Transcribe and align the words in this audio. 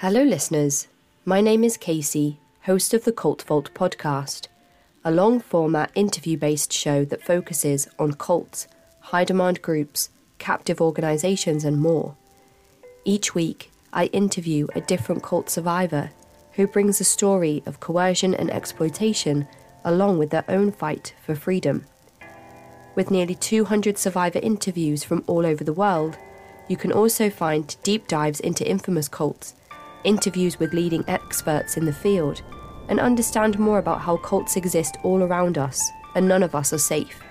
Hello, 0.00 0.22
listeners. 0.22 0.88
My 1.26 1.42
name 1.42 1.62
is 1.62 1.76
Casey, 1.76 2.40
host 2.62 2.94
of 2.94 3.04
the 3.04 3.12
Cult 3.12 3.42
Vault 3.42 3.68
podcast, 3.74 4.46
a 5.04 5.10
long 5.10 5.40
format 5.40 5.90
interview 5.94 6.38
based 6.38 6.72
show 6.72 7.04
that 7.04 7.22
focuses 7.22 7.86
on 7.98 8.14
cults, 8.14 8.66
high 9.00 9.24
demand 9.24 9.60
groups, 9.60 10.08
captive 10.38 10.80
organizations, 10.80 11.66
and 11.66 11.78
more. 11.78 12.16
Each 13.04 13.34
week, 13.34 13.70
I 13.92 14.06
interview 14.06 14.68
a 14.74 14.80
different 14.80 15.22
cult 15.22 15.50
survivor 15.50 16.12
who 16.52 16.66
brings 16.66 16.98
a 17.02 17.04
story 17.04 17.62
of 17.66 17.80
coercion 17.80 18.34
and 18.34 18.50
exploitation 18.50 19.46
along 19.84 20.16
with 20.16 20.30
their 20.30 20.46
own 20.48 20.72
fight 20.72 21.12
for 21.22 21.34
freedom. 21.34 21.84
With 22.94 23.10
nearly 23.10 23.34
200 23.34 23.98
survivor 23.98 24.38
interviews 24.38 25.04
from 25.04 25.24
all 25.26 25.44
over 25.44 25.62
the 25.62 25.74
world, 25.74 26.16
you 26.68 26.78
can 26.78 26.90
also 26.90 27.28
find 27.28 27.76
deep 27.82 28.08
dives 28.08 28.40
into 28.40 28.66
infamous 28.66 29.06
cults 29.06 29.56
interviews 30.04 30.58
with 30.58 30.72
leading 30.72 31.04
experts 31.08 31.76
in 31.76 31.84
the 31.84 31.92
field, 31.92 32.42
and 32.88 32.98
understand 33.00 33.58
more 33.58 33.78
about 33.78 34.00
how 34.00 34.16
cults 34.16 34.56
exist 34.56 34.96
all 35.02 35.22
around 35.22 35.58
us 35.58 35.90
and 36.14 36.26
none 36.26 36.42
of 36.42 36.54
us 36.54 36.72
are 36.72 36.78
safe. 36.78 37.22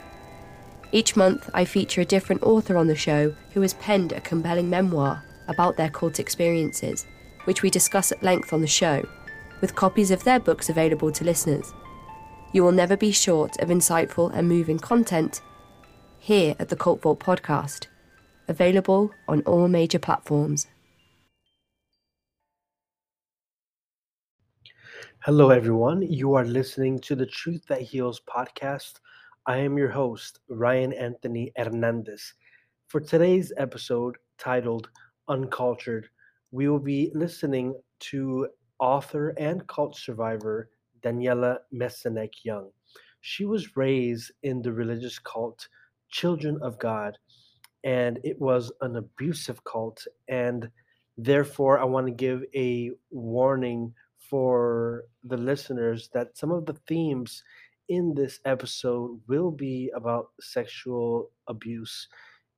Each 0.91 1.15
month, 1.15 1.49
I 1.53 1.65
feature 1.65 2.01
a 2.01 2.05
different 2.05 2.43
author 2.43 2.75
on 2.77 2.87
the 2.87 2.95
show 2.95 3.35
who 3.53 3.61
has 3.61 3.73
penned 3.75 4.11
a 4.11 4.21
compelling 4.21 4.69
memoir 4.69 5.23
about 5.47 5.77
their 5.77 5.89
cult 5.89 6.19
experiences, 6.19 7.05
which 7.43 7.61
we 7.61 7.69
discuss 7.69 8.11
at 8.11 8.23
length 8.23 8.53
on 8.53 8.61
the 8.61 8.67
show, 8.67 9.07
with 9.61 9.75
copies 9.75 10.11
of 10.11 10.23
their 10.23 10.39
books 10.39 10.69
available 10.69 11.11
to 11.11 11.23
listeners. 11.23 11.73
You 12.53 12.63
will 12.63 12.71
never 12.71 12.97
be 12.97 13.11
short 13.11 13.59
of 13.59 13.69
insightful 13.69 14.31
and 14.33 14.47
moving 14.47 14.79
content 14.79 15.41
here 16.17 16.55
at 16.59 16.69
the 16.69 16.75
Cult 16.75 17.01
Vault 17.01 17.19
podcast, 17.19 17.87
available 18.47 19.11
on 19.27 19.41
all 19.41 19.67
major 19.67 19.99
platforms. 19.99 20.67
Hello, 25.29 25.51
everyone. 25.51 26.01
You 26.01 26.33
are 26.33 26.43
listening 26.43 26.97
to 27.01 27.15
the 27.15 27.27
Truth 27.27 27.67
That 27.67 27.83
Heals 27.83 28.19
podcast. 28.27 28.93
I 29.45 29.57
am 29.57 29.77
your 29.77 29.91
host, 29.91 30.39
Ryan 30.49 30.91
Anthony 30.91 31.51
Hernandez. 31.55 32.33
For 32.87 32.99
today's 32.99 33.53
episode 33.57 34.17
titled 34.39 34.89
Uncultured, 35.27 36.09
we 36.49 36.67
will 36.67 36.79
be 36.79 37.11
listening 37.13 37.79
to 38.09 38.47
author 38.79 39.35
and 39.37 39.67
cult 39.67 39.95
survivor 39.95 40.71
Daniella 41.03 41.59
Mestyanek 41.71 42.33
Young. 42.41 42.71
She 43.21 43.45
was 43.45 43.77
raised 43.77 44.31
in 44.41 44.63
the 44.63 44.73
religious 44.73 45.19
cult 45.19 45.67
Children 46.09 46.57
of 46.63 46.79
God, 46.79 47.19
and 47.83 48.19
it 48.23 48.41
was 48.41 48.71
an 48.81 48.95
abusive 48.95 49.63
cult. 49.63 50.07
And 50.27 50.71
therefore, 51.19 51.77
I 51.77 51.83
want 51.83 52.07
to 52.07 52.11
give 52.13 52.43
a 52.55 52.89
warning 53.11 53.93
for 54.29 55.05
the 55.23 55.37
listeners 55.37 56.09
that 56.13 56.37
some 56.37 56.51
of 56.51 56.65
the 56.65 56.77
themes 56.87 57.43
in 57.89 58.13
this 58.13 58.39
episode 58.45 59.19
will 59.27 59.51
be 59.51 59.91
about 59.95 60.29
sexual 60.39 61.31
abuse. 61.47 62.07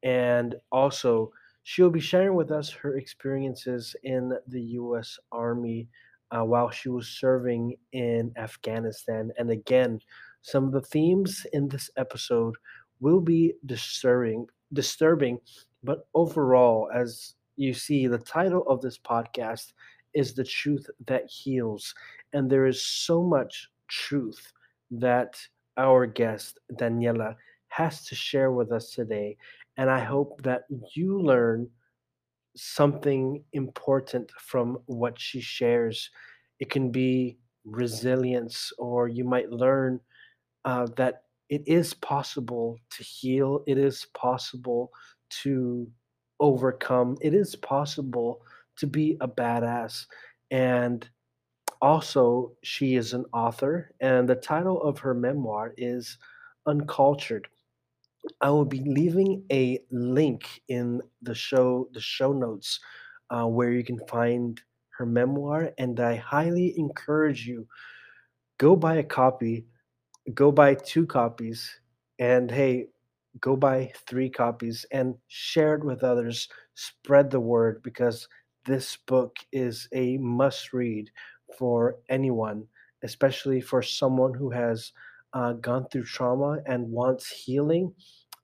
And 0.04 0.56
also, 0.72 1.32
she'll 1.64 1.90
be 1.90 2.00
sharing 2.00 2.36
with 2.36 2.52
us 2.52 2.70
her 2.70 2.98
experiences 2.98 3.96
in 4.04 4.34
the 4.48 4.62
U.S. 4.62 5.18
Army 5.32 5.88
uh, 6.32 6.44
while 6.44 6.70
she 6.70 6.90
was 6.90 7.08
serving 7.08 7.76
in 7.94 8.34
Afghanistan. 8.38 9.32
And 9.38 9.50
again, 9.52 10.00
some 10.42 10.66
of 10.66 10.72
the 10.72 10.82
themes 10.82 11.46
in 11.54 11.68
this 11.68 11.90
episode 11.98 12.56
will 13.00 13.22
be 13.22 13.54
disturbing, 13.66 14.48
disturbing, 14.74 15.40
but 15.84 16.08
overall, 16.14 16.90
as 16.94 17.36
you 17.56 17.74
see, 17.74 18.08
the 18.08 18.18
title 18.18 18.64
of 18.68 18.82
this 18.82 18.98
podcast 18.98 19.74
is 20.14 20.34
the 20.34 20.44
truth 20.44 20.90
that 21.08 21.30
heals. 21.30 21.94
And 22.34 22.50
there 22.50 22.68
is 22.68 22.82
so 22.82 23.22
much 23.24 23.70
truth 23.88 24.52
that 24.92 25.36
our 25.78 26.06
guest, 26.06 26.60
Daniella, 26.78 27.36
has 27.70 28.06
to 28.06 28.16
share 28.16 28.52
with 28.52 28.72
us 28.72 28.92
today. 28.92 29.38
And 29.78 29.90
I 29.90 30.00
hope 30.00 30.42
that 30.44 30.64
you 30.94 31.22
learn 31.22 31.70
something 32.56 33.44
important 33.54 34.30
from 34.38 34.80
what 34.86 35.20
she 35.20 35.40
shares. 35.40 36.10
It 36.60 36.70
can 36.70 36.92
be 36.92 37.38
resilience, 37.66 38.74
or 38.78 39.08
you 39.08 39.24
might 39.24 39.50
learn 39.50 40.00
uh, 40.66 40.88
that 40.98 41.24
it 41.50 41.64
is 41.68 41.94
possible 41.94 42.78
to 42.90 43.04
heal, 43.04 43.64
it 43.68 43.78
is 43.78 44.08
possible 44.14 44.92
to 45.44 45.88
overcome, 46.40 47.18
it 47.22 47.34
is 47.34 47.56
possible 47.56 48.42
to 48.78 48.88
be 48.88 49.18
a 49.22 49.28
badass. 49.28 50.06
And 50.50 51.08
also, 51.82 52.52
she 52.64 52.96
is 52.96 53.14
an 53.14 53.26
author, 53.34 53.92
and 54.00 54.30
the 54.30 54.36
title 54.36 54.82
of 54.84 55.00
her 55.00 55.14
memoir 55.14 55.74
is 55.78 56.18
Uncultured. 56.68 57.48
I 58.40 58.52
will 58.52 58.66
be 58.66 58.84
leaving 58.86 59.44
a 59.52 59.80
link 59.90 60.62
in 60.68 61.02
the 61.24 61.34
show, 61.34 61.90
the 61.94 62.02
show 62.02 62.34
notes, 62.34 62.80
uh, 63.32 63.46
where 63.48 63.72
you 63.72 63.84
can 63.84 64.00
find 64.08 64.62
her 64.98 65.06
memoir, 65.06 65.72
and 65.80 66.00
I 66.00 66.16
highly 66.16 66.78
encourage 66.78 67.48
you 67.48 67.68
go 68.60 68.76
buy 68.76 68.98
a 68.98 69.04
copy, 69.04 69.66
go 70.36 70.52
buy 70.52 70.76
two 70.76 71.08
copies, 71.08 71.68
and 72.20 72.52
hey, 72.52 72.88
go 73.40 73.56
buy 73.56 73.92
three 74.08 74.30
copies 74.30 74.86
and 74.92 75.16
share 75.28 75.74
it 75.76 75.84
with 75.84 76.04
others. 76.04 76.48
Spread 76.76 77.32
the 77.32 77.40
word 77.40 77.82
because 77.82 78.28
this 78.66 78.98
book 79.08 79.38
is 79.52 79.88
a 79.94 80.18
must 80.18 80.74
read 80.74 81.10
for 81.58 81.98
anyone, 82.10 82.68
especially 83.04 83.62
for 83.62 83.82
someone 83.82 84.34
who 84.34 84.50
has 84.50 84.92
uh, 85.34 85.54
gone 85.54 85.88
through 85.88 86.04
trauma 86.04 86.60
and 86.66 86.90
wants 86.90 87.30
healing. 87.30 87.94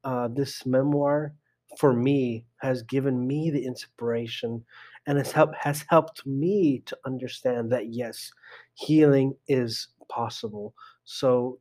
Uh, 0.03 0.27
this 0.30 0.65
memoir, 0.65 1.33
for 1.77 1.94
me, 1.94 2.45
has 2.57 2.81
given 2.83 3.27
me 3.27 3.51
the 3.51 3.65
inspiration 3.65 4.63
and 5.06 5.18
has 5.18 5.31
helped 5.31 5.56
has 5.56 5.86
helped 5.89 6.25
me 6.25 6.81
to 6.86 6.97
understand 7.06 7.71
that 7.71 7.94
yes, 7.94 8.31
healing 8.74 9.36
is 9.47 9.89
possible. 10.09 10.74
So 11.06 11.59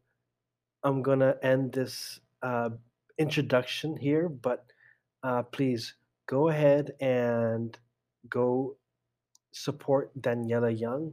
I'm 0.83 1.03
gonna 1.03 1.37
end 1.43 1.73
this 1.73 2.21
uh, 2.43 2.71
introduction 3.19 3.97
here, 3.97 4.29
but 4.29 4.65
uh, 5.23 5.43
please 5.43 5.95
go 6.27 6.49
ahead 6.49 6.93
and 7.01 7.77
go 8.29 8.77
support 9.53 10.11
Daniella 10.21 10.71
Young. 10.71 11.13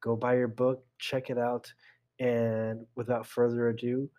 Go 0.00 0.16
buy 0.16 0.36
your 0.36 0.48
book, 0.48 0.84
check 0.98 1.30
it 1.30 1.38
out. 1.38 1.72
And 2.18 2.86
without 2.94 3.26
further 3.26 3.68
ado, 3.68 4.10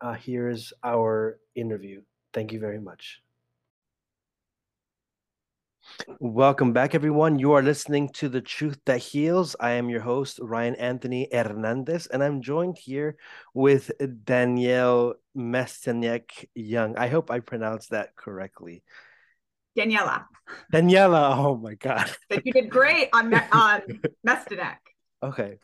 uh, 0.00 0.14
here's 0.14 0.72
our 0.82 1.38
interview. 1.54 2.02
Thank 2.32 2.52
you 2.52 2.60
very 2.60 2.80
much. 2.80 3.22
Welcome 6.20 6.72
back, 6.72 6.94
everyone. 6.94 7.38
You 7.38 7.52
are 7.52 7.62
listening 7.62 8.08
to 8.10 8.28
The 8.28 8.40
Truth 8.40 8.78
That 8.86 8.98
Heals. 8.98 9.56
I 9.60 9.72
am 9.72 9.90
your 9.90 10.00
host, 10.00 10.38
Ryan 10.40 10.76
Anthony 10.76 11.28
Hernandez, 11.32 12.06
and 12.06 12.22
I'm 12.22 12.40
joined 12.40 12.78
here 12.78 13.16
with 13.52 13.90
Danielle 14.24 15.14
Mestyanek 15.36 16.46
Young. 16.54 16.96
I 16.96 17.08
hope 17.08 17.30
I 17.30 17.40
pronounced 17.40 17.90
that 17.90 18.14
correctly. 18.16 18.82
Daniella. 19.76 20.26
Daniella. 20.70 21.36
Oh 21.38 21.56
my 21.56 21.74
God. 21.74 22.10
But 22.28 22.44
you 22.46 22.52
did 22.52 22.70
great 22.70 23.08
on 23.12 23.32
on 23.52 23.82
Mestyanek. 24.26 24.78
Okay. 25.22 25.58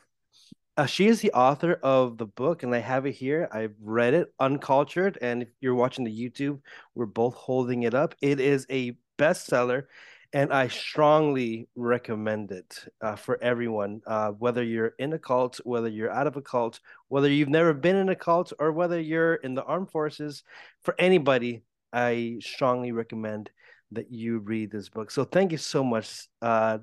Uh, 0.77 0.85
she 0.85 1.07
is 1.07 1.19
the 1.19 1.33
author 1.33 1.73
of 1.83 2.17
the 2.17 2.25
book, 2.25 2.63
and 2.63 2.73
I 2.73 2.79
have 2.79 3.05
it 3.05 3.11
here. 3.11 3.49
I've 3.51 3.75
read 3.81 4.13
it, 4.13 4.33
Uncultured. 4.39 5.17
And 5.21 5.43
if 5.43 5.49
you're 5.59 5.75
watching 5.75 6.05
the 6.05 6.17
YouTube, 6.17 6.61
we're 6.95 7.05
both 7.05 7.33
holding 7.33 7.83
it 7.83 7.93
up. 7.93 8.15
It 8.21 8.39
is 8.39 8.65
a 8.69 8.97
bestseller, 9.17 9.87
and 10.31 10.53
I 10.53 10.69
strongly 10.69 11.67
recommend 11.75 12.51
it 12.51 12.85
uh, 13.01 13.17
for 13.17 13.43
everyone, 13.43 14.01
uh, 14.07 14.29
whether 14.31 14.63
you're 14.63 14.93
in 14.99 15.11
a 15.11 15.19
cult, 15.19 15.59
whether 15.65 15.89
you're 15.89 16.11
out 16.11 16.27
of 16.27 16.37
a 16.37 16.41
cult, 16.41 16.79
whether 17.09 17.29
you've 17.29 17.49
never 17.49 17.73
been 17.73 17.97
in 17.97 18.07
a 18.07 18.15
cult, 18.15 18.53
or 18.57 18.71
whether 18.71 19.01
you're 19.01 19.35
in 19.35 19.55
the 19.55 19.63
armed 19.65 19.91
forces. 19.91 20.43
For 20.83 20.95
anybody, 20.97 21.63
I 21.91 22.37
strongly 22.39 22.93
recommend 22.93 23.49
that 23.91 24.11
you 24.11 24.39
read 24.39 24.71
this 24.71 24.89
book. 24.89 25.11
So 25.11 25.23
thank 25.23 25.51
you 25.51 25.57
so 25.57 25.83
much, 25.83 26.27
uh, 26.41 26.79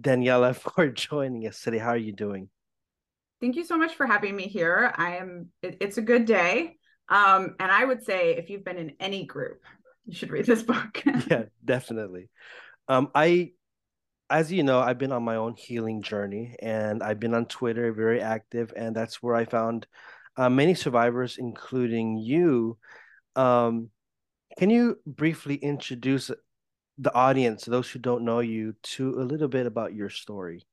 Daniella, 0.00 0.54
for 0.54 0.88
joining 0.88 1.46
us 1.46 1.60
today. 1.60 1.78
How 1.78 1.90
are 1.90 1.96
you 1.96 2.12
doing? 2.12 2.48
Thank 3.40 3.56
you 3.56 3.64
so 3.64 3.78
much 3.78 3.94
for 3.94 4.06
having 4.06 4.36
me 4.36 4.44
here. 4.44 4.92
I 4.96 5.16
am, 5.16 5.48
it, 5.62 5.78
it's 5.80 5.98
a 5.98 6.02
good 6.02 6.26
day. 6.26 6.76
Um, 7.08 7.56
and 7.58 7.72
I 7.72 7.84
would 7.84 8.04
say 8.04 8.36
if 8.36 8.50
you've 8.50 8.64
been 8.64 8.76
in 8.76 8.92
any 9.00 9.24
group, 9.24 9.62
you 10.06 10.14
should 10.14 10.30
read 10.30 10.46
this 10.46 10.62
book. 10.72 11.02
yeah, 11.30 11.44
definitely. 11.64 12.28
Um, 12.88 13.10
I, 13.14 13.52
as 14.28 14.52
you 14.52 14.62
know, 14.62 14.78
I've 14.78 14.98
been 14.98 15.12
on 15.12 15.22
my 15.22 15.36
own 15.36 15.54
healing 15.56 16.02
journey 16.02 16.54
and 16.60 17.02
I've 17.02 17.18
been 17.18 17.34
on 17.34 17.46
Twitter, 17.46 17.92
very 17.92 18.20
active. 18.20 18.72
And 18.76 18.94
that's 18.94 19.22
where 19.22 19.34
I 19.34 19.44
found 19.44 19.86
uh, 20.36 20.50
many 20.50 20.74
survivors, 20.74 21.36
including 21.38 22.18
you. 22.18 22.78
Um, 23.36 23.90
can 24.60 24.68
you 24.68 24.98
briefly 25.06 25.54
introduce 25.54 26.30
the 26.98 27.14
audience, 27.14 27.64
those 27.64 27.88
who 27.88 27.98
don't 27.98 28.26
know 28.26 28.40
you, 28.40 28.74
to 28.82 29.18
a 29.18 29.24
little 29.24 29.48
bit 29.48 29.64
about 29.64 29.94
your 29.94 30.10
story? 30.10 30.66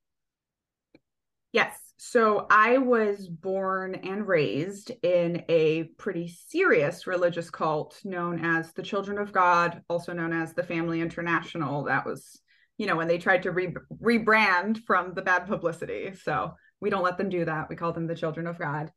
Yes. 1.54 1.80
So 1.96 2.48
I 2.50 2.80
was 2.80 3.30
born 3.30 3.96
and 3.96 4.28
raised 4.28 4.92
in 5.04 5.46
a 5.48 5.84
pretty 5.98 6.28
serious 6.28 7.08
religious 7.08 7.50
cult 7.50 8.02
known 8.04 8.44
as 8.44 8.74
the 8.74 8.84
Children 8.84 9.20
of 9.20 9.32
God, 9.32 9.82
also 9.90 10.12
known 10.12 10.34
as 10.34 10.52
the 10.52 10.64
Family 10.64 11.00
International. 11.00 11.86
That 11.86 12.06
was, 12.06 12.42
you 12.78 12.88
know, 12.88 12.98
when 12.98 13.08
they 13.08 13.18
tried 13.18 13.44
to 13.44 13.52
re- 13.52 13.74
rebrand 14.04 14.84
from 14.84 15.14
the 15.14 15.22
bad 15.22 15.48
publicity. 15.48 16.14
So 16.14 16.56
we 16.82 16.90
don't 16.90 17.06
let 17.06 17.18
them 17.18 17.30
do 17.30 17.46
that. 17.46 17.70
We 17.70 17.78
call 17.78 17.94
them 17.94 18.08
the 18.08 18.16
Children 18.16 18.48
of 18.48 18.60
God. 18.60 18.92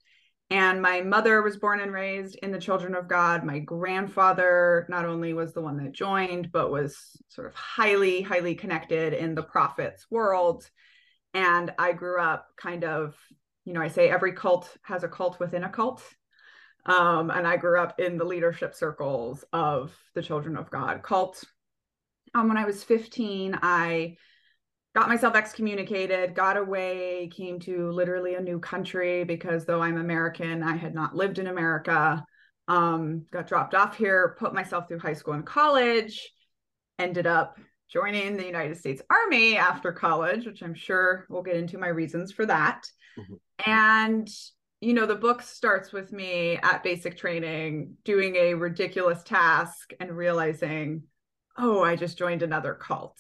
And 0.51 0.83
my 0.83 1.01
mother 1.01 1.43
was 1.43 1.57
born 1.57 1.81
and 1.81 1.93
raised 1.93 2.35
in 2.43 2.51
the 2.51 2.59
Children 2.59 2.97
of 2.97 3.07
God. 3.07 3.45
My 3.45 3.61
grandfather 3.61 4.85
not 4.89 5.05
only 5.05 5.33
was 5.33 5.53
the 5.53 5.61
one 5.61 5.77
that 5.77 5.93
joined, 5.93 6.51
but 6.51 6.73
was 6.73 6.99
sort 7.29 7.47
of 7.47 7.55
highly, 7.55 8.21
highly 8.21 8.57
connected 8.57 9.13
in 9.13 9.37
the 9.37 9.45
prophets 9.45 10.07
world. 10.11 10.69
And 11.35 11.73
I 11.79 11.93
grew 11.93 12.21
up 12.21 12.49
kind 12.57 12.83
of, 12.83 13.15
you 13.65 13.73
know, 13.73 13.81
I 13.81 13.89
say 13.89 14.11
every 14.11 14.33
cult 14.33 14.77
has 14.83 15.05
a 15.05 15.09
cult 15.09 15.39
within 15.39 15.63
a 15.63 15.69
cult. 15.69 16.03
Um, 16.85 17.31
and 17.31 17.47
I 17.47 17.57
grew 17.57 17.79
up 17.79 18.01
in 18.01 18.19
the 18.19 18.25
leadership 18.25 18.75
circles 18.75 19.45
of 19.53 19.97
the 20.15 20.23
Children 20.23 20.57
of 20.57 20.71
God 20.71 21.03
cult. 21.05 21.45
Um, 22.35 22.49
when 22.49 22.57
I 22.57 22.65
was 22.65 22.83
15, 22.83 23.57
I 23.63 24.17
got 24.95 25.09
myself 25.09 25.37
excommunicated, 25.37 26.35
got 26.35 26.57
away, 26.57 27.31
came 27.33 27.61
to 27.61 27.91
literally 27.91 28.35
a 28.35 28.41
new 28.41 28.59
country 28.59 29.25
because 29.25 29.65
though 29.65 29.83
I'm 29.83 29.99
American, 29.99 30.63
I 30.63 30.77
had 30.77 30.95
not 30.95 31.15
lived 31.15 31.39
in 31.39 31.47
America. 31.47 32.25
Um, 32.67 33.27
got 33.33 33.49
dropped 33.49 33.75
off 33.75 33.97
here, 33.97 34.37
put 34.39 34.55
myself 34.55 34.87
through 34.87 35.01
high 35.01 35.15
school 35.15 35.35
and 35.35 35.47
college, 35.47 36.31
ended 36.99 37.27
up 37.27 37.59
joining 37.89 38.37
the 38.37 38.47
United 38.47 38.77
States 38.77 39.03
Army 39.11 39.57
after 39.57 39.93
college, 39.93 40.47
which 40.47 40.63
I'm 40.63 40.75
sure 40.75 41.27
we'll 41.29 41.43
get 41.43 41.57
into 41.57 41.79
my 41.79 41.89
reasons 41.89 42.31
for 42.31 42.47
that. 42.47 42.83
Mm-hmm. 43.19 43.71
And 43.71 44.29
you 44.81 44.95
know, 44.95 45.05
the 45.05 45.15
book 45.15 45.43
starts 45.43 45.93
with 45.93 46.11
me 46.11 46.57
at 46.57 46.83
basic 46.83 47.17
training 47.19 47.97
doing 48.05 48.37
a 48.37 48.55
ridiculous 48.55 49.23
task 49.23 49.93
and 50.01 50.17
realizing, 50.17 51.03
oh, 51.59 51.83
I 51.83 51.97
just 51.97 52.17
joined 52.17 52.43
another 52.43 52.75
cult. 52.75 53.19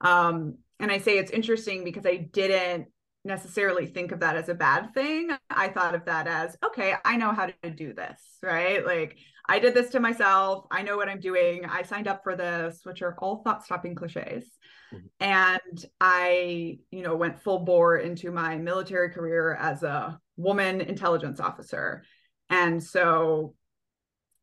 Um, 0.00 0.58
and 0.80 0.90
I 0.90 0.98
say 0.98 1.18
it's 1.18 1.30
interesting 1.30 1.84
because 1.84 2.06
I 2.06 2.16
didn't 2.16 2.86
necessarily 3.24 3.86
think 3.86 4.12
of 4.12 4.20
that 4.20 4.36
as 4.36 4.48
a 4.48 4.54
bad 4.54 4.92
thing. 4.92 5.30
I 5.48 5.68
thought 5.68 5.94
of 5.94 6.04
that 6.04 6.26
as, 6.26 6.56
okay, 6.64 6.94
I 7.04 7.16
know 7.16 7.32
how 7.32 7.46
to 7.46 7.70
do 7.70 7.94
this, 7.94 8.20
right? 8.42 8.84
Like 8.84 9.16
I 9.48 9.58
did 9.58 9.74
this 9.74 9.90
to 9.90 10.00
myself. 10.00 10.66
I 10.70 10.82
know 10.82 10.96
what 10.96 11.08
I'm 11.08 11.20
doing. 11.20 11.64
I 11.64 11.82
signed 11.82 12.08
up 12.08 12.22
for 12.22 12.36
this, 12.36 12.80
which 12.84 13.02
are 13.02 13.16
all 13.18 13.42
thought 13.42 13.64
stopping 13.64 13.94
cliches. 13.94 14.44
Mm-hmm. 14.92 15.06
And 15.20 15.86
I, 16.00 16.78
you 16.90 17.02
know, 17.02 17.16
went 17.16 17.40
full 17.40 17.60
bore 17.60 17.96
into 17.96 18.30
my 18.30 18.56
military 18.56 19.10
career 19.10 19.54
as 19.54 19.82
a 19.82 20.18
woman 20.36 20.80
intelligence 20.82 21.40
officer. 21.40 22.04
And 22.50 22.82
so 22.82 23.54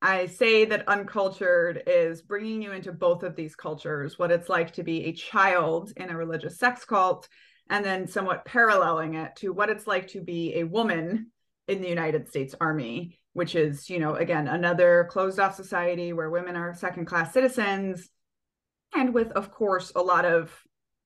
I 0.02 0.26
say 0.26 0.66
that 0.66 0.88
uncultured 0.88 1.84
is 1.86 2.24
bringing 2.24 2.62
you 2.62 2.72
into 2.72 2.92
both 2.92 3.22
of 3.22 3.36
these 3.36 3.56
cultures, 3.56 4.18
what 4.18 4.32
it's 4.32 4.50
like 4.50 4.74
to 4.74 4.84
be 4.84 5.06
a 5.06 5.14
child 5.14 5.94
in 5.96 6.10
a 6.10 6.18
religious 6.18 6.58
sex 6.58 6.84
cult, 6.86 7.30
and 7.70 7.86
then 7.86 8.08
somewhat 8.08 8.44
paralleling 8.44 9.14
it 9.14 9.36
to 9.38 9.54
what 9.54 9.70
it's 9.70 9.86
like 9.86 10.08
to 10.10 10.22
be 10.22 10.56
a 10.56 10.64
woman 10.64 11.28
in 11.68 11.82
the 11.82 11.88
United 11.88 12.28
States 12.28 12.56
Army, 12.60 13.20
which 13.34 13.54
is, 13.54 13.92
you 13.92 14.00
know, 14.00 14.16
again, 14.16 14.48
another 14.48 15.08
closed 15.12 15.40
off 15.40 15.56
society 15.56 16.14
where 16.14 16.32
women 16.32 16.56
are 16.56 16.74
second 16.74 17.06
class 17.06 17.32
citizens. 17.32 18.10
And 18.96 19.14
with, 19.14 19.32
of 19.34 19.52
course, 19.52 19.92
a 19.96 20.02
lot 20.02 20.26
of 20.26 20.52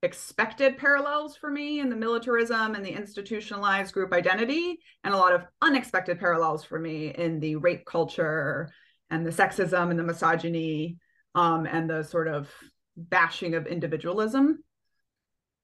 expected 0.01 0.77
parallels 0.77 1.36
for 1.36 1.51
me 1.51 1.81
in 1.81 1.89
the 1.89 1.95
militarism 1.95 2.75
and 2.75 2.86
the 2.86 2.95
institutionalized 2.95 3.94
group 3.94 4.13
identity, 4.13 4.80
and 5.03 5.13
a 5.13 5.18
lot 5.18 5.33
of 5.33 5.45
unexpected 5.62 6.18
parallels 6.18 6.63
for 6.63 6.80
me 6.80 7.09
in 7.09 7.41
the 7.41 7.57
rape 7.57 7.86
culture 7.86 8.71
and 9.15 9.25
the 9.25 9.31
sexism 9.31 9.89
and 9.89 9.97
the 9.97 10.03
misogyny 10.03 10.97
um, 11.33 11.65
and 11.65 11.89
the 11.89 12.03
sort 12.03 12.27
of 12.27 12.50
bashing 12.97 13.56
of 13.56 13.65
individualism. 13.65 14.63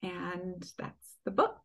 And 0.03 0.65
that's 0.77 1.17
the 1.25 1.31
book. 1.31 1.57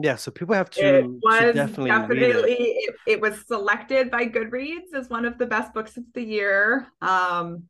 Yeah, 0.00 0.16
so 0.16 0.30
people 0.30 0.54
have 0.54 0.70
to, 0.70 0.98
it 0.98 1.06
was 1.06 1.40
to 1.40 1.52
definitely, 1.52 1.90
definitely 1.90 2.52
it. 2.52 2.88
It, 2.88 2.94
it. 3.06 3.20
was 3.20 3.46
selected 3.46 4.10
by 4.10 4.26
Goodreads 4.26 4.94
as 4.94 5.08
one 5.08 5.24
of 5.24 5.38
the 5.38 5.46
best 5.46 5.72
books 5.74 5.96
of 5.96 6.04
the 6.14 6.22
year. 6.22 6.86
Um, 7.00 7.64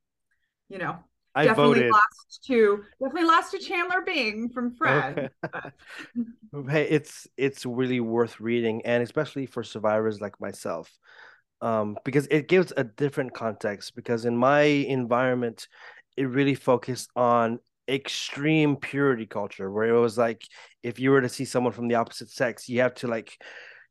you 0.68 0.78
know, 0.78 0.96
I 1.34 1.44
definitely 1.44 1.80
voted. 1.80 1.90
lost 1.92 2.44
to 2.46 2.82
definitely 3.02 3.28
lost 3.28 3.50
to 3.50 3.58
Chandler 3.58 4.02
Bing 4.06 4.48
from 4.48 4.74
Friends. 4.74 5.28
Okay. 5.44 5.68
hey, 6.70 6.88
it's 6.88 7.28
it's 7.36 7.66
really 7.66 8.00
worth 8.00 8.40
reading, 8.40 8.84
and 8.86 9.02
especially 9.02 9.46
for 9.46 9.62
survivors 9.62 10.20
like 10.20 10.40
myself 10.40 10.90
um, 11.60 11.96
because 12.04 12.26
it 12.30 12.48
gives 12.48 12.72
a 12.76 12.84
different 12.84 13.34
context. 13.34 13.94
Because 13.94 14.24
in 14.24 14.36
my 14.36 14.62
environment, 14.62 15.68
it 16.16 16.24
really 16.24 16.54
focused 16.54 17.10
on 17.16 17.58
extreme 17.88 18.76
purity 18.76 19.26
culture, 19.26 19.70
where 19.70 19.88
it 19.88 20.00
was 20.00 20.18
like 20.18 20.42
if 20.82 20.98
you 20.98 21.10
were 21.10 21.20
to 21.20 21.28
see 21.28 21.44
someone 21.44 21.72
from 21.72 21.88
the 21.88 21.94
opposite 21.94 22.30
sex, 22.30 22.68
you 22.68 22.80
have 22.80 22.94
to 22.94 23.06
like, 23.06 23.36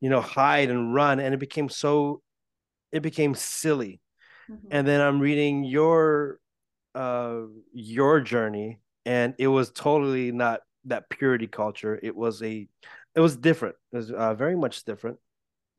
you 0.01 0.09
know, 0.09 0.21
hide 0.21 0.69
and 0.69 0.93
run, 0.93 1.19
and 1.19 1.33
it 1.33 1.39
became 1.39 1.69
so, 1.69 2.21
it 2.91 3.01
became 3.01 3.35
silly. 3.35 4.01
Mm-hmm. 4.49 4.67
And 4.71 4.87
then 4.87 5.01
I'm 5.01 5.19
reading 5.19 5.63
your, 5.63 6.39
uh, 6.93 7.41
your 7.73 8.21
journey, 8.21 8.79
and 9.05 9.33
it 9.39 9.47
was 9.47 9.71
totally 9.71 10.31
not 10.31 10.61
that 10.85 11.09
purity 11.09 11.47
culture. 11.47 11.99
It 12.03 12.15
was 12.15 12.43
a, 12.43 12.67
it 13.15 13.19
was 13.19 13.35
different. 13.37 13.75
It 13.93 13.97
was 13.97 14.11
uh, 14.11 14.33
very 14.35 14.55
much 14.55 14.83
different. 14.83 15.17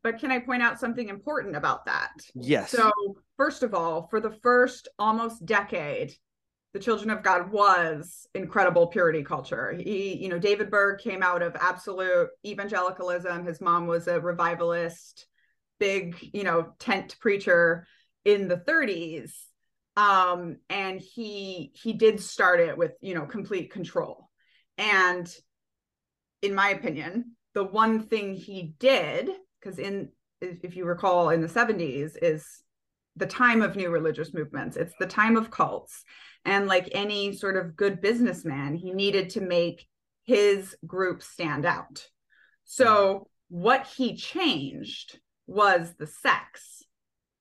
But 0.07 0.19
can 0.19 0.31
I 0.31 0.39
point 0.39 0.63
out 0.63 0.79
something 0.79 1.09
important 1.09 1.57
about 1.57 1.83
that? 1.87 2.13
Yes. 2.33 2.71
So, 2.71 2.89
first 3.35 3.61
of 3.61 3.73
all, 3.73 4.07
for 4.07 4.21
the 4.21 4.31
first 4.31 4.87
almost 4.97 5.45
decade, 5.45 6.15
the 6.71 6.79
children 6.79 7.09
of 7.09 7.23
God 7.23 7.51
was 7.51 8.25
incredible 8.33 8.87
purity 8.87 9.21
culture. 9.21 9.73
He, 9.77 10.15
you 10.15 10.29
know, 10.29 10.39
David 10.39 10.71
Berg 10.71 11.01
came 11.01 11.21
out 11.21 11.41
of 11.41 11.57
absolute 11.59 12.29
evangelicalism. 12.45 13.45
His 13.45 13.59
mom 13.59 13.85
was 13.85 14.07
a 14.07 14.21
revivalist, 14.21 15.27
big, 15.77 16.15
you 16.21 16.45
know, 16.45 16.69
tent 16.79 17.17
preacher 17.19 17.85
in 18.23 18.47
the 18.47 18.55
30s. 18.55 19.33
Um, 19.97 20.59
and 20.69 21.01
he 21.01 21.73
he 21.75 21.91
did 21.91 22.21
start 22.21 22.61
it 22.61 22.77
with, 22.77 22.93
you 23.01 23.13
know, 23.13 23.25
complete 23.25 23.73
control. 23.73 24.29
And 24.77 25.29
in 26.41 26.55
my 26.55 26.69
opinion, 26.69 27.35
the 27.53 27.65
one 27.65 28.03
thing 28.03 28.35
he 28.35 28.73
did 28.79 29.31
because 29.59 29.79
in 29.79 30.09
if 30.41 30.75
you 30.75 30.85
recall 30.85 31.29
in 31.29 31.41
the 31.41 31.47
70s 31.47 32.15
is 32.21 32.45
the 33.15 33.25
time 33.25 33.63
of 33.63 33.75
new 33.75 33.89
religious 33.89 34.33
movements. 34.33 34.77
It's 34.77 34.93
the 34.99 35.07
time 35.07 35.35
of 35.35 35.49
cults. 35.49 36.03
And 36.45 36.67
like 36.67 36.89
any 36.91 37.35
sort 37.35 37.57
of 37.57 37.75
good 37.75 37.99
businessman 37.99 38.75
he 38.75 38.91
needed 38.91 39.31
to 39.31 39.41
make 39.41 39.87
his 40.23 40.75
group 40.85 41.23
stand 41.23 41.65
out. 41.65 42.05
So 42.65 43.27
what 43.49 43.87
he 43.87 44.15
changed 44.15 45.19
was 45.47 45.95
the 45.97 46.07
sex 46.07 46.83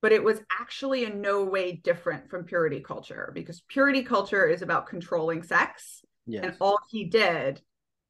but 0.03 0.13
it 0.13 0.23
was 0.23 0.41
actually 0.61 1.05
in 1.05 1.21
no 1.21 1.45
way 1.45 1.73
different 1.73 2.31
from 2.31 2.45
purity 2.45 2.81
culture 2.81 3.33
because 3.35 3.63
purity 3.69 4.05
culture 4.05 4.47
is 4.47 4.63
about 4.63 4.87
controlling 4.87 5.43
sex. 5.43 6.05
Yes. 6.29 6.45
and 6.45 6.57
all 6.61 6.79
he 6.91 7.05
did 7.05 7.61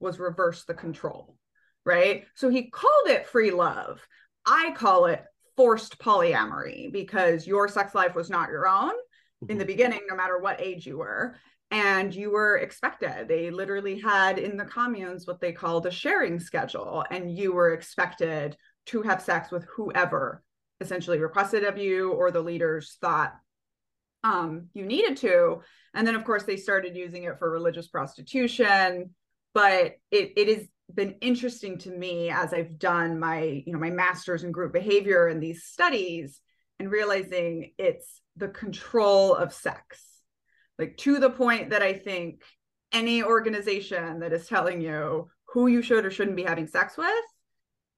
was 0.01 0.19
reverse 0.19 0.65
the 0.65 0.75
control 0.75 1.37
right? 1.87 2.25
So 2.35 2.51
he 2.51 2.69
called 2.69 3.07
it 3.07 3.29
free 3.29 3.53
love. 3.53 4.07
I 4.45 4.73
call 4.77 5.07
it 5.07 5.25
forced 5.57 5.99
polyamory 5.99 6.93
because 6.93 7.47
your 7.47 7.69
sex 7.69 7.95
life 7.95 8.15
was 8.15 8.29
not 8.29 8.51
your 8.51 8.69
own 8.69 8.93
in 9.49 9.57
the 9.57 9.65
mm-hmm. 9.65 9.69
beginning, 9.69 10.01
no 10.09 10.17
matter 10.17 10.39
what 10.39 10.61
age 10.61 10.85
you 10.85 10.99
were. 10.99 11.37
And 11.71 12.15
you 12.15 12.31
were 12.31 12.59
expected. 12.59 13.27
They 13.27 13.51
literally 13.51 13.99
had 13.99 14.39
in 14.39 14.57
the 14.57 14.65
communes 14.65 15.27
what 15.27 15.41
they 15.41 15.53
called 15.53 15.87
a 15.87 15.91
sharing 15.91 16.39
schedule, 16.39 17.05
and 17.11 17.37
you 17.37 17.53
were 17.53 17.73
expected 17.73 18.57
to 18.87 19.03
have 19.03 19.23
sex 19.23 19.51
with 19.51 19.65
whoever 19.75 20.43
essentially 20.81 21.19
requested 21.19 21.65
of 21.65 21.79
you 21.79 22.13
or 22.13 22.31
the 22.31 22.41
leaders 22.41 22.99
thought 23.01 23.35
um, 24.23 24.67
you 24.75 24.87
needed 24.87 25.17
to. 25.19 25.63
And 25.95 26.07
then, 26.07 26.15
of 26.15 26.25
course, 26.25 26.45
they 26.45 26.57
started 26.57 26.97
using 26.97 27.25
it 27.25 27.39
for 27.39 27.51
religious 27.51 27.89
prostitution, 27.89 29.15
but 29.55 29.95
it 30.13 30.33
it 30.37 30.49
has 30.49 30.69
been 30.95 31.17
interesting 31.21 31.79
to 31.79 31.91
me 31.91 32.31
as 32.31 32.53
I've 32.53 32.79
done 32.79 33.19
my, 33.19 33.63
you 33.67 33.73
know, 33.73 33.79
my 33.79 33.91
master's 33.91 34.45
in 34.45 34.53
group 34.53 34.73
behavior 34.73 35.27
and 35.27 35.43
these 35.43 35.65
studies 35.65 36.41
and 36.79 36.91
realizing 36.91 37.73
it's 37.79 38.21
the 38.37 38.49
control 38.49 39.35
of 39.35 39.53
sex. 39.53 40.05
Like 40.79 40.97
to 40.99 41.19
the 41.19 41.31
point 41.31 41.71
that 41.71 41.83
I 41.83 41.95
think 41.95 42.43
any 42.93 43.23
organization 43.23 44.21
that 44.21 44.33
is 44.33 44.47
telling 44.47 44.81
you 44.81 45.29
who 45.47 45.67
you 45.67 45.83
should 45.83 46.05
or 46.05 46.11
shouldn't 46.11 46.37
be 46.37 46.45
having 46.45 46.67
sex 46.67 46.97
with, 46.97 47.09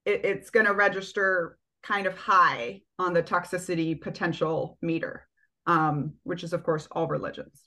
it, 0.04 0.24
it's 0.24 0.50
going 0.50 0.66
to 0.66 0.74
register 0.74 1.58
kind 1.82 2.06
of 2.06 2.16
high 2.16 2.82
on 2.98 3.12
the 3.12 3.22
toxicity 3.22 4.00
potential 4.00 4.78
meter, 4.80 5.26
um, 5.66 6.14
which 6.22 6.42
is, 6.42 6.52
of 6.52 6.62
course, 6.62 6.88
all 6.92 7.06
religions. 7.06 7.62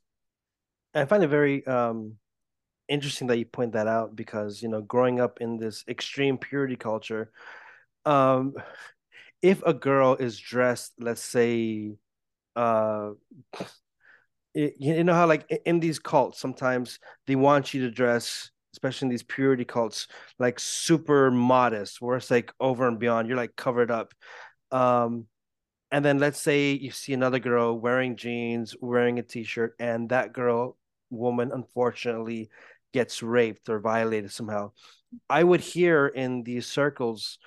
I 0.93 1.05
find 1.05 1.23
it 1.23 1.27
very 1.27 1.65
um, 1.65 2.15
interesting 2.91 3.27
that 3.27 3.37
you 3.37 3.45
point 3.45 3.73
that 3.73 3.87
out 3.87 4.15
because, 4.15 4.61
you 4.61 4.69
know, 4.69 4.81
growing 4.81 5.19
up 5.19 5.41
in 5.41 5.57
this 5.57 5.83
extreme 5.87 6.37
purity 6.37 6.75
culture, 6.75 7.31
um, 8.05 8.53
if 9.41 9.63
a 9.65 9.73
girl 9.73 10.15
is 10.15 10.37
dressed, 10.37 10.93
let's 10.99 11.21
say, 11.23 11.93
uh, 12.55 13.11
it, 14.53 14.75
you 14.79 15.03
know 15.03 15.13
how 15.13 15.27
like 15.27 15.49
in 15.65 15.79
these 15.79 15.99
cults 15.99 16.39
sometimes 16.39 16.99
they 17.27 17.35
want 17.35 17.73
you 17.73 17.81
to 17.83 17.91
dress 17.91 18.51
especially 18.73 19.05
in 19.05 19.09
these 19.09 19.23
purity 19.23 19.65
cults 19.65 20.07
like 20.39 20.59
super 20.59 21.31
modest 21.31 22.01
where 22.01 22.17
it's 22.17 22.31
like 22.31 22.53
over 22.59 22.87
and 22.87 22.99
beyond 22.99 23.27
you're 23.27 23.37
like 23.37 23.55
covered 23.55 23.91
up. 23.91 24.13
Um 24.71 25.25
and 25.91 26.03
then 26.05 26.19
let's 26.19 26.39
say 26.39 26.71
you 26.71 26.91
see 26.91 27.13
another 27.13 27.39
girl 27.39 27.77
wearing 27.77 28.15
jeans 28.15 28.75
wearing 28.81 29.19
a 29.19 29.23
t-shirt 29.23 29.75
and 29.79 30.09
that 30.09 30.33
girl 30.33 30.77
woman 31.09 31.51
unfortunately 31.53 32.49
gets 32.93 33.23
raped 33.23 33.69
or 33.69 33.79
violated 33.79 34.31
somehow 34.31 34.71
i 35.29 35.43
would 35.43 35.61
hear 35.61 36.07
in 36.07 36.43
these 36.43 36.65
circles 36.65 37.37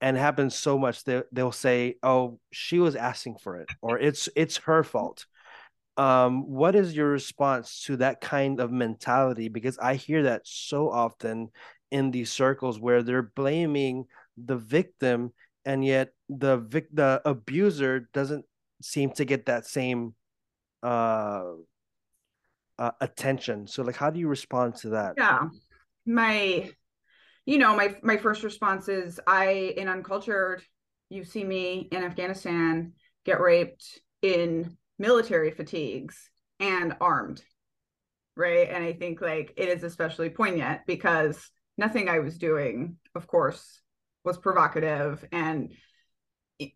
and 0.00 0.16
happens 0.16 0.54
so 0.54 0.78
much 0.78 1.04
they 1.04 1.22
they'll 1.32 1.52
say, 1.52 1.96
"Oh, 2.02 2.40
she 2.52 2.78
was 2.78 2.96
asking 2.96 3.36
for 3.38 3.60
it," 3.60 3.68
or 3.82 3.98
"It's 3.98 4.28
it's 4.36 4.58
her 4.58 4.82
fault." 4.82 5.26
Um, 5.96 6.48
what 6.48 6.74
is 6.74 6.96
your 6.96 7.10
response 7.10 7.84
to 7.84 7.96
that 7.98 8.20
kind 8.20 8.60
of 8.60 8.72
mentality? 8.72 9.48
Because 9.48 9.78
I 9.78 9.94
hear 9.96 10.24
that 10.24 10.42
so 10.46 10.90
often 10.90 11.50
in 11.90 12.10
these 12.10 12.32
circles 12.32 12.80
where 12.80 13.02
they're 13.02 13.22
blaming 13.22 14.06
the 14.36 14.56
victim, 14.56 15.32
and 15.64 15.84
yet 15.84 16.12
the 16.28 16.58
vic 16.58 16.88
the 16.92 17.20
abuser 17.24 18.08
doesn't 18.14 18.46
seem 18.82 19.10
to 19.12 19.24
get 19.24 19.46
that 19.46 19.66
same 19.66 20.14
uh, 20.82 21.44
uh 22.80 22.90
attention. 23.00 23.68
So, 23.68 23.84
like, 23.84 23.96
how 23.96 24.10
do 24.10 24.18
you 24.18 24.26
respond 24.26 24.74
to 24.76 24.90
that? 24.90 25.14
Yeah, 25.16 25.48
my 26.06 26.70
you 27.46 27.58
know, 27.58 27.76
my 27.76 27.96
my 28.02 28.16
first 28.16 28.42
response 28.42 28.88
is 28.88 29.20
I 29.26 29.74
in 29.76 29.88
uncultured, 29.88 30.62
you 31.08 31.24
see 31.24 31.44
me 31.44 31.88
in 31.92 32.02
Afghanistan 32.02 32.92
get 33.24 33.40
raped 33.40 34.00
in 34.22 34.76
military 34.98 35.50
fatigues 35.50 36.30
and 36.58 36.96
armed. 37.00 37.42
Right. 38.36 38.68
And 38.70 38.82
I 38.82 38.92
think 38.92 39.20
like 39.20 39.52
it 39.56 39.68
is 39.68 39.82
especially 39.82 40.30
poignant 40.30 40.82
because 40.86 41.50
nothing 41.76 42.08
I 42.08 42.20
was 42.20 42.38
doing, 42.38 42.96
of 43.14 43.26
course, 43.26 43.80
was 44.24 44.38
provocative 44.38 45.24
and 45.32 45.72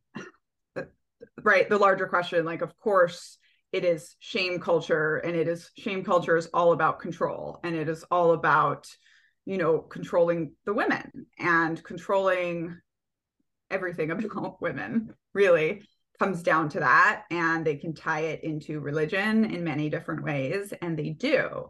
right 1.43 1.69
the 1.69 1.79
larger 1.79 2.07
question 2.07 2.45
like 2.45 2.63
of 2.63 2.77
course 2.79 3.39
it 3.75 3.85
is 3.85 4.15
shame 4.21 4.61
culture 4.61 5.17
and 5.17 5.37
it 5.37 5.49
is 5.49 5.71
shame 5.77 6.05
culture 6.05 6.37
is 6.37 6.49
all 6.55 6.73
about 6.73 7.01
control 7.01 7.59
and 7.65 7.75
it 7.75 7.89
is 7.89 8.05
all 8.11 8.33
about 8.33 8.87
you 9.47 9.59
know, 9.59 9.79
controlling 9.79 10.53
the 10.65 10.73
women 10.73 11.27
and 11.39 11.83
controlling 11.83 12.81
everything 13.71 14.11
about 14.11 14.61
women 14.61 15.13
really 15.33 15.83
comes 16.19 16.43
down 16.43 16.69
to 16.71 16.81
that. 16.81 17.25
And 17.31 17.65
they 17.65 17.77
can 17.77 17.95
tie 17.95 18.21
it 18.21 18.45
into 18.45 18.81
religion 18.81 19.45
in 19.45 19.65
many 19.65 19.91
different 19.91 20.23
ways, 20.23 20.73
and 20.81 20.99
they 20.99 21.11
do. 21.11 21.69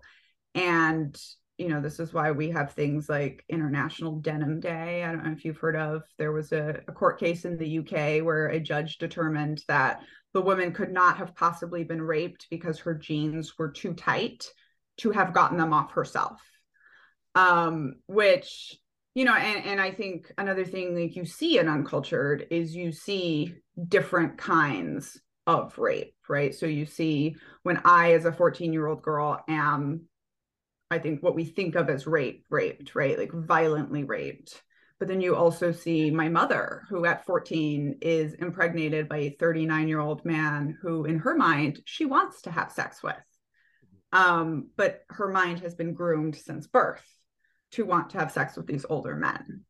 And, 0.55 1.17
you 1.59 1.69
know, 1.69 1.81
this 1.81 2.01
is 2.01 2.13
why 2.13 2.31
we 2.33 2.51
have 2.51 2.73
things 2.73 3.09
like 3.09 3.45
International 3.49 4.17
Denim 4.17 4.61
Day. 4.61 5.05
I 5.05 5.13
don't 5.13 5.25
know 5.25 5.33
if 5.33 5.45
you've 5.45 5.59
heard 5.59 5.77
of, 5.77 6.03
there 6.19 6.33
was 6.33 6.53
a, 6.53 6.81
a 6.89 6.93
court 6.93 7.21
case 7.21 7.45
in 7.45 7.57
the 7.57 7.79
UK 7.79 8.25
where 8.25 8.47
a 8.47 8.61
judge 8.61 8.99
determined 8.99 9.63
that 9.69 10.01
the 10.33 10.43
woman 10.43 10.73
could 10.73 10.93
not 10.93 11.17
have 11.19 11.35
possibly 11.37 11.85
been 11.85 12.03
raped 12.03 12.49
because 12.51 12.81
her 12.81 12.95
jeans 12.95 13.57
were 13.57 13.71
too 13.71 13.95
tight 13.95 14.45
to 14.97 15.13
have 15.13 15.33
gotten 15.33 15.59
them 15.59 15.73
off 15.73 15.93
herself. 15.93 16.41
Um, 17.37 17.95
which 18.07 18.77
you 19.17 19.25
know 19.25 19.35
and, 19.35 19.65
and 19.65 19.81
i 19.81 19.93
think 19.93 20.33
another 20.39 20.65
thing 20.65 20.97
like 20.97 21.15
you 21.15 21.25
see 21.25 21.59
in 21.59 21.69
uncultured 21.69 22.47
is 22.51 22.75
you 22.75 22.91
see 22.91 23.55
different 23.89 24.39
kinds 24.39 25.21
of 25.47 25.77
rape 25.79 26.15
right? 26.29 26.55
So 26.55 26.67
you 26.67 26.87
see 26.87 27.37
when 27.63 27.81
i 27.85 28.13
as 28.13 28.25
a 28.25 28.33
14 28.33 28.73
year 28.73 28.87
old 28.87 29.03
girl 29.03 29.43
am 29.49 30.03
i 30.91 30.99
think 30.99 31.23
what 31.23 31.35
we 31.35 31.45
think 31.45 31.75
of 31.75 31.89
as 31.89 32.07
rape 32.07 32.45
raped 32.51 32.95
right 32.95 33.19
like 33.19 33.33
violently 33.33 34.05
raped 34.05 34.63
but 35.01 35.09
then 35.09 35.21
you 35.21 35.35
also 35.35 35.73
see 35.73 36.11
my 36.11 36.29
mother 36.29 36.83
who 36.89 37.05
at 37.05 37.27
14 37.27 37.99
is 38.01 38.35
impregnated 38.35 39.09
by 39.09 39.19
a 39.19 39.37
39 39.39 39.89
year 39.89 40.01
old 40.01 40.25
man 40.25 40.77
who 40.81 41.05
in 41.05 41.19
her 41.19 41.35
mind 41.35 41.81
she 41.85 42.05
wants 42.05 42.43
to 42.43 42.51
have 42.51 42.71
sex 42.73 43.03
with 43.03 43.17
um, 44.15 44.69
but 44.77 45.03
her 45.11 45.29
mind 45.29 45.61
has 45.61 45.75
been 45.75 45.93
groomed 45.93 46.37
since 46.37 46.69
birth 46.69 47.05
to 47.73 47.85
want 47.85 48.11
to 48.11 48.19
have 48.19 48.31
sex 48.31 48.57
with 48.57 48.67
these 48.67 48.87
older 48.89 49.17
men. 49.17 49.63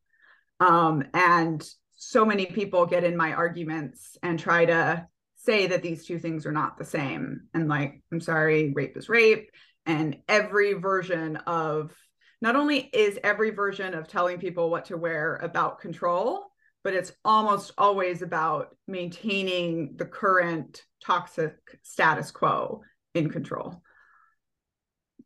Um, 0.59 1.03
and 1.15 1.67
so 1.95 2.23
many 2.23 2.45
people 2.45 2.85
get 2.85 3.03
in 3.03 3.17
my 3.17 3.33
arguments 3.33 4.17
and 4.21 4.37
try 4.37 4.65
to 4.65 5.07
say 5.35 5.67
that 5.67 5.81
these 5.81 6.05
two 6.05 6.19
things 6.19 6.45
are 6.45 6.51
not 6.51 6.77
the 6.77 6.85
same. 6.85 7.47
And 7.55 7.67
like, 7.67 8.03
I'm 8.11 8.21
sorry, 8.21 8.71
rape 8.75 8.95
is 8.95 9.09
rape. 9.09 9.49
And 9.85 10.17
every 10.27 10.73
version 10.73 11.37
of 11.37 11.93
not 12.41 12.55
only 12.55 12.79
is 12.93 13.19
every 13.23 13.51
version 13.51 13.93
of 13.93 14.07
telling 14.07 14.39
people 14.39 14.69
what 14.69 14.85
to 14.85 14.97
wear 14.97 15.37
about 15.37 15.79
control, 15.79 16.51
but 16.83 16.93
it's 16.93 17.11
almost 17.23 17.71
always 17.77 18.21
about 18.21 18.75
maintaining 18.87 19.95
the 19.97 20.05
current 20.05 20.83
toxic 21.03 21.55
status 21.81 22.31
quo 22.31 22.81
in 23.15 23.29
control. 23.29 23.81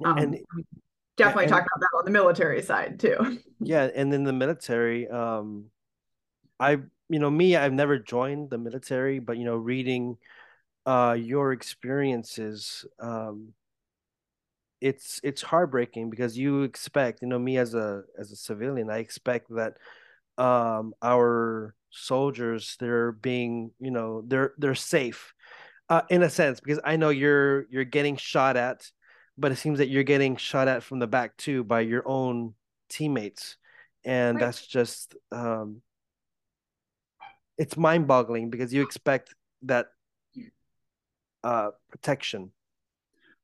Um, 0.05 0.17
and 0.17 0.37
definitely 1.17 1.45
and, 1.45 1.51
talk 1.51 1.63
about 1.63 1.79
that 1.81 1.97
on 1.97 2.05
the 2.05 2.11
military 2.11 2.61
side 2.61 2.99
too. 2.99 3.39
Yeah, 3.61 3.89
and 3.93 4.13
in 4.13 4.23
the 4.23 4.31
military, 4.31 5.09
um, 5.09 5.65
I 6.61 6.79
you 7.09 7.19
know 7.19 7.29
me, 7.29 7.57
I've 7.57 7.73
never 7.73 7.99
joined 7.99 8.49
the 8.49 8.57
military, 8.57 9.19
but 9.19 9.37
you 9.37 9.43
know, 9.43 9.57
reading 9.57 10.15
uh 10.85 11.17
your 11.19 11.51
experiences, 11.51 12.85
um, 13.01 13.49
it's 14.81 15.19
it's 15.23 15.41
heartbreaking 15.41 16.09
because 16.09 16.37
you 16.37 16.63
expect, 16.63 17.21
you 17.21 17.27
know, 17.27 17.39
me 17.39 17.57
as 17.57 17.73
a 17.73 18.03
as 18.17 18.31
a 18.31 18.35
civilian, 18.35 18.89
I 18.89 18.99
expect 18.99 19.49
that 19.49 19.77
um 20.39 20.93
our 21.01 21.75
soldiers 21.91 22.77
they're 22.79 23.11
being 23.11 23.71
you 23.79 23.91
know 23.91 24.23
they're 24.25 24.53
they're 24.57 24.75
safe 24.75 25.33
uh, 25.89 26.01
in 26.09 26.23
a 26.23 26.29
sense 26.29 26.59
because 26.59 26.79
i 26.83 26.95
know 26.95 27.09
you're 27.09 27.65
you're 27.69 27.83
getting 27.83 28.15
shot 28.15 28.55
at 28.55 28.89
but 29.37 29.51
it 29.51 29.57
seems 29.57 29.79
that 29.79 29.89
you're 29.89 30.03
getting 30.03 30.37
shot 30.37 30.67
at 30.67 30.83
from 30.83 30.99
the 30.99 31.07
back 31.07 31.35
too 31.37 31.63
by 31.63 31.81
your 31.81 32.07
own 32.07 32.53
teammates 32.89 33.57
and 34.05 34.35
right. 34.35 34.45
that's 34.45 34.65
just 34.65 35.15
um 35.31 35.81
it's 37.57 37.75
mind-boggling 37.75 38.49
because 38.49 38.73
you 38.73 38.81
expect 38.81 39.35
that 39.63 39.87
uh 41.43 41.71
protection 41.89 42.51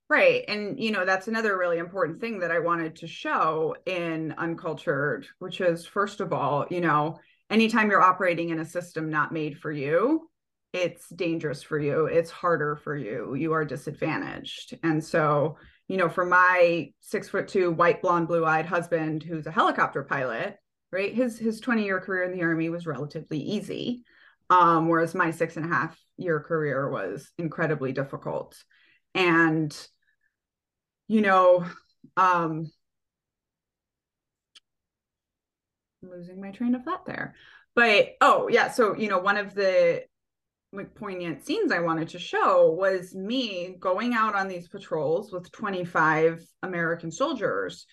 right 0.09 0.43
and 0.47 0.79
you 0.79 0.91
know 0.91 1.05
that's 1.05 1.27
another 1.27 1.57
really 1.57 1.77
important 1.77 2.19
thing 2.19 2.39
that 2.39 2.51
i 2.51 2.59
wanted 2.59 2.95
to 2.95 3.07
show 3.07 3.75
in 3.85 4.33
uncultured 4.37 5.25
which 5.39 5.61
is 5.61 5.85
first 5.85 6.21
of 6.21 6.31
all 6.31 6.65
you 6.69 6.81
know 6.81 7.17
anytime 7.49 7.89
you're 7.89 8.01
operating 8.01 8.49
in 8.49 8.59
a 8.59 8.65
system 8.65 9.09
not 9.09 9.31
made 9.31 9.57
for 9.57 9.71
you 9.71 10.29
it's 10.73 11.09
dangerous 11.09 11.63
for 11.63 11.79
you 11.79 12.05
it's 12.05 12.29
harder 12.29 12.75
for 12.75 12.95
you 12.95 13.33
you 13.33 13.53
are 13.53 13.65
disadvantaged 13.65 14.77
and 14.83 15.03
so 15.03 15.55
you 15.87 15.97
know, 15.97 16.09
for 16.09 16.25
my 16.25 16.91
six 16.99 17.29
foot 17.29 17.47
two, 17.47 17.71
white, 17.71 18.01
blonde, 18.01 18.27
blue 18.27 18.45
eyed 18.45 18.65
husband 18.65 19.23
who's 19.23 19.45
a 19.45 19.51
helicopter 19.51 20.03
pilot, 20.03 20.57
right? 20.91 21.13
His 21.13 21.37
his 21.37 21.59
20 21.59 21.83
year 21.83 21.99
career 21.99 22.23
in 22.23 22.35
the 22.35 22.43
army 22.43 22.69
was 22.69 22.87
relatively 22.87 23.39
easy. 23.39 24.03
Um, 24.49 24.87
whereas 24.89 25.15
my 25.15 25.31
six 25.31 25.57
and 25.57 25.65
a 25.65 25.69
half 25.69 25.99
year 26.17 26.39
career 26.39 26.89
was 26.89 27.31
incredibly 27.37 27.91
difficult. 27.91 28.55
And, 29.13 29.75
you 31.07 31.21
know, 31.21 31.65
um, 32.17 32.71
I'm 36.03 36.09
losing 36.09 36.41
my 36.41 36.51
train 36.51 36.75
of 36.75 36.83
thought 36.83 37.05
there. 37.05 37.35
But 37.75 38.13
oh 38.21 38.47
yeah, 38.47 38.71
so 38.71 38.95
you 38.95 39.09
know, 39.09 39.19
one 39.19 39.37
of 39.37 39.53
the 39.53 40.03
like 40.71 40.95
poignant 40.95 41.45
scenes 41.45 41.71
I 41.71 41.79
wanted 41.79 42.09
to 42.09 42.19
show 42.19 42.71
was 42.71 43.13
me 43.13 43.75
going 43.79 44.13
out 44.13 44.35
on 44.35 44.47
these 44.47 44.67
patrols 44.67 45.31
with 45.31 45.51
25 45.51 46.45
American 46.63 47.11
soldiers 47.11 47.85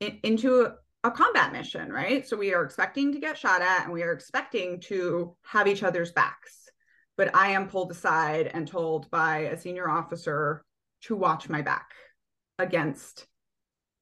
in, 0.00 0.18
into 0.22 0.68
a 1.04 1.10
combat 1.10 1.52
mission, 1.52 1.92
right? 1.92 2.26
So 2.26 2.36
we 2.36 2.54
are 2.54 2.64
expecting 2.64 3.12
to 3.12 3.20
get 3.20 3.38
shot 3.38 3.62
at 3.62 3.84
and 3.84 3.92
we 3.92 4.02
are 4.02 4.12
expecting 4.12 4.80
to 4.82 5.36
have 5.42 5.68
each 5.68 5.82
other's 5.82 6.12
backs. 6.12 6.68
But 7.16 7.34
I 7.34 7.50
am 7.50 7.68
pulled 7.68 7.90
aside 7.90 8.50
and 8.52 8.66
told 8.66 9.10
by 9.10 9.38
a 9.38 9.58
senior 9.58 9.88
officer 9.88 10.64
to 11.02 11.16
watch 11.16 11.48
my 11.48 11.62
back 11.62 11.90
against 12.58 13.26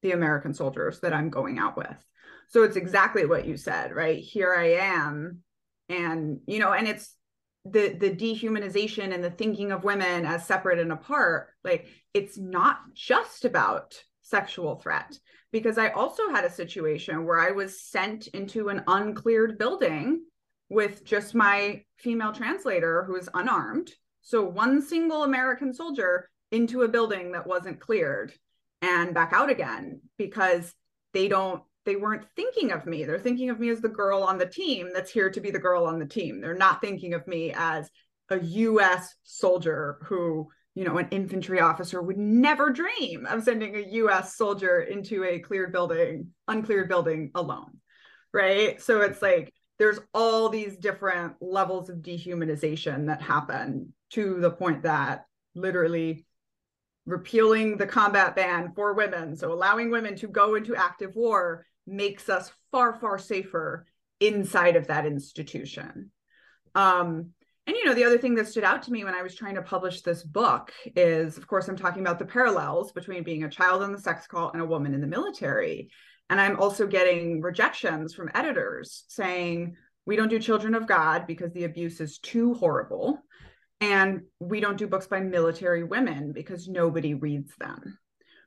the 0.03 0.13
American 0.13 0.55
soldiers 0.55 1.01
that 1.01 1.13
I'm 1.13 1.31
going 1.31 1.59
out 1.59 1.77
with. 1.77 1.97
So 2.49 2.63
it's 2.63 2.77
exactly 2.77 3.27
what 3.27 3.47
you 3.47 3.57
said, 3.57 3.93
right? 3.93 4.19
Here 4.19 4.55
I 4.55 4.75
am. 4.75 5.39
And, 5.89 6.41
you 6.47 6.59
know, 6.59 6.73
and 6.73 6.87
it's 6.87 7.15
the 7.65 7.97
the 7.99 8.11
dehumanization 8.11 9.13
and 9.13 9.23
the 9.23 9.31
thinking 9.31 9.73
of 9.73 9.83
women 9.83 10.25
as 10.25 10.47
separate 10.47 10.79
and 10.79 10.93
apart. 10.93 11.49
Like 11.65 11.89
it's 12.15 12.39
not 12.39 12.79
just 12.95 13.45
about 13.45 14.01
sexual 14.23 14.77
threat 14.77 15.19
because 15.53 15.79
I 15.79 15.89
also 15.91 16.29
had 16.31 16.45
a 16.45 16.51
situation 16.51 17.25
where 17.25 17.41
I 17.41 17.51
was 17.51 17.81
sent 17.81 18.29
into 18.29 18.69
an 18.69 18.83
uncleared 18.87 19.59
building 19.59 20.23
with 20.69 21.05
just 21.05 21.35
my 21.35 21.85
female 21.97 22.33
translator 22.33 23.05
who 23.05 23.17
is 23.17 23.29
unarmed. 23.35 23.91
So 24.23 24.43
one 24.43 24.83
single 24.83 25.23
American 25.23 25.73
soldier 25.73 26.29
into 26.51 26.83
a 26.83 26.89
building 26.89 27.33
that 27.33 27.47
wasn't 27.47 27.81
cleared 27.81 28.33
and 28.83 29.15
back 29.15 29.33
out 29.33 29.51
again 29.51 30.01
because 30.19 30.75
they 31.13 31.29
don't 31.29 31.63
they 31.85 31.97
weren't 31.97 32.27
thinking 32.35 32.73
of 32.73 32.85
me. 32.85 33.05
They're 33.05 33.19
thinking 33.19 33.49
of 33.49 33.61
me 33.61 33.69
as 33.69 33.81
the 33.81 33.89
girl 33.89 34.25
on 34.25 34.39
the 34.39 34.47
team 34.47 34.91
that's 34.93 35.11
here 35.11 35.31
to 35.31 35.41
be 35.41 35.53
the 35.53 35.59
girl 35.61 35.87
on 35.87 36.01
the 36.01 36.07
team. 36.07 36.41
They're 36.41 36.55
not 36.55 36.81
thinking 36.81 37.15
of 37.15 37.27
me 37.29 37.53
as 37.55 37.89
a 38.29 38.41
US 38.41 39.15
soldier 39.23 39.99
who 40.03 40.49
you 40.77 40.85
know, 40.85 40.99
an 40.99 41.09
infantry 41.11 41.59
officer 41.59 42.03
would 42.03 42.19
never 42.19 42.71
dream 42.71 43.25
of 43.27 43.43
sending 43.43 43.75
a 43.75 43.89
US 44.03 44.37
soldier 44.37 44.81
into 44.81 45.25
a 45.25 45.39
cleared 45.39 45.73
building, 45.73 46.29
uncleared 46.47 46.89
building 46.89 47.31
alone. 47.35 47.79
Right. 48.33 48.81
So 48.83 49.01
it's 49.01 49.23
like 49.23 49.55
there's 49.79 49.99
all 50.13 50.51
these 50.51 50.77
different 50.77 51.33
levels 51.41 51.89
of 51.89 51.99
dehumanization 51.99 53.07
that 53.07 53.23
happen 53.23 53.95
to 54.11 54.39
the 54.39 54.51
point 54.51 54.83
that 54.83 55.25
literally 55.55 56.26
repealing 57.07 57.77
the 57.77 57.87
combat 57.87 58.35
ban 58.37 58.73
for 58.75 58.93
women, 58.93 59.37
so 59.37 59.53
allowing 59.53 59.91
women 59.91 60.17
to 60.17 60.27
go 60.27 60.57
into 60.57 60.75
active 60.75 61.15
war, 61.15 61.65
makes 61.87 62.29
us 62.29 62.53
far, 62.73 62.95
far 62.95 63.19
safer 63.19 63.87
inside 64.21 64.77
of 64.77 64.89
that 64.89 65.07
institution. 65.07 66.11
Um, 66.75 67.31
and 67.67 67.77
you 67.77 67.85
know, 67.85 67.95
the 67.95 68.05
other 68.05 68.19
thing 68.19 68.35
that 68.37 68.47
stood 68.47 68.65
out 68.65 68.83
to 68.85 68.93
me 68.93 69.05
when 69.05 69.15
I 69.15 69.23
was 69.23 69.35
trying 69.35 69.57
to 69.57 69.63
publish 69.63 70.03
this 70.03 70.23
book 70.23 70.73
is, 70.95 71.37
of 71.37 71.47
course, 71.47 71.69
I'm 71.69 71.77
talking 71.77 72.03
about 72.03 72.19
the 72.19 72.25
parallels 72.25 72.93
between 72.93 73.25
being 73.25 73.45
a 73.45 73.51
child 73.51 73.83
in 73.83 73.93
the 73.93 73.99
sex 73.99 74.27
cult 74.27 74.53
and 74.53 74.63
a 74.63 74.67
woman 74.67 74.95
in 74.95 75.01
the 75.01 75.07
military. 75.07 75.91
And 76.31 76.41
I'm 76.41 76.59
also 76.61 76.87
getting 76.87 77.41
rejections 77.41 78.15
from 78.15 78.31
editors 78.35 79.05
saying, 79.09 79.77
we 80.07 80.15
don't 80.15 80.29
do 80.29 80.39
Children 80.39 80.75
of 80.75 80.87
God 80.87 81.27
because 81.27 81.53
the 81.53 81.65
abuse 81.65 82.01
is 82.01 82.19
too 82.19 82.55
horrible. 82.55 83.19
And 83.81 84.23
we 84.41 84.61
don't 84.61 84.79
do 84.79 84.87
books 84.87 85.07
by 85.07 85.21
military 85.21 85.85
women 85.85 86.33
because 86.33 86.69
nobody 86.69 87.15
reads 87.15 87.53
them. 87.59 87.99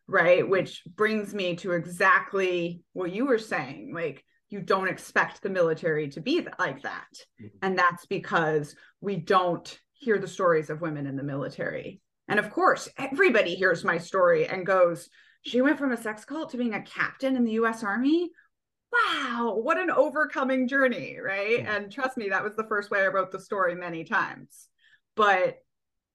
Right. 0.07 0.47
Which 0.47 0.81
brings 0.95 1.35
me 1.35 1.55
to 1.57 1.73
exactly 1.73 2.81
what 2.93 3.13
you 3.13 3.25
were 3.25 3.37
saying. 3.37 3.93
Like, 3.93 4.23
you 4.49 4.61
don't 4.61 4.87
expect 4.87 5.41
the 5.41 5.49
military 5.49 6.09
to 6.09 6.21
be 6.21 6.47
like 6.57 6.81
that. 6.81 7.07
Mm-hmm. 7.41 7.57
And 7.61 7.77
that's 7.77 8.05
because 8.07 8.75
we 9.01 9.17
don't 9.17 9.79
hear 9.93 10.17
the 10.17 10.27
stories 10.27 10.69
of 10.69 10.81
women 10.81 11.05
in 11.05 11.15
the 11.15 11.23
military. 11.23 12.01
And 12.27 12.39
of 12.39 12.49
course, 12.49 12.89
everybody 12.97 13.55
hears 13.55 13.83
my 13.83 13.97
story 13.97 14.47
and 14.47 14.65
goes, 14.65 15.09
she 15.43 15.61
went 15.61 15.77
from 15.77 15.91
a 15.91 15.97
sex 15.97 16.25
cult 16.25 16.51
to 16.51 16.57
being 16.57 16.73
a 16.73 16.81
captain 16.81 17.35
in 17.35 17.45
the 17.45 17.53
US 17.53 17.83
Army. 17.83 18.31
Wow, 18.91 19.59
what 19.61 19.77
an 19.77 19.91
overcoming 19.91 20.67
journey, 20.67 21.17
right? 21.23 21.59
Mm-hmm. 21.59 21.71
And 21.71 21.91
trust 21.91 22.17
me, 22.17 22.29
that 22.29 22.43
was 22.43 22.55
the 22.55 22.67
first 22.67 22.89
way 22.89 23.01
I 23.01 23.07
wrote 23.07 23.31
the 23.31 23.39
story 23.39 23.75
many 23.75 24.03
times. 24.03 24.68
But 25.19 25.57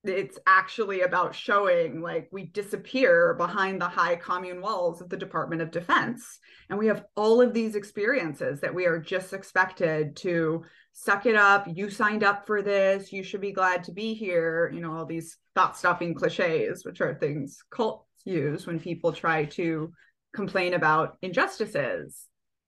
it's 0.03 0.38
actually 0.47 1.03
about 1.03 1.35
showing 1.35 2.01
like 2.01 2.27
we 2.33 2.45
disappear 2.45 3.35
behind 3.35 3.79
the 3.79 3.87
high 3.87 4.17
commune 4.17 4.62
walls 4.62 5.03
of 5.03 5.11
the 5.11 5.17
Department 5.19 5.61
of 5.61 5.71
Defense. 5.71 6.38
And 6.71 6.79
we 6.79 6.87
have 6.87 7.05
all 7.14 7.43
of 7.43 7.53
these 7.53 7.75
experiences 7.75 8.62
that 8.62 8.75
we 8.75 8.87
are 8.87 8.99
just 8.99 9.35
expected 9.35 10.17
to 10.17 10.64
suck 10.95 11.27
it 11.27 11.37
up. 11.37 11.67
You 11.71 11.90
signed 11.90 12.25
up 12.25 12.47
for 12.47 12.62
this. 12.62 13.12
You 13.12 13.23
should 13.23 13.43
be 13.43 13.53
glad 13.53 13.85
to 13.85 13.93
be 13.93 14.14
here. 14.14 14.73
You 14.73 14.81
know, 14.81 14.97
all 14.97 15.05
these 15.05 15.37
thought 15.55 15.77
stopping 15.77 16.14
cliches, 16.14 16.87
which 16.87 17.03
are 17.03 17.12
things 17.12 17.62
cults 17.71 18.09
use 18.25 18.67
when 18.67 18.81
people 18.81 19.12
try 19.12 19.45
to 19.45 19.93
complain 20.33 20.73
about 20.73 21.19
injustices 21.21 22.27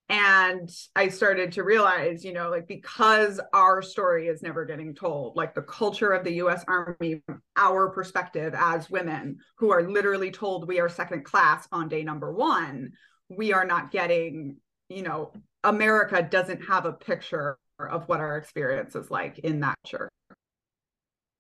and 0.09 0.71
i 0.95 1.09
started 1.09 1.51
to 1.51 1.65
realize 1.65 2.25
you 2.25 2.33
know 2.33 2.49
like 2.49 2.69
because 2.69 3.41
our 3.53 3.83
story 3.83 4.29
is 4.29 4.41
never 4.41 4.65
getting 4.65 4.95
told 4.95 5.37
like 5.37 5.53
the 5.55 5.63
culture 5.63 6.13
of 6.13 6.25
the 6.25 6.35
us 6.35 6.65
army 6.69 7.21
our 7.57 7.91
perspective 7.91 8.55
as 8.57 8.89
women 8.89 9.37
who 9.59 9.73
are 9.73 9.83
literally 9.83 10.31
told 10.31 10.69
we 10.69 10.79
are 10.79 10.89
second 10.89 11.25
class 11.25 11.67
on 11.73 11.89
day 11.89 12.05
number 12.05 12.33
one 12.33 12.91
we 13.29 13.53
are 13.53 13.65
not 13.65 13.91
getting 13.91 14.57
you 14.89 15.03
know 15.03 15.33
america 15.65 16.23
doesn't 16.23 16.65
have 16.65 16.87
a 16.87 16.93
picture 16.93 17.59
of 17.81 18.09
what 18.09 18.21
our 18.21 18.37
experience 18.37 18.95
is 18.95 19.11
like 19.11 19.41
in 19.41 19.61
that 19.61 19.77
church 19.85 20.11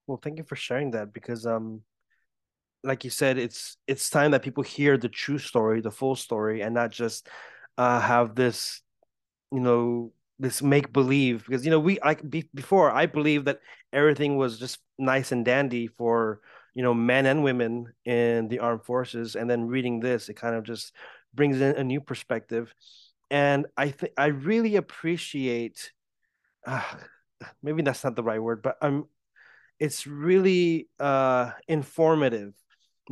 well 0.08 0.18
thank 0.20 0.38
you 0.38 0.44
for 0.44 0.56
sharing 0.56 0.90
that 0.90 1.12
because 1.12 1.46
um 1.46 1.82
like 2.82 3.04
you 3.04 3.10
said 3.10 3.38
it's 3.38 3.76
it's 3.86 4.10
time 4.10 4.32
that 4.32 4.42
people 4.42 4.62
hear 4.62 4.96
the 4.96 5.08
true 5.08 5.38
story 5.38 5.80
the 5.80 5.90
full 5.90 6.16
story 6.16 6.62
and 6.62 6.74
not 6.74 6.90
just 6.90 7.28
uh, 7.78 8.00
have 8.00 8.34
this, 8.34 8.82
you 9.52 9.60
know, 9.60 10.12
this 10.38 10.62
make 10.62 10.92
believe 10.92 11.44
because 11.46 11.64
you 11.64 11.70
know 11.70 11.80
we 11.80 11.98
like 12.04 12.28
be, 12.28 12.48
before 12.54 12.90
I 12.90 13.06
believe 13.06 13.46
that 13.46 13.60
everything 13.92 14.36
was 14.36 14.58
just 14.58 14.78
nice 14.98 15.32
and 15.32 15.44
dandy 15.44 15.86
for 15.86 16.40
you 16.74 16.82
know 16.82 16.92
men 16.92 17.26
and 17.26 17.42
women 17.42 17.92
in 18.04 18.48
the 18.48 18.58
armed 18.58 18.84
forces, 18.84 19.34
and 19.36 19.48
then 19.48 19.66
reading 19.66 20.00
this, 20.00 20.28
it 20.28 20.34
kind 20.34 20.54
of 20.54 20.64
just 20.64 20.92
brings 21.34 21.60
in 21.60 21.76
a 21.76 21.84
new 21.84 22.00
perspective, 22.00 22.72
and 23.30 23.66
I 23.76 23.90
think 23.90 24.12
I 24.16 24.26
really 24.26 24.76
appreciate. 24.76 25.92
Uh, 26.66 26.82
maybe 27.62 27.82
that's 27.82 28.04
not 28.04 28.16
the 28.16 28.22
right 28.22 28.42
word, 28.42 28.62
but 28.62 28.76
I'm. 28.80 29.06
It's 29.78 30.06
really 30.06 30.88
uh, 30.98 31.52
informative 31.68 32.54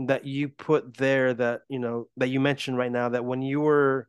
that 0.06 0.24
you 0.24 0.48
put 0.48 0.96
there 0.96 1.34
that 1.34 1.60
you 1.68 1.78
know 1.78 2.08
that 2.16 2.28
you 2.28 2.40
mentioned 2.40 2.76
right 2.76 2.92
now 2.92 3.10
that 3.10 3.24
when 3.24 3.42
you 3.42 3.60
were 3.60 4.08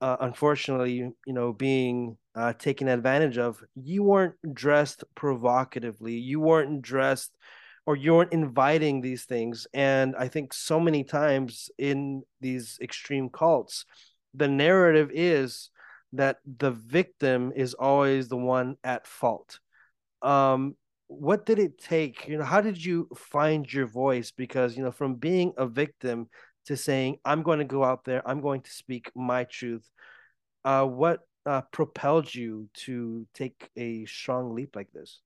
uh, 0.00 0.16
unfortunately, 0.20 0.92
you 0.92 1.14
know, 1.26 1.52
being 1.52 2.16
uh, 2.34 2.52
taken 2.52 2.88
advantage 2.88 3.38
of, 3.38 3.62
you 3.74 4.02
weren't 4.02 4.34
dressed 4.52 5.04
provocatively. 5.14 6.14
You 6.14 6.40
weren't 6.40 6.82
dressed 6.82 7.32
or 7.86 7.96
you 7.96 8.14
weren't 8.14 8.32
inviting 8.32 9.00
these 9.00 9.24
things. 9.24 9.66
And 9.72 10.14
I 10.16 10.28
think 10.28 10.52
so 10.52 10.80
many 10.80 11.04
times 11.04 11.70
in 11.78 12.22
these 12.40 12.78
extreme 12.82 13.30
cults, 13.30 13.86
the 14.34 14.48
narrative 14.48 15.10
is 15.14 15.70
that 16.12 16.38
the 16.58 16.72
victim 16.72 17.52
is 17.54 17.74
always 17.74 18.28
the 18.28 18.36
one 18.36 18.76
at 18.84 19.06
fault. 19.06 19.60
Um, 20.22 20.76
what 21.08 21.46
did 21.46 21.58
it 21.58 21.78
take? 21.78 22.26
You 22.26 22.38
know, 22.38 22.44
how 22.44 22.60
did 22.60 22.84
you 22.84 23.08
find 23.14 23.70
your 23.72 23.86
voice? 23.86 24.32
Because, 24.32 24.76
you 24.76 24.82
know, 24.82 24.90
from 24.90 25.14
being 25.14 25.52
a 25.56 25.66
victim 25.66 26.28
to 26.66 26.76
saying, 26.76 27.18
I'm 27.24 27.42
going 27.42 27.58
to 27.58 27.64
go 27.64 27.84
out 27.84 28.04
there, 28.04 28.28
I'm 28.28 28.40
going 28.40 28.60
to 28.62 28.70
speak 28.70 29.10
my 29.14 29.44
truth. 29.44 29.88
Uh, 30.64 30.84
what 30.84 31.20
uh, 31.44 31.62
propelled 31.72 32.34
you 32.34 32.68
to 32.74 33.26
take 33.34 33.70
a 33.76 34.04
strong 34.06 34.54
leap 34.54 34.74
like 34.74 34.90
this? 34.92 35.20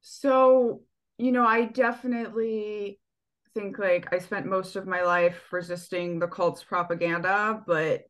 So, 0.00 0.82
you 1.18 1.32
know, 1.32 1.46
I 1.46 1.64
definitely 1.64 3.00
think 3.54 3.78
like 3.78 4.12
I 4.12 4.18
spent 4.18 4.46
most 4.46 4.76
of 4.76 4.86
my 4.86 5.02
life 5.02 5.40
resisting 5.52 6.18
the 6.18 6.26
cult's 6.26 6.64
propaganda, 6.64 7.62
but 7.66 8.02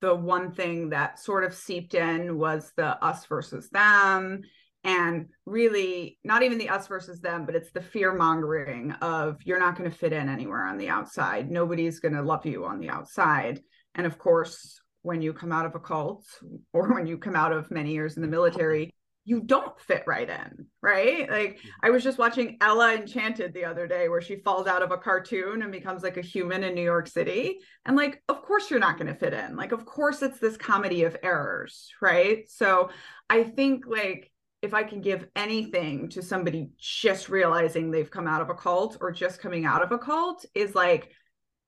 the 0.00 0.14
one 0.14 0.52
thing 0.52 0.90
that 0.90 1.18
sort 1.18 1.44
of 1.44 1.54
seeped 1.54 1.94
in 1.94 2.38
was 2.38 2.72
the 2.76 3.02
us 3.04 3.26
versus 3.26 3.68
them 3.70 4.42
and 4.84 5.26
really 5.44 6.18
not 6.24 6.42
even 6.42 6.58
the 6.58 6.70
us 6.70 6.86
versus 6.86 7.20
them 7.20 7.44
but 7.44 7.54
it's 7.54 7.70
the 7.72 7.82
fear 7.82 8.14
mongering 8.14 8.92
of 9.02 9.36
you're 9.44 9.58
not 9.58 9.76
going 9.76 9.90
to 9.90 9.96
fit 9.96 10.12
in 10.12 10.28
anywhere 10.28 10.64
on 10.64 10.78
the 10.78 10.88
outside. 10.88 11.50
Nobody's 11.50 12.00
going 12.00 12.14
to 12.14 12.22
love 12.22 12.46
you 12.46 12.64
on 12.64 12.80
the 12.80 12.88
outside. 12.88 13.60
And 13.94 14.06
of 14.06 14.18
course 14.18 14.80
when 15.02 15.22
you 15.22 15.32
come 15.32 15.52
out 15.52 15.66
of 15.66 15.74
a 15.74 15.80
cult 15.80 16.24
or 16.72 16.92
when 16.92 17.06
you 17.06 17.18
come 17.18 17.36
out 17.36 17.52
of 17.52 17.70
many 17.70 17.92
years 17.92 18.16
in 18.16 18.22
the 18.22 18.28
military 18.28 18.94
you 19.26 19.40
don't 19.40 19.78
fit 19.78 20.02
right 20.06 20.30
in 20.30 20.66
right? 20.82 21.30
Like 21.30 21.58
mm-hmm. 21.58 21.68
i 21.82 21.90
was 21.90 22.02
just 22.02 22.18
watching 22.18 22.56
ella 22.60 22.94
enchanted 22.94 23.52
the 23.52 23.66
other 23.66 23.86
day 23.86 24.08
where 24.08 24.22
she 24.22 24.36
falls 24.36 24.66
out 24.66 24.82
of 24.82 24.92
a 24.92 24.96
cartoon 24.96 25.62
and 25.62 25.70
becomes 25.70 26.02
like 26.02 26.16
a 26.16 26.22
human 26.22 26.64
in 26.64 26.74
new 26.74 26.82
york 26.82 27.06
city. 27.06 27.58
And 27.84 27.96
like 27.96 28.22
of 28.28 28.42
course 28.42 28.70
you're 28.70 28.80
not 28.80 28.96
going 28.96 29.12
to 29.12 29.14
fit 29.14 29.34
in. 29.34 29.56
Like 29.56 29.72
of 29.72 29.84
course 29.84 30.22
it's 30.22 30.38
this 30.38 30.56
comedy 30.56 31.04
of 31.04 31.16
errors 31.22 31.90
right? 32.00 32.48
So 32.48 32.90
i 33.28 33.44
think 33.44 33.84
like 33.86 34.32
if 34.62 34.74
I 34.74 34.82
can 34.82 35.00
give 35.00 35.26
anything 35.34 36.08
to 36.10 36.22
somebody 36.22 36.70
just 36.78 37.28
realizing 37.28 37.90
they've 37.90 38.10
come 38.10 38.26
out 38.26 38.42
of 38.42 38.50
a 38.50 38.54
cult 38.54 38.98
or 39.00 39.10
just 39.10 39.40
coming 39.40 39.64
out 39.64 39.82
of 39.82 39.92
a 39.92 39.98
cult 39.98 40.44
is 40.54 40.74
like 40.74 41.10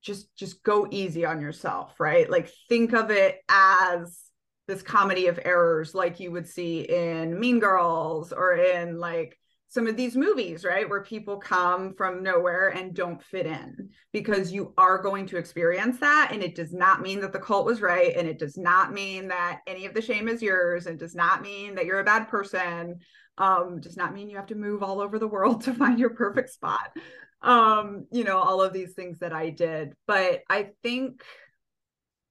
just 0.03 0.35
just 0.37 0.63
go 0.63 0.87
easy 0.91 1.25
on 1.25 1.41
yourself 1.41 1.99
right? 1.99 2.29
Like 2.29 2.51
think 2.69 2.93
of 2.93 3.11
it 3.11 3.39
as 3.49 4.21
this 4.69 4.83
comedy 4.83 5.27
of 5.27 5.41
errors 5.45 5.95
like 5.95 6.21
you 6.21 6.31
would 6.33 6.49
see 6.49 6.81
in 6.81 7.39
mean 7.39 7.59
girls 7.59 8.33
or 8.33 8.55
in 8.55 8.99
like 8.99 9.39
some 9.73 9.87
of 9.87 9.97
these 9.97 10.19
movies 10.19 10.67
right 10.67 10.87
where 10.87 11.03
people 11.03 11.39
come 11.39 11.95
from 11.95 12.23
nowhere 12.23 12.69
and 12.69 12.93
don't 12.93 13.23
fit 13.23 13.47
in 13.47 13.89
because 14.13 14.53
you 14.53 14.75
are 14.77 15.01
going 15.01 15.25
to 15.25 15.39
experience 15.39 15.99
that. 15.99 16.29
And 16.31 16.43
it 16.43 16.55
does 16.55 16.75
not 16.75 17.01
mean 17.01 17.21
that 17.23 17.33
the 17.33 17.39
cult 17.39 17.65
was 17.65 17.81
right. 17.81 18.15
And 18.15 18.29
it 18.29 18.39
does 18.39 18.59
not 18.59 18.93
mean 18.93 19.29
that 19.29 19.61
any 19.67 19.87
of 19.87 19.95
the 19.95 20.03
shame 20.03 20.29
is 20.29 20.43
yours 20.43 20.85
and 20.85 20.99
does 20.99 21.15
not 21.15 21.41
mean 21.41 21.75
that 21.77 21.87
you're 21.87 22.01
a 22.01 22.05
bad 22.05 22.29
person. 22.29 22.97
Um 23.39 23.81
does 23.81 23.97
not 23.97 24.13
mean 24.13 24.29
you 24.29 24.37
have 24.37 24.49
to 24.49 24.55
move 24.55 24.83
all 24.83 25.01
over 25.01 25.19
the 25.19 25.27
world 25.27 25.63
to 25.65 25.73
find 25.73 25.99
your 25.99 26.11
perfect 26.11 26.51
spot. 26.51 26.95
Um 27.41 28.07
you 28.13 28.25
know 28.25 28.37
all 28.37 28.61
of 28.61 28.75
these 28.75 28.93
things 28.93 29.21
that 29.21 29.33
i 29.33 29.49
did. 29.49 29.95
But 30.07 30.43
i 30.51 30.73
think 30.83 31.23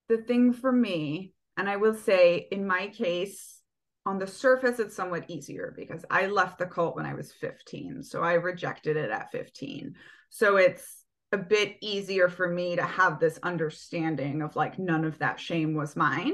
the 0.10 0.18
thing 0.18 0.54
for 0.54 0.72
me 0.72 1.34
and 1.58 1.68
i 1.68 1.78
will 1.78 1.96
say 1.96 2.48
in 2.52 2.68
my 2.68 2.90
case 2.90 3.61
on 4.06 4.18
the 4.18 4.28
surface 4.28 4.80
it's 4.80 4.96
somewhat 4.96 5.30
easier 5.30 5.74
because 5.76 6.04
i 6.10 6.26
left 6.26 6.58
the 6.58 6.66
cult 6.66 6.96
when 6.96 7.06
i 7.06 7.14
was 7.14 7.32
15 7.34 8.04
so 8.04 8.24
i 8.24 8.34
rejected 8.34 8.98
it 8.98 9.12
at 9.12 9.32
15 9.32 9.96
so 10.30 10.58
it's 10.58 11.04
a 11.32 11.38
bit 11.38 11.78
easier 11.82 12.28
for 12.28 12.48
me 12.48 12.76
to 12.76 12.84
have 12.84 13.20
this 13.20 13.40
understanding 13.44 14.42
of 14.42 14.56
like 14.56 14.78
none 14.78 15.06
of 15.06 15.18
that 15.20 15.40
shame 15.40 15.76
was 15.76 15.96
mine 15.96 16.34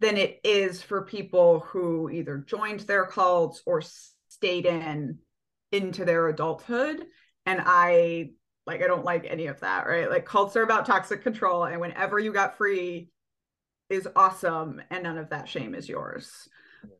than 0.00 0.16
it 0.16 0.40
is 0.44 0.82
for 0.82 1.02
people 1.02 1.60
who 1.60 2.10
either 2.10 2.44
joined 2.46 2.80
their 2.80 3.06
cults 3.06 3.62
or 3.64 3.82
stayed 4.28 4.66
in 4.66 5.18
into 5.72 6.04
their 6.04 6.28
adulthood 6.28 7.06
and 7.46 7.62
I 7.64 8.30
like 8.66 8.82
I 8.82 8.88
don't 8.88 9.04
like 9.04 9.26
any 9.28 9.46
of 9.46 9.60
that, 9.60 9.86
right? 9.86 10.10
Like 10.10 10.26
cults 10.26 10.56
are 10.56 10.62
about 10.62 10.86
toxic 10.86 11.22
control 11.22 11.64
and 11.64 11.80
whenever 11.80 12.18
you 12.18 12.32
got 12.32 12.58
free 12.58 13.10
is 13.88 14.08
awesome 14.16 14.82
and 14.90 15.04
none 15.04 15.18
of 15.18 15.30
that 15.30 15.48
shame 15.48 15.74
is 15.74 15.88
yours. 15.88 16.48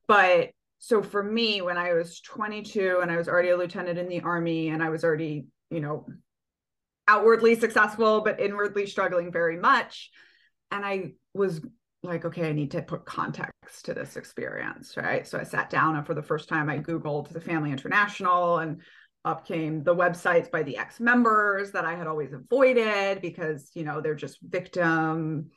But 0.06 0.50
so 0.78 1.02
for 1.02 1.22
me 1.22 1.62
when 1.62 1.78
I 1.78 1.94
was 1.94 2.20
22 2.20 3.00
and 3.02 3.10
I 3.10 3.16
was 3.16 3.28
already 3.28 3.50
a 3.50 3.56
lieutenant 3.56 3.98
in 3.98 4.08
the 4.08 4.20
army 4.20 4.68
and 4.68 4.82
I 4.82 4.90
was 4.90 5.04
already, 5.04 5.46
you 5.70 5.80
know, 5.80 6.06
outwardly 7.08 7.54
successful 7.54 8.20
but 8.20 8.40
inwardly 8.40 8.86
struggling 8.86 9.30
very 9.30 9.56
much 9.56 10.10
and 10.70 10.84
I 10.84 11.12
was 11.34 11.60
like 12.02 12.24
okay 12.24 12.48
i 12.48 12.52
need 12.52 12.70
to 12.70 12.82
put 12.82 13.04
context 13.04 13.84
to 13.84 13.94
this 13.94 14.16
experience 14.16 14.96
right? 14.96 15.26
So 15.26 15.38
i 15.38 15.42
sat 15.42 15.70
down 15.70 15.96
and 15.96 16.06
for 16.06 16.14
the 16.14 16.22
first 16.22 16.48
time 16.48 16.68
i 16.68 16.78
googled 16.78 17.28
the 17.28 17.40
family 17.40 17.72
international 17.72 18.58
and 18.58 18.80
up 19.26 19.44
came 19.44 19.82
the 19.82 19.94
websites 19.94 20.50
by 20.50 20.62
the 20.62 20.78
ex-members 20.78 21.72
that 21.72 21.84
I 21.84 21.96
had 21.96 22.06
always 22.06 22.32
avoided 22.32 23.20
because 23.20 23.70
you 23.74 23.84
know 23.84 24.00
they're 24.00 24.14
just 24.14 24.38
victim 24.40 25.50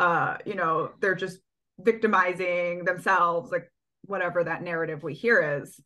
uh 0.00 0.36
you 0.44 0.56
know 0.56 0.90
they're 1.00 1.14
just 1.14 1.38
victimizing 1.78 2.84
themselves 2.84 3.52
like 3.52 3.71
whatever 4.02 4.44
that 4.44 4.62
narrative 4.62 5.02
we 5.02 5.14
hear 5.14 5.60
is. 5.62 5.80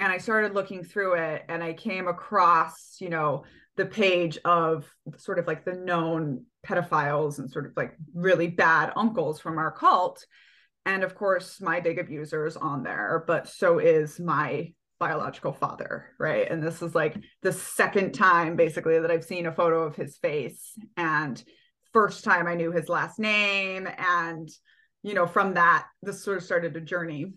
And 0.00 0.12
I 0.12 0.18
started 0.18 0.54
looking 0.54 0.84
through 0.84 1.14
it 1.14 1.44
and 1.48 1.62
I 1.62 1.72
came 1.72 2.06
across 2.06 2.96
you 3.00 3.08
know 3.08 3.44
the 3.76 3.86
page 3.86 4.38
of 4.44 4.86
sort 5.16 5.38
of 5.38 5.46
like 5.46 5.64
the 5.64 5.74
known 5.74 6.44
pedophiles 6.66 7.38
and 7.38 7.50
sort 7.50 7.66
of 7.66 7.72
like 7.76 7.96
really 8.14 8.48
bad 8.48 8.92
uncles 8.96 9.40
from 9.40 9.58
our 9.58 9.70
cult. 9.70 10.24
And 10.86 11.04
of 11.04 11.14
course 11.14 11.60
my 11.60 11.80
big 11.80 11.98
abuser 11.98 12.46
is 12.46 12.56
on 12.56 12.82
there 12.82 13.24
but 13.26 13.48
so 13.48 13.78
is 13.78 14.18
my 14.20 14.72
biological 14.98 15.52
father, 15.52 16.06
right? 16.18 16.50
And 16.50 16.62
this 16.62 16.82
is 16.82 16.94
like 16.94 17.16
the 17.42 17.52
second 17.52 18.12
time 18.12 18.56
basically 18.56 18.98
that 18.98 19.10
I've 19.10 19.24
seen 19.24 19.46
a 19.46 19.52
photo 19.52 19.82
of 19.82 19.96
his 19.96 20.16
face. 20.16 20.72
And 20.96 21.42
first 21.92 22.24
time 22.24 22.46
I 22.46 22.54
knew 22.54 22.72
his 22.72 22.88
last 22.88 23.18
name 23.18 23.88
and 23.96 24.48
you 25.08 25.14
know 25.14 25.26
from 25.26 25.54
that 25.54 25.86
this 26.02 26.22
sort 26.22 26.36
of 26.38 26.44
started 26.44 26.76
a 26.76 26.80
journey 26.80 27.32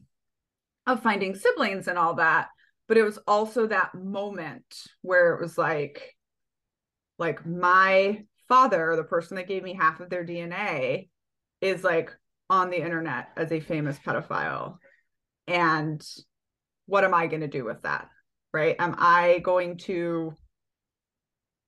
of 0.87 1.01
finding 1.01 1.35
siblings 1.35 1.87
and 1.87 1.97
all 1.97 2.15
that 2.15 2.47
but 2.87 2.97
it 2.97 3.03
was 3.03 3.19
also 3.27 3.67
that 3.67 3.95
moment 3.95 4.65
where 5.01 5.33
it 5.33 5.41
was 5.41 5.57
like 5.57 6.15
like 7.17 7.45
my 7.45 8.21
father 8.47 8.95
the 8.95 9.03
person 9.03 9.37
that 9.37 9.47
gave 9.47 9.63
me 9.63 9.73
half 9.73 9.99
of 9.99 10.09
their 10.09 10.25
DNA 10.25 11.07
is 11.61 11.83
like 11.83 12.11
on 12.49 12.69
the 12.69 12.81
internet 12.81 13.29
as 13.37 13.51
a 13.51 13.59
famous 13.59 13.97
pedophile 13.99 14.77
and 15.47 16.05
what 16.85 17.03
am 17.03 17.13
I 17.13 17.27
going 17.27 17.41
to 17.41 17.47
do 17.47 17.63
with 17.63 17.81
that? 17.83 18.09
Right? 18.53 18.75
Am 18.79 18.95
I 18.97 19.39
going 19.39 19.77
to 19.79 20.33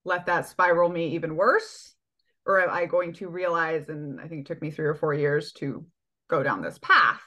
let 0.04 0.26
that 0.26 0.48
spiral 0.48 0.89
me 0.89 1.10
even 1.16 1.36
worse? 1.36 1.96
Or 2.46 2.60
am 2.60 2.70
I 2.70 2.86
going 2.86 3.13
to 3.13 3.30
realize, 3.30 3.88
and 3.88 4.20
I 4.20 4.28
think 4.28 4.42
it 4.42 4.48
took 4.48 4.62
me 4.62 4.70
three 4.70 4.86
or 4.86 4.96
four 4.96 5.13
years 5.13 5.54
to 5.54 5.86
go 6.34 6.43
down 6.43 6.62
this 6.62 6.80
path, 6.80 7.22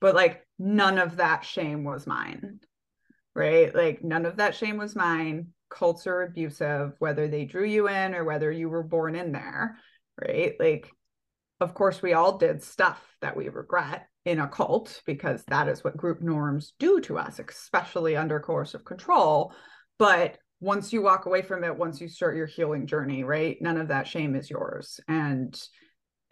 but 0.00 0.14
like 0.14 0.46
none 0.58 0.98
of 0.98 1.16
that 1.16 1.44
shame 1.44 1.84
was 1.84 2.06
mine. 2.06 2.60
Right? 3.34 3.74
Like 3.74 4.04
none 4.04 4.26
of 4.26 4.36
that 4.36 4.54
shame 4.54 4.76
was 4.76 4.94
mine. 4.94 5.48
Cults 5.70 6.06
are 6.06 6.22
abusive, 6.22 6.92
whether 6.98 7.26
they 7.26 7.46
drew 7.46 7.64
you 7.64 7.88
in 7.88 8.14
or 8.14 8.24
whether 8.24 8.52
you 8.52 8.68
were 8.68 8.84
born 8.84 9.16
in 9.16 9.32
there. 9.32 9.76
Right? 10.20 10.54
Like, 10.60 10.90
of 11.60 11.74
course, 11.74 12.02
we 12.02 12.12
all 12.12 12.38
did 12.38 12.62
stuff 12.62 13.02
that 13.22 13.36
we 13.36 13.48
regret 13.48 14.06
in 14.24 14.38
a 14.38 14.48
cult 14.48 15.02
because 15.06 15.42
that 15.48 15.68
is 15.68 15.82
what 15.82 15.96
group 15.96 16.20
norms 16.20 16.74
do 16.78 17.00
to 17.00 17.18
us, 17.18 17.40
especially 17.40 18.16
under 18.16 18.38
coercive 18.40 18.84
control. 18.84 19.52
But 19.98 20.38
once 20.60 20.92
you 20.92 21.02
walk 21.02 21.26
away 21.26 21.42
from 21.42 21.64
it, 21.64 21.76
once 21.76 22.00
you 22.00 22.08
start 22.08 22.36
your 22.36 22.46
healing 22.46 22.86
journey, 22.86 23.24
right, 23.24 23.56
none 23.60 23.78
of 23.78 23.88
that 23.88 24.06
shame 24.06 24.36
is 24.36 24.48
yours. 24.48 25.00
And 25.08 25.60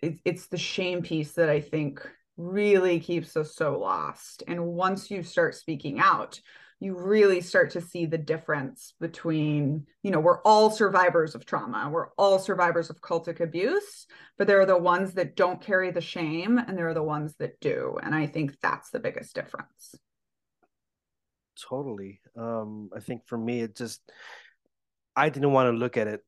it, 0.03 0.19
it's 0.25 0.49
the 0.49 0.59
shame 0.59 1.03
piece 1.03 1.33
that 1.33 1.49
I 1.49 1.61
think 1.61 2.07
really 2.37 3.01
keeps 3.01 3.37
us 3.37 3.55
so 3.55 3.79
lost. 3.79 4.43
And 4.47 4.67
once 4.67 5.11
you 5.11 5.23
start 5.23 5.55
speaking 5.55 6.01
out, 6.01 6.41
you 6.81 6.99
really 6.99 7.41
start 7.41 7.71
to 7.71 7.81
see 7.81 8.07
the 8.07 8.19
difference 8.19 8.95
between, 8.99 9.87
you 10.03 10.11
know, 10.11 10.19
we're 10.19 10.43
all 10.43 10.69
survivors 10.69 11.37
of 11.37 11.47
trauma, 11.47 11.89
we're 11.89 12.09
all 12.19 12.41
survivors 12.41 12.91
of 12.91 13.01
cultic 13.01 13.39
abuse, 13.39 14.07
but 14.37 14.49
there 14.49 14.61
are 14.61 14.67
the 14.67 14.77
ones 14.77 15.15
that 15.15 15.37
don't 15.37 15.61
carry 15.61 15.93
the 15.93 16.01
shame 16.01 16.59
and 16.59 16.77
there 16.77 16.89
are 16.89 16.95
the 16.95 17.03
ones 17.03 17.37
that 17.39 17.61
do. 17.61 17.99
And 18.03 18.15
I 18.15 18.27
think 18.27 18.57
that's 18.61 18.91
the 18.91 18.99
biggest 18.99 19.33
difference. 19.33 19.95
Totally. 21.69 22.21
Um, 22.37 22.91
I 22.97 22.99
think 22.99 23.27
for 23.27 23.39
me, 23.39 23.61
it 23.61 23.77
just, 23.77 24.01
I 25.15 25.29
didn't 25.29 25.53
want 25.53 25.73
to 25.73 25.79
look 25.79 25.97
at 25.97 26.09
it. 26.09 26.25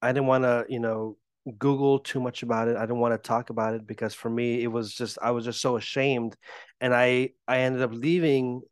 I 0.00 0.12
didn't 0.12 0.28
want 0.28 0.44
to, 0.44 0.64
you 0.70 0.80
know, 0.80 1.18
Google 1.58 1.98
too 1.98 2.20
much 2.20 2.42
about 2.42 2.68
it. 2.68 2.76
I 2.76 2.80
didn't 2.80 2.98
want 2.98 3.14
to 3.14 3.28
talk 3.28 3.50
about 3.50 3.74
it 3.74 3.86
because 3.86 4.14
for 4.14 4.30
me, 4.30 4.62
it 4.62 4.68
was 4.68 4.94
just, 4.94 5.18
I 5.20 5.30
was 5.32 5.44
just 5.44 5.60
so 5.60 5.76
ashamed. 5.76 6.36
And 6.80 6.94
I, 6.94 7.30
I 7.46 7.58
ended 7.60 7.82
up 7.82 7.92
leaving 7.92 8.62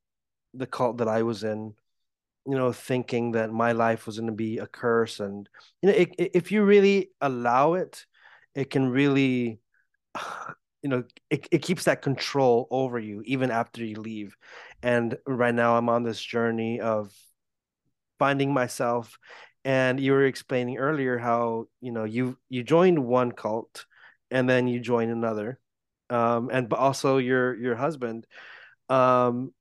the 0.54 0.66
cult 0.66 0.98
that 0.98 1.08
I 1.08 1.22
was 1.22 1.44
in, 1.44 1.74
you 2.46 2.56
know, 2.56 2.72
thinking 2.72 3.32
that 3.32 3.50
my 3.52 3.72
life 3.72 4.06
was 4.06 4.18
going 4.18 4.30
to 4.30 4.36
be 4.36 4.58
a 4.58 4.66
curse. 4.66 5.20
And, 5.20 5.48
you 5.82 5.90
know, 5.90 5.94
it, 5.94 6.14
it, 6.18 6.30
if 6.34 6.52
you 6.52 6.64
really 6.64 7.10
allow 7.20 7.74
it, 7.74 8.06
it 8.54 8.70
can 8.70 8.88
really, 8.88 9.60
you 10.82 10.88
know, 10.88 11.04
it, 11.30 11.48
it 11.50 11.62
keeps 11.62 11.84
that 11.84 12.02
control 12.02 12.68
over 12.70 12.98
you 12.98 13.22
even 13.24 13.50
after 13.50 13.84
you 13.84 14.00
leave. 14.00 14.36
And 14.82 15.16
right 15.26 15.54
now 15.54 15.76
I'm 15.76 15.88
on 15.88 16.04
this 16.04 16.22
journey 16.22 16.80
of 16.80 17.12
finding 18.18 18.52
myself. 18.52 19.18
And 19.68 20.00
you 20.00 20.12
were 20.12 20.24
explaining 20.24 20.78
earlier 20.78 21.18
how, 21.18 21.66
you 21.82 21.92
know, 21.92 22.04
you 22.04 22.38
you 22.48 22.64
joined 22.64 22.98
one 22.98 23.32
cult 23.32 23.84
and 24.30 24.48
then 24.48 24.66
you 24.66 24.80
join 24.80 25.10
another. 25.10 25.60
Um, 26.08 26.48
and 26.50 26.70
but 26.70 26.78
also 26.78 27.18
your 27.18 27.54
your 27.54 27.76
husband 27.76 28.26
um 28.88 29.52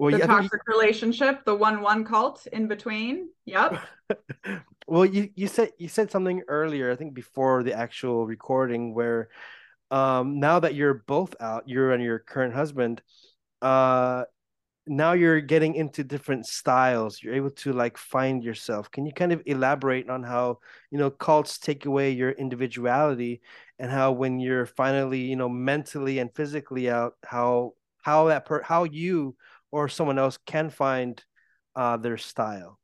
well, 0.00 0.18
the 0.18 0.26
toxic 0.26 0.62
relationship, 0.66 1.44
the 1.44 1.54
one-one 1.54 2.06
cult 2.06 2.46
in 2.46 2.68
between. 2.68 3.28
Yep. 3.44 3.82
well, 4.86 5.04
you 5.04 5.28
you 5.36 5.46
said 5.46 5.72
you 5.76 5.88
said 5.88 6.10
something 6.10 6.40
earlier, 6.48 6.90
I 6.90 6.96
think 6.96 7.12
before 7.12 7.62
the 7.62 7.74
actual 7.74 8.26
recording, 8.26 8.94
where 8.94 9.28
um, 9.90 10.40
now 10.40 10.58
that 10.60 10.74
you're 10.74 11.04
both 11.06 11.34
out, 11.38 11.68
you're 11.68 11.92
and 11.92 12.02
your 12.02 12.18
current 12.18 12.54
husband, 12.54 13.02
uh, 13.60 14.24
now 14.86 15.12
you're 15.12 15.40
getting 15.40 15.74
into 15.74 16.02
different 16.02 16.46
styles. 16.46 17.22
You're 17.22 17.34
able 17.34 17.50
to 17.50 17.72
like 17.72 17.96
find 17.96 18.42
yourself. 18.42 18.90
Can 18.90 19.06
you 19.06 19.12
kind 19.12 19.32
of 19.32 19.42
elaborate 19.46 20.08
on 20.08 20.22
how 20.22 20.58
you 20.90 20.98
know 20.98 21.10
cults 21.10 21.58
take 21.58 21.86
away 21.86 22.10
your 22.10 22.30
individuality, 22.30 23.40
and 23.78 23.90
how 23.90 24.12
when 24.12 24.40
you're 24.40 24.66
finally 24.66 25.20
you 25.20 25.36
know 25.36 25.48
mentally 25.48 26.18
and 26.18 26.34
physically 26.34 26.90
out, 26.90 27.14
how 27.24 27.74
how 28.02 28.28
that 28.28 28.44
per 28.46 28.62
how 28.62 28.84
you 28.84 29.36
or 29.70 29.88
someone 29.88 30.18
else 30.18 30.38
can 30.46 30.70
find 30.70 31.22
uh, 31.76 31.96
their 31.96 32.18
style? 32.18 32.78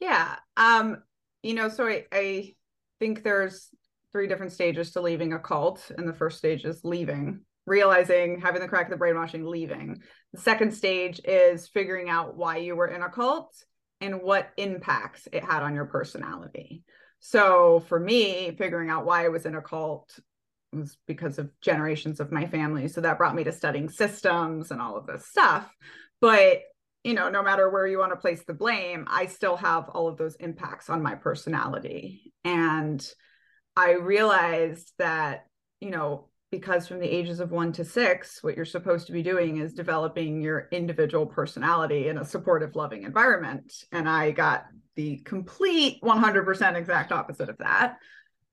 Yeah. 0.00 0.36
Um, 0.56 1.02
you 1.42 1.54
know, 1.54 1.68
so 1.68 1.86
I, 1.86 2.06
I 2.12 2.54
think 2.98 3.22
there's 3.22 3.68
three 4.10 4.26
different 4.26 4.52
stages 4.52 4.92
to 4.92 5.00
leaving 5.00 5.32
a 5.32 5.38
cult. 5.38 5.90
And 5.96 6.06
the 6.06 6.12
first 6.12 6.38
stage 6.38 6.64
is 6.64 6.84
leaving, 6.84 7.40
realizing, 7.66 8.40
having 8.40 8.60
the 8.60 8.68
crack 8.68 8.86
of 8.86 8.90
the 8.90 8.96
brainwashing, 8.96 9.44
leaving. 9.44 9.90
Mm-hmm. 9.90 10.02
The 10.32 10.40
second 10.40 10.72
stage 10.72 11.20
is 11.24 11.68
figuring 11.68 12.08
out 12.08 12.36
why 12.36 12.58
you 12.58 12.76
were 12.76 12.88
in 12.88 13.02
a 13.02 13.10
cult 13.10 13.54
and 14.00 14.22
what 14.22 14.50
impacts 14.56 15.28
it 15.32 15.44
had 15.44 15.62
on 15.62 15.74
your 15.74 15.86
personality. 15.86 16.82
So 17.20 17.84
for 17.88 18.00
me, 18.00 18.54
figuring 18.56 18.90
out 18.90 19.06
why 19.06 19.24
I 19.24 19.28
was 19.28 19.46
in 19.46 19.54
a 19.54 19.62
cult 19.62 20.18
was 20.72 20.96
because 21.06 21.38
of 21.38 21.50
generations 21.60 22.18
of 22.18 22.32
my 22.32 22.46
family. 22.46 22.88
So 22.88 23.00
that 23.02 23.18
brought 23.18 23.36
me 23.36 23.44
to 23.44 23.52
studying 23.52 23.88
systems 23.88 24.70
and 24.70 24.80
all 24.80 24.96
of 24.96 25.06
this 25.06 25.28
stuff. 25.28 25.70
But 26.20 26.62
you 27.04 27.14
know, 27.14 27.28
no 27.30 27.42
matter 27.42 27.68
where 27.68 27.86
you 27.86 27.98
want 27.98 28.12
to 28.12 28.16
place 28.16 28.44
the 28.44 28.54
blame, 28.54 29.06
I 29.10 29.26
still 29.26 29.56
have 29.56 29.88
all 29.88 30.08
of 30.08 30.16
those 30.16 30.36
impacts 30.36 30.88
on 30.88 31.02
my 31.02 31.16
personality. 31.16 32.32
And 32.44 33.04
I 33.76 33.94
realized 33.94 34.92
that, 34.98 35.46
you 35.80 35.90
know, 35.90 36.28
because 36.52 36.86
from 36.86 37.00
the 37.00 37.08
ages 37.08 37.40
of 37.40 37.50
one 37.50 37.72
to 37.72 37.84
six, 37.84 38.44
what 38.44 38.54
you're 38.54 38.66
supposed 38.66 39.06
to 39.06 39.12
be 39.12 39.22
doing 39.22 39.56
is 39.56 39.72
developing 39.72 40.42
your 40.42 40.68
individual 40.70 41.26
personality 41.26 42.08
in 42.08 42.18
a 42.18 42.24
supportive, 42.24 42.76
loving 42.76 43.04
environment. 43.04 43.72
And 43.90 44.08
I 44.08 44.32
got 44.32 44.66
the 44.94 45.16
complete 45.24 46.00
100% 46.02 46.74
exact 46.76 47.10
opposite 47.10 47.48
of 47.48 47.56
that. 47.58 47.96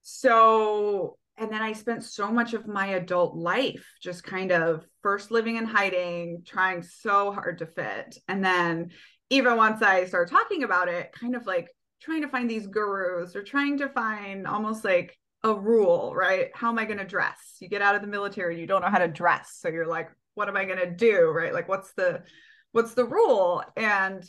So, 0.01 1.17
and 1.37 1.51
then 1.51 1.61
I 1.61 1.73
spent 1.73 2.05
so 2.05 2.31
much 2.31 2.53
of 2.53 2.67
my 2.67 2.87
adult 2.87 3.35
life 3.35 3.85
just 4.01 4.23
kind 4.23 4.53
of 4.53 4.85
first 5.03 5.29
living 5.29 5.57
in 5.57 5.65
hiding, 5.65 6.43
trying 6.47 6.81
so 6.81 7.33
hard 7.33 7.57
to 7.59 7.65
fit. 7.65 8.17
And 8.29 8.43
then, 8.43 8.91
even 9.29 9.57
once 9.57 9.81
I 9.81 10.05
started 10.05 10.31
talking 10.31 10.63
about 10.63 10.87
it, 10.87 11.11
kind 11.11 11.35
of 11.35 11.45
like 11.45 11.67
trying 12.01 12.21
to 12.21 12.29
find 12.29 12.49
these 12.49 12.65
gurus 12.65 13.35
or 13.35 13.43
trying 13.43 13.77
to 13.79 13.89
find 13.89 14.47
almost 14.47 14.85
like 14.85 15.19
a 15.43 15.53
rule, 15.53 16.13
right? 16.15 16.49
How 16.53 16.69
am 16.69 16.79
I 16.79 16.85
going 16.85 16.97
to 16.97 17.05
dress? 17.05 17.57
You 17.59 17.69
get 17.69 17.81
out 17.81 17.95
of 17.95 18.01
the 18.01 18.07
military, 18.07 18.59
you 18.59 18.67
don't 18.67 18.81
know 18.81 18.89
how 18.89 18.99
to 18.99 19.07
dress. 19.07 19.57
So 19.59 19.69
you're 19.69 19.87
like, 19.87 20.09
what 20.35 20.49
am 20.49 20.57
I 20.57 20.65
going 20.65 20.79
to 20.79 20.91
do, 20.91 21.29
right? 21.29 21.53
Like 21.53 21.67
what's 21.67 21.93
the 21.93 22.23
what's 22.71 22.93
the 22.93 23.05
rule? 23.05 23.63
And 23.75 24.23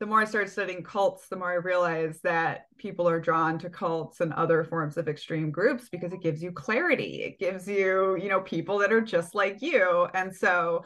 the 0.00 0.06
more 0.06 0.20
I 0.20 0.24
started 0.24 0.50
studying 0.50 0.82
cults, 0.82 1.28
the 1.28 1.36
more 1.36 1.52
I 1.52 1.56
realized 1.56 2.24
that 2.24 2.66
people 2.76 3.08
are 3.08 3.20
drawn 3.20 3.58
to 3.60 3.70
cults 3.70 4.20
and 4.20 4.32
other 4.32 4.64
forms 4.64 4.96
of 4.96 5.06
extreme 5.06 5.52
groups 5.52 5.88
because 5.88 6.12
it 6.12 6.22
gives 6.22 6.42
you 6.42 6.50
clarity. 6.50 7.22
It 7.22 7.38
gives 7.38 7.68
you, 7.68 8.16
you 8.16 8.28
know, 8.28 8.40
people 8.40 8.78
that 8.78 8.92
are 8.92 9.00
just 9.00 9.34
like 9.34 9.62
you. 9.62 10.08
And 10.12 10.34
so 10.34 10.84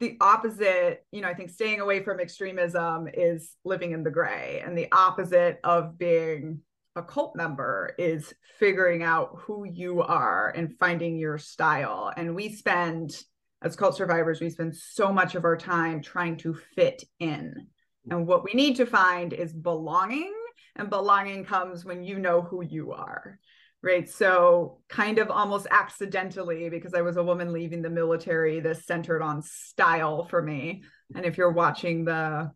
the 0.00 0.16
opposite, 0.20 1.04
you 1.12 1.20
know, 1.20 1.28
I 1.28 1.34
think 1.34 1.50
staying 1.50 1.78
away 1.78 2.02
from 2.02 2.18
extremism 2.18 3.06
is 3.14 3.54
living 3.64 3.92
in 3.92 4.02
the 4.02 4.10
gray. 4.10 4.62
And 4.64 4.76
the 4.76 4.90
opposite 4.90 5.60
of 5.62 5.96
being 5.96 6.60
a 7.00 7.02
cult 7.02 7.34
member 7.34 7.94
is 7.98 8.32
figuring 8.58 9.02
out 9.02 9.38
who 9.38 9.64
you 9.64 10.02
are 10.02 10.52
and 10.54 10.76
finding 10.78 11.16
your 11.16 11.38
style. 11.38 12.12
And 12.14 12.34
we 12.34 12.52
spend, 12.52 13.16
as 13.62 13.74
cult 13.74 13.96
survivors, 13.96 14.40
we 14.40 14.50
spend 14.50 14.76
so 14.76 15.12
much 15.12 15.34
of 15.34 15.44
our 15.44 15.56
time 15.56 16.02
trying 16.02 16.36
to 16.38 16.54
fit 16.74 17.02
in. 17.18 17.66
And 18.10 18.26
what 18.26 18.44
we 18.44 18.52
need 18.52 18.76
to 18.76 18.86
find 18.86 19.32
is 19.32 19.52
belonging. 19.52 20.32
And 20.76 20.90
belonging 20.90 21.44
comes 21.44 21.84
when 21.84 22.04
you 22.04 22.18
know 22.18 22.42
who 22.42 22.62
you 22.62 22.92
are. 22.92 23.38
Right. 23.82 24.08
So, 24.08 24.80
kind 24.90 25.18
of 25.18 25.30
almost 25.30 25.66
accidentally, 25.70 26.68
because 26.68 26.92
I 26.92 27.00
was 27.00 27.16
a 27.16 27.22
woman 27.22 27.50
leaving 27.50 27.80
the 27.80 27.88
military, 27.88 28.60
this 28.60 28.84
centered 28.84 29.22
on 29.22 29.40
style 29.40 30.26
for 30.26 30.42
me. 30.42 30.82
And 31.14 31.24
if 31.24 31.38
you're 31.38 31.50
watching 31.50 32.04
the 32.04 32.52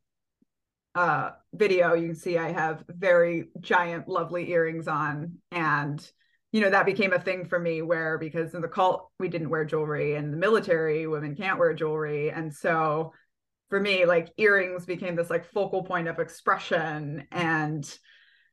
uh, 0.94 1.30
video, 1.52 1.94
you 1.94 2.08
can 2.08 2.16
see 2.16 2.38
I 2.38 2.52
have 2.52 2.84
very 2.88 3.48
giant, 3.60 4.08
lovely 4.08 4.50
earrings 4.50 4.86
on. 4.86 5.38
And, 5.50 6.06
you 6.52 6.60
know, 6.60 6.70
that 6.70 6.86
became 6.86 7.12
a 7.12 7.18
thing 7.18 7.46
for 7.46 7.58
me 7.58 7.82
where 7.82 8.16
because 8.18 8.54
in 8.54 8.60
the 8.60 8.68
cult, 8.68 9.10
we 9.18 9.28
didn't 9.28 9.50
wear 9.50 9.64
jewelry, 9.64 10.14
and 10.14 10.32
the 10.32 10.36
military, 10.36 11.06
women 11.06 11.34
can't 11.34 11.58
wear 11.58 11.74
jewelry. 11.74 12.30
And 12.30 12.54
so 12.54 13.12
for 13.70 13.80
me, 13.80 14.04
like 14.04 14.30
earrings 14.36 14.86
became 14.86 15.16
this 15.16 15.30
like 15.30 15.50
focal 15.52 15.82
point 15.82 16.06
of 16.06 16.20
expression. 16.20 17.26
And, 17.32 17.84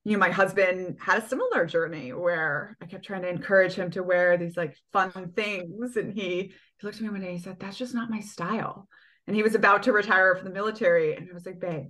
you 0.04 0.14
know, 0.14 0.18
my 0.18 0.32
husband 0.32 0.98
had 1.00 1.22
a 1.22 1.28
similar 1.28 1.68
journey 1.68 2.12
where 2.12 2.76
I 2.82 2.88
kept 2.88 3.06
trying 3.06 3.22
to 3.22 3.30
encourage 3.30 3.74
him 3.74 3.92
to 3.92 4.02
wear 4.02 4.36
these 4.38 4.58
like 4.58 4.76
fun 4.94 5.32
things. 5.36 5.96
And 5.96 6.12
he, 6.12 6.22
he 6.22 6.54
looked 6.82 6.98
at 6.98 7.04
me 7.04 7.10
one 7.10 7.22
day, 7.22 7.28
and 7.28 7.38
he 7.38 7.44
said, 7.44 7.60
That's 7.60 7.78
just 7.78 7.94
not 7.94 8.10
my 8.10 8.20
style. 8.20 8.88
And 9.28 9.36
he 9.36 9.44
was 9.44 9.54
about 9.54 9.84
to 9.84 9.94
retire 9.94 10.36
from 10.36 10.46
the 10.46 10.54
military. 10.54 11.16
And 11.16 11.30
I 11.30 11.34
was 11.36 11.46
like, 11.46 11.60
Babe, 11.60 11.90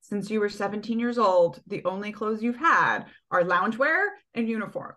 since 0.00 0.30
you 0.30 0.40
were 0.40 0.48
17 0.48 0.98
years 0.98 1.18
old, 1.18 1.60
the 1.66 1.84
only 1.84 2.12
clothes 2.12 2.42
you've 2.42 2.56
had 2.56 3.04
are 3.30 3.42
loungewear 3.42 4.06
and 4.34 4.48
uniform. 4.48 4.94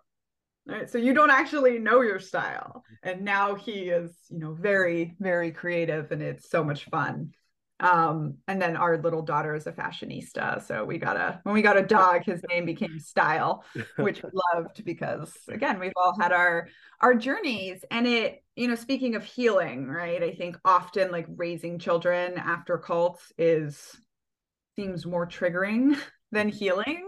Right. 0.66 0.88
So 0.88 0.96
you 0.96 1.12
don't 1.12 1.30
actually 1.30 1.78
know 1.78 2.00
your 2.00 2.18
style. 2.18 2.84
And 3.02 3.22
now 3.22 3.54
he 3.54 3.90
is, 3.90 4.16
you 4.30 4.38
know, 4.38 4.54
very, 4.54 5.14
very 5.20 5.50
creative 5.50 6.10
and 6.10 6.22
it's 6.22 6.48
so 6.48 6.64
much 6.64 6.86
fun. 6.86 7.32
Um, 7.80 8.38
and 8.48 8.62
then 8.62 8.76
our 8.76 8.96
little 8.96 9.20
daughter 9.20 9.54
is 9.54 9.66
a 9.66 9.72
fashionista. 9.72 10.62
So 10.62 10.84
we 10.84 10.96
got 10.96 11.16
a 11.16 11.40
when 11.42 11.54
we 11.54 11.60
got 11.60 11.76
a 11.76 11.82
dog, 11.82 12.24
his 12.24 12.40
name 12.48 12.64
became 12.64 12.98
Style, 12.98 13.64
which 13.96 14.22
we 14.22 14.30
loved 14.54 14.84
because 14.84 15.36
again, 15.48 15.78
we've 15.80 15.92
all 15.96 16.18
had 16.18 16.32
our 16.32 16.68
our 17.00 17.14
journeys. 17.14 17.84
And 17.90 18.06
it, 18.06 18.42
you 18.56 18.68
know, 18.68 18.76
speaking 18.76 19.16
of 19.16 19.24
healing, 19.24 19.86
right? 19.88 20.22
I 20.22 20.32
think 20.32 20.56
often 20.64 21.10
like 21.10 21.26
raising 21.28 21.78
children 21.78 22.38
after 22.38 22.78
cults 22.78 23.32
is 23.36 23.94
seems 24.76 25.06
more 25.06 25.26
triggering 25.26 25.96
than 26.32 26.48
healing. 26.48 27.06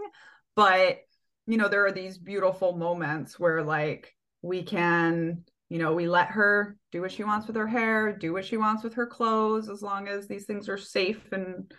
But, 0.55 0.99
you 1.45 1.57
know, 1.57 1.67
there 1.67 1.85
are 1.85 1.91
these 1.91 2.17
beautiful 2.17 2.75
moments 2.75 3.39
where 3.39 3.63
like 3.63 4.13
we 4.41 4.63
can, 4.63 5.43
you 5.69 5.79
know, 5.79 5.93
we 5.93 6.07
let 6.07 6.29
her 6.29 6.77
do 6.91 7.01
what 7.01 7.11
she 7.11 7.23
wants 7.23 7.47
with 7.47 7.55
her 7.55 7.67
hair, 7.67 8.15
do 8.15 8.33
what 8.33 8.45
she 8.45 8.57
wants 8.57 8.83
with 8.83 8.95
her 8.95 9.05
clothes, 9.05 9.69
as 9.69 9.81
long 9.81 10.07
as 10.07 10.27
these 10.27 10.45
things 10.45 10.69
are 10.69 10.77
safe 10.77 11.31
and, 11.31 11.71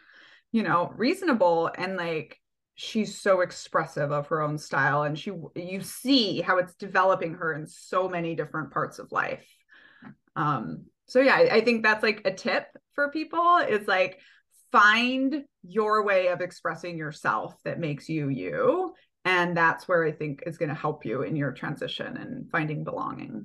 you 0.52 0.62
know, 0.62 0.92
reasonable. 0.96 1.70
And 1.76 1.96
like, 1.96 2.38
she's 2.80 3.20
so 3.20 3.40
expressive 3.40 4.12
of 4.12 4.28
her 4.28 4.40
own 4.40 4.56
style 4.56 5.02
and 5.02 5.18
she 5.18 5.32
you 5.56 5.80
see 5.82 6.40
how 6.40 6.58
it's 6.58 6.76
developing 6.76 7.34
her 7.34 7.52
in 7.52 7.66
so 7.66 8.08
many 8.08 8.36
different 8.36 8.70
parts 8.70 9.00
of 9.00 9.10
life 9.10 9.44
um 10.36 10.84
so 11.06 11.18
yeah 11.20 11.34
I, 11.34 11.56
I 11.56 11.60
think 11.62 11.82
that's 11.82 12.04
like 12.04 12.22
a 12.24 12.32
tip 12.32 12.68
for 12.94 13.10
people 13.10 13.58
is 13.68 13.88
like 13.88 14.20
find 14.70 15.42
your 15.68 16.02
way 16.04 16.28
of 16.28 16.40
expressing 16.40 16.96
yourself 16.96 17.54
that 17.64 17.78
makes 17.78 18.08
you 18.08 18.30
you 18.30 18.94
and 19.24 19.56
that's 19.56 19.86
where 19.86 20.04
i 20.04 20.10
think 20.10 20.42
is 20.46 20.56
going 20.56 20.70
to 20.70 20.74
help 20.74 21.04
you 21.04 21.22
in 21.22 21.36
your 21.36 21.52
transition 21.52 22.16
and 22.16 22.50
finding 22.50 22.82
belonging 22.84 23.44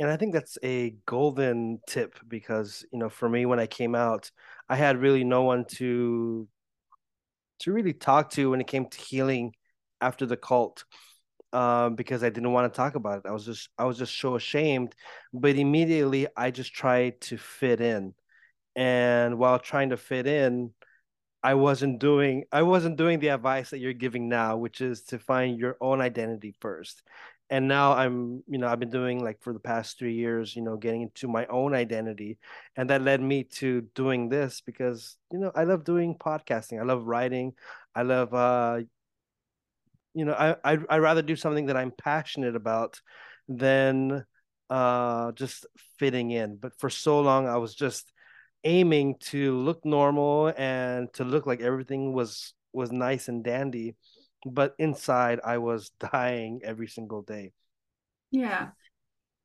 and 0.00 0.10
i 0.10 0.16
think 0.16 0.32
that's 0.32 0.58
a 0.64 0.96
golden 1.06 1.78
tip 1.86 2.18
because 2.26 2.84
you 2.92 2.98
know 2.98 3.08
for 3.08 3.28
me 3.28 3.46
when 3.46 3.60
i 3.60 3.66
came 3.66 3.94
out 3.94 4.30
i 4.68 4.74
had 4.74 5.00
really 5.00 5.22
no 5.22 5.42
one 5.42 5.64
to 5.64 6.48
to 7.60 7.72
really 7.72 7.92
talk 7.92 8.30
to 8.30 8.50
when 8.50 8.60
it 8.60 8.66
came 8.66 8.86
to 8.86 8.98
healing 8.98 9.54
after 10.00 10.26
the 10.26 10.36
cult 10.36 10.84
um, 11.52 11.94
because 11.94 12.24
I 12.24 12.30
didn't 12.30 12.52
want 12.52 12.72
to 12.72 12.76
talk 12.76 12.94
about 12.94 13.18
it. 13.18 13.28
I 13.28 13.30
was 13.30 13.44
just 13.44 13.68
I 13.78 13.84
was 13.84 13.98
just 13.98 14.18
so 14.18 14.36
ashamed. 14.36 14.94
But 15.32 15.56
immediately 15.56 16.26
I 16.36 16.50
just 16.50 16.74
tried 16.74 17.20
to 17.22 17.36
fit 17.36 17.80
in 17.80 18.14
and 18.74 19.38
while 19.38 19.58
trying 19.58 19.90
to 19.90 19.96
fit 19.96 20.26
in 20.26 20.72
i 21.42 21.54
wasn't 21.54 21.98
doing 21.98 22.44
i 22.52 22.62
wasn't 22.62 22.96
doing 22.96 23.18
the 23.20 23.28
advice 23.28 23.70
that 23.70 23.78
you're 23.78 23.92
giving 23.92 24.28
now 24.28 24.56
which 24.56 24.80
is 24.80 25.02
to 25.02 25.18
find 25.18 25.58
your 25.58 25.76
own 25.80 26.00
identity 26.00 26.54
first. 26.60 27.02
And 27.50 27.68
now 27.68 27.92
i'm 27.92 28.42
you 28.48 28.58
know 28.58 28.66
i've 28.68 28.80
been 28.80 28.90
doing 28.90 29.22
like 29.22 29.42
for 29.42 29.52
the 29.52 29.60
past 29.60 29.98
three 29.98 30.14
years 30.14 30.56
you 30.56 30.62
know 30.62 30.76
getting 30.76 31.02
into 31.02 31.28
my 31.28 31.46
own 31.46 31.74
identity. 31.74 32.38
And 32.76 32.88
that 32.90 33.02
led 33.02 33.20
me 33.20 33.44
to 33.60 33.82
doing 33.94 34.28
this 34.28 34.62
because 34.62 35.16
you 35.30 35.38
know 35.38 35.52
i 35.54 35.64
love 35.64 35.84
doing 35.84 36.16
podcasting. 36.16 36.80
I 36.80 36.84
love 36.84 37.04
writing. 37.06 37.54
I 37.94 38.02
love 38.02 38.32
uh 38.32 38.80
you 40.14 40.24
know 40.24 40.32
i 40.32 40.56
i 40.72 40.78
i 40.88 40.98
rather 40.98 41.22
do 41.22 41.36
something 41.36 41.66
that 41.66 41.76
i'm 41.76 41.90
passionate 41.90 42.56
about 42.56 43.00
than 43.48 44.24
uh 44.70 45.32
just 45.32 45.66
fitting 45.98 46.30
in. 46.30 46.56
But 46.56 46.78
for 46.78 46.90
so 46.90 47.20
long 47.20 47.46
i 47.48 47.56
was 47.56 47.74
just 47.74 48.11
aiming 48.64 49.16
to 49.20 49.58
look 49.58 49.84
normal 49.84 50.52
and 50.56 51.12
to 51.14 51.24
look 51.24 51.46
like 51.46 51.60
everything 51.60 52.12
was 52.12 52.54
was 52.72 52.92
nice 52.92 53.28
and 53.28 53.44
dandy 53.44 53.96
but 54.46 54.74
inside 54.78 55.40
i 55.44 55.58
was 55.58 55.90
dying 56.12 56.60
every 56.64 56.88
single 56.88 57.22
day. 57.22 57.52
Yeah. 58.30 58.68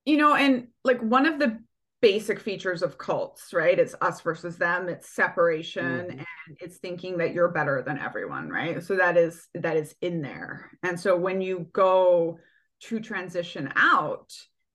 You 0.05 0.17
know 0.17 0.35
and 0.35 0.67
like 0.83 1.01
one 1.01 1.25
of 1.25 1.39
the 1.39 1.59
basic 1.99 2.39
features 2.39 2.83
of 2.83 2.97
cults 2.97 3.53
right 3.53 3.79
it's 3.79 3.95
us 4.01 4.21
versus 4.21 4.55
them 4.55 4.87
it's 4.87 5.09
separation 5.09 5.83
mm-hmm. 5.83 6.11
and 6.19 6.57
it's 6.59 6.77
thinking 6.77 7.17
that 7.17 7.33
you're 7.33 7.49
better 7.49 7.83
than 7.85 7.97
everyone 7.97 8.49
right? 8.49 8.83
So 8.83 8.95
that 8.95 9.17
is 9.17 9.47
that 9.55 9.77
is 9.77 9.95
in 10.01 10.21
there. 10.21 10.71
And 10.83 10.99
so 10.99 11.17
when 11.17 11.41
you 11.41 11.67
go 11.73 12.39
to 12.83 12.99
transition 12.99 13.73
out 13.75 14.31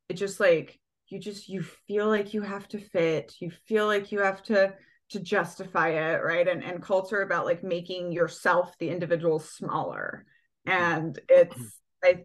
it 0.08 0.14
just 0.14 0.40
like 0.40 0.78
you 1.12 1.20
just 1.20 1.48
you 1.48 1.62
feel 1.62 2.08
like 2.08 2.34
you 2.34 2.42
have 2.42 2.66
to 2.68 2.78
fit 2.78 3.34
you 3.40 3.50
feel 3.68 3.86
like 3.86 4.10
you 4.10 4.20
have 4.20 4.42
to 4.42 4.74
to 5.12 5.20
justify 5.20 5.90
it 5.90 6.22
right? 6.22 6.48
And 6.48 6.64
and 6.64 6.82
culture 6.82 7.22
about 7.22 7.44
like 7.44 7.62
making 7.62 8.12
yourself 8.12 8.76
the 8.78 8.88
individual 8.88 9.38
smaller. 9.38 10.24
And 10.66 11.18
it's 11.28 11.54
mm-hmm. 11.54 11.66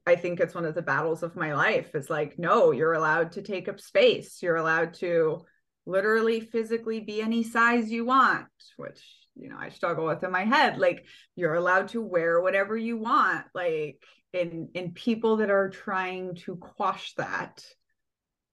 I, 0.08 0.12
I 0.12 0.15
think 0.15 0.39
it's 0.39 0.56
one 0.56 0.65
of 0.65 0.73
the 0.73 0.82
battles 0.82 1.21
of 1.21 1.36
my 1.36 1.54
life 1.54 1.93
is 1.93 2.10
like 2.10 2.39
no 2.39 2.71
you're 2.71 2.93
allowed 2.93 3.34
to 3.34 3.41
take 3.41 3.67
up 3.67 3.80
space. 3.80 4.41
You're 4.41 4.56
allowed 4.56 4.95
to 4.95 5.41
literally 5.86 6.39
physically 6.39 7.00
be 7.00 7.21
any 7.21 7.43
size 7.43 7.89
you 7.89 8.04
want 8.04 8.45
which 8.76 9.02
you 9.38 9.47
know 9.47 9.56
i 9.58 9.69
struggle 9.69 10.06
with 10.06 10.23
in 10.23 10.32
my 10.32 10.45
head. 10.45 10.80
Like 10.80 11.06
you're 11.36 11.56
allowed 11.56 11.89
to 11.89 12.02
wear 12.02 12.41
whatever 12.41 12.78
you 12.78 12.97
want 12.97 13.45
like 13.54 14.02
in 14.34 14.69
in 14.73 14.93
people 14.93 15.38
that 15.38 15.50
are 15.50 15.69
trying 15.69 16.36
to 16.36 16.56
quash 16.56 17.13
that 17.15 17.63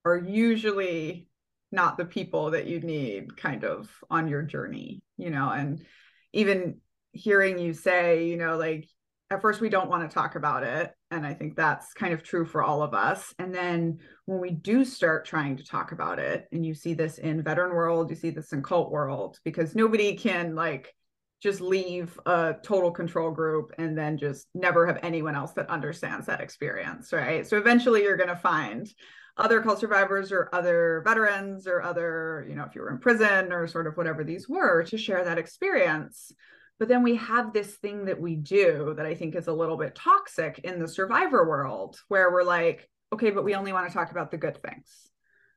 are 0.04 0.16
usually 0.16 1.28
not 1.72 1.96
the 1.96 2.04
people 2.04 2.52
that 2.52 2.66
you 2.66 2.80
need 2.80 3.36
kind 3.36 3.64
of 3.64 3.90
on 4.10 4.28
your 4.28 4.42
journey 4.42 5.02
you 5.16 5.30
know 5.30 5.50
and 5.50 5.84
even 6.32 6.80
hearing 7.12 7.58
you 7.58 7.72
say 7.72 8.26
you 8.26 8.36
know 8.36 8.56
like 8.56 8.88
at 9.30 9.40
first 9.40 9.60
we 9.60 9.68
don't 9.68 9.90
want 9.90 10.08
to 10.08 10.14
talk 10.14 10.36
about 10.36 10.62
it 10.62 10.92
and 11.10 11.26
i 11.26 11.34
think 11.34 11.56
that's 11.56 11.92
kind 11.94 12.14
of 12.14 12.22
true 12.22 12.44
for 12.44 12.62
all 12.62 12.82
of 12.82 12.94
us 12.94 13.34
and 13.38 13.54
then 13.54 13.98
when 14.26 14.40
we 14.40 14.50
do 14.50 14.84
start 14.84 15.24
trying 15.24 15.56
to 15.56 15.64
talk 15.64 15.92
about 15.92 16.18
it 16.18 16.46
and 16.52 16.64
you 16.64 16.74
see 16.74 16.94
this 16.94 17.18
in 17.18 17.42
veteran 17.42 17.74
world 17.74 18.10
you 18.10 18.16
see 18.16 18.30
this 18.30 18.52
in 18.52 18.62
cult 18.62 18.90
world 18.90 19.38
because 19.44 19.74
nobody 19.74 20.16
can 20.16 20.54
like 20.54 20.94
just 21.42 21.60
leave 21.60 22.18
a 22.24 22.54
total 22.62 22.90
control 22.90 23.30
group 23.30 23.70
and 23.76 23.98
then 23.98 24.16
just 24.16 24.46
never 24.54 24.86
have 24.86 24.98
anyone 25.02 25.34
else 25.34 25.52
that 25.52 25.68
understands 25.68 26.26
that 26.26 26.40
experience 26.40 27.12
right? 27.12 27.46
So 27.46 27.58
eventually 27.58 28.02
you're 28.02 28.16
going 28.16 28.30
to 28.30 28.36
find 28.36 28.88
other 29.36 29.60
cult 29.60 29.80
survivors 29.80 30.30
or 30.30 30.48
other 30.52 31.02
veterans 31.04 31.66
or 31.66 31.82
other 31.82 32.46
you 32.48 32.54
know 32.54 32.64
if 32.64 32.74
you 32.74 32.80
were 32.80 32.90
in 32.90 32.98
prison 32.98 33.52
or 33.52 33.66
sort 33.66 33.86
of 33.86 33.96
whatever 33.96 34.22
these 34.22 34.48
were 34.48 34.84
to 34.84 34.96
share 34.96 35.24
that 35.24 35.38
experience 35.38 36.32
but 36.78 36.88
then 36.88 37.02
we 37.02 37.16
have 37.16 37.52
this 37.52 37.74
thing 37.76 38.06
that 38.06 38.20
we 38.20 38.34
do 38.36 38.94
that 38.96 39.06
I 39.06 39.14
think 39.14 39.34
is 39.34 39.46
a 39.46 39.52
little 39.52 39.76
bit 39.76 39.94
toxic 39.94 40.60
in 40.60 40.80
the 40.80 40.88
survivor 40.88 41.48
world 41.48 42.00
where 42.08 42.32
we're 42.32 42.42
like, 42.42 42.88
okay, 43.12 43.30
but 43.30 43.44
we 43.44 43.54
only 43.54 43.72
want 43.72 43.86
to 43.86 43.94
talk 43.94 44.10
about 44.10 44.30
the 44.30 44.38
good 44.38 44.60
things. 44.60 44.88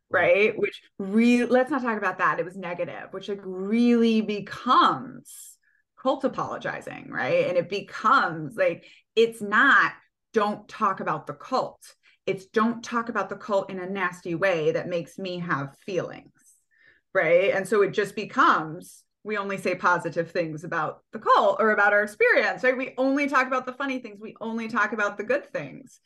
Right. 0.10 0.58
Which 0.58 0.82
really, 1.00 1.48
let's 1.48 1.72
not 1.72 1.82
talk 1.82 1.98
about 1.98 2.20
that. 2.20 2.40
It 2.40 2.46
was 2.46 2.56
negative, 2.56 3.08
which 3.12 3.28
like 3.28 3.42
really 3.44 4.22
becomes 4.22 5.58
cult 6.02 6.24
apologizing. 6.24 7.10
Right. 7.10 7.48
And 7.48 7.58
it 7.58 7.68
becomes 7.68 8.56
like, 8.56 8.86
it's 9.16 9.42
not, 9.42 9.94
don't 10.34 10.68
talk 10.70 11.00
about 11.00 11.26
the 11.26 11.34
cult. 11.34 11.82
It's 12.28 12.46
don't 12.46 12.84
talk 12.84 13.10
about 13.10 13.30
the 13.30 13.36
cult 13.36 13.72
in 13.72 13.80
a 13.80 13.90
nasty 13.90 14.36
way 14.36 14.72
that 14.72 14.88
makes 14.88 15.18
me 15.18 15.40
have 15.40 15.76
feelings. 15.86 16.32
Right. 17.14 17.52
And 17.52 17.68
so 17.68 17.82
it 17.82 17.94
just 17.94 18.16
becomes, 18.16 19.04
we 19.24 19.38
only 19.38 19.58
say 19.58 19.74
positive 19.74 20.30
things 20.30 20.64
about 20.64 21.00
the 21.14 21.20
cult 21.20 21.58
or 21.60 21.72
about 21.72 21.94
our 21.94 22.04
experience, 22.04 22.64
right? 22.64 22.78
We 22.78 22.94
only 22.98 23.28
talk 23.28 23.48
about 23.48 23.66
the 23.66 23.74
funny 23.74 24.00
things. 24.00 24.20
We 24.22 24.36
only 24.40 24.68
talk 24.68 24.94
about 24.94 25.18
the 25.18 25.24
good 25.24 25.52
things. 25.52 26.00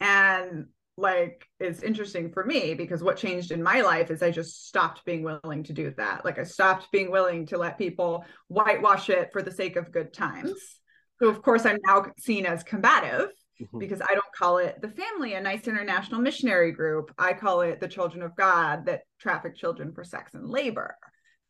And 0.00 0.68
like 0.96 1.48
it's 1.58 1.82
interesting 1.82 2.30
for 2.30 2.44
me 2.44 2.74
because 2.74 3.02
what 3.02 3.16
changed 3.16 3.50
in 3.50 3.62
my 3.62 3.80
life 3.80 4.10
is 4.10 4.22
I 4.22 4.30
just 4.30 4.68
stopped 4.68 5.04
being 5.04 5.22
willing 5.22 5.64
to 5.64 5.72
do 5.72 5.92
that. 5.96 6.24
Like 6.24 6.38
I 6.38 6.44
stopped 6.44 6.92
being 6.92 7.10
willing 7.10 7.46
to 7.46 7.58
let 7.58 7.78
people 7.78 8.24
whitewash 8.48 9.10
it 9.10 9.32
for 9.32 9.42
the 9.42 9.50
sake 9.50 9.76
of 9.76 9.92
good 9.92 10.12
times. 10.12 10.54
So 11.20 11.28
of 11.28 11.42
course 11.42 11.66
I'm 11.66 11.78
now 11.84 12.06
seen 12.18 12.46
as 12.46 12.62
combative 12.62 13.30
mm-hmm. 13.60 13.78
because 13.78 14.00
I 14.00 14.14
don't 14.14 14.24
call 14.36 14.58
it 14.58 14.80
the 14.80 14.88
family, 14.88 15.34
a 15.34 15.40
nice 15.40 15.66
international 15.68 16.20
missionary 16.20 16.72
group. 16.72 17.12
I 17.18 17.32
call 17.32 17.60
it 17.62 17.80
the 17.80 17.88
children 17.88 18.22
of 18.22 18.36
God 18.36 18.86
that 18.86 19.02
traffic 19.20 19.56
children 19.56 19.92
for 19.92 20.04
sex 20.04 20.34
and 20.34 20.48
labor. 20.48 20.96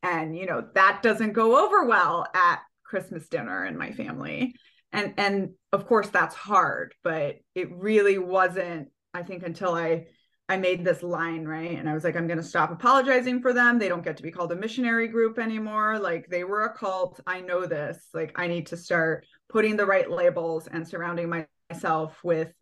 And 0.03 0.37
you 0.37 0.47
know 0.47 0.69
that 0.75 1.03
doesn't 1.03 1.33
go 1.33 1.65
over 1.65 1.87
well 1.87 2.27
at 2.35 2.61
christmas 2.85 3.27
dinner 3.29 3.65
in 3.65 3.77
my 3.79 3.93
family. 3.93 4.55
And 4.93 5.15
and 5.17 5.51
of 5.73 5.87
course 5.87 6.09
that's 6.09 6.37
hard 6.37 6.95
but 7.03 7.37
it 7.57 7.69
really 7.73 8.19
wasn't 8.19 8.91
i 9.13 9.23
think 9.25 9.43
until 9.43 9.75
i 9.75 10.07
i 10.49 10.57
made 10.57 10.85
this 10.85 11.03
line 11.03 11.45
right? 11.47 11.77
And 11.77 11.89
i 11.89 11.95
was 11.95 12.05
like 12.05 12.17
i'm 12.17 12.29
going 12.29 12.39
to 12.39 12.45
stop 12.45 12.71
apologizing 12.71 13.41
for 13.41 13.53
them. 13.53 13.79
They 13.79 13.89
don't 13.89 14.05
get 14.05 14.19
to 14.19 14.23
be 14.23 14.31
called 14.31 14.53
a 14.53 14.57
missionary 14.57 15.09
group 15.09 15.39
anymore. 15.39 15.99
Like 15.99 16.27
they 16.29 16.45
were 16.45 16.65
a 16.65 16.77
cult. 16.77 17.19
I 17.27 17.41
know 17.41 17.65
this. 17.67 18.09
Like 18.13 18.39
i 18.39 18.47
need 18.47 18.67
to 18.69 18.77
start 18.77 19.27
putting 19.49 19.77
the 19.77 19.87
right 19.87 20.11
labels 20.11 20.69
and 20.69 20.87
surrounding 20.87 21.29
myself 21.75 22.19
with 22.23 22.53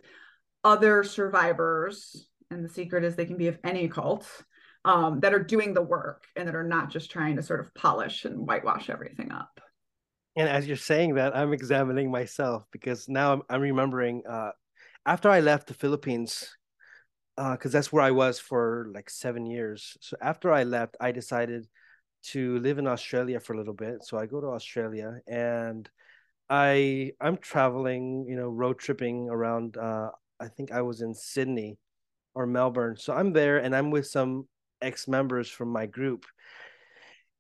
other 0.65 1.05
survivors 1.05 2.29
and 2.51 2.65
the 2.65 2.69
secret 2.69 3.05
is 3.05 3.15
they 3.15 3.27
can 3.27 3.37
be 3.37 3.49
of 3.49 3.59
any 3.65 3.89
cult 3.89 4.27
um, 4.85 5.21
that 5.21 5.35
are 5.35 5.43
doing 5.43 5.75
the 5.75 5.83
work 5.83 6.25
and 6.37 6.49
that 6.49 6.55
are 6.55 6.65
not 6.65 6.91
just 6.91 7.11
trying 7.11 7.37
to 7.37 7.43
sort 7.43 7.61
of 7.61 7.73
polish 7.75 8.25
and 8.25 8.47
whitewash 8.47 8.91
everything 8.91 9.31
up. 9.33 9.61
And 10.37 10.49
as 10.49 10.67
you're 10.67 10.77
saying 10.77 11.15
that, 11.17 11.37
I'm 11.37 11.53
examining 11.53 12.11
myself 12.11 12.65
because 12.73 13.09
now 13.09 13.35
I'm, 13.35 13.43
I'm 13.51 13.61
remembering 13.61 14.23
uh, 14.29 14.53
after 15.05 15.29
I 15.29 15.41
left 15.41 15.67
the 15.67 15.75
Philippines, 15.75 16.49
because 17.37 17.75
uh, 17.75 17.79
that's 17.79 17.93
where 17.93 18.03
I 18.03 18.11
was 18.11 18.39
for 18.39 18.91
like 18.95 19.11
seven 19.11 19.47
years. 19.47 19.97
So 20.01 20.17
after 20.21 20.53
I 20.53 20.65
left, 20.65 20.97
I 21.01 21.13
decided 21.13 21.67
to 22.33 22.59
live 22.59 22.79
in 22.79 22.87
Australia 22.87 23.41
for 23.41 23.53
a 23.55 23.59
little 23.59 23.75
bit. 23.75 24.05
So 24.05 24.19
I 24.19 24.27
go 24.27 24.41
to 24.41 24.49
Australia 24.49 25.21
and 25.27 25.89
I 26.53 27.13
I'm 27.19 27.39
traveling, 27.39 28.27
you 28.29 28.37
know, 28.37 28.51
road 28.51 28.79
tripping 28.79 29.31
around. 29.31 29.79
Uh, 29.79 30.11
I 30.39 30.49
think 30.49 30.71
I 30.71 30.83
was 30.83 31.01
in 31.01 31.15
Sydney 31.15 31.79
or 32.35 32.47
Melbourne. 32.47 32.97
So 32.99 33.15
I'm 33.15 33.33
there 33.33 33.57
and 33.57 33.75
I'm 33.75 33.91
with 33.91 34.07
some 34.07 34.47
ex 34.83 35.09
members 35.09 35.49
from 35.49 35.71
my 35.71 35.87
group. 35.87 36.27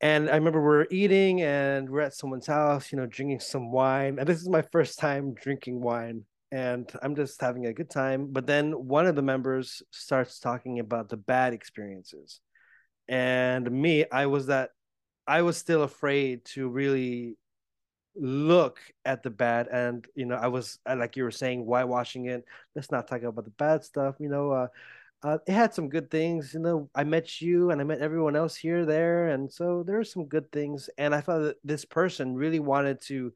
And 0.01 0.31
I 0.31 0.37
remember 0.37 0.63
we're 0.63 0.87
eating 0.91 1.43
and 1.43 1.91
we're 1.91 2.01
at 2.01 2.15
someone's 2.15 2.47
house, 2.47 2.91
you 2.91 2.97
know, 2.97 3.05
drinking 3.05 3.41
some 3.41 3.71
wine. 3.71 4.19
And 4.19 4.27
this 4.27 4.41
is 4.41 4.49
my 4.49 4.63
first 4.73 4.99
time 4.99 5.35
drinking 5.35 5.83
wine. 5.83 6.25
And 6.51 6.91
I'm 7.03 7.15
just 7.15 7.39
having 7.39 7.67
a 7.67 7.75
good 7.75 7.91
time. 7.91 8.29
But 8.33 8.47
then 8.47 8.73
one 8.73 9.07
of 9.07 9.15
the 9.15 9.23
members 9.23 9.83
starts 9.91 10.39
talking 10.39 10.79
about 10.79 11.11
the 11.11 11.19
bad 11.19 11.53
experiences. 11.53 12.41
And 13.09 13.71
me, 13.71 14.07
I 14.11 14.25
was 14.25 14.47
that, 14.47 14.71
I 15.27 15.43
was 15.43 15.59
still 15.59 15.83
afraid 15.83 16.47
to 16.55 16.71
really 16.71 17.37
look 18.15 18.79
at 19.05 19.23
the 19.23 19.31
bad 19.31 19.69
and 19.69 20.07
you 20.15 20.27
know 20.27 20.35
i 20.35 20.47
was 20.47 20.79
like 20.97 21.17
you 21.17 21.25
were 21.25 21.31
saying 21.31 21.65
whitewashing 21.65 22.27
it 22.27 22.45
let's 22.75 22.91
not 22.91 23.09
talk 23.09 23.23
about 23.23 23.45
the 23.45 23.51
bad 23.53 23.83
stuff 23.83 24.17
you 24.19 24.29
know 24.29 24.51
uh 24.51 24.67
uh, 25.25 25.39
it 25.47 25.53
had 25.53 25.73
some 25.73 25.89
good 25.89 26.11
things. 26.11 26.53
You 26.53 26.61
know, 26.61 26.91
I 26.95 27.05
met 27.05 27.41
you 27.41 27.71
and 27.71 27.81
I 27.81 27.85
met 27.85 28.01
everyone 28.01 28.35
else 28.35 28.57
here, 28.57 28.85
there, 28.85 29.29
and 29.29 29.51
so 29.53 29.85
there 29.87 29.99
are 30.01 30.05
some 30.05 30.27
good 30.27 30.51
things. 30.51 30.91
And 30.99 31.15
I 31.15 31.21
thought 31.21 31.43
that 31.43 31.57
this 31.65 31.85
person 31.85 32.35
really 32.35 32.59
wanted 32.59 33.01
to 33.03 33.33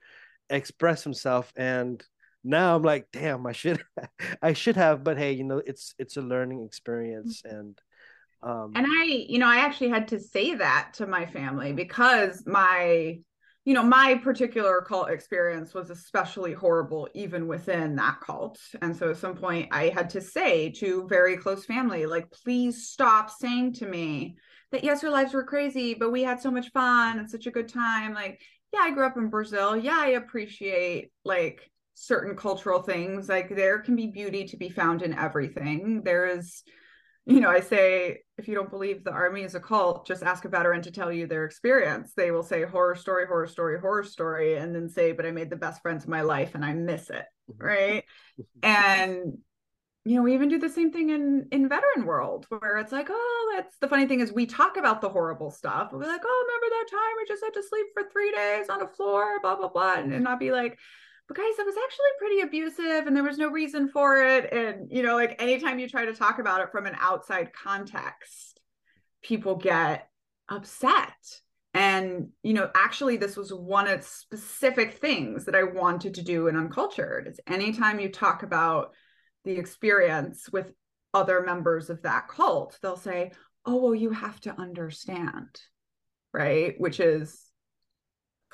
express 0.51 1.05
himself, 1.05 1.53
and 1.57 2.03
now 2.43 2.75
I'm 2.75 2.83
like, 2.83 3.09
damn, 3.13 3.47
I 3.47 3.53
should, 3.53 3.85
I 4.43 4.53
should 4.53 4.77
have. 4.77 5.05
But 5.05 5.17
hey, 5.17 5.33
you 5.33 5.45
know, 5.45 5.63
it's 5.65 5.95
it's 5.99 6.17
a 6.17 6.23
learning 6.23 6.65
experience, 6.65 7.43
mm-hmm. 7.43 7.57
and 7.57 7.81
um, 8.43 8.73
and 8.75 8.87
I, 8.89 9.05
you 9.05 9.39
know, 9.39 9.49
I 9.49 9.59
actually 9.59 9.91
had 9.91 10.09
to 10.09 10.19
say 10.19 10.55
that 10.57 10.95
to 10.95 11.07
my 11.07 11.27
family 11.27 11.73
because 11.73 12.45
my 12.47 13.21
you 13.67 13.75
know, 13.75 13.83
my 13.83 14.15
particular 14.15 14.81
cult 14.81 15.11
experience 15.11 15.75
was 15.75 15.91
especially 15.91 16.53
horrible 16.53 17.09
even 17.15 17.49
within 17.49 17.97
that 17.97 18.21
cult. 18.21 18.61
And 18.81 18.97
so 18.97 19.11
at 19.11 19.17
some 19.17 19.35
point 19.35 19.69
I 19.73 19.89
had 19.89 20.09
to 20.11 20.21
say 20.21 20.71
to 20.79 21.09
very 21.09 21.37
close 21.37 21.65
family, 21.65 22.07
like, 22.07 22.31
please 22.31 22.89
stop 22.89 23.29
saying 23.29 23.75
to 23.75 23.87
me 23.87 24.37
that 24.71 24.85
yes, 24.85 25.03
our 25.03 25.11
lives 25.11 25.35
were 25.35 25.43
crazy, 25.43 25.95
but 25.95 26.13
we 26.13 26.23
had 26.23 26.41
so 26.41 26.49
much 26.49 26.71
fun 26.71 27.19
and 27.19 27.29
such 27.29 27.47
a 27.47 27.51
good 27.51 27.69
time. 27.69 28.15
Like, 28.15 28.41
yeah, 28.73 28.81
I 28.83 28.93
grew 28.93 29.05
up 29.05 29.17
in 29.17 29.31
Brazil. 29.31 29.77
Yeah, 29.77 29.99
I 30.01 30.11
appreciate 30.11 31.11
like 31.25 31.69
certain 31.95 32.37
cultural 32.37 32.83
things. 32.83 33.29
Like 33.29 33.49
there 33.49 33.81
can 33.81 33.97
be 33.97 34.07
beauty 34.07 34.45
to 34.45 34.57
be 34.57 34.69
found 34.69 35.03
in 35.03 35.13
everything. 35.13 36.03
There 36.05 36.27
is 36.27 36.63
you 37.27 37.41
know, 37.41 37.51
I 37.51 37.61
say, 37.61 38.21
if 38.39 38.47
you 38.47 38.55
don't 38.55 38.71
believe 38.71 39.03
the 39.03 39.11
army 39.11 39.43
is 39.43 39.57
a 39.57 39.61
cult, 39.61 40.07
just 40.07 40.23
ask 40.23 40.45
a 40.45 40.49
veteran 40.49 40.81
to 40.83 40.93
tell 40.93 41.11
you 41.11 41.27
their 41.27 41.45
experience. 41.45 42.13
They 42.17 42.31
will 42.31 42.45
say 42.45 42.63
horror 42.65 42.95
story, 42.95 43.27
horror 43.27 43.49
story, 43.49 43.81
horror 43.81 44.05
story, 44.05 44.57
and 44.57 44.73
then 44.73 44.89
say, 44.89 45.11
but 45.11 45.27
I 45.27 45.33
made 45.33 45.51
the 45.51 45.57
best 45.57 45.83
friends 45.83 46.05
of 46.05 46.09
my 46.11 46.21
life 46.21 46.55
and 46.55 46.65
I 46.65 46.73
miss 46.73 47.11
it. 47.11 47.25
Mm-hmm. 47.51 47.65
Right. 47.65 48.05
and 48.63 49.39
you 50.05 50.15
know, 50.15 50.23
we 50.23 50.35
even 50.35 50.49
do 50.49 50.61
the 50.61 50.69
same 50.69 50.93
thing 50.93 51.11
in 51.11 51.49
in 51.51 51.69
veteran 51.69 52.07
world 52.07 52.47
where 52.49 52.79
it's 52.79 52.93
like, 52.93 53.09
oh, 53.11 53.53
that's 53.57 53.77
the 53.81 53.89
funny 53.89 54.07
thing 54.07 54.21
is 54.21 54.33
we 54.33 54.47
talk 54.47 54.77
about 54.77 55.01
the 55.01 55.09
horrible 55.09 55.51
stuff. 55.51 55.91
We're 55.93 56.07
like, 56.07 56.23
oh, 56.25 56.47
remember 56.47 56.77
that 56.77 56.97
time 56.97 57.17
we 57.17 57.27
just 57.27 57.43
had 57.43 57.55
to 57.55 57.69
sleep 57.69 57.87
for 57.93 58.05
three 58.13 58.31
days 58.31 58.69
on 58.69 58.83
a 58.83 58.87
floor, 58.87 59.41
blah, 59.43 59.57
blah, 59.57 59.69
blah. 59.69 59.95
And, 59.95 60.13
and 60.13 60.23
not 60.23 60.39
be 60.39 60.53
like, 60.53 60.79
but 61.29 61.37
guys, 61.37 61.57
that 61.57 61.67
was 61.67 61.77
actually 61.77 62.07
pretty 62.19 62.41
abusive 62.41 63.07
and 63.07 63.17
there 63.17 63.25
was 63.25 63.39
no 63.39 63.49
reason 63.49 63.89
for 63.89 64.23
it. 64.23 64.53
And, 64.53 64.89
you 64.91 65.03
know, 65.03 65.17
like 65.17 65.41
anytime 65.43 65.79
you 65.79 65.89
try 65.89 66.05
to 66.05 66.15
talk 66.15 66.39
about 66.39 66.61
it 66.61 66.71
from 66.71 66.87
an 66.87 66.97
outside 67.01 67.51
context, 67.53 68.61
people 69.23 69.57
get 69.57 70.09
upset. 70.49 71.17
And, 71.75 72.29
you 72.43 72.55
know, 72.55 72.71
actually, 72.75 73.17
this 73.17 73.37
was 73.37 73.53
one 73.53 73.89
of 73.89 74.05
specific 74.05 74.95
things 74.95 75.45
that 75.45 75.57
I 75.57 75.65
wanted 75.65 76.15
to 76.15 76.23
do 76.23 76.47
in 76.47 76.57
Uncultured 76.57 77.27
is 77.27 77.41
anytime 77.47 78.01
you 78.01 78.09
talk 78.09 78.43
about 78.43 78.95
the 79.45 79.53
experience 79.53 80.49
with 80.51 80.73
other 81.13 81.43
members 81.43 81.91
of 81.91 82.03
that 82.03 82.29
cult, 82.29 82.79
they'll 82.81 82.97
say, 82.97 83.33
oh, 83.65 83.77
well, 83.77 83.95
you 83.95 84.11
have 84.11 84.41
to 84.43 84.59
understand, 84.59 85.61
right? 86.33 86.75
Which 86.79 87.01
is 87.01 87.46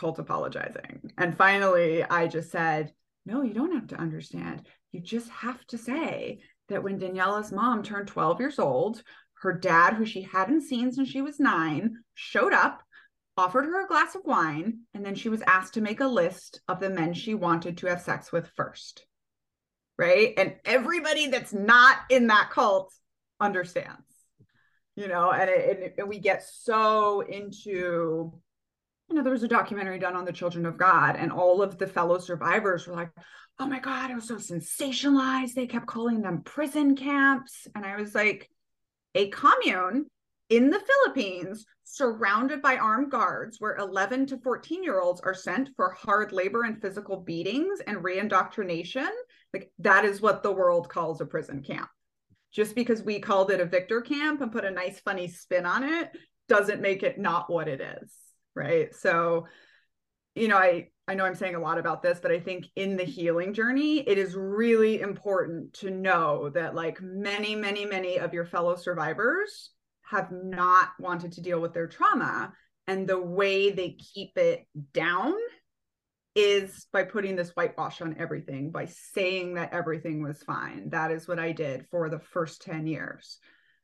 cult 0.03 0.19
apologizing. 0.19 1.13
And 1.17 1.37
finally, 1.37 2.03
I 2.03 2.27
just 2.27 2.51
said, 2.51 2.93
no, 3.25 3.43
you 3.43 3.55
don't 3.55 3.73
have 3.73 3.87
to 3.89 3.97
understand. 3.97 4.67
You 4.91 5.01
just 5.01 5.31
have 5.31 5.65
to 5.69 5.79
say 5.79 6.41
that 6.69 6.83
when 6.83 6.99
Daniella's 6.99 7.53
mom 7.53 7.83
turned 7.83 8.09
12 8.09 8.41
years 8.41 8.59
old, 8.59 9.03
her 9.43 9.53
dad, 9.53 9.95
who 9.95 10.05
she 10.05 10.23
hadn't 10.23 10.63
seen 10.63 10.91
since 10.91 11.09
she 11.09 11.23
was 11.23 11.39
nine, 11.39 11.99
showed 12.15 12.53
up, 12.53 12.83
offered 13.37 13.65
her 13.65 13.85
a 13.85 13.89
glass 13.89 14.17
of 14.17 14.23
wine, 14.25 14.81
and 14.93 15.07
then 15.07 15.15
she 15.15 15.29
was 15.29 15.43
asked 15.47 15.75
to 15.75 15.81
make 15.81 16.01
a 16.01 16.07
list 16.07 16.61
of 16.67 16.81
the 16.81 16.91
men 16.91 17.15
she 17.15 17.35
wanted 17.35 17.79
to 17.79 17.87
have 17.87 18.01
sex 18.03 18.33
with 18.33 18.51
first. 18.57 19.07
right? 19.99 20.35
And 20.37 20.55
everybody 20.65 21.29
that's 21.29 21.53
not 21.53 21.97
in 22.11 22.27
that 22.29 22.51
cult 22.51 22.93
understands, 23.41 24.03
you 24.97 25.09
know, 25.09 25.31
and, 25.31 25.49
it, 25.49 25.95
and 25.99 26.09
we 26.09 26.19
get 26.19 26.43
so 26.43 27.21
into, 27.21 28.33
you 29.13 29.19
know, 29.19 29.25
there 29.25 29.33
was 29.35 29.43
a 29.43 29.49
documentary 29.49 29.99
done 29.99 30.17
on 30.17 30.25
the 30.25 30.33
children 30.33 30.65
of 30.65 30.79
God, 30.79 31.17
and 31.17 31.31
all 31.31 31.61
of 31.61 31.77
the 31.77 31.87
fellow 31.87 32.17
survivors 32.17 32.87
were 32.87 32.95
like, 32.95 33.11
oh 33.59 33.67
my 33.67 33.79
God, 33.79 34.11
it 34.11 34.15
was 34.15 34.27
so 34.27 34.37
sensationalized. 34.37 35.53
They 35.53 35.67
kept 35.67 35.87
calling 35.87 36.23
them 36.23 36.41
prison 36.43 36.97
camps. 36.97 37.67
And 37.75 37.85
I 37.85 37.97
was 37.97 38.15
like, 38.15 38.49
a 39.15 39.29
commune 39.29 40.07
in 40.49 40.71
the 40.71 40.81
Philippines, 40.81 41.67
surrounded 41.85 42.63
by 42.63 42.79
armed 42.79 43.11
guards, 43.11 43.61
where 43.61 43.77
11 43.77 44.29
to 44.29 44.39
14 44.39 44.83
year 44.83 44.99
olds 44.99 45.21
are 45.21 45.35
sent 45.35 45.69
for 45.77 45.91
hard 45.91 46.33
labor 46.33 46.63
and 46.63 46.81
physical 46.81 47.19
beatings 47.19 47.81
and 47.87 47.99
reindoctrination. 47.99 49.11
Like, 49.53 49.71
that 49.81 50.07
is 50.07 50.23
what 50.23 50.43
the 50.43 50.53
world 50.53 50.89
calls 50.89 51.21
a 51.21 51.27
prison 51.27 51.63
camp. 51.63 51.91
Just 52.51 52.75
because 52.75 53.03
we 53.03 53.21
called 53.21 53.51
it 53.51 53.61
a 53.61 53.67
Victor 53.67 54.01
camp 54.01 54.41
and 54.41 54.51
put 54.51 54.65
a 54.65 54.71
nice, 54.71 55.01
funny 55.01 55.29
spin 55.29 55.67
on 55.67 55.85
it 55.85 56.13
doesn't 56.49 56.81
make 56.81 57.03
it 57.03 57.19
not 57.19 57.53
what 57.53 57.69
it 57.69 57.83
is. 57.83 58.11
Right. 58.55 58.95
So, 58.95 59.47
you 60.35 60.49
know, 60.49 60.57
I, 60.57 60.89
I 61.09 61.15
know 61.15 61.25
I'm 61.25 61.35
saying 61.35 61.55
a 61.55 61.61
lot 61.61 61.79
about 61.79 62.03
this, 62.03 62.21
but 62.21 62.31
I 62.31 62.41
think 62.41 62.67
in 62.77 62.97
the 62.97 63.05
healing 63.05 63.55
journey, 63.55 64.01
it 64.01 64.19
is 64.19 64.35
really 64.35 65.01
important 65.01 65.73
to 65.75 65.91
know 65.91 66.49
that, 66.51 66.75
like 66.75 67.01
many, 67.03 67.55
many, 67.55 67.85
many 67.85 68.19
of 68.19 68.33
your 68.33 68.45
fellow 68.45 68.77
survivors 68.77 69.71
have 70.03 70.31
not 70.31 70.91
wanted 70.99 71.33
to 71.33 71.41
deal 71.41 71.61
with 71.61 71.73
their 71.75 71.87
trauma. 71.87 72.53
And 72.87 73.09
the 73.09 73.21
way 73.21 73.71
they 73.71 73.91
keep 73.93 74.37
it 74.37 74.67
down 74.93 75.35
is 76.35 76.87
by 76.93 77.05
putting 77.05 77.37
this 77.37 77.51
whitewash 77.51 78.01
on 78.01 78.17
everything, 78.19 78.71
by 78.71 78.87
saying 78.87 79.55
that 79.55 79.73
everything 79.73 80.23
was 80.23 80.43
fine. 80.43 80.89
That 80.91 81.11
is 81.11 81.29
what 81.29 81.39
I 81.39 81.53
did 81.53 81.87
for 81.91 82.09
the 82.09 82.19
first 82.19 82.63
10 82.63 82.87
years. 82.87 83.39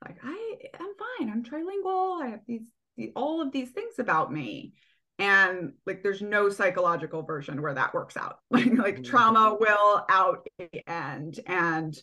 Like, 0.04 0.18
I 0.22 0.56
am 0.80 0.94
fine. 1.18 1.30
I'm 1.30 1.42
trilingual. 1.42 2.22
I 2.22 2.28
have 2.28 2.40
these, 2.46 2.66
all 3.14 3.40
of 3.40 3.52
these 3.52 3.70
things 3.70 3.98
about 3.98 4.32
me. 4.32 4.74
And 5.18 5.72
like 5.84 6.02
there's 6.02 6.22
no 6.22 6.48
psychological 6.48 7.22
version 7.22 7.60
where 7.60 7.74
that 7.74 7.94
works 7.94 8.16
out. 8.16 8.38
Like 8.50 8.66
like 8.66 8.94
mm-hmm. 8.96 9.02
trauma 9.04 9.56
will 9.58 10.04
out 10.08 10.46
the 10.58 10.88
end. 10.88 11.40
And 11.46 11.96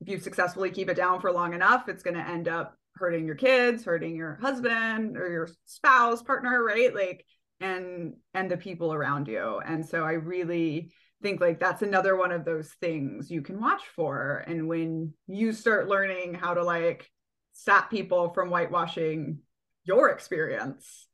if 0.00 0.08
you 0.08 0.18
successfully 0.18 0.70
keep 0.70 0.88
it 0.88 0.96
down 0.96 1.20
for 1.20 1.30
long 1.30 1.54
enough 1.54 1.88
it's 1.88 2.02
going 2.02 2.16
to 2.16 2.28
end 2.28 2.48
up 2.48 2.74
hurting 2.96 3.24
your 3.24 3.36
kids 3.36 3.84
hurting 3.84 4.16
your 4.16 4.36
husband 4.42 5.16
or 5.16 5.30
your 5.30 5.48
spouse 5.66 6.22
partner 6.22 6.62
right? 6.62 6.94
Like 6.94 7.24
and 7.60 8.14
and 8.34 8.50
the 8.50 8.56
people 8.56 8.92
around 8.92 9.28
you. 9.28 9.60
And 9.64 9.86
so 9.86 10.04
i 10.04 10.12
really 10.12 10.92
think 11.22 11.40
like 11.40 11.60
that's 11.60 11.82
another 11.82 12.16
one 12.16 12.32
of 12.32 12.44
those 12.44 12.70
things 12.80 13.30
you 13.30 13.42
can 13.42 13.60
watch 13.60 13.82
for. 13.94 14.44
And 14.46 14.68
when 14.68 15.14
you 15.26 15.52
start 15.52 15.88
learning 15.88 16.34
how 16.34 16.54
to 16.54 16.64
like 16.64 17.08
stop 17.52 17.90
people 17.90 18.30
from 18.30 18.48
whitewashing 18.48 19.38
your 19.84 20.10
experience 20.10 21.06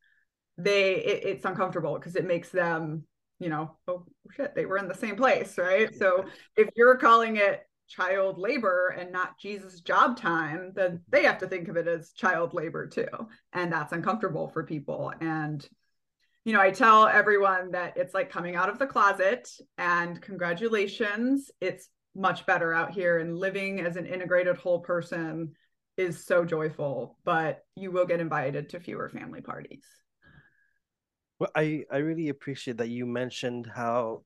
they 0.59 0.97
it, 0.97 1.25
it's 1.25 1.45
uncomfortable 1.45 1.95
because 1.95 2.17
it 2.17 2.27
makes 2.27 2.51
them 2.51 3.05
you 3.39 3.49
know 3.49 3.77
oh 3.87 4.05
shit 4.35 4.55
they 4.55 4.67
were 4.67 4.79
in 4.79 4.89
the 4.89 4.95
same 4.95 5.17
place 5.17 5.57
right? 5.57 5.95
So 5.95 6.25
if 6.57 6.69
you're 6.77 6.97
calling 6.97 7.37
it 7.37 7.63
child 7.89 8.37
labor 8.37 8.95
and 8.99 9.11
not 9.11 9.39
jesus 9.39 9.81
job 9.81 10.15
time 10.19 10.73
then 10.75 11.01
they 11.09 11.25
have 11.25 11.39
to 11.39 11.47
think 11.47 11.69
of 11.69 11.77
it 11.77 11.89
as 11.89 12.13
child 12.13 12.53
labor 12.53 12.87
too. 12.87 13.07
And 13.53 13.73
that's 13.73 13.93
uncomfortable 13.93 14.49
for 14.49 14.65
people. 14.65 15.13
And 15.21 15.67
you 16.45 16.53
know 16.53 16.61
i 16.61 16.71
tell 16.71 17.07
everyone 17.07 17.73
that 17.73 17.97
it's 17.97 18.15
like 18.15 18.31
coming 18.31 18.57
out 18.57 18.69
of 18.69 18.79
the 18.79 18.87
closet. 18.87 19.49
And 19.79 20.21
congratulations 20.21 21.51
it's 21.61 21.89
much 22.15 22.45
better 22.47 22.73
out 22.73 22.91
here 22.91 23.19
and 23.19 23.39
living 23.39 23.81
as 23.81 23.97
an 23.97 24.07
integrated 24.07 24.57
whole 24.57 24.81
person 24.81 25.53
is 25.99 26.25
so 26.25 26.45
joyful 26.45 27.19
but 27.25 27.65
you 27.77 27.91
will 27.91 28.07
get 28.07 28.21
invited 28.21 28.71
to 28.71 28.81
fewer 28.81 29.09
family 29.09 29.41
parties 29.41 29.85
well, 31.39 31.51
I 31.55 31.85
I 31.91 31.99
really 31.99 32.29
appreciate 32.29 32.79
that 32.79 32.89
you 32.89 33.07
mentioned 33.07 33.71
how, 33.73 34.25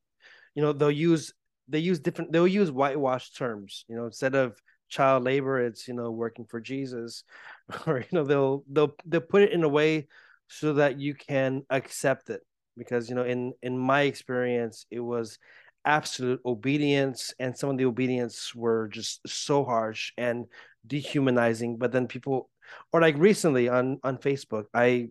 you 0.54 0.62
know, 0.62 0.72
they'll 0.72 0.90
use 0.90 1.32
they 1.68 1.78
use 1.78 2.00
different 2.00 2.32
they'll 2.32 2.48
use 2.48 2.70
whitewash 2.70 3.32
terms. 3.32 3.84
You 3.88 3.96
know, 3.96 4.06
instead 4.06 4.34
of 4.34 4.58
child 4.88 5.24
labor, 5.24 5.60
it's 5.60 5.86
you 5.88 5.94
know 5.94 6.10
working 6.10 6.46
for 6.46 6.60
Jesus, 6.60 7.24
or 7.86 7.98
you 7.98 8.06
know 8.12 8.24
they'll 8.24 8.64
they'll 8.70 8.94
they'll 9.04 9.20
put 9.20 9.42
it 9.42 9.52
in 9.52 9.64
a 9.64 9.68
way 9.68 10.08
so 10.48 10.74
that 10.74 10.98
you 10.98 11.14
can 11.14 11.64
accept 11.70 12.30
it 12.30 12.40
because 12.76 13.08
you 13.08 13.14
know 13.14 13.24
in 13.24 13.52
in 13.62 13.78
my 13.78 14.02
experience 14.02 14.86
it 14.90 15.00
was 15.00 15.38
absolute 15.84 16.40
obedience 16.44 17.34
and 17.38 17.56
some 17.56 17.70
of 17.70 17.78
the 17.78 17.84
obedience 17.84 18.54
were 18.54 18.88
just 18.88 19.20
so 19.26 19.64
harsh 19.64 20.12
and 20.16 20.46
dehumanizing 20.86 21.76
but 21.76 21.92
then 21.92 22.06
people 22.06 22.48
or 22.92 23.00
like 23.00 23.16
recently 23.18 23.68
on 23.68 23.98
on 24.02 24.16
facebook 24.16 24.64
i 24.74 25.08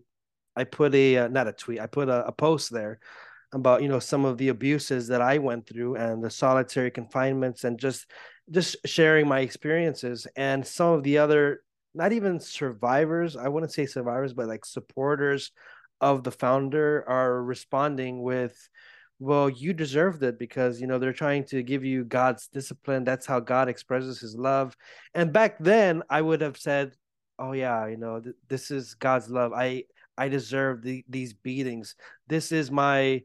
I 0.56 0.64
put 0.64 0.94
a 0.94 1.18
uh, 1.18 1.28
not 1.28 1.48
a 1.48 1.52
tweet, 1.52 1.80
I 1.80 1.86
put 1.86 2.08
a, 2.08 2.26
a 2.26 2.32
post 2.32 2.70
there 2.70 2.98
about 3.52 3.82
you 3.82 3.88
know 3.88 3.98
some 3.98 4.24
of 4.24 4.38
the 4.38 4.48
abuses 4.48 5.08
that 5.08 5.22
I 5.22 5.38
went 5.38 5.66
through 5.66 5.96
and 5.96 6.22
the 6.22 6.30
solitary 6.30 6.90
confinements 6.90 7.64
and 7.64 7.78
just 7.78 8.06
just 8.50 8.76
sharing 8.84 9.28
my 9.28 9.40
experiences 9.40 10.26
and 10.36 10.66
some 10.66 10.92
of 10.94 11.02
the 11.02 11.18
other 11.18 11.62
not 11.94 12.12
even 12.12 12.40
survivors 12.40 13.36
I 13.36 13.48
wouldn't 13.48 13.72
say 13.72 13.86
survivors 13.86 14.32
but 14.32 14.48
like 14.48 14.64
supporters 14.64 15.52
of 16.00 16.24
the 16.24 16.32
founder 16.32 17.04
are 17.08 17.42
responding 17.42 18.22
with 18.22 18.56
well 19.22 19.48
you 19.48 19.72
deserved 19.72 20.22
it 20.22 20.38
because 20.38 20.80
you 20.80 20.86
know 20.86 20.98
they're 20.98 21.12
trying 21.12 21.44
to 21.44 21.62
give 21.62 21.84
you 21.84 22.04
God's 22.04 22.48
discipline 22.48 23.04
that's 23.04 23.26
how 23.26 23.40
God 23.40 23.68
expresses 23.68 24.20
his 24.20 24.36
love 24.36 24.76
and 25.14 25.32
back 25.32 25.58
then 25.58 26.02
I 26.10 26.20
would 26.20 26.40
have 26.40 26.56
said 26.56 26.92
oh 27.38 27.52
yeah 27.52 27.86
you 27.86 27.96
know 27.96 28.20
th- 28.20 28.36
this 28.48 28.70
is 28.70 28.94
God's 28.94 29.28
love 29.30 29.52
I 29.52 29.84
I 30.16 30.28
deserve 30.28 30.82
the, 30.82 31.04
these 31.08 31.32
beatings. 31.32 31.94
This 32.28 32.52
is 32.52 32.70
my 32.70 33.22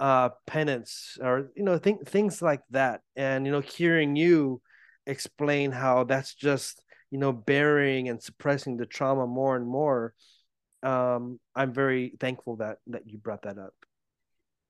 uh, 0.00 0.30
penance, 0.46 1.18
or 1.20 1.50
you 1.56 1.64
know, 1.64 1.78
think 1.78 2.06
things 2.06 2.40
like 2.40 2.62
that. 2.70 3.02
And 3.16 3.44
you 3.46 3.52
know, 3.52 3.60
hearing 3.60 4.16
you 4.16 4.62
explain 5.06 5.72
how 5.72 6.04
that's 6.04 6.34
just 6.34 6.82
you 7.10 7.18
know 7.18 7.32
burying 7.32 8.08
and 8.08 8.22
suppressing 8.22 8.76
the 8.76 8.86
trauma 8.86 9.26
more 9.26 9.56
and 9.56 9.66
more. 9.66 10.14
Um, 10.82 11.40
I'm 11.56 11.72
very 11.72 12.14
thankful 12.20 12.56
that 12.56 12.78
that 12.88 13.02
you 13.06 13.18
brought 13.18 13.42
that 13.42 13.58
up. 13.58 13.74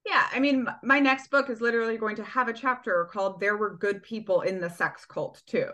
Yeah, 0.09 0.27
I 0.33 0.41
mean, 0.41 0.67
my 0.83 1.01
next 1.01 1.31
book 1.31 1.51
is 1.51 1.61
literally 1.61 1.99
going 1.99 2.17
to 2.17 2.25
have 2.25 2.49
a 2.49 2.53
chapter 2.53 3.09
called 3.13 3.41
"There 3.41 3.57
Were 3.57 3.77
Good 3.77 4.03
People 4.03 4.41
in 4.41 4.61
the 4.61 4.71
Sex 4.71 5.05
Cult" 5.05 5.43
too, 5.47 5.71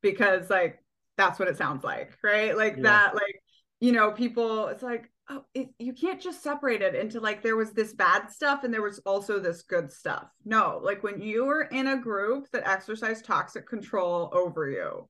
because 0.00 0.48
like 0.48 0.82
that's 1.16 1.38
what 1.38 1.48
it 1.48 1.58
sounds 1.58 1.84
like, 1.84 2.16
right? 2.22 2.56
Like 2.56 2.76
yeah. 2.76 2.82
that, 2.82 3.14
like 3.14 3.42
you 3.80 3.92
know, 3.92 4.10
people. 4.10 4.68
It's 4.68 4.82
like 4.82 5.10
oh 5.28 5.44
it, 5.54 5.68
you 5.78 5.92
can't 5.92 6.20
just 6.20 6.42
separate 6.42 6.82
it 6.82 6.94
into 6.94 7.20
like 7.20 7.42
there 7.42 7.56
was 7.56 7.72
this 7.72 7.92
bad 7.92 8.30
stuff 8.30 8.64
and 8.64 8.72
there 8.72 8.82
was 8.82 8.98
also 9.00 9.38
this 9.38 9.62
good 9.62 9.90
stuff 9.90 10.28
no 10.44 10.80
like 10.82 11.02
when 11.02 11.20
you 11.20 11.44
were 11.44 11.62
in 11.62 11.86
a 11.88 11.96
group 11.96 12.46
that 12.50 12.68
exercised 12.68 13.24
toxic 13.24 13.66
control 13.66 14.30
over 14.32 14.68
you 14.68 15.08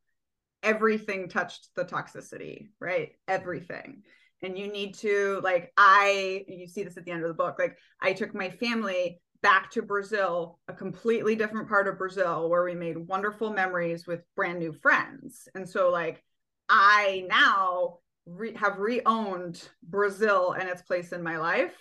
everything 0.63 1.29
touched 1.29 1.69
the 1.75 1.85
toxicity 1.85 2.69
right 2.81 3.13
everything 3.27 4.03
and 4.45 4.59
you 4.59 4.71
need 4.71 4.95
to 4.95 5.41
like 5.43 5.73
i 5.77 6.45
you 6.49 6.67
see 6.67 6.83
this 6.83 6.97
at 6.97 7.05
the 7.05 7.11
end 7.11 7.23
of 7.23 7.29
the 7.29 7.35
book 7.35 7.57
like 7.59 7.77
i 8.01 8.13
took 8.13 8.35
my 8.35 8.51
family 8.51 9.21
back 9.43 9.71
to 9.71 9.83
brazil 9.83 10.59
a 10.69 10.73
completely 10.73 11.35
different 11.35 11.69
part 11.69 11.89
of 11.89 11.99
brazil 11.99 12.49
where 12.49 12.65
we 12.65 12.75
made 12.75 12.97
wonderful 12.97 13.51
memories 13.51 14.07
with 14.07 14.23
brand 14.37 14.59
new 14.59 14.73
friends 14.73 15.49
and 15.55 15.69
so 15.69 15.91
like 15.91 16.23
i 16.69 17.27
now 17.29 17.99
re- 18.27 18.55
have 18.55 18.79
re-owned 18.79 19.69
Brazil 19.83 20.53
and 20.53 20.69
its 20.69 20.83
place 20.83 21.13
in 21.13 21.23
my 21.23 21.39
life, 21.39 21.75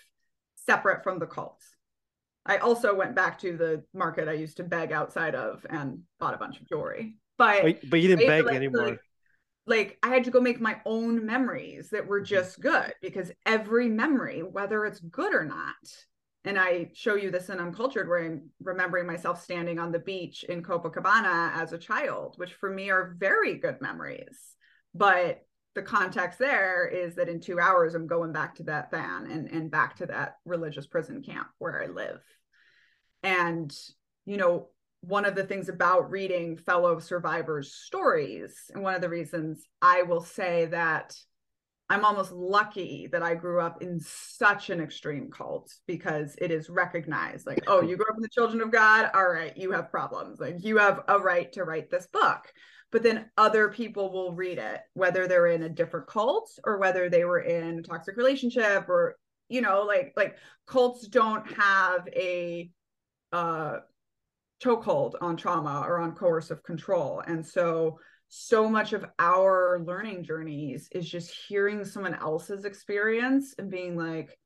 separate 0.56 1.04
from 1.04 1.20
the 1.20 1.26
cults. 1.26 1.76
I 2.46 2.58
also 2.58 2.94
went 2.94 3.16
back 3.16 3.40
to 3.40 3.56
the 3.56 3.84
market 3.94 4.28
I 4.28 4.34
used 4.34 4.58
to 4.58 4.64
beg 4.64 4.92
outside 4.92 5.34
of 5.34 5.66
and 5.70 6.00
bought 6.20 6.34
a 6.34 6.38
bunch 6.38 6.60
of 6.60 6.68
jewelry. 6.68 7.16
But 7.38 7.90
but 7.90 8.02
you 8.02 8.10
didn't 8.10 8.28
beg 8.28 8.46
like, 8.46 8.56
anymore. 8.56 8.90
Like, 8.90 9.00
like 9.66 9.98
I 10.04 10.10
had 10.10 10.26
to 10.26 10.32
go 10.32 10.42
make 10.42 10.60
my 10.60 10.82
own 10.86 11.26
memories 11.26 11.90
that 11.92 12.08
were 12.08 12.20
mm-hmm. 12.20 12.36
just 12.36 12.62
good 12.62 12.94
because 13.02 13.32
every 13.46 13.90
memory, 13.90 14.42
whether 14.42 14.86
it's 14.86 15.00
good 15.00 15.34
or 15.34 15.46
not, 15.46 15.76
and 16.46 16.60
I 16.60 16.92
show 16.94 17.16
you 17.16 17.32
this 17.32 17.50
in 17.50 17.60
Uncultured, 17.60 18.10
where 18.10 18.24
I'm 18.24 18.50
remembering 18.62 19.08
myself 19.08 19.42
standing 19.42 19.80
on 19.80 19.94
the 19.94 20.00
beach 20.00 20.44
in 20.44 20.62
Copacabana 20.62 21.54
as 21.56 21.72
a 21.72 21.78
child, 21.78 22.34
which 22.38 22.54
for 22.56 22.70
me 22.70 22.90
are 22.90 23.16
very 23.18 23.56
good 23.56 23.82
memories. 23.82 24.38
But 24.94 25.46
the 25.76 25.82
context 25.82 26.40
there 26.40 26.88
is 26.88 27.16
that 27.16 27.30
in 27.30 27.40
two 27.40 27.60
hours 27.60 27.96
i'm 27.96 28.08
going 28.08 28.32
back 28.32 28.56
to 28.56 28.64
that 28.64 28.92
van 28.92 29.30
and, 29.30 29.48
and 29.50 29.72
back 29.72 29.96
to 29.96 30.06
that 30.06 30.38
religious 30.46 30.88
prison 30.88 31.22
camp 31.22 31.48
where 31.58 31.82
i 31.84 31.88
live 31.88 32.22
and 33.24 33.76
you 34.26 34.38
know 34.38 34.68
one 35.04 35.26
of 35.26 35.36
the 35.36 35.44
things 35.44 35.70
about 35.70 36.10
reading 36.10 36.58
fellow 36.58 37.00
survivors 37.00 37.74
stories 37.74 38.56
and 38.74 38.82
one 38.82 38.96
of 38.96 39.02
the 39.02 39.10
reasons 39.10 39.68
i 39.82 40.02
will 40.02 40.22
say 40.22 40.66
that 40.66 41.16
I'm 41.90 42.06
almost 42.06 42.32
lucky 42.32 43.08
that 43.12 43.22
I 43.22 43.36
grew 43.36 43.60
up 43.60 43.84
in 43.84 44.00
such 44.00 44.70
an 44.70 44.80
extreme 44.80 45.30
cult 45.30 45.72
because 45.86 46.36
it 46.40 46.50
is 46.50 46.70
recognized 46.70 47.46
like, 47.46 47.64
oh, 47.68 47.82
you 47.82 47.98
grew 47.98 48.06
up 48.10 48.16
in 48.16 48.22
the 48.22 48.30
children 48.30 48.62
of 48.62 48.72
God. 48.72 49.12
All 49.14 49.28
right, 49.28 49.56
you 49.56 49.72
have 49.74 49.92
problems. 49.92 50.40
Like, 50.40 50.56
you 50.60 50.78
have 50.78 51.02
a 51.08 51.20
right 51.20 51.52
to 51.54 51.66
write 51.66 51.92
this 51.92 52.08
book. 52.08 52.52
But 52.92 53.04
then 53.04 53.30
other 53.38 53.70
people 53.70 54.12
will 54.12 54.34
read 54.34 54.60
it, 54.60 54.82
whether 54.94 55.28
they're 55.28 55.48
in 55.48 55.64
a 55.64 55.70
different 55.70 56.08
cult 56.08 56.50
or 56.64 56.78
whether 56.78 57.10
they 57.10 57.26
were 57.26 57.42
in 57.42 57.80
a 57.80 57.82
toxic 57.84 58.18
relationship 58.18 58.88
or, 58.88 59.18
you 59.50 59.62
know, 59.62 59.84
like, 59.84 60.14
like 60.16 60.38
cults 60.66 61.08
don't 61.08 61.46
have 61.54 62.08
a, 62.08 62.72
uh, 63.32 63.78
chokehold 64.64 65.14
on 65.22 65.36
trauma 65.36 65.84
or 65.86 66.00
on 66.00 66.14
coercive 66.14 66.64
control. 66.64 67.22
And 67.26 67.46
so, 67.46 68.00
so 68.30 68.68
much 68.68 68.94
of 68.94 69.06
our 69.20 69.84
learning 69.86 70.24
journeys 70.24 70.88
is 70.92 71.10
just 71.10 71.32
hearing 71.48 71.86
someone 71.86 72.16
else's 72.16 72.66
experience 72.66 73.54
and 73.58 73.70
being 73.70 73.96
like, 73.96 74.38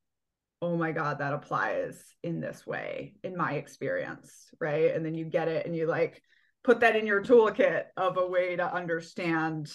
oh 0.62 0.76
my 0.76 0.92
God, 0.92 1.20
that 1.20 1.34
applies 1.34 2.04
in 2.24 2.40
this 2.40 2.66
way 2.66 3.14
in 3.24 3.38
my 3.38 3.54
experience. 3.54 4.50
Right. 4.60 4.94
And 4.94 5.06
then 5.06 5.14
you 5.14 5.26
get 5.26 5.48
it 5.48 5.66
and 5.66 5.76
you 5.76 5.86
like 5.86 6.22
put 6.64 6.82
that 6.82 6.96
in 6.96 7.06
your 7.06 7.24
toolkit 7.24 7.84
of 7.96 8.18
a 8.18 8.28
way 8.28 8.56
to 8.56 8.74
understand 8.74 9.72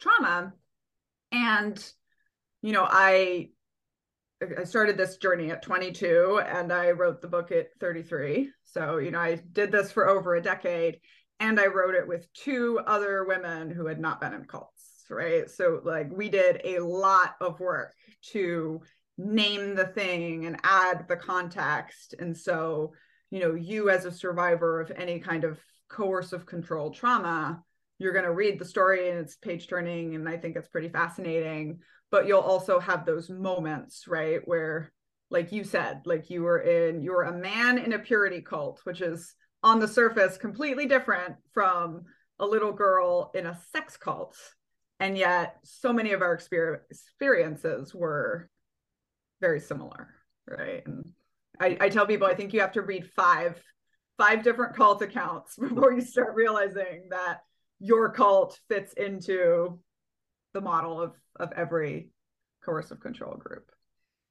trauma. 0.00 0.52
And, 1.30 1.92
you 2.62 2.72
know, 2.72 2.86
I, 2.88 3.50
I 4.40 4.64
started 4.64 4.96
this 4.96 5.16
journey 5.16 5.50
at 5.50 5.62
22 5.62 6.40
and 6.46 6.72
I 6.72 6.92
wrote 6.92 7.20
the 7.20 7.28
book 7.28 7.50
at 7.50 7.68
33. 7.80 8.50
So, 8.64 8.98
you 8.98 9.10
know, 9.10 9.18
I 9.18 9.40
did 9.52 9.72
this 9.72 9.90
for 9.90 10.08
over 10.08 10.36
a 10.36 10.42
decade 10.42 11.00
and 11.40 11.58
I 11.58 11.66
wrote 11.66 11.94
it 11.94 12.06
with 12.06 12.32
two 12.34 12.80
other 12.86 13.24
women 13.24 13.70
who 13.70 13.86
had 13.86 13.98
not 13.98 14.20
been 14.20 14.34
in 14.34 14.44
cults, 14.44 15.04
right? 15.10 15.50
So 15.50 15.80
like 15.84 16.10
we 16.12 16.28
did 16.28 16.60
a 16.64 16.78
lot 16.78 17.34
of 17.40 17.58
work 17.58 17.94
to 18.32 18.80
name 19.16 19.74
the 19.74 19.86
thing 19.86 20.46
and 20.46 20.60
add 20.62 21.08
the 21.08 21.16
context. 21.16 22.14
And 22.18 22.36
so, 22.36 22.92
you 23.30 23.40
know, 23.40 23.54
you 23.54 23.90
as 23.90 24.04
a 24.04 24.12
survivor 24.12 24.80
of 24.80 24.92
any 24.92 25.18
kind 25.18 25.42
of 25.42 25.58
coercive 25.88 26.46
control 26.46 26.92
trauma, 26.92 27.60
you're 27.98 28.12
going 28.12 28.24
to 28.24 28.32
read 28.32 28.60
the 28.60 28.64
story 28.64 29.10
and 29.10 29.18
it's 29.18 29.34
page 29.34 29.66
turning 29.66 30.14
and 30.14 30.28
I 30.28 30.36
think 30.36 30.54
it's 30.54 30.68
pretty 30.68 30.88
fascinating, 30.88 31.80
but 32.10 32.26
you'll 32.26 32.40
also 32.40 32.78
have 32.78 33.04
those 33.04 33.28
moments, 33.28 34.06
right, 34.08 34.40
where 34.46 34.92
like 35.30 35.52
you 35.52 35.62
said, 35.64 36.02
like 36.06 36.30
you 36.30 36.42
were 36.42 36.60
in 36.60 37.02
you 37.02 37.12
were 37.12 37.24
a 37.24 37.38
man 37.38 37.78
in 37.78 37.92
a 37.92 37.98
purity 37.98 38.40
cult, 38.40 38.80
which 38.84 39.00
is 39.00 39.34
on 39.62 39.80
the 39.80 39.88
surface 39.88 40.38
completely 40.38 40.86
different 40.86 41.36
from 41.52 42.04
a 42.38 42.46
little 42.46 42.72
girl 42.72 43.30
in 43.34 43.46
a 43.46 43.58
sex 43.72 43.96
cult. 43.96 44.36
And 45.00 45.16
yet 45.16 45.56
so 45.64 45.92
many 45.92 46.12
of 46.12 46.22
our 46.22 46.32
experiences 46.32 47.94
were 47.94 48.48
very 49.40 49.60
similar 49.60 50.14
right? 50.50 50.82
And 50.86 51.04
I, 51.60 51.76
I 51.80 51.88
tell 51.88 52.06
people 52.06 52.26
i 52.26 52.34
think 52.34 52.52
you 52.52 52.60
have 52.60 52.72
to 52.72 52.82
read 52.82 53.10
five 53.10 53.60
five 54.16 54.42
different 54.42 54.74
cult 54.76 55.02
accounts 55.02 55.56
before 55.60 55.92
you 55.92 56.00
start 56.00 56.34
realizing 56.34 57.08
that 57.10 57.40
your 57.80 58.10
cult 58.10 58.58
fits 58.68 58.92
into 58.94 59.78
the 60.54 60.60
model 60.60 61.00
of 61.00 61.14
of 61.38 61.52
every 61.56 62.10
coercive 62.64 63.00
control 63.00 63.34
group 63.36 63.70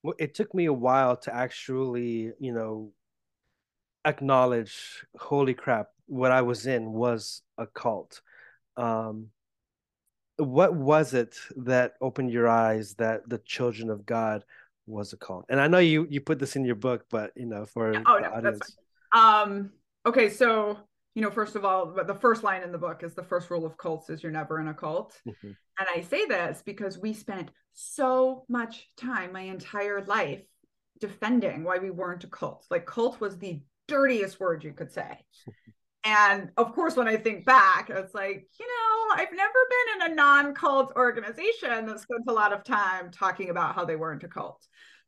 well 0.03 0.16
it 0.20 0.36
took 0.36 0.53
me 0.53 0.66
a 0.66 0.74
while 0.74 1.16
to 1.16 1.34
actually 1.34 2.32
you 2.39 2.53
know 2.53 2.91
acknowledge 4.05 5.05
holy 5.18 5.53
crap 5.53 5.88
what 6.05 6.32
i 6.32 6.41
was 6.41 6.66
in 6.68 6.91
was 6.91 7.41
a 7.58 7.68
cult 7.68 8.22
um 8.78 9.28
what 10.38 10.76
was 10.76 11.14
it 11.14 11.36
that 11.55 11.93
opened 11.99 12.32
your 12.32 12.47
eyes 12.47 12.93
that 12.95 13.28
the 13.28 13.39
children 13.39 13.89
of 13.89 14.05
god 14.05 14.43
was 14.86 15.12
a 15.14 15.18
cult 15.18 15.45
and 15.49 15.60
i 15.60 15.68
know 15.68 15.80
you 15.80 16.08
you 16.10 16.22
put 16.22 16.39
this 16.39 16.55
in 16.55 16.64
your 16.64 16.76
book 16.76 17.05
but 17.10 17.32
you 17.36 17.45
know 17.45 17.66
for 17.66 17.89
oh 17.89 18.20
no 18.20 18.30
audience. 18.30 18.60
that's 18.60 18.78
fine. 19.14 19.51
um 19.51 19.72
okay 20.05 20.30
so 20.30 20.78
you 21.18 21.24
know 21.24 21.32
first 21.32 21.55
of 21.55 21.65
all 21.65 21.93
the 22.05 22.13
first 22.13 22.43
line 22.43 22.63
in 22.63 22.72
the 22.72 22.78
book 22.78 23.01
is 23.03 23.13
the 23.13 23.24
first 23.24 23.49
rule 23.49 23.65
of 23.65 23.78
cults 23.78 24.09
is 24.09 24.22
you're 24.22 24.32
never 24.32 24.61
in 24.61 24.68
a 24.68 24.74
cult 24.74 25.20
mm-hmm. 25.28 25.47
and 25.47 25.88
i 25.93 26.01
say 26.01 26.26
this 26.26 26.61
because 26.65 26.97
we 26.97 27.11
spent 27.11 27.49
so 27.74 28.45
much 28.47 28.88
time 28.95 29.34
my 29.34 29.41
entire 29.41 30.05
life 30.05 30.43
defending 30.99 31.63
why 31.63 31.78
we 31.80 31.89
weren't 31.89 32.24
a 32.24 32.28
cult 32.28 32.65
like 32.70 32.86
cult 32.86 33.20
was 33.20 33.38
the 33.38 33.59
dirtiest 33.88 34.39
word 34.39 34.63
you 34.63 34.74
could 34.74 34.91
say. 34.91 35.18
and 36.03 36.51
of 36.57 36.74
course, 36.74 36.95
when 36.95 37.07
I 37.07 37.18
think 37.18 37.45
back, 37.45 37.89
it's 37.89 38.13
like, 38.13 38.47
you 38.59 38.68
know, 38.68 39.15
I've 39.15 39.34
never 39.34 39.53
been 39.70 40.07
in 40.07 40.11
a 40.11 40.15
non 40.15 40.53
cult 40.53 40.93
organization 40.95 41.86
that 41.86 41.99
spent 41.99 42.24
a 42.28 42.34
lot 42.34 42.53
of 42.53 42.63
time 42.63 43.11
talking 43.11 43.49
about 43.49 43.76
how 43.76 43.86
they 43.86 43.95
weren't 43.95 44.24
a 44.24 44.28
cult. 44.28 44.65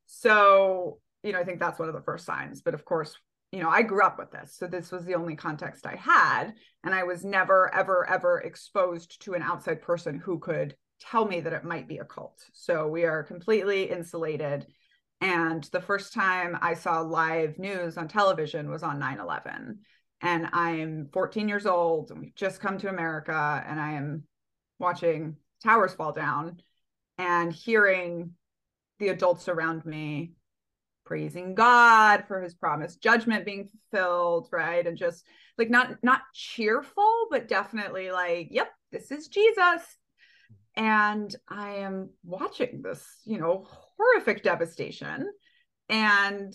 So, 0.08 1.00
you 1.24 1.34
know, 1.34 1.40
I 1.40 1.44
think 1.44 1.60
that's 1.60 1.80
one 1.80 1.90
of 1.90 1.96
the 1.96 2.02
first 2.02 2.26
signs. 2.26 2.62
But 2.62 2.74
of 2.74 2.86
course, 2.86 3.16
you 3.52 3.62
know, 3.62 3.70
I 3.70 3.82
grew 3.82 4.04
up 4.04 4.20
with 4.20 4.32
this. 4.32 4.56
So 4.56 4.68
this 4.68 4.92
was 4.92 5.06
the 5.06 5.16
only 5.16 5.36
context 5.36 5.86
I 5.86 5.96
had. 5.96 6.54
And 6.84 6.94
I 6.94 7.04
was 7.04 7.26
never, 7.26 7.74
ever, 7.74 8.08
ever 8.08 8.40
exposed 8.40 9.22
to 9.24 9.34
an 9.34 9.42
outside 9.42 9.82
person 9.82 10.20
who 10.20 10.40
could 10.40 10.76
tell 11.00 11.26
me 11.26 11.40
that 11.40 11.54
it 11.54 11.64
might 11.64 11.88
be 11.88 11.98
a 11.98 12.06
cult. 12.06 12.44
So 12.54 12.88
we 12.88 13.06
are 13.06 13.24
completely 13.24 13.90
insulated 13.90 14.68
and 15.22 15.64
the 15.66 15.82
first 15.82 16.14
time 16.14 16.58
I 16.62 16.74
saw 16.74 17.02
live 17.02 17.60
news 17.60 17.98
on 17.98 18.08
television 18.08 18.70
was 18.70 18.84
on 18.84 19.00
9 19.00 19.20
11. 19.20 19.80
And 20.22 20.50
I'm 20.54 21.10
14 21.14 21.48
years 21.48 21.66
old 21.66 22.12
and 22.12 22.20
we've 22.20 22.36
just 22.36 22.62
come 22.62 22.78
to 22.80 22.90
America 22.90 23.64
and 23.68 23.80
I 23.80 23.94
am 23.94 24.24
watching 24.80 25.36
towers 25.64 25.94
fall 25.94 26.14
down 26.14 26.62
and 27.18 27.52
hearing 27.52 28.32
the 29.00 29.10
adults 29.10 29.50
around 29.50 29.86
me 29.86 30.34
praising 31.10 31.56
God 31.56 32.24
for 32.28 32.42
his 32.42 32.54
promised 32.54 33.02
judgment 33.02 33.46
being 33.46 33.68
fulfilled, 33.92 34.48
right? 34.52 34.86
And 34.86 34.98
just 34.98 35.26
like 35.58 35.70
not 35.70 35.96
not 36.04 36.22
cheerful, 36.34 37.28
but 37.30 37.50
definitely 37.50 38.12
like, 38.12 38.48
yep, 38.52 38.72
this 38.92 39.12
is 39.12 39.28
Jesus 39.28 39.98
and 40.76 41.36
I 41.50 41.72
am 41.78 42.10
watching 42.24 42.82
this, 42.82 43.06
you 43.26 43.38
know, 43.38 43.68
horrific 43.98 44.44
devastation. 44.44 45.30
And 45.90 46.54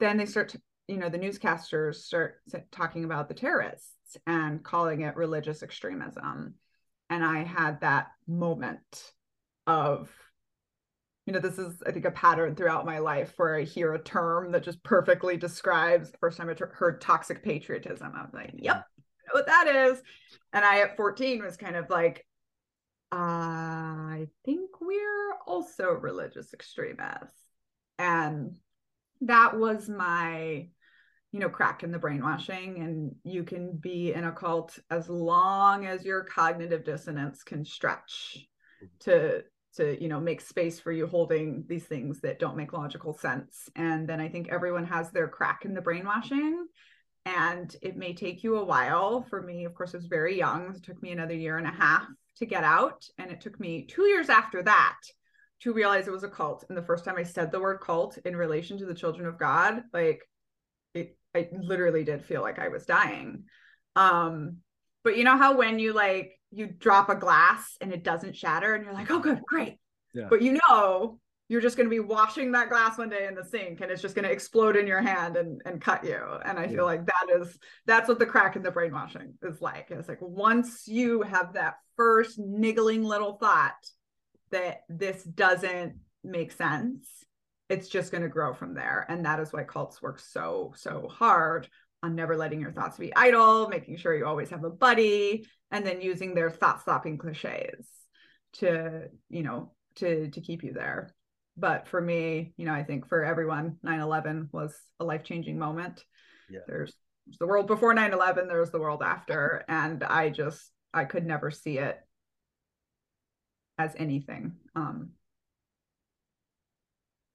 then 0.00 0.18
they 0.18 0.26
start 0.26 0.50
to, 0.50 0.60
you 0.86 0.98
know, 0.98 1.08
the 1.08 1.18
newscasters 1.18 1.94
start 1.94 2.40
talking 2.70 3.04
about 3.04 3.28
the 3.28 3.34
terrorists 3.34 4.18
and 4.26 4.62
calling 4.62 5.00
it 5.00 5.16
religious 5.16 5.62
extremism. 5.62 6.56
And 7.08 7.24
I 7.24 7.44
had 7.44 7.80
that 7.80 8.08
moment 8.26 9.12
of, 9.66 10.10
you 11.26 11.32
know, 11.32 11.38
this 11.38 11.58
is, 11.58 11.82
I 11.86 11.92
think, 11.92 12.04
a 12.04 12.10
pattern 12.10 12.56
throughout 12.56 12.84
my 12.84 12.98
life 12.98 13.32
where 13.36 13.56
I 13.56 13.62
hear 13.62 13.94
a 13.94 14.02
term 14.02 14.50
that 14.52 14.64
just 14.64 14.82
perfectly 14.82 15.36
describes 15.36 16.10
the 16.10 16.18
first 16.18 16.36
time 16.36 16.48
I 16.48 16.54
heard 16.72 17.00
toxic 17.00 17.44
patriotism. 17.44 18.12
I 18.14 18.22
was 18.22 18.34
like, 18.34 18.52
yep, 18.56 18.84
I 18.98 19.20
know 19.28 19.40
what 19.40 19.46
that 19.46 19.68
is. 19.68 20.02
And 20.52 20.64
I, 20.64 20.80
at 20.80 20.96
14, 20.96 21.42
was 21.42 21.56
kind 21.56 21.76
of 21.76 21.88
like, 21.90 22.26
I 23.12 24.26
think 24.44 24.70
we're 24.80 25.34
also 25.46 25.90
religious 25.92 26.52
extremists. 26.52 27.38
And 27.98 28.58
that 29.20 29.56
was 29.56 29.88
my, 29.88 30.68
you 31.30 31.40
know, 31.40 31.50
crack 31.50 31.84
in 31.84 31.92
the 31.92 32.00
brainwashing. 32.00 32.82
And 32.82 33.14
you 33.22 33.44
can 33.44 33.76
be 33.76 34.12
in 34.12 34.24
a 34.24 34.32
cult 34.32 34.76
as 34.90 35.08
long 35.08 35.86
as 35.86 36.04
your 36.04 36.24
cognitive 36.24 36.84
dissonance 36.84 37.44
can 37.44 37.64
stretch 37.64 38.38
mm-hmm. 38.82 38.86
to 39.10 39.44
to 39.76 40.00
you 40.02 40.08
know 40.08 40.20
make 40.20 40.40
space 40.40 40.78
for 40.78 40.92
you 40.92 41.06
holding 41.06 41.64
these 41.68 41.84
things 41.84 42.20
that 42.20 42.38
don't 42.38 42.56
make 42.56 42.72
logical 42.72 43.12
sense 43.12 43.68
and 43.76 44.08
then 44.08 44.20
i 44.20 44.28
think 44.28 44.48
everyone 44.48 44.84
has 44.84 45.10
their 45.10 45.28
crack 45.28 45.64
in 45.64 45.74
the 45.74 45.80
brainwashing 45.80 46.66
and 47.24 47.76
it 47.82 47.96
may 47.96 48.12
take 48.12 48.42
you 48.42 48.56
a 48.56 48.64
while 48.64 49.22
for 49.30 49.42
me 49.42 49.64
of 49.64 49.74
course 49.74 49.94
i 49.94 49.96
was 49.96 50.06
very 50.06 50.36
young 50.36 50.74
it 50.74 50.82
took 50.82 51.02
me 51.02 51.12
another 51.12 51.34
year 51.34 51.58
and 51.58 51.66
a 51.66 51.70
half 51.70 52.06
to 52.36 52.46
get 52.46 52.64
out. 52.64 53.04
And 53.18 53.30
it 53.30 53.40
took 53.40 53.58
me 53.60 53.86
two 53.86 54.04
years 54.04 54.28
after 54.28 54.62
that 54.62 54.98
to 55.60 55.72
realize 55.72 56.06
it 56.08 56.12
was 56.12 56.24
a 56.24 56.28
cult. 56.28 56.64
And 56.68 56.76
the 56.76 56.82
first 56.82 57.04
time 57.04 57.16
I 57.16 57.22
said 57.22 57.50
the 57.50 57.60
word 57.60 57.80
cult 57.80 58.18
in 58.24 58.36
relation 58.36 58.78
to 58.78 58.86
the 58.86 58.94
children 58.94 59.26
of 59.26 59.38
God, 59.38 59.82
like 59.92 60.22
it, 60.94 61.16
I 61.34 61.48
literally 61.52 62.04
did 62.04 62.24
feel 62.24 62.42
like 62.42 62.58
I 62.58 62.68
was 62.68 62.84
dying. 62.84 63.44
Um, 63.94 64.58
but 65.04 65.16
you 65.16 65.24
know 65.24 65.36
how 65.36 65.56
when 65.56 65.78
you 65.78 65.92
like 65.92 66.38
you 66.52 66.66
drop 66.66 67.08
a 67.08 67.14
glass 67.14 67.76
and 67.80 67.92
it 67.92 68.04
doesn't 68.04 68.36
shatter 68.36 68.74
and 68.74 68.84
you're 68.84 68.94
like, 68.94 69.10
oh 69.10 69.18
good, 69.18 69.40
great. 69.46 69.78
Yeah. 70.14 70.26
But 70.28 70.42
you 70.42 70.58
know 70.68 71.18
you're 71.52 71.60
just 71.60 71.76
going 71.76 71.86
to 71.86 71.90
be 71.90 72.00
washing 72.00 72.52
that 72.52 72.70
glass 72.70 72.96
one 72.96 73.10
day 73.10 73.26
in 73.26 73.34
the 73.34 73.44
sink 73.44 73.82
and 73.82 73.90
it's 73.90 74.00
just 74.00 74.14
going 74.14 74.24
to 74.24 74.32
explode 74.32 74.74
in 74.74 74.86
your 74.86 75.02
hand 75.02 75.36
and, 75.36 75.60
and 75.66 75.82
cut 75.82 76.02
you 76.02 76.18
and 76.46 76.58
i 76.58 76.62
yeah. 76.62 76.70
feel 76.70 76.86
like 76.86 77.04
that 77.04 77.26
is 77.38 77.58
that's 77.84 78.08
what 78.08 78.18
the 78.18 78.24
crack 78.24 78.56
in 78.56 78.62
the 78.62 78.70
brainwashing 78.70 79.34
is 79.42 79.60
like 79.60 79.88
it's 79.90 80.08
like 80.08 80.22
once 80.22 80.88
you 80.88 81.20
have 81.20 81.52
that 81.52 81.74
first 81.94 82.38
niggling 82.38 83.04
little 83.04 83.34
thought 83.34 83.74
that 84.50 84.80
this 84.88 85.22
doesn't 85.24 85.96
make 86.24 86.52
sense 86.52 87.06
it's 87.68 87.88
just 87.88 88.10
going 88.10 88.22
to 88.22 88.28
grow 88.28 88.54
from 88.54 88.72
there 88.72 89.04
and 89.10 89.26
that 89.26 89.38
is 89.38 89.52
why 89.52 89.62
cults 89.62 90.00
work 90.00 90.18
so 90.18 90.72
so 90.74 91.06
hard 91.10 91.68
on 92.02 92.14
never 92.14 92.36
letting 92.36 92.60
your 92.60 92.72
thoughts 92.72 92.98
be 92.98 93.14
idle 93.14 93.68
making 93.68 93.96
sure 93.96 94.14
you 94.14 94.26
always 94.26 94.50
have 94.50 94.64
a 94.64 94.70
buddy 94.70 95.46
and 95.70 95.86
then 95.86 96.00
using 96.00 96.34
their 96.34 96.50
thought 96.50 96.80
stopping 96.80 97.16
cliches 97.16 97.86
to 98.54 99.08
you 99.30 99.42
know 99.42 99.72
to 99.96 100.28
to 100.30 100.40
keep 100.40 100.62
you 100.62 100.72
there. 100.72 101.14
But 101.56 101.86
for 101.86 102.00
me 102.00 102.54
you 102.56 102.64
know 102.66 102.72
i 102.72 102.82
think 102.82 103.08
for 103.08 103.24
everyone 103.24 103.76
9-11 103.84 104.48
was 104.52 104.74
a 105.00 105.04
life-changing 105.04 105.58
moment. 105.58 106.04
Yeah. 106.50 106.60
there's, 106.66 106.92
there's 107.26 107.38
the 107.38 107.46
world 107.46 107.66
before 107.66 107.94
9-11 107.94 108.48
there's 108.48 108.70
the 108.70 108.80
world 108.80 109.02
after 109.02 109.64
and 109.68 110.02
i 110.02 110.28
just 110.28 110.70
i 110.92 111.04
could 111.04 111.26
never 111.26 111.50
see 111.50 111.78
it 111.78 111.98
as 113.78 113.94
anything 113.96 114.52
um 114.74 115.10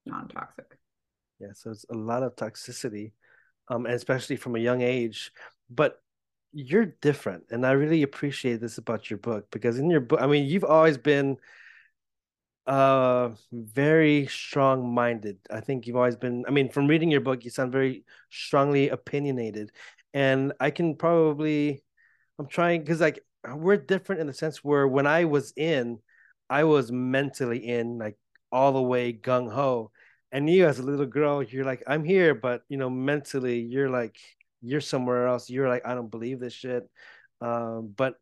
non-toxic. 0.05 0.77
Yeah 1.39 1.53
so 1.53 1.71
it's 1.71 1.85
a 1.91 1.95
lot 1.95 2.23
of 2.23 2.35
toxicity 2.35 3.11
um 3.69 3.85
and 3.85 3.95
especially 3.95 4.35
from 4.35 4.55
a 4.55 4.59
young 4.59 4.81
age 4.81 5.31
but 5.69 6.01
you're 6.53 6.85
different 7.01 7.43
and 7.51 7.65
i 7.65 7.71
really 7.71 8.03
appreciate 8.03 8.59
this 8.61 8.77
about 8.77 9.09
your 9.09 9.19
book 9.19 9.47
because 9.51 9.77
in 9.77 9.89
your 9.89 9.99
book 9.99 10.21
i 10.21 10.27
mean 10.27 10.45
you've 10.45 10.63
always 10.63 10.97
been 10.97 11.37
uh 12.67 13.29
very 13.51 14.27
strong 14.27 14.93
minded 14.93 15.37
i 15.51 15.59
think 15.59 15.87
you've 15.87 15.95
always 15.95 16.17
been 16.17 16.43
i 16.47 16.51
mean 16.51 16.69
from 16.69 16.87
reading 16.87 17.09
your 17.09 17.21
book 17.21 17.45
you 17.45 17.49
sound 17.49 17.71
very 17.71 18.03
strongly 18.29 18.89
opinionated 18.89 19.71
and 20.13 20.51
i 20.59 20.69
can 20.69 20.95
probably 20.95 21.81
i'm 22.39 22.47
trying 22.47 22.81
because 22.81 22.99
like 22.99 23.19
we're 23.55 23.77
different 23.77 24.19
in 24.19 24.27
the 24.27 24.33
sense 24.33 24.63
where 24.63 24.87
when 24.87 25.07
i 25.07 25.23
was 25.23 25.53
in 25.55 25.99
i 26.49 26.63
was 26.63 26.91
mentally 26.91 27.59
in 27.65 27.97
like 27.97 28.17
all 28.51 28.73
the 28.73 28.81
way 28.81 29.13
gung-ho 29.13 29.91
and 30.31 30.49
you 30.49 30.65
as 30.65 30.79
a 30.79 30.83
little 30.83 31.05
girl 31.05 31.41
you're 31.41 31.65
like 31.65 31.83
i'm 31.87 32.03
here 32.03 32.35
but 32.35 32.63
you 32.69 32.77
know 32.77 32.89
mentally 32.89 33.59
you're 33.59 33.89
like 33.89 34.17
you're 34.61 34.81
somewhere 34.81 35.27
else 35.27 35.49
you're 35.49 35.69
like 35.69 35.85
i 35.85 35.93
don't 35.93 36.11
believe 36.11 36.39
this 36.39 36.53
shit 36.53 36.89
um 37.41 37.93
but 37.95 38.15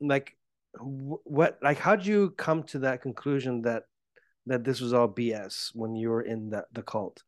like 0.00 0.36
what 0.80 1.58
like 1.62 1.78
how 1.78 1.96
did 1.96 2.06
you 2.06 2.30
come 2.30 2.62
to 2.62 2.80
that 2.80 3.02
conclusion 3.02 3.62
that 3.62 3.84
that 4.46 4.64
this 4.64 4.80
was 4.80 4.92
all 4.92 5.08
bs 5.08 5.70
when 5.74 5.94
you 5.94 6.10
were 6.10 6.22
in 6.22 6.50
that 6.50 6.66
the 6.72 6.82
cult? 6.82 7.22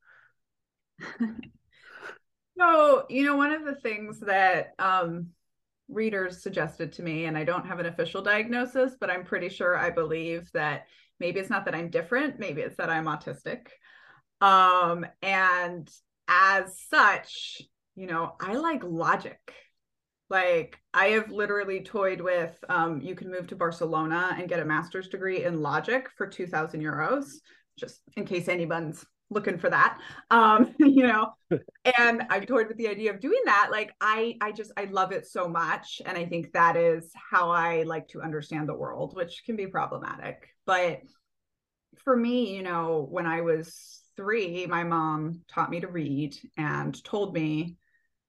So 2.57 3.05
you 3.11 3.24
know 3.24 3.37
one 3.37 3.53
of 3.53 3.64
the 3.64 3.74
things 3.74 4.20
that 4.20 4.74
um 4.78 5.30
readers 5.89 6.43
suggested 6.43 6.93
to 6.93 7.03
me 7.03 7.24
and 7.24 7.37
i 7.37 7.45
don't 7.45 7.66
have 7.66 7.80
an 7.80 7.87
official 7.87 8.22
diagnosis 8.22 8.95
but 8.99 9.11
i'm 9.11 9.24
pretty 9.24 9.49
sure 9.49 9.76
i 9.76 9.91
believe 9.91 10.49
that 10.55 10.87
maybe 11.20 11.40
it's 11.40 11.50
not 11.50 11.64
that 11.64 11.74
i'm 11.74 11.90
different 11.90 12.38
maybe 12.38 12.60
it's 12.60 12.76
that 12.76 12.90
i'm 12.90 13.06
autistic 13.06 13.66
um 14.40 15.06
and 15.22 15.90
as 16.28 16.78
such 16.88 17.62
you 17.96 18.06
know, 18.06 18.34
I 18.40 18.54
like 18.54 18.82
logic. 18.84 19.38
Like 20.30 20.78
I 20.92 21.08
have 21.08 21.30
literally 21.30 21.82
toyed 21.82 22.20
with 22.20 22.56
um, 22.68 23.00
you 23.00 23.14
can 23.14 23.30
move 23.30 23.46
to 23.48 23.56
Barcelona 23.56 24.34
and 24.36 24.48
get 24.48 24.60
a 24.60 24.64
master's 24.64 25.08
degree 25.08 25.44
in 25.44 25.60
logic 25.60 26.08
for 26.16 26.26
2000 26.26 26.80
euros, 26.80 27.26
just 27.78 28.00
in 28.16 28.24
case 28.24 28.48
anyone's 28.48 29.04
looking 29.31 29.59
for 29.59 29.70
that. 29.70 29.99
Um, 30.31 30.75
you 30.79 31.07
know, 31.07 31.33
and 31.99 32.22
I've 32.31 32.47
toyed 32.47 32.68
with 32.68 32.77
the 32.77 32.89
idea 32.89 33.12
of 33.12 33.20
doing 33.20 33.41
that. 33.47 33.68
Like 33.70 33.95
I 34.01 34.37
I 34.41 34.53
just 34.53 34.72
I 34.77 34.85
love 34.85 35.12
it 35.12 35.27
so 35.27 35.49
much. 35.49 36.01
And 36.05 36.16
I 36.16 36.27
think 36.27 36.53
that 36.53 36.77
is 36.77 37.11
how 37.31 37.51
I 37.51 37.83
like 37.83 38.09
to 38.09 38.22
understand 38.22 38.68
the 38.68 38.75
world, 38.75 39.14
which 39.16 39.43
can 39.45 39.57
be 39.57 39.66
problematic. 39.66 40.49
But 40.66 41.01
for 42.05 42.16
me, 42.16 42.55
you 42.55 42.62
know, 42.62 43.07
when 43.11 43.27
I 43.27 43.41
was 43.41 44.01
three, 44.16 44.66
my 44.66 44.85
mom 44.85 45.43
taught 45.49 45.70
me 45.70 45.81
to 45.81 45.89
read 45.89 46.37
and 46.57 47.03
told 47.05 47.35
me 47.35 47.77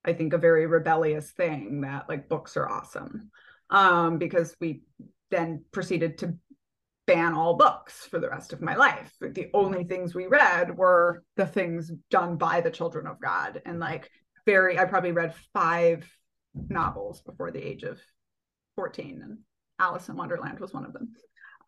I 0.06 0.14
think, 0.14 0.34
a 0.34 0.38
very 0.38 0.68
rebellious 0.68 1.32
thing 1.32 1.82
that 1.82 2.08
like 2.08 2.30
books 2.30 2.56
are 2.56 2.70
awesome. 2.70 3.32
Um, 3.72 4.20
because 4.20 4.56
we 4.62 4.82
then 5.32 5.66
proceeded 5.72 6.20
to 6.20 6.38
ban 7.08 7.34
all 7.34 7.56
books 7.56 8.06
for 8.06 8.20
the 8.20 8.30
rest 8.30 8.54
of 8.54 8.62
my 8.62 8.76
life. 8.76 9.12
The 9.20 9.50
only 9.54 9.84
things 9.84 10.16
we 10.16 10.28
read 10.28 10.76
were 10.76 11.24
the 11.36 11.46
things 11.46 11.92
done 12.10 12.38
by 12.38 12.62
the 12.62 12.72
children 12.72 13.08
of 13.08 13.20
God. 13.20 13.62
And 13.66 13.80
like 13.80 14.10
very, 14.46 14.80
I 14.80 14.86
probably 14.86 15.12
read 15.12 15.36
five 15.54 16.10
novels 16.54 17.22
before 17.22 17.52
the 17.52 17.66
age 17.66 17.84
of 17.84 18.00
14, 18.76 19.22
and 19.24 19.38
Alice 19.80 20.10
in 20.10 20.16
Wonderland 20.16 20.60
was 20.60 20.74
one 20.74 20.86
of 20.86 20.94
them. 20.94 21.14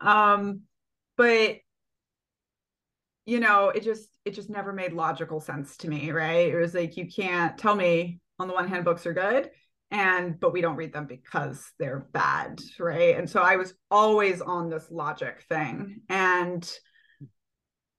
Um, 0.01 0.61
but 1.15 1.57
you 3.25 3.39
know, 3.41 3.69
it 3.69 3.83
just 3.83 4.07
it 4.23 4.31
just 4.31 4.49
never 4.49 4.71
made 4.71 4.93
logical 4.93 5.41
sense 5.41 5.75
to 5.77 5.89
me, 5.89 6.11
right? 6.11 6.47
It 6.47 6.57
was 6.57 6.73
like 6.73 6.95
you 6.95 7.07
can't 7.07 7.57
tell 7.57 7.75
me 7.75 8.19
on 8.39 8.47
the 8.47 8.53
one 8.53 8.67
hand 8.67 8.85
books 8.85 9.05
are 9.05 9.13
good 9.13 9.49
and 9.91 10.39
but 10.39 10.53
we 10.53 10.61
don't 10.61 10.75
read 10.75 10.93
them 10.93 11.05
because 11.05 11.71
they're 11.79 12.07
bad 12.11 12.59
right? 12.79 13.17
And 13.17 13.29
so 13.29 13.41
i 13.41 13.55
was 13.55 13.73
always 13.89 14.41
on 14.41 14.69
this 14.69 14.87
logic 14.91 15.43
thing. 15.47 16.01
And 16.09 16.69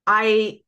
i 0.07 0.59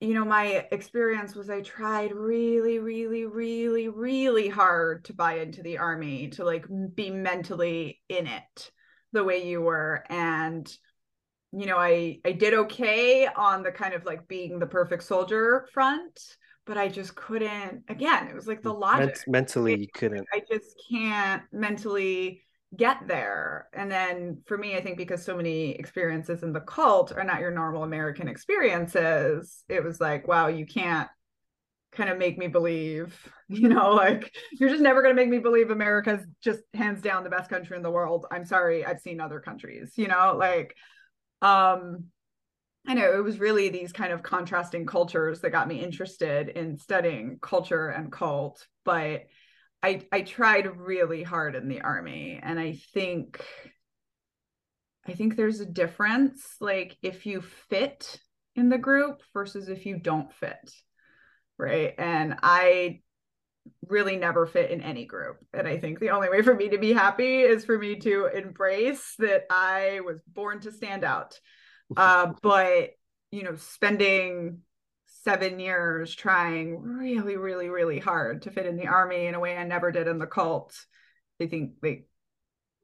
you 0.00 0.14
know 0.14 0.24
my 0.24 0.66
experience 0.70 1.34
was 1.34 1.48
i 1.48 1.62
tried 1.62 2.12
really 2.12 2.78
really 2.78 3.24
really 3.24 3.88
really 3.88 4.48
hard 4.48 5.04
to 5.06 5.14
buy 5.14 5.38
into 5.38 5.62
the 5.62 5.78
army 5.78 6.28
to 6.28 6.44
like 6.44 6.66
be 6.94 7.10
mentally 7.10 8.00
in 8.08 8.26
it 8.26 8.70
the 9.12 9.24
way 9.24 9.48
you 9.48 9.62
were. 9.62 10.04
And 10.10 10.70
you 11.52 11.66
know 11.66 11.78
i 11.78 12.18
i 12.24 12.32
did 12.32 12.54
okay 12.54 13.26
on 13.26 13.62
the 13.62 13.70
kind 13.70 13.94
of 13.94 14.04
like 14.04 14.26
being 14.28 14.58
the 14.58 14.66
perfect 14.66 15.04
soldier 15.04 15.66
front 15.72 16.36
but 16.66 16.76
I 16.76 16.88
just 16.88 17.14
couldn't. 17.14 17.84
Again, 17.88 18.26
it 18.26 18.34
was 18.34 18.46
like 18.46 18.62
the 18.62 18.74
logic. 18.74 19.16
mentally, 19.26 19.78
you 19.78 19.88
couldn't. 19.94 20.26
I 20.32 20.42
just 20.50 20.74
can't 20.90 21.42
mentally 21.52 22.42
get 22.76 23.06
there. 23.06 23.68
And 23.72 23.90
then 23.90 24.42
for 24.46 24.58
me, 24.58 24.76
I 24.76 24.82
think 24.82 24.96
because 24.96 25.24
so 25.24 25.36
many 25.36 25.70
experiences 25.72 26.42
in 26.42 26.52
the 26.52 26.60
cult 26.60 27.12
are 27.12 27.24
not 27.24 27.40
your 27.40 27.52
normal 27.52 27.84
American 27.84 28.28
experiences, 28.28 29.64
it 29.68 29.82
was 29.82 30.00
like, 30.00 30.26
wow, 30.26 30.48
you 30.48 30.66
can't 30.66 31.08
kind 31.92 32.10
of 32.10 32.18
make 32.18 32.36
me 32.36 32.48
believe, 32.48 33.16
you 33.48 33.68
know, 33.68 33.92
like 33.92 34.34
you're 34.52 34.68
just 34.68 34.82
never 34.82 35.02
going 35.02 35.14
to 35.14 35.20
make 35.20 35.30
me 35.30 35.38
believe 35.38 35.70
America's 35.70 36.26
just 36.42 36.62
hands 36.74 37.00
down 37.00 37.24
the 37.24 37.30
best 37.30 37.48
country 37.48 37.76
in 37.76 37.82
the 37.82 37.90
world. 37.90 38.26
I'm 38.30 38.44
sorry, 38.44 38.84
I've 38.84 39.00
seen 39.00 39.20
other 39.20 39.40
countries, 39.40 39.92
you 39.96 40.08
know, 40.08 40.34
like 40.36 40.74
um 41.42 42.06
I 42.86 42.94
know 42.94 43.18
it 43.18 43.24
was 43.24 43.40
really 43.40 43.68
these 43.68 43.92
kind 43.92 44.12
of 44.12 44.22
contrasting 44.22 44.86
cultures 44.86 45.40
that 45.40 45.50
got 45.50 45.66
me 45.66 45.82
interested 45.82 46.48
in 46.50 46.78
studying 46.78 47.38
culture 47.42 47.88
and 47.88 48.12
cult, 48.12 48.66
but 48.84 49.24
I 49.82 50.02
I 50.12 50.22
tried 50.22 50.76
really 50.76 51.22
hard 51.22 51.56
in 51.56 51.68
the 51.68 51.80
army 51.80 52.40
and 52.42 52.60
I 52.60 52.78
think 52.94 53.44
I 55.06 55.12
think 55.12 55.36
there's 55.36 55.60
a 55.60 55.66
difference 55.66 56.56
like 56.60 56.96
if 57.02 57.26
you 57.26 57.42
fit 57.68 58.20
in 58.54 58.68
the 58.68 58.78
group 58.78 59.22
versus 59.32 59.68
if 59.68 59.84
you 59.84 59.98
don't 59.98 60.32
fit. 60.32 60.70
Right? 61.58 61.94
And 61.98 62.36
I 62.42 63.00
really 63.88 64.16
never 64.16 64.46
fit 64.46 64.70
in 64.70 64.80
any 64.80 65.06
group. 65.06 65.38
And 65.52 65.66
I 65.66 65.78
think 65.78 65.98
the 65.98 66.10
only 66.10 66.28
way 66.28 66.42
for 66.42 66.54
me 66.54 66.68
to 66.68 66.78
be 66.78 66.92
happy 66.92 67.40
is 67.40 67.64
for 67.64 67.78
me 67.78 67.96
to 68.00 68.26
embrace 68.26 69.14
that 69.18 69.44
I 69.50 70.00
was 70.04 70.20
born 70.26 70.60
to 70.60 70.72
stand 70.72 71.02
out 71.02 71.38
uh, 71.96 72.32
but 72.42 72.90
you 73.30 73.42
know, 73.42 73.56
spending 73.56 74.60
seven 75.24 75.58
years 75.58 76.14
trying 76.14 76.80
really, 76.80 77.36
really, 77.36 77.68
really 77.68 77.98
hard 77.98 78.42
to 78.42 78.50
fit 78.50 78.66
in 78.66 78.76
the 78.76 78.86
army 78.86 79.26
in 79.26 79.34
a 79.34 79.40
way 79.40 79.56
I 79.56 79.64
never 79.64 79.90
did 79.90 80.06
in 80.06 80.18
the 80.18 80.26
cult. 80.26 80.74
I 81.40 81.46
think 81.46 81.72
they 81.82 82.04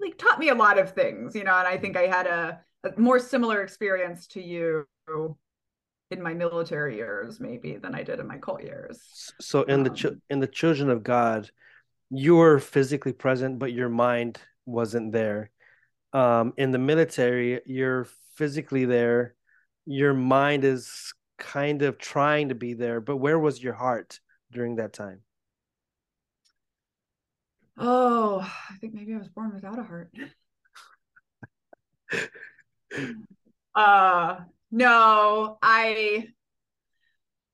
like 0.00 0.18
taught 0.18 0.38
me 0.38 0.48
a 0.48 0.54
lot 0.54 0.78
of 0.78 0.92
things, 0.92 1.34
you 1.34 1.44
know, 1.44 1.56
and 1.56 1.66
I 1.66 1.78
think 1.78 1.96
I 1.96 2.06
had 2.06 2.26
a, 2.26 2.60
a 2.84 2.98
more 3.00 3.18
similar 3.18 3.62
experience 3.62 4.26
to 4.28 4.42
you 4.42 4.86
in 6.10 6.22
my 6.22 6.34
military 6.34 6.96
years 6.96 7.40
maybe 7.40 7.76
than 7.76 7.94
I 7.94 8.02
did 8.02 8.18
in 8.18 8.26
my 8.26 8.38
cult 8.38 8.62
years. 8.62 9.32
So 9.40 9.62
in 9.62 9.80
um, 9.80 9.84
the 9.84 9.90
ch- 9.90 10.18
in 10.28 10.40
the 10.40 10.46
children 10.46 10.90
of 10.90 11.02
God, 11.02 11.50
you 12.10 12.36
were 12.36 12.58
physically 12.58 13.12
present 13.12 13.58
but 13.58 13.72
your 13.72 13.88
mind 13.88 14.40
wasn't 14.66 15.12
there. 15.12 15.50
Um 16.12 16.52
in 16.56 16.72
the 16.72 16.78
military, 16.78 17.60
you're 17.66 18.06
physically 18.34 18.84
there. 18.84 19.34
Your 19.86 20.14
mind 20.14 20.64
is 20.64 21.12
kind 21.38 21.82
of 21.82 21.98
trying 21.98 22.48
to 22.50 22.54
be 22.54 22.72
there 22.72 23.00
but 23.00 23.16
where 23.16 23.38
was 23.38 23.60
your 23.62 23.72
heart 23.72 24.20
during 24.52 24.76
that 24.76 24.92
time? 24.92 25.22
Oh 27.78 28.38
i 28.70 28.74
think 28.76 28.94
maybe 28.94 29.14
i 29.14 29.18
was 29.18 29.28
born 29.28 29.52
without 29.54 29.78
a 29.78 29.82
heart. 29.82 30.10
Uh 33.74 34.40
no 34.70 35.58
i 35.62 36.28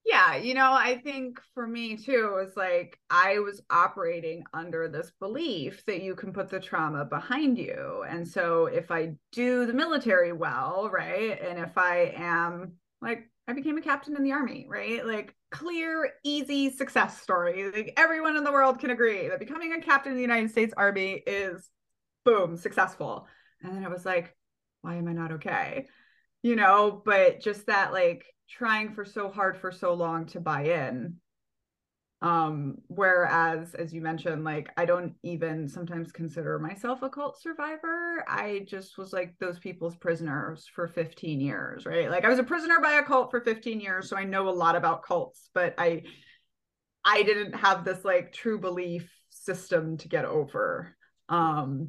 yeah, 0.09 0.37
you 0.37 0.55
know, 0.55 0.73
I 0.73 0.97
think 0.97 1.39
for 1.53 1.67
me 1.67 1.95
too, 1.95 2.31
it 2.33 2.45
was 2.45 2.57
like 2.57 2.99
I 3.11 3.41
was 3.41 3.61
operating 3.69 4.43
under 4.55 4.89
this 4.89 5.13
belief 5.21 5.85
that 5.85 6.03
you 6.03 6.15
can 6.15 6.33
put 6.33 6.49
the 6.49 6.59
trauma 6.59 7.05
behind 7.05 7.59
you. 7.59 8.05
And 8.09 8.27
so 8.27 8.67
if 8.67 8.91
I 8.91 9.17
do 9.33 9.67
the 9.67 9.75
military 9.75 10.33
well, 10.33 10.89
right, 10.91 11.39
and 11.43 11.59
if 11.59 11.77
I 11.77 12.15
am 12.17 12.73
like, 13.03 13.31
I 13.47 13.53
became 13.53 13.77
a 13.77 13.83
captain 13.83 14.17
in 14.17 14.23
the 14.23 14.33
army, 14.33 14.67
right? 14.67 15.05
Like 15.05 15.35
clear, 15.51 16.15
easy 16.25 16.71
success 16.71 17.21
story. 17.21 17.71
Like 17.71 17.93
everyone 17.99 18.37
in 18.37 18.45
the 18.45 18.53
world 18.53 18.79
can 18.79 18.91
agree 18.91 19.29
that 19.29 19.39
becoming 19.39 19.75
a 19.75 19.81
captain 19.83 20.13
in 20.13 20.17
the 20.17 20.23
United 20.23 20.51
States 20.51 20.73
Army 20.75 21.23
is 21.27 21.69
boom, 22.25 22.57
successful. 22.57 23.27
And 23.63 23.75
then 23.75 23.85
i 23.85 23.89
was 23.89 24.07
like, 24.07 24.35
why 24.81 24.95
am 24.97 25.09
I 25.09 25.13
not 25.13 25.33
okay? 25.33 25.87
You 26.43 26.57
know, 26.57 27.03
but 27.05 27.41
just 27.41 27.67
that 27.67 27.93
like 27.93 28.25
trying 28.49 28.95
for 28.95 29.05
so 29.05 29.29
hard 29.29 29.59
for 29.59 29.71
so 29.73 29.95
long 29.95 30.27
to 30.27 30.41
buy 30.41 30.65
in. 30.65 31.17
Um 32.21 32.79
whereas 32.89 33.75
as 33.75 33.95
you 33.95 34.01
mentioned 34.01 34.43
like 34.43 34.71
i 34.77 34.85
don't 34.85 35.15
even 35.23 35.69
sometimes 35.69 36.11
consider 36.11 36.59
myself 36.59 37.03
a 37.03 37.09
cult 37.09 37.41
survivor. 37.41 38.25
I 38.27 38.65
just 38.67 38.99
was 38.99 39.13
like 39.13 39.35
those 39.39 39.61
people's 39.61 39.95
prisoners 39.95 40.67
for 40.75 40.89
15 40.89 41.41
years 41.41 41.87
right? 41.87 42.11
Like 42.11 42.25
i 42.25 42.29
was 42.29 42.41
a 42.41 42.45
prisoner 42.45 42.81
by 42.81 42.95
a 42.95 43.05
cult 43.05 43.31
for 43.31 43.41
15 43.41 43.81
years 43.81 44.09
so 44.09 44.17
i 44.17 44.25
know 44.25 44.49
a 44.49 44.51
lot 44.51 44.75
about 44.75 45.05
cults 45.05 45.51
but 45.55 45.75
i 45.79 46.03
i 47.05 47.23
didn't 47.23 47.53
have 47.55 47.85
this 47.85 48.05
like 48.05 48.33
true 48.33 48.59
belief 48.59 49.09
system 49.31 49.97
to 49.99 50.09
get 50.09 50.25
over. 50.25 50.97
Um 51.29 51.89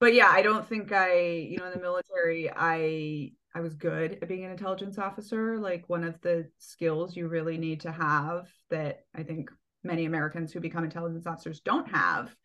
but 0.00 0.14
yeah 0.14 0.28
i 0.30 0.42
don't 0.42 0.66
think 0.66 0.92
i 0.92 1.20
you 1.20 1.58
know 1.58 1.66
in 1.66 1.72
the 1.72 1.80
military 1.80 2.50
i 2.54 3.30
I 3.56 3.60
was 3.60 3.74
good 3.74 4.18
at 4.20 4.28
being 4.28 4.44
an 4.44 4.50
intelligence 4.50 4.98
officer. 4.98 5.58
Like 5.58 5.88
one 5.88 6.04
of 6.04 6.20
the 6.20 6.46
skills 6.58 7.16
you 7.16 7.26
really 7.26 7.56
need 7.56 7.80
to 7.80 7.90
have 7.90 8.48
that 8.68 9.04
I 9.14 9.22
think 9.22 9.50
many 9.82 10.04
Americans 10.04 10.52
who 10.52 10.60
become 10.60 10.84
intelligence 10.84 11.26
officers 11.26 11.60
don't 11.60 11.88
have 11.88 12.36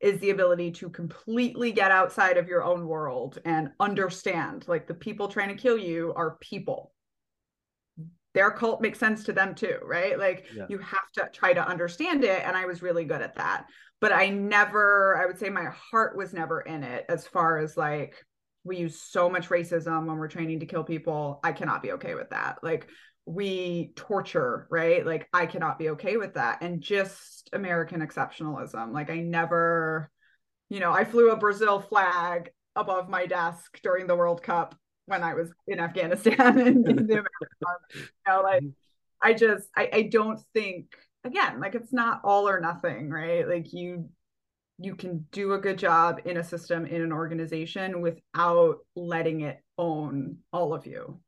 is 0.00 0.20
the 0.20 0.30
ability 0.30 0.70
to 0.70 0.88
completely 0.88 1.72
get 1.72 1.90
outside 1.90 2.36
of 2.36 2.46
your 2.46 2.62
own 2.62 2.86
world 2.86 3.40
and 3.44 3.70
understand 3.80 4.64
like 4.68 4.86
the 4.86 4.94
people 4.94 5.26
trying 5.26 5.48
to 5.48 5.60
kill 5.60 5.76
you 5.76 6.12
are 6.14 6.38
people 6.40 6.92
their 8.32 8.52
cult 8.52 8.80
makes 8.80 8.98
sense 8.98 9.24
to 9.24 9.32
them 9.32 9.54
too 9.54 9.76
right 9.82 10.18
like 10.18 10.46
yeah. 10.54 10.64
you 10.70 10.78
have 10.78 11.10
to 11.12 11.28
try 11.32 11.52
to 11.52 11.68
understand 11.68 12.24
it 12.24 12.42
and 12.46 12.56
i 12.56 12.64
was 12.64 12.80
really 12.80 13.04
good 13.04 13.20
at 13.20 13.34
that 13.34 13.66
but 14.00 14.10
i 14.12 14.30
never 14.30 15.20
i 15.20 15.26
would 15.26 15.38
say 15.38 15.50
my 15.50 15.66
heart 15.66 16.16
was 16.16 16.32
never 16.32 16.62
in 16.62 16.82
it 16.82 17.04
as 17.10 17.26
far 17.26 17.58
as 17.58 17.76
like 17.76 18.24
we 18.64 18.76
use 18.76 19.00
so 19.00 19.30
much 19.30 19.48
racism 19.48 20.06
when 20.06 20.16
we're 20.16 20.28
training 20.28 20.60
to 20.60 20.66
kill 20.66 20.84
people 20.84 21.40
i 21.42 21.52
cannot 21.52 21.82
be 21.82 21.92
okay 21.92 22.14
with 22.14 22.30
that 22.30 22.58
like 22.62 22.88
we 23.26 23.92
torture, 23.94 24.66
right? 24.70 25.04
Like 25.04 25.28
I 25.32 25.46
cannot 25.46 25.78
be 25.78 25.90
okay 25.90 26.16
with 26.16 26.34
that. 26.34 26.62
And 26.62 26.80
just 26.80 27.48
American 27.52 28.00
exceptionalism. 28.00 28.92
Like 28.92 29.10
I 29.10 29.20
never, 29.20 30.10
you 30.68 30.80
know, 30.80 30.92
I 30.92 31.04
flew 31.04 31.30
a 31.30 31.36
Brazil 31.36 31.80
flag 31.80 32.50
above 32.74 33.08
my 33.08 33.26
desk 33.26 33.78
during 33.82 34.06
the 34.06 34.16
World 34.16 34.42
Cup 34.42 34.74
when 35.06 35.22
I 35.22 35.34
was 35.34 35.50
in 35.66 35.80
Afghanistan 35.80 36.58
and 36.58 36.88
in 36.88 37.06
the 37.06 37.12
American 37.12 37.28
Army. 37.66 37.78
You 37.94 38.02
know, 38.26 38.42
like 38.42 38.62
mm-hmm. 38.62 39.28
I 39.28 39.34
just 39.34 39.68
I, 39.76 39.90
I 39.92 40.02
don't 40.02 40.40
think 40.54 40.96
again, 41.24 41.60
like 41.60 41.74
it's 41.74 41.92
not 41.92 42.22
all 42.24 42.48
or 42.48 42.60
nothing, 42.60 43.10
right? 43.10 43.46
Like 43.46 43.72
you 43.72 44.08
you 44.80 44.94
can 44.94 45.26
do 45.30 45.52
a 45.52 45.58
good 45.58 45.78
job 45.78 46.20
in 46.24 46.38
a 46.38 46.44
system 46.44 46.86
in 46.86 47.02
an 47.02 47.12
organization 47.12 48.00
without 48.00 48.78
letting 48.96 49.42
it 49.42 49.62
own 49.76 50.38
all 50.52 50.72
of 50.72 50.86
you. 50.86 51.20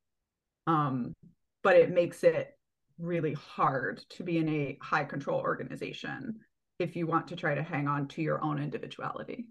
Um 0.66 1.14
but 1.62 1.76
it 1.76 1.90
makes 1.90 2.24
it 2.24 2.57
really 2.98 3.34
hard 3.34 4.03
to 4.11 4.24
be 4.24 4.38
in 4.38 4.48
a 4.48 4.78
high 4.80 5.05
control 5.05 5.40
organization 5.40 6.40
if 6.78 6.96
you 6.96 7.07
want 7.07 7.28
to 7.28 7.36
try 7.36 7.55
to 7.55 7.62
hang 7.62 7.86
on 7.86 8.09
to 8.09 8.22
your 8.22 8.42
own 8.42 8.61
individuality. 8.61 9.46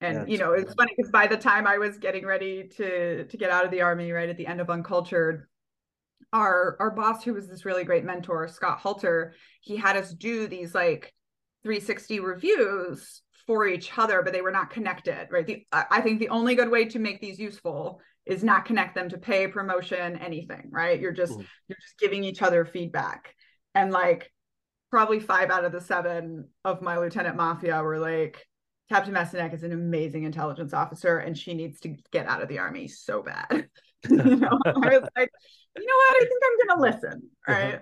And 0.00 0.30
you 0.30 0.38
know 0.38 0.52
it's 0.52 0.72
funny 0.74 0.92
because 0.96 1.10
by 1.10 1.26
the 1.26 1.36
time 1.36 1.66
i 1.66 1.76
was 1.76 1.98
getting 1.98 2.24
ready 2.24 2.68
to 2.76 3.26
to 3.26 3.36
get 3.36 3.50
out 3.50 3.66
of 3.66 3.70
the 3.70 3.82
army 3.82 4.10
right 4.12 4.30
at 4.30 4.38
the 4.38 4.46
end 4.46 4.58
of 4.58 4.70
uncultured 4.70 5.46
our 6.32 6.76
our 6.80 6.90
boss 6.90 7.22
who 7.22 7.34
was 7.34 7.48
this 7.48 7.66
really 7.66 7.84
great 7.84 8.04
mentor 8.04 8.48
scott 8.48 8.78
halter 8.78 9.34
he 9.60 9.76
had 9.76 9.98
us 9.98 10.14
do 10.14 10.46
these 10.46 10.74
like 10.74 11.12
360 11.62 12.20
reviews 12.20 13.22
for 13.46 13.66
each 13.66 13.96
other 13.98 14.22
but 14.22 14.32
they 14.32 14.42
were 14.42 14.50
not 14.50 14.70
connected 14.70 15.26
right 15.30 15.46
the 15.46 15.66
i 15.72 16.00
think 16.00 16.20
the 16.20 16.28
only 16.28 16.54
good 16.54 16.70
way 16.70 16.84
to 16.84 16.98
make 16.98 17.20
these 17.20 17.38
useful 17.38 18.00
is 18.26 18.44
not 18.44 18.64
connect 18.64 18.94
them 18.94 19.08
to 19.08 19.18
pay 19.18 19.48
promotion 19.48 20.16
anything 20.18 20.68
right 20.70 21.00
you're 21.00 21.12
just 21.12 21.32
mm. 21.32 21.44
you're 21.68 21.78
just 21.80 21.98
giving 21.98 22.22
each 22.22 22.42
other 22.42 22.64
feedback 22.64 23.34
and 23.74 23.90
like 23.90 24.32
probably 24.90 25.20
five 25.20 25.50
out 25.50 25.64
of 25.64 25.72
the 25.72 25.80
seven 25.80 26.48
of 26.64 26.82
my 26.82 26.98
lieutenant 26.98 27.36
mafia 27.36 27.82
were 27.82 27.98
like 27.98 28.46
captain 28.88 29.14
Mestyanek 29.14 29.54
is 29.54 29.62
an 29.62 29.72
amazing 29.72 30.24
intelligence 30.24 30.72
officer 30.72 31.18
and 31.18 31.36
she 31.36 31.54
needs 31.54 31.80
to 31.80 31.96
get 32.12 32.26
out 32.26 32.42
of 32.42 32.48
the 32.48 32.58
army 32.58 32.88
so 32.88 33.22
bad 33.22 33.46
you 34.08 34.16
know 34.16 34.58
i 34.64 34.98
was 34.98 35.08
like 35.16 35.30
you 35.76 35.86
know 35.86 35.94
what 35.96 36.16
i 36.16 36.18
think 36.20 36.42
i'm 36.44 36.68
gonna 36.68 36.82
listen 36.82 37.22
uh-huh. 37.48 37.52
right 37.52 37.80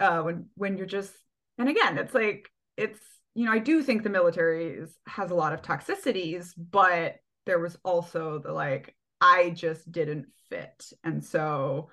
uh-huh. 0.00 0.20
uh 0.20 0.22
when 0.22 0.46
when 0.54 0.76
you're 0.78 0.86
just 0.86 1.12
and 1.58 1.68
again 1.68 1.98
it's 1.98 2.14
like 2.14 2.48
it's 2.76 3.00
you 3.34 3.44
know 3.44 3.52
i 3.52 3.58
do 3.58 3.82
think 3.82 4.02
the 4.02 4.10
military 4.10 4.70
is, 4.70 4.96
has 5.06 5.30
a 5.30 5.34
lot 5.34 5.52
of 5.52 5.62
toxicities 5.62 6.52
but 6.56 7.16
there 7.46 7.58
was 7.58 7.76
also 7.84 8.38
the 8.38 8.52
like 8.52 8.94
I 9.22 9.50
just 9.50 9.90
didn't 9.90 10.26
fit. 10.50 10.92
And 11.04 11.24
so 11.24 11.90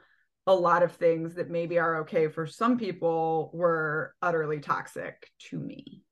a 0.48 0.54
lot 0.54 0.82
of 0.82 0.94
things 0.94 1.36
that 1.36 1.52
maybe 1.52 1.78
are 1.78 2.02
okay 2.02 2.28
for 2.28 2.48
some 2.48 2.78
people 2.78 3.52
were 3.54 4.16
utterly 4.22 4.60
toxic 4.60 5.30
to 5.50 5.60
me. 5.60 6.04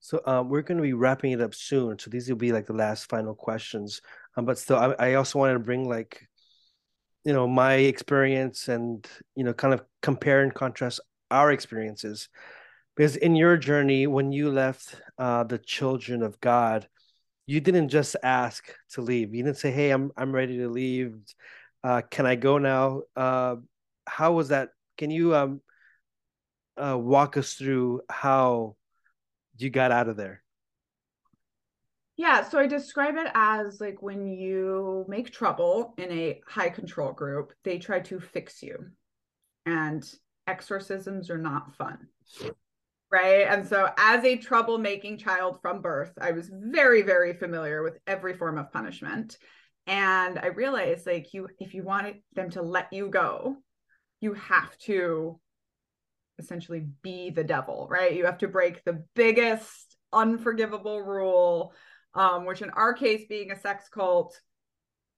So 0.00 0.22
um, 0.24 0.48
we're 0.48 0.62
going 0.62 0.78
to 0.78 0.82
be 0.82 0.94
wrapping 0.94 1.32
it 1.32 1.42
up 1.42 1.54
soon. 1.54 1.98
So 1.98 2.08
these 2.08 2.30
will 2.30 2.36
be 2.36 2.52
like 2.52 2.66
the 2.66 2.72
last 2.72 3.10
final 3.10 3.34
questions. 3.34 4.00
Um, 4.36 4.46
but 4.46 4.58
still, 4.58 4.78
I, 4.78 4.94
I 4.98 5.14
also 5.14 5.38
want 5.38 5.54
to 5.54 5.58
bring 5.58 5.86
like, 5.86 6.26
you 7.24 7.34
know, 7.34 7.46
my 7.46 7.74
experience 7.74 8.68
and 8.68 9.06
you 9.36 9.44
know, 9.44 9.52
kind 9.52 9.74
of 9.74 9.82
compare 10.00 10.40
and 10.40 10.54
contrast 10.54 11.00
our 11.30 11.52
experiences, 11.52 12.30
because 13.00 13.16
in 13.16 13.34
your 13.34 13.56
journey, 13.56 14.06
when 14.06 14.30
you 14.30 14.50
left 14.50 14.94
uh, 15.16 15.42
the 15.44 15.56
children 15.56 16.22
of 16.22 16.38
God, 16.38 16.86
you 17.46 17.58
didn't 17.58 17.88
just 17.88 18.14
ask 18.22 18.74
to 18.90 19.00
leave. 19.00 19.34
You 19.34 19.42
didn't 19.42 19.56
say, 19.56 19.70
"Hey, 19.70 19.88
I'm 19.88 20.12
I'm 20.18 20.32
ready 20.32 20.58
to 20.58 20.68
leave. 20.68 21.16
Uh, 21.82 22.02
can 22.02 22.26
I 22.26 22.34
go 22.34 22.58
now?" 22.58 23.00
Uh, 23.16 23.56
how 24.06 24.32
was 24.32 24.48
that? 24.48 24.72
Can 24.98 25.10
you 25.10 25.34
um, 25.34 25.62
uh, 26.76 26.98
walk 26.98 27.38
us 27.38 27.54
through 27.54 28.02
how 28.10 28.76
you 29.56 29.70
got 29.70 29.92
out 29.92 30.10
of 30.10 30.18
there? 30.18 30.42
Yeah, 32.18 32.46
so 32.46 32.58
I 32.58 32.66
describe 32.66 33.16
it 33.16 33.32
as 33.34 33.80
like 33.80 34.02
when 34.02 34.26
you 34.26 35.06
make 35.08 35.30
trouble 35.30 35.94
in 35.96 36.12
a 36.12 36.42
high 36.46 36.68
control 36.68 37.12
group, 37.12 37.54
they 37.64 37.78
try 37.78 38.00
to 38.00 38.20
fix 38.20 38.62
you. 38.62 38.90
And 39.64 40.06
exorcisms 40.46 41.30
are 41.30 41.38
not 41.38 41.74
fun 41.76 42.06
right? 43.10 43.46
And 43.48 43.66
so, 43.66 43.90
as 43.96 44.24
a 44.24 44.38
troublemaking 44.38 45.18
child 45.18 45.58
from 45.60 45.82
birth, 45.82 46.12
I 46.20 46.32
was 46.32 46.50
very, 46.52 47.02
very 47.02 47.32
familiar 47.34 47.82
with 47.82 47.98
every 48.06 48.36
form 48.36 48.58
of 48.58 48.72
punishment. 48.72 49.36
And 49.86 50.38
I 50.38 50.48
realized, 50.48 51.06
like, 51.06 51.34
you, 51.34 51.48
if 51.58 51.74
you 51.74 51.82
wanted 51.82 52.16
them 52.34 52.50
to 52.50 52.62
let 52.62 52.92
you 52.92 53.08
go, 53.08 53.56
you 54.20 54.34
have 54.34 54.76
to 54.78 55.40
essentially 56.38 56.86
be 57.02 57.30
the 57.30 57.44
devil, 57.44 57.88
right? 57.90 58.14
You 58.14 58.26
have 58.26 58.38
to 58.38 58.48
break 58.48 58.84
the 58.84 59.04
biggest 59.14 59.96
unforgivable 60.12 61.02
rule, 61.02 61.72
um, 62.14 62.44
which 62.44 62.62
in 62.62 62.70
our 62.70 62.92
case, 62.92 63.26
being 63.28 63.50
a 63.50 63.60
sex 63.60 63.88
cult, 63.88 64.40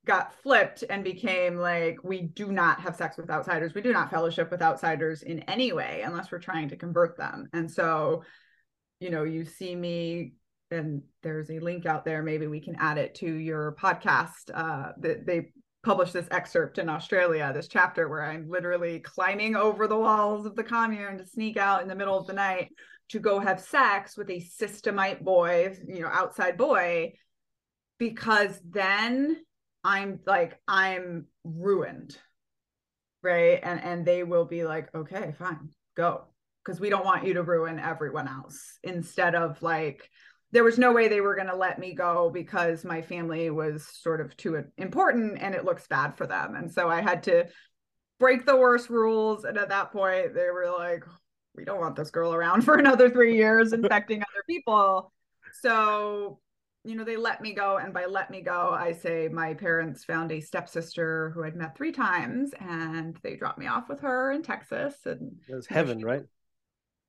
got 0.05 0.35
flipped 0.43 0.83
and 0.91 1.05
became 1.05 1.57
like 1.57 1.99
we 2.03 2.23
do 2.23 2.51
not 2.51 2.81
have 2.81 2.97
sex 2.97 3.17
with 3.17 3.31
outsiders. 3.31 3.75
We 3.75 3.83
do 3.83 3.93
not 3.93 4.11
fellowship 4.11 4.51
with 4.51 4.63
outsiders 4.63 5.23
in 5.23 5.41
any 5.41 5.73
way 5.73 6.03
unless 6.05 6.33
we're 6.33 6.41
trying 6.41 6.69
to 6.71 6.77
convert 6.77 7.17
them. 7.17 7.49
And 7.53 7.71
so 7.71 8.25
you 9.01 9.11
know 9.11 9.25
you 9.25 9.45
see 9.45 9.75
me 9.75 10.35
and 10.71 11.03
there's 11.23 11.51
a 11.51 11.59
link 11.59 11.87
out 11.87 12.05
there. 12.05 12.23
Maybe 12.23 12.47
we 12.47 12.61
can 12.61 12.77
add 12.77 12.99
it 12.99 13.15
to 13.17 13.27
your 13.27 13.77
podcast. 13.81 14.51
Uh 14.53 14.93
that 14.99 15.27
they 15.27 15.53
published 15.83 16.13
this 16.13 16.29
excerpt 16.31 16.79
in 16.79 16.89
australia 16.89 17.51
this 17.53 17.67
chapter 17.67 18.09
where 18.09 18.23
i'm 18.23 18.49
literally 18.49 19.01
climbing 19.01 19.57
over 19.57 19.89
the 19.89 19.99
walls 19.99 20.47
of 20.47 20.55
the 20.55 20.63
commune 20.63 21.19
to 21.19 21.27
sneak 21.27 21.57
out 21.57 21.83
in 21.83 21.89
the 21.89 21.95
middle 21.95 22.17
of 22.17 22.27
the 22.29 22.33
night 22.33 22.69
to 23.09 23.19
go 23.19 23.41
have 23.41 23.61
sex 23.61 24.17
with 24.17 24.31
a 24.31 24.41
systemite 24.41 25.21
boy 25.21 25.77
you 25.89 26.01
know 26.01 26.09
outside 26.09 26.57
boy 26.57 27.13
because 27.99 28.61
then 28.71 29.37
I'm 29.85 30.21
like 30.27 30.61
I'm 30.67 31.27
ruined. 31.45 32.17
Right? 33.23 33.61
And 33.63 33.81
and 33.83 34.05
they 34.05 34.25
will 34.25 34.45
be 34.45 34.65
like, 34.65 34.95
"Okay, 34.95 35.35
fine. 35.39 35.71
Go." 35.97 36.25
Because 36.65 36.81
we 36.81 36.91
don't 36.91 37.05
want 37.05 37.27
you 37.27 37.35
to 37.35 37.43
ruin 37.43 37.79
everyone 37.79 38.29
else 38.29 38.79
instead 38.85 39.35
of 39.35 39.61
like 39.63 40.09
there 40.53 40.65
was 40.65 40.79
no 40.79 40.93
way 40.93 41.09
they 41.09 41.21
were 41.21 41.35
going 41.35 41.49
to 41.49 41.57
let 41.57 41.79
me 41.79 41.95
go 41.95 42.31
because 42.31 42.85
my 42.85 43.01
family 43.01 43.51
was 43.51 43.87
sort 43.87 44.21
of 44.21 44.37
too 44.37 44.63
important 44.77 45.39
and 45.41 45.55
it 45.55 45.65
looks 45.65 45.87
bad 45.87 46.17
for 46.17 46.27
them. 46.27 46.55
And 46.55 46.71
so 46.71 46.89
I 46.89 47.01
had 47.01 47.23
to 47.25 47.47
break 48.21 48.45
the 48.45 48.57
worst 48.57 48.91
rules. 48.91 49.45
And 49.45 49.57
at 49.57 49.71
that 49.71 49.93
point, 49.93 50.35
they 50.35 50.51
were 50.51 50.71
like, 50.71 51.05
we 51.57 51.65
don't 51.65 51.81
want 51.81 51.97
this 51.97 52.11
girl 52.11 52.35
around 52.35 52.63
for 52.63 52.75
another 52.75 53.11
three 53.11 53.37
years 53.37 53.73
infecting 53.73 54.21
other 54.21 54.45
people. 54.49 55.13
So 55.63 56.39
you 56.85 56.97
know, 56.97 57.05
they 57.05 57.17
let 57.17 57.41
me 57.41 57.53
go. 57.53 57.77
And 57.77 57.95
by 57.95 58.07
let 58.07 58.31
me 58.31 58.41
go, 58.41 58.71
I 58.71 58.93
say 58.93 59.29
my 59.29 59.55
parents 59.55 60.05
found 60.05 60.33
a 60.33 60.41
stepsister 60.41 61.31
who 61.31 61.45
I'd 61.45 61.57
met 61.57 61.77
three 61.77 61.93
times 61.93 62.53
and 62.59 63.17
they 63.23 63.37
dropped 63.37 63.59
me 63.59 63.69
off 63.69 63.89
with 63.89 64.01
her 64.01 64.33
in 64.33 64.43
Texas. 64.43 64.95
And 65.05 65.37
it 65.49 65.55
was 65.55 65.67
heaven, 65.67 66.05
right? 66.05 66.23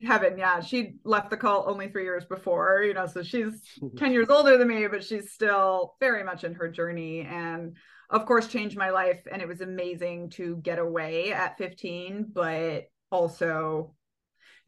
heaven. 0.03 0.37
Yeah. 0.37 0.59
She 0.61 0.95
left 1.03 1.29
the 1.29 1.37
cult 1.37 1.67
only 1.67 1.89
three 1.89 2.03
years 2.03 2.25
before, 2.25 2.83
you 2.83 2.93
know, 2.93 3.07
so 3.07 3.23
she's 3.23 3.61
10 3.97 4.11
years 4.11 4.29
older 4.29 4.57
than 4.57 4.67
me, 4.67 4.87
but 4.87 5.03
she's 5.03 5.31
still 5.31 5.95
very 5.99 6.23
much 6.23 6.43
in 6.43 6.53
her 6.53 6.69
journey. 6.69 7.21
And 7.21 7.75
of 8.09 8.25
course, 8.25 8.47
changed 8.47 8.77
my 8.77 8.91
life. 8.91 9.21
And 9.31 9.41
it 9.41 9.47
was 9.47 9.61
amazing 9.61 10.31
to 10.31 10.57
get 10.57 10.77
away 10.77 11.33
at 11.33 11.57
15, 11.57 12.27
but 12.33 12.85
also, 13.11 13.95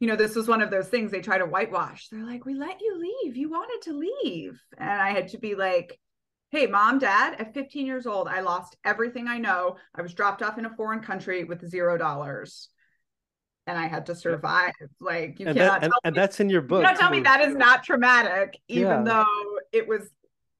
you 0.00 0.06
know, 0.06 0.16
this 0.16 0.34
was 0.34 0.48
one 0.48 0.62
of 0.62 0.70
those 0.70 0.88
things 0.88 1.10
they 1.10 1.20
try 1.20 1.38
to 1.38 1.46
whitewash. 1.46 2.08
They're 2.08 2.24
like, 2.26 2.44
we 2.44 2.54
let 2.54 2.80
you 2.80 2.98
leave. 2.98 3.36
You 3.36 3.48
wanted 3.50 3.82
to 3.82 3.92
leave. 3.94 4.60
And 4.76 4.90
I 4.90 5.10
had 5.10 5.28
to 5.28 5.38
be 5.38 5.54
like, 5.54 5.98
hey, 6.50 6.66
mom, 6.66 6.98
dad, 6.98 7.36
at 7.40 7.54
15 7.54 7.86
years 7.86 8.06
old, 8.06 8.28
I 8.28 8.40
lost 8.40 8.76
everything 8.84 9.26
I 9.28 9.38
know. 9.38 9.76
I 9.94 10.02
was 10.02 10.14
dropped 10.14 10.42
off 10.42 10.58
in 10.58 10.66
a 10.66 10.74
foreign 10.76 11.00
country 11.00 11.44
with 11.44 11.66
zero 11.68 11.96
dollars 11.96 12.68
and 13.66 13.76
I 13.78 13.86
had 13.86 14.06
to 14.06 14.14
survive. 14.14 14.72
Like 15.00 15.40
you 15.40 15.46
and 15.46 15.56
cannot 15.56 15.80
that, 15.80 15.84
and, 15.84 15.92
tell 15.92 16.00
and 16.04 16.14
me, 16.14 16.20
that's 16.20 16.40
in 16.40 16.48
your 16.50 16.62
book. 16.62 16.80
you 16.82 16.86
cannot 16.86 17.00
tell 17.00 17.10
me 17.10 17.20
that 17.20 17.40
is 17.40 17.54
not 17.54 17.82
traumatic, 17.82 18.58
even 18.68 18.88
Yeah. 18.88 19.02
though 19.02 19.58
it 19.72 19.88
was 19.88 20.08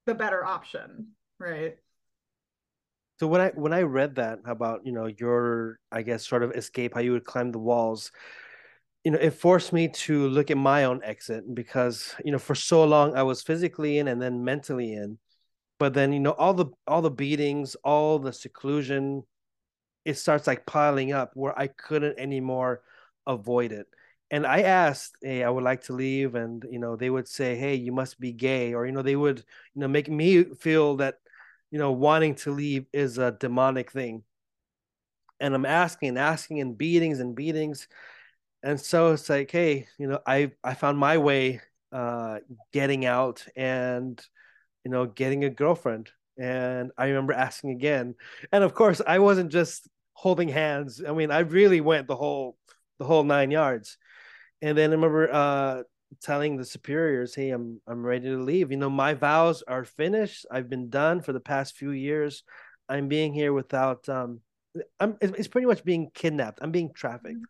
the 0.05 0.13
better 0.15 0.43
option, 0.43 1.09
right? 1.39 1.77
So 3.19 3.27
when 3.27 3.41
I 3.41 3.49
when 3.55 3.73
I 3.73 3.81
read 3.81 4.15
that 4.15 4.39
about 4.45 4.85
you 4.85 4.91
know 4.91 5.07
your 5.07 5.79
I 5.91 6.01
guess 6.01 6.27
sort 6.27 6.43
of 6.43 6.51
escape 6.51 6.93
how 6.93 6.99
you 6.99 7.13
would 7.13 7.25
climb 7.25 7.51
the 7.51 7.59
walls, 7.59 8.11
you 9.07 9.11
know 9.11 9.19
it 9.19 9.31
forced 9.31 9.71
me 9.71 9.87
to 9.87 10.27
look 10.27 10.51
at 10.51 10.57
my 10.57 10.83
own 10.83 11.01
exit 11.03 11.55
because 11.55 12.13
you 12.25 12.31
know 12.31 12.39
for 12.39 12.55
so 12.55 12.83
long 12.83 13.15
I 13.15 13.23
was 13.23 13.41
physically 13.41 13.97
in 13.99 14.07
and 14.09 14.21
then 14.21 14.43
mentally 14.43 14.93
in, 14.93 15.17
but 15.79 15.93
then 15.93 16.11
you 16.13 16.19
know 16.19 16.33
all 16.33 16.53
the 16.53 16.67
all 16.87 17.01
the 17.01 17.11
beatings, 17.11 17.75
all 17.83 18.19
the 18.19 18.33
seclusion, 18.33 19.23
it 20.05 20.15
starts 20.17 20.47
like 20.47 20.65
piling 20.65 21.13
up 21.13 21.31
where 21.35 21.57
I 21.57 21.67
couldn't 21.67 22.19
anymore 22.19 22.81
avoid 23.25 23.71
it. 23.71 23.87
And 24.29 24.45
I 24.45 24.63
asked, 24.63 25.15
hey, 25.21 25.43
I 25.43 25.49
would 25.49 25.63
like 25.63 25.83
to 25.85 25.93
leave, 25.93 26.35
and 26.35 26.65
you 26.69 26.79
know 26.79 26.97
they 26.97 27.09
would 27.09 27.29
say, 27.29 27.55
hey, 27.55 27.75
you 27.75 27.93
must 27.93 28.19
be 28.19 28.33
gay, 28.33 28.73
or 28.73 28.85
you 28.85 28.91
know 28.91 29.03
they 29.03 29.15
would 29.15 29.39
you 29.73 29.81
know 29.81 29.87
make 29.87 30.09
me 30.09 30.43
feel 30.43 30.97
that 30.97 31.15
you 31.71 31.79
know, 31.79 31.91
wanting 31.91 32.35
to 32.35 32.51
leave 32.51 32.85
is 32.93 33.17
a 33.17 33.31
demonic 33.31 33.91
thing. 33.91 34.23
And 35.39 35.53
I'm 35.53 35.65
asking 35.65 36.09
and 36.09 36.19
asking 36.19 36.61
and 36.61 36.77
beatings 36.77 37.19
and 37.19 37.35
beatings. 37.35 37.87
And 38.63 38.79
so 38.79 39.13
it's 39.13 39.29
like, 39.29 39.51
hey, 39.51 39.87
you 39.97 40.07
know, 40.07 40.19
I 40.25 40.51
I 40.63 40.73
found 40.73 40.97
my 40.97 41.17
way 41.17 41.61
uh 41.91 42.39
getting 42.73 43.05
out 43.05 43.45
and 43.55 44.21
you 44.85 44.91
know, 44.91 45.05
getting 45.05 45.43
a 45.45 45.49
girlfriend. 45.49 46.09
And 46.39 46.91
I 46.97 47.07
remember 47.07 47.33
asking 47.33 47.71
again. 47.71 48.15
And 48.51 48.63
of 48.63 48.73
course, 48.73 49.01
I 49.05 49.19
wasn't 49.19 49.51
just 49.51 49.87
holding 50.13 50.49
hands. 50.49 51.01
I 51.07 51.13
mean, 51.13 51.31
I 51.31 51.39
really 51.39 51.81
went 51.81 52.07
the 52.07 52.15
whole 52.15 52.57
the 52.99 53.05
whole 53.05 53.23
nine 53.23 53.51
yards. 53.51 53.97
And 54.61 54.77
then 54.77 54.91
I 54.91 54.93
remember 54.95 55.31
uh 55.33 55.83
telling 56.21 56.57
the 56.57 56.65
superiors, 56.65 57.35
"Hey, 57.35 57.51
I'm 57.51 57.81
I'm 57.87 58.05
ready 58.05 58.25
to 58.29 58.37
leave. 58.43 58.71
You 58.71 58.77
know, 58.77 58.89
my 58.89 59.13
vows 59.13 59.63
are 59.67 59.83
finished. 59.85 60.45
I've 60.51 60.69
been 60.69 60.89
done 60.89 61.21
for 61.21 61.33
the 61.33 61.39
past 61.39 61.75
few 61.77 61.91
years. 61.91 62.43
I'm 62.89 63.07
being 63.07 63.33
here 63.33 63.53
without 63.53 64.07
um 64.09 64.41
I'm 64.99 65.17
it's 65.21 65.37
it's 65.39 65.47
pretty 65.47 65.67
much 65.67 65.83
being 65.85 66.11
kidnapped. 66.13 66.59
I'm 66.61 66.71
being 66.71 66.93
trafficked." 66.93 67.45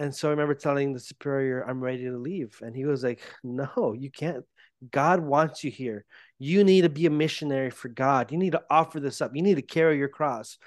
And 0.00 0.14
so 0.14 0.28
I 0.28 0.30
remember 0.30 0.54
telling 0.54 0.94
the 0.94 0.98
superior, 0.98 1.62
"I'm 1.62 1.80
ready 1.80 2.04
to 2.04 2.16
leave." 2.16 2.58
And 2.62 2.74
he 2.74 2.86
was 2.86 3.04
like, 3.04 3.20
"No, 3.44 3.94
you 3.96 4.10
can't. 4.10 4.44
God 4.90 5.20
wants 5.20 5.62
you 5.62 5.70
here. 5.70 6.06
You 6.38 6.64
need 6.64 6.82
to 6.82 6.88
be 6.88 7.04
a 7.04 7.10
missionary 7.10 7.68
for 7.70 7.88
God. 7.88 8.32
You 8.32 8.38
need 8.38 8.52
to 8.52 8.64
offer 8.70 8.98
this 8.98 9.20
up. 9.20 9.36
You 9.36 9.42
need 9.42 9.56
to 9.56 9.62
carry 9.62 9.98
your 9.98 10.08
cross." 10.08 10.58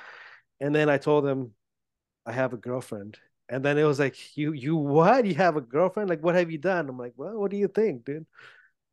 And 0.61 0.73
then 0.75 0.87
I 0.87 0.99
told 0.99 1.25
him, 1.25 1.55
"I 2.25 2.33
have 2.33 2.53
a 2.53 2.57
girlfriend." 2.57 3.17
And 3.49 3.65
then 3.65 3.77
it 3.77 3.83
was 3.85 3.99
like, 3.99 4.37
you 4.37 4.53
you 4.53 4.75
what? 4.77 5.25
You 5.25 5.35
have 5.35 5.57
a 5.57 5.61
girlfriend? 5.61 6.09
Like, 6.09 6.23
what 6.23 6.35
have 6.35 6.51
you 6.51 6.57
done? 6.59 6.87
I'm 6.89 6.97
like, 6.97 7.13
well, 7.17 7.39
what 7.39 7.51
do 7.51 7.57
you 7.57 7.67
think, 7.67 8.05
dude? 8.05 8.25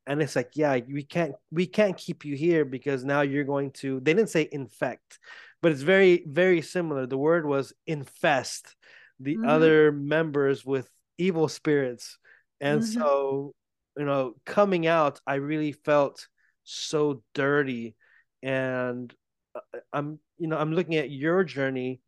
And 0.07 0.23
it's 0.23 0.37
like, 0.37 0.53
yeah, 0.55 0.79
we 0.89 1.05
can't 1.05 1.35
we 1.53 1.67
can't 1.67 1.97
keep 1.97 2.25
you 2.25 2.35
here 2.37 2.65
because 2.65 3.05
now 3.05 3.21
you're 3.23 3.45
going 3.45 3.73
to. 3.83 4.01
They 4.01 4.15
didn't 4.15 4.31
say 4.31 4.49
infect, 4.51 5.19
but 5.63 5.73
it's 5.73 5.83
very 5.83 6.25
very 6.27 6.63
similar. 6.63 7.07
The 7.07 7.19
word 7.19 7.47
was 7.47 7.75
infest 7.87 8.75
the 9.21 9.41
Mhm. 9.41 9.45
other 9.45 9.93
members 9.93 10.65
with 10.67 10.91
evil 11.19 11.49
spirits, 11.49 12.19
and 12.61 12.83
Mhm. 12.83 12.85
so 12.85 13.55
you 13.99 14.05
know, 14.07 14.35
coming 14.47 14.87
out, 14.87 15.21
I 15.27 15.37
really 15.37 15.73
felt 15.73 16.29
so 16.65 17.23
dirty, 17.35 17.97
and 18.43 19.15
uh, 19.55 19.81
I'm 19.93 20.19
you 20.39 20.49
know 20.49 20.59
I'm 20.59 20.73
looking 20.73 20.97
at 20.97 21.11
your 21.11 21.45
journey. 21.45 22.01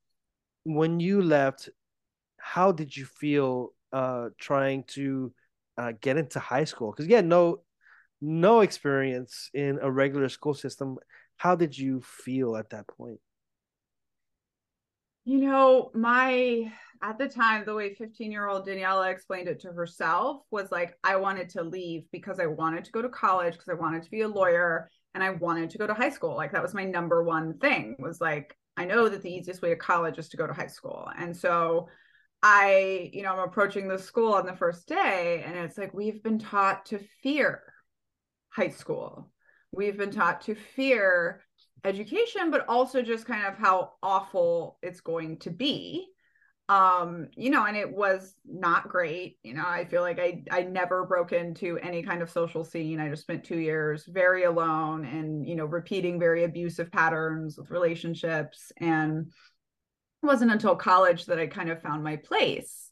When 0.65 1.01
you 1.01 1.23
left 1.23 1.71
how 2.39 2.73
did 2.73 2.97
you 2.97 3.05
feel 3.07 3.73
uh 3.93 4.31
trying 4.39 4.85
to 4.85 5.33
uh 5.79 5.93
get 6.01 6.17
into 6.17 6.39
high 6.41 6.65
school? 6.65 6.93
Because 6.93 7.07
had 7.11 7.27
no 7.27 7.63
no 8.21 8.61
experience 8.61 9.51
in 9.55 9.79
a 9.83 9.91
regular 9.91 10.29
school 10.29 10.55
system. 10.55 10.99
How 11.37 11.57
did 11.57 11.77
you 11.77 12.03
feel 12.03 12.57
at 12.57 12.71
that 12.71 12.87
point 12.89 13.21
You 15.25 15.39
know, 15.39 15.91
my 15.95 16.73
at 17.03 17.19
the 17.19 17.29
time, 17.29 17.65
the 17.65 17.75
way 17.75 17.95
15 17.95 18.31
year 18.31 18.47
old 18.47 18.65
Daniella 18.65 19.11
explained 19.11 19.49
it 19.49 19.61
to 19.61 19.73
herself 19.73 20.43
was 20.51 20.71
like, 20.71 20.97
I 21.03 21.17
wanted 21.17 21.49
to 21.51 21.63
leave 21.63 22.05
because 22.13 22.39
I 22.39 22.47
wanted 22.47 22.85
to 22.85 22.93
go 22.93 23.03
to 23.03 23.09
college, 23.09 23.55
because 23.55 23.69
I 23.69 23.75
wanted 23.75 24.05
to 24.05 24.11
be 24.11 24.21
a 24.21 24.29
lawyer, 24.29 24.89
and 25.15 25.23
I 25.23 25.31
wanted 25.31 25.71
to 25.71 25.79
go 25.79 25.87
to 25.87 25.95
high 25.95 26.11
school. 26.11 26.37
Like, 26.37 26.53
that 26.53 26.63
was 26.63 26.75
my 26.75 26.85
number 26.85 27.23
one 27.23 27.59
thing 27.59 27.97
was 27.99 28.21
like, 28.21 28.57
I 28.77 28.85
know 28.85 29.09
that 29.09 29.23
the 29.23 29.33
easiest 29.33 29.63
way 29.63 29.71
to 29.71 29.77
college 29.77 30.19
is 30.19 30.29
to 30.31 30.37
go 30.37 30.47
to 30.47 30.53
high 30.53 30.69
school. 30.69 31.09
And 31.19 31.37
so 31.37 31.89
I, 32.43 33.11
you 33.13 33.23
know, 33.23 33.33
I'm 33.33 33.49
approaching 33.49 33.89
the 33.89 33.99
school 33.99 34.33
on 34.33 34.47
the 34.47 34.57
first 34.57 34.87
day, 34.87 35.43
and 35.45 35.57
it's 35.57 35.79
like, 35.79 35.93
we've 35.93 36.23
been 36.23 36.39
taught 36.39 36.87
to 36.87 37.01
fear 37.23 37.63
high 38.51 38.71
school. 38.71 39.31
We've 39.73 39.97
been 39.97 40.11
taught 40.11 40.43
to 40.43 40.55
fear 40.55 41.43
education, 41.85 42.51
but 42.51 42.67
also 42.69 43.03
just 43.03 43.27
kind 43.27 43.47
of 43.47 43.57
how 43.57 43.93
awful 44.03 44.79
it's 44.83 45.01
going 45.01 45.39
to 45.39 45.51
be. 45.51 46.07
Um, 46.69 47.29
you 47.37 47.51
know, 47.51 47.67
and 47.67 47.77
it 47.77 47.91
was 47.91 48.35
not 48.47 48.89
great. 48.89 49.37
You 49.43 49.55
know, 49.55 49.65
I 49.67 49.85
feel 49.85 50.01
like 50.01 50.19
I 50.19 50.45
I 50.51 50.63
never 50.63 51.05
broke 51.05 51.33
into 51.33 51.77
any 51.79 52.03
kind 52.03 52.23
of 52.23 52.31
social 52.31 52.65
scene. 52.65 53.01
I 53.01 53.11
just 53.11 53.23
spent 53.23 53.45
two 53.45 53.59
years 53.59 54.07
very 54.07 54.45
alone 54.45 55.05
and 55.05 55.47
you 55.47 55.57
know, 55.57 55.67
repeating 55.67 56.19
very 56.21 56.45
abusive 56.45 56.91
patterns 56.91 57.59
with 57.59 57.71
relationships. 57.71 58.73
And 58.79 59.27
it 60.23 60.27
wasn't 60.27 60.53
until 60.53 60.77
college 60.77 61.27
that 61.27 61.39
I 61.39 61.47
kind 61.49 61.69
of 61.69 61.83
found 61.83 62.05
my 62.05 62.17
place. 62.17 62.91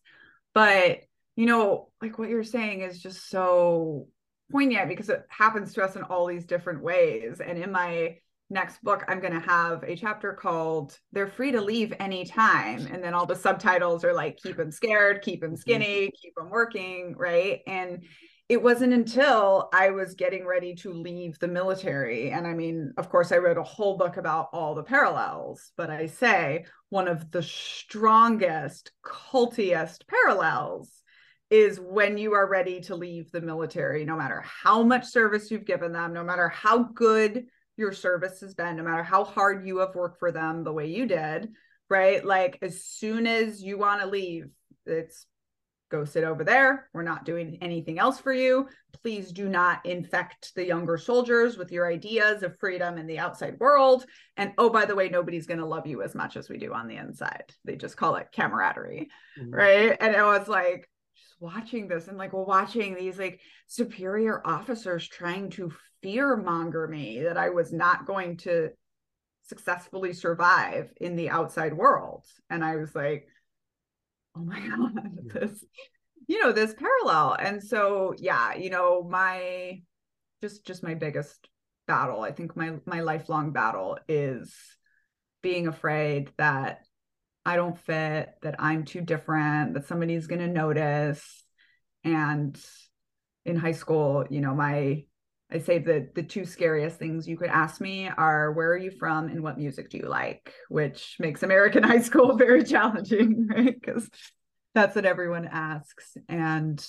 But 0.53 0.99
you 1.36 1.47
know, 1.47 1.91
like 2.03 2.18
what 2.18 2.28
you're 2.28 2.45
saying 2.45 2.82
is 2.82 3.01
just 3.01 3.30
so 3.30 4.09
poignant 4.51 4.88
because 4.88 5.09
it 5.09 5.24
happens 5.28 5.72
to 5.74 5.82
us 5.82 5.97
in 5.97 6.03
all 6.03 6.26
these 6.26 6.45
different 6.45 6.82
ways. 6.82 7.41
And 7.41 7.57
in 7.57 7.72
my 7.72 8.16
next 8.51 8.82
book, 8.82 9.05
I'm 9.09 9.20
going 9.20 9.32
to 9.32 9.40
have 9.40 9.82
a 9.84 9.96
chapter 9.96 10.32
called 10.32 10.98
They're 11.12 11.28
Free 11.28 11.53
to 11.53 11.61
Leave 11.61 11.94
Anytime. 12.01 12.86
And 12.86 13.03
then 13.03 13.14
all 13.14 13.26
the 13.26 13.36
subtitles 13.36 14.05
are 14.05 14.12
like, 14.12 14.38
Keep 14.38 14.57
them 14.57 14.70
scared, 14.70 15.22
keep 15.22 15.40
them 15.40 15.51
mm-hmm. 15.51 15.61
skinny, 15.61 16.11
keep 16.20 16.34
them 16.34 16.51
working. 16.51 17.14
Right. 17.16 17.61
And 17.66 18.03
it 18.48 18.61
wasn't 18.61 18.92
until 18.92 19.68
I 19.72 19.90
was 19.90 20.14
getting 20.14 20.44
ready 20.44 20.74
to 20.74 20.92
leave 20.92 21.38
the 21.38 21.46
military. 21.46 22.32
And 22.32 22.48
I 22.48 22.53
mean, 22.53 22.92
of 22.96 23.09
course, 23.09 23.30
I 23.30 23.38
wrote 23.38 23.59
a 23.59 23.62
whole 23.62 23.96
book 23.96 24.16
about 24.16 24.48
all 24.53 24.74
the 24.74 24.82
parallels, 24.82 25.70
but 25.76 25.88
I 25.88 26.07
say 26.07 26.64
one 26.88 27.07
of 27.07 27.30
the 27.30 27.44
strongest, 27.44 28.90
cultiest 29.07 30.05
parallels 30.09 30.90
is 31.48 31.78
when 31.78 32.18
you 32.18 32.32
are 32.32 32.48
ready 32.48 32.80
to 32.80 32.96
leave 32.96 33.30
the 33.30 33.40
military, 33.40 34.05
no 34.05 34.16
matter 34.16 34.42
how 34.44 34.82
much 34.82 35.07
service 35.07 35.48
you've 35.53 35.64
given 35.64 35.92
them, 35.92 36.12
no 36.12 36.24
matter 36.24 36.48
how 36.48 36.82
good 36.82 37.46
your 37.81 37.93
service 37.93 38.41
has 38.41 38.55
been, 38.55 38.76
no 38.76 38.85
matter 38.85 39.03
how 39.03 39.24
hard 39.24 39.66
you 39.66 39.78
have 39.78 39.95
worked 39.95 40.18
for 40.18 40.31
them 40.31 40.62
the 40.62 40.72
way 40.72 40.87
you 40.87 41.07
did, 41.07 41.49
right? 41.89 42.24
Like 42.24 42.59
as 42.62 42.85
soon 42.85 43.26
as 43.26 43.62
you 43.62 43.78
want 43.78 44.03
to 44.03 44.07
leave, 44.07 44.47
it's 44.87 45.26
go 45.91 46.05
sit 46.05 46.22
over 46.22 46.45
there. 46.45 46.89
We're 46.93 47.03
not 47.03 47.24
doing 47.24 47.59
anything 47.61 47.99
else 47.99 48.20
for 48.20 48.33
you. 48.33 48.68
Please 49.03 49.33
do 49.33 49.49
not 49.49 49.85
infect 49.85 50.55
the 50.55 50.64
younger 50.64 50.97
soldiers 50.97 51.57
with 51.57 51.72
your 51.72 51.91
ideas 51.91 52.45
of 52.45 52.59
freedom 52.61 52.97
in 52.97 53.07
the 53.07 53.18
outside 53.18 53.59
world. 53.59 54.05
And 54.37 54.53
oh, 54.57 54.70
by 54.70 54.85
the 54.85 54.95
way, 54.95 55.09
nobody's 55.09 55.47
going 55.47 55.59
to 55.59 55.66
love 55.66 55.87
you 55.87 56.03
as 56.03 56.14
much 56.14 56.37
as 56.37 56.49
we 56.49 56.59
do 56.59 56.72
on 56.72 56.87
the 56.87 56.97
inside. 56.97 57.45
They 57.64 57.76
just 57.76 57.97
call 57.97 58.16
it 58.16 58.28
camaraderie, 58.31 59.09
Mhm. 59.41 59.53
right? 59.53 59.97
And 59.99 60.14
it 60.14 60.22
was 60.22 60.47
like, 60.49 60.89
watching 61.41 61.88
this 61.88 62.09
and 62.09 62.18
like 62.18 62.32
watching 62.32 62.95
these 62.95 63.18
like 63.18 63.41
superior 63.66 64.47
officers 64.47 65.09
trying 65.09 65.51
to 65.51 65.72
fear 66.03 66.36
monger 66.36 66.86
me 66.86 67.22
that 67.22 67.36
I 67.36 67.49
was 67.51 67.72
not 67.72 68.07
going 68.07 68.36
to 68.38 68.70
successfully 69.43 70.12
survive 70.12 70.93
in 71.01 71.16
the 71.16 71.30
outside 71.30 71.74
world. 71.74 72.24
And 72.49 72.64
I 72.64 72.76
was 72.76 72.95
like, 72.95 73.26
oh 74.36 74.45
my 74.45 74.61
God, 74.68 74.93
this, 75.24 75.64
you 76.28 76.41
know, 76.43 76.53
this 76.53 76.74
parallel. 76.74 77.36
And 77.41 77.62
so, 77.62 78.14
yeah, 78.18 78.55
you 78.55 78.70
know, 78.70 79.03
my 79.03 79.80
just 80.43 80.64
just 80.64 80.82
my 80.82 80.95
biggest 80.95 81.49
battle, 81.86 82.22
I 82.22 82.32
think 82.32 82.57
my 82.57 82.74
my 82.86 83.01
lifelong 83.01 83.53
battle 83.53 83.99
is 84.09 84.55
being 85.43 85.66
afraid 85.66 86.30
that 86.36 86.84
I 87.45 87.57
don't 87.57 87.78
fit, 87.78 88.30
that 88.43 88.57
I'm 88.59 88.84
too 88.84 89.01
different, 89.01 89.74
that 89.74 89.86
somebody's 89.86 90.26
going 90.26 90.41
to 90.41 90.49
notice, 90.49 91.45
And 92.05 92.59
in 93.45 93.57
high 93.57 93.72
school, 93.72 94.26
you 94.30 94.41
know, 94.41 94.55
my 94.55 95.05
I 95.53 95.59
say 95.59 95.78
that 95.78 96.14
the 96.14 96.22
two 96.22 96.45
scariest 96.45 96.99
things 96.99 97.26
you 97.26 97.36
could 97.36 97.49
ask 97.49 97.80
me 97.80 98.09
are 98.09 98.53
where 98.53 98.70
are 98.70 98.76
you 98.76 98.93
from 98.93 99.26
and 99.26 99.43
what 99.43 99.59
music 99.59 99.91
do 99.91 99.99
you 99.99 100.09
like, 100.09 100.55
which 100.68 101.16
makes 101.18 101.43
American 101.43 101.82
high 101.93 102.03
school 102.03 102.36
very 102.36 102.62
challenging, 102.62 103.49
right? 103.49 103.74
Because 103.78 104.09
that's 104.74 104.95
what 104.95 105.05
everyone 105.05 105.49
asks. 105.51 106.16
And 106.28 106.86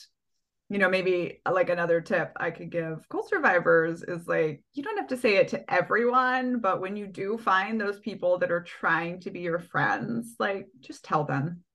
you 0.72 0.78
know, 0.78 0.88
maybe 0.88 1.42
uh, 1.46 1.52
like 1.52 1.70
another 1.70 2.00
tip 2.00 2.32
I 2.38 2.50
could 2.50 2.72
give 2.72 3.08
cult 3.10 3.28
survivors 3.28 4.04
is 4.04 4.26
like, 4.26 4.64
you 4.74 4.82
don't 4.82 4.98
have 4.98 5.10
to 5.10 5.18
say 5.18 5.36
it 5.36 5.50
to 5.50 5.70
everyone, 5.74 6.60
but 6.60 6.80
when 6.80 6.96
you 6.96 7.08
do 7.08 7.38
find 7.38 7.80
those 7.80 8.00
people 8.00 8.38
that 8.38 8.54
are 8.54 8.64
trying 8.64 9.20
to 9.20 9.32
be 9.32 9.42
your 9.42 9.60
friends, 9.60 10.36
like 10.40 10.68
just 10.80 11.04
tell 11.04 11.26
them. 11.26 11.66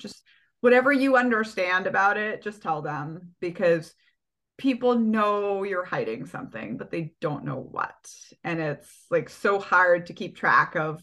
Just 0.00 0.24
whatever 0.60 0.90
you 0.92 1.16
understand 1.16 1.86
about 1.86 2.16
it, 2.16 2.42
just 2.42 2.62
tell 2.62 2.82
them 2.82 3.36
because 3.40 3.94
people 4.58 4.98
know 4.98 5.62
you're 5.62 5.84
hiding 5.84 6.26
something, 6.26 6.78
but 6.78 6.90
they 6.90 7.14
don't 7.20 7.44
know 7.44 7.60
what. 7.60 7.94
And 8.42 8.58
it's 8.58 9.06
like 9.08 9.28
so 9.28 9.60
hard 9.60 10.06
to 10.06 10.14
keep 10.14 10.36
track 10.36 10.74
of 10.74 11.00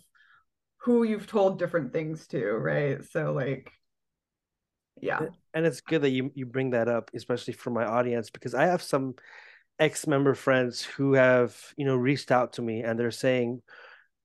who 0.82 1.04
you've 1.04 1.28
told 1.28 1.58
different 1.58 1.94
things 1.94 2.28
to, 2.28 2.52
right? 2.52 3.02
So, 3.06 3.32
like, 3.32 3.72
yeah. 5.02 5.20
And 5.54 5.66
it's 5.66 5.82
good 5.82 6.02
that 6.04 6.10
you 6.10 6.32
you 6.36 6.46
bring 6.46 6.72
that 6.72 6.88
up 6.88 7.12
especially 7.14 7.54
for 7.54 7.70
my 7.70 7.86
audience 7.86 8.30
because 8.30 8.54
i 8.54 8.66
have 8.66 8.82
some 8.82 9.16
ex-member 9.80 10.36
friends 10.36 10.84
who 10.84 11.14
have 11.14 11.56
you 11.78 11.86
know 11.86 11.96
reached 11.96 12.32
out 12.32 12.54
to 12.54 12.62
me 12.62 12.82
and 12.82 13.00
they're 13.00 13.12
saying 13.12 13.62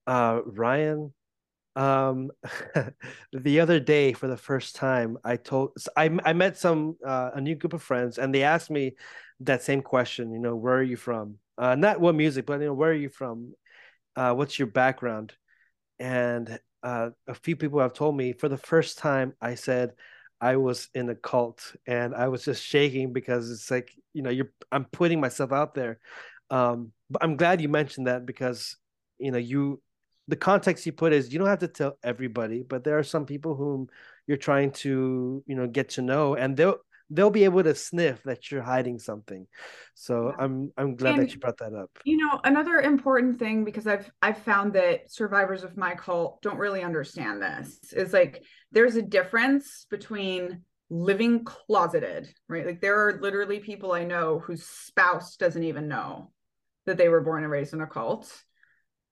uh 0.06 0.40
ryan 0.44 1.12
um 1.76 2.30
the 3.32 3.60
other 3.60 3.80
day 3.80 4.12
for 4.12 4.28
the 4.28 4.36
first 4.36 4.76
time 4.76 5.16
i 5.24 5.36
told 5.36 5.72
i, 5.96 6.10
I 6.24 6.32
met 6.32 6.56
some 6.58 6.96
uh, 7.04 7.30
a 7.34 7.40
new 7.40 7.54
group 7.54 7.72
of 7.72 7.82
friends 7.82 8.18
and 8.18 8.34
they 8.34 8.42
asked 8.42 8.70
me 8.70 8.94
that 9.40 9.62
same 9.62 9.82
question 9.82 10.32
you 10.32 10.38
know 10.38 10.54
where 10.56 10.76
are 10.76 10.82
you 10.82 10.96
from? 10.96 11.38
Uh 11.58 11.74
not 11.74 12.00
what 12.00 12.14
music 12.14 12.46
but 12.46 12.60
you 12.60 12.66
know 12.66 12.74
where 12.74 12.90
are 12.90 12.94
you 12.94 13.08
from? 13.08 13.54
Uh 14.14 14.32
what's 14.34 14.58
your 14.58 14.68
background? 14.68 15.34
And 15.98 16.58
uh, 16.82 17.10
a 17.26 17.34
few 17.34 17.56
people 17.56 17.80
have 17.80 17.94
told 17.94 18.16
me 18.16 18.34
for 18.34 18.48
the 18.48 18.58
first 18.58 18.98
time 18.98 19.32
i 19.40 19.54
said 19.54 19.92
I 20.40 20.56
was 20.56 20.88
in 20.94 21.08
a 21.08 21.14
cult 21.14 21.74
and 21.86 22.14
I 22.14 22.28
was 22.28 22.44
just 22.44 22.62
shaking 22.62 23.12
because 23.12 23.50
it's 23.50 23.70
like, 23.70 23.92
you 24.12 24.22
know, 24.22 24.30
you're 24.30 24.50
I'm 24.72 24.84
putting 24.84 25.20
myself 25.20 25.52
out 25.52 25.74
there. 25.74 25.98
Um, 26.50 26.92
but 27.10 27.22
I'm 27.22 27.36
glad 27.36 27.60
you 27.60 27.68
mentioned 27.68 28.06
that 28.06 28.26
because, 28.26 28.76
you 29.18 29.30
know, 29.30 29.38
you 29.38 29.80
the 30.28 30.36
context 30.36 30.86
you 30.86 30.92
put 30.92 31.12
is 31.12 31.32
you 31.32 31.38
don't 31.38 31.48
have 31.48 31.58
to 31.60 31.68
tell 31.68 31.98
everybody, 32.02 32.62
but 32.62 32.84
there 32.84 32.98
are 32.98 33.02
some 33.02 33.26
people 33.26 33.54
whom 33.54 33.88
you're 34.26 34.36
trying 34.36 34.70
to, 34.70 35.42
you 35.46 35.54
know, 35.54 35.66
get 35.66 35.90
to 35.90 36.02
know 36.02 36.34
and 36.34 36.56
they'll 36.56 36.78
they'll 37.10 37.30
be 37.30 37.44
able 37.44 37.62
to 37.62 37.74
sniff 37.74 38.22
that 38.24 38.50
you're 38.50 38.62
hiding 38.62 38.98
something. 38.98 39.46
So 39.94 40.28
yeah. 40.28 40.44
I'm 40.44 40.72
I'm 40.76 40.96
glad 40.96 41.14
and, 41.14 41.22
that 41.22 41.32
you 41.32 41.38
brought 41.38 41.58
that 41.58 41.74
up. 41.74 41.90
You 42.04 42.16
know, 42.16 42.40
another 42.44 42.80
important 42.80 43.38
thing 43.38 43.64
because 43.64 43.86
I've 43.86 44.10
I've 44.22 44.38
found 44.38 44.72
that 44.74 45.12
survivors 45.12 45.64
of 45.64 45.76
my 45.76 45.94
cult 45.94 46.42
don't 46.42 46.58
really 46.58 46.82
understand 46.82 47.42
this 47.42 47.92
is 47.92 48.12
like 48.12 48.42
there's 48.72 48.96
a 48.96 49.02
difference 49.02 49.86
between 49.90 50.62
living 50.90 51.44
closeted, 51.44 52.32
right? 52.48 52.66
Like 52.66 52.80
there 52.80 53.06
are 53.06 53.20
literally 53.20 53.58
people 53.58 53.92
I 53.92 54.04
know 54.04 54.38
whose 54.38 54.64
spouse 54.64 55.36
doesn't 55.36 55.64
even 55.64 55.88
know 55.88 56.30
that 56.86 56.98
they 56.98 57.08
were 57.08 57.22
born 57.22 57.42
and 57.42 57.52
raised 57.52 57.74
in 57.74 57.80
a 57.80 57.86
cult 57.86 58.30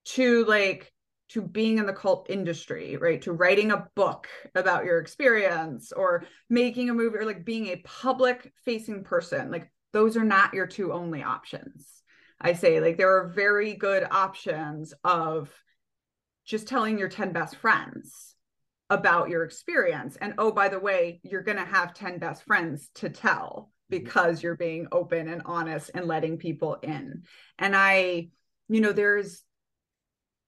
to 0.04 0.44
like 0.44 0.92
to 1.32 1.42
being 1.42 1.78
in 1.78 1.86
the 1.86 1.92
cult 1.92 2.28
industry, 2.28 2.96
right? 2.96 3.22
To 3.22 3.32
writing 3.32 3.70
a 3.70 3.88
book 3.94 4.28
about 4.54 4.84
your 4.84 4.98
experience 4.98 5.92
or 5.92 6.24
making 6.50 6.90
a 6.90 6.94
movie 6.94 7.16
or 7.16 7.24
like 7.24 7.44
being 7.44 7.68
a 7.68 7.82
public 7.84 8.52
facing 8.64 9.02
person. 9.04 9.50
Like 9.50 9.70
those 9.92 10.16
are 10.16 10.24
not 10.24 10.52
your 10.52 10.66
two 10.66 10.92
only 10.92 11.22
options. 11.22 11.86
I 12.40 12.52
say 12.52 12.80
like 12.80 12.98
there 12.98 13.16
are 13.16 13.28
very 13.28 13.74
good 13.74 14.06
options 14.10 14.92
of 15.04 15.50
just 16.44 16.68
telling 16.68 16.98
your 16.98 17.08
10 17.08 17.32
best 17.32 17.56
friends 17.56 18.34
about 18.90 19.30
your 19.30 19.44
experience. 19.44 20.16
And 20.20 20.34
oh, 20.36 20.52
by 20.52 20.68
the 20.68 20.80
way, 20.80 21.20
you're 21.22 21.42
going 21.42 21.56
to 21.56 21.64
have 21.64 21.94
10 21.94 22.18
best 22.18 22.44
friends 22.44 22.90
to 22.96 23.08
tell 23.08 23.70
because 23.88 24.42
you're 24.42 24.56
being 24.56 24.86
open 24.92 25.28
and 25.28 25.42
honest 25.46 25.90
and 25.94 26.06
letting 26.06 26.36
people 26.36 26.74
in. 26.82 27.22
And 27.58 27.74
I, 27.74 28.28
you 28.68 28.80
know, 28.80 28.92
there's 28.92 29.44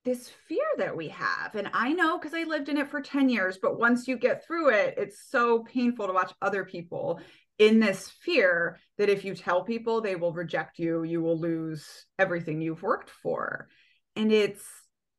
this 0.04 0.30
fear 0.48 0.64
that 0.78 0.96
we 0.96 1.08
have. 1.08 1.54
And 1.54 1.70
I 1.72 1.92
know 1.92 2.18
because 2.18 2.34
I 2.34 2.44
lived 2.44 2.68
in 2.68 2.76
it 2.76 2.90
for 2.90 3.00
10 3.00 3.28
years, 3.28 3.58
but 3.60 3.78
once 3.78 4.06
you 4.06 4.16
get 4.16 4.46
through 4.46 4.70
it, 4.70 4.94
it's 4.98 5.30
so 5.30 5.64
painful 5.64 6.06
to 6.06 6.12
watch 6.12 6.32
other 6.42 6.64
people 6.64 7.20
in 7.58 7.80
this 7.80 8.10
fear 8.10 8.78
that 8.98 9.08
if 9.08 9.24
you 9.24 9.34
tell 9.34 9.64
people 9.64 10.00
they 10.00 10.16
will 10.16 10.32
reject 10.32 10.78
you, 10.78 11.04
you 11.04 11.22
will 11.22 11.38
lose 11.38 12.06
everything 12.18 12.60
you've 12.60 12.82
worked 12.82 13.10
for. 13.10 13.68
And 14.16 14.30
it's, 14.30 14.64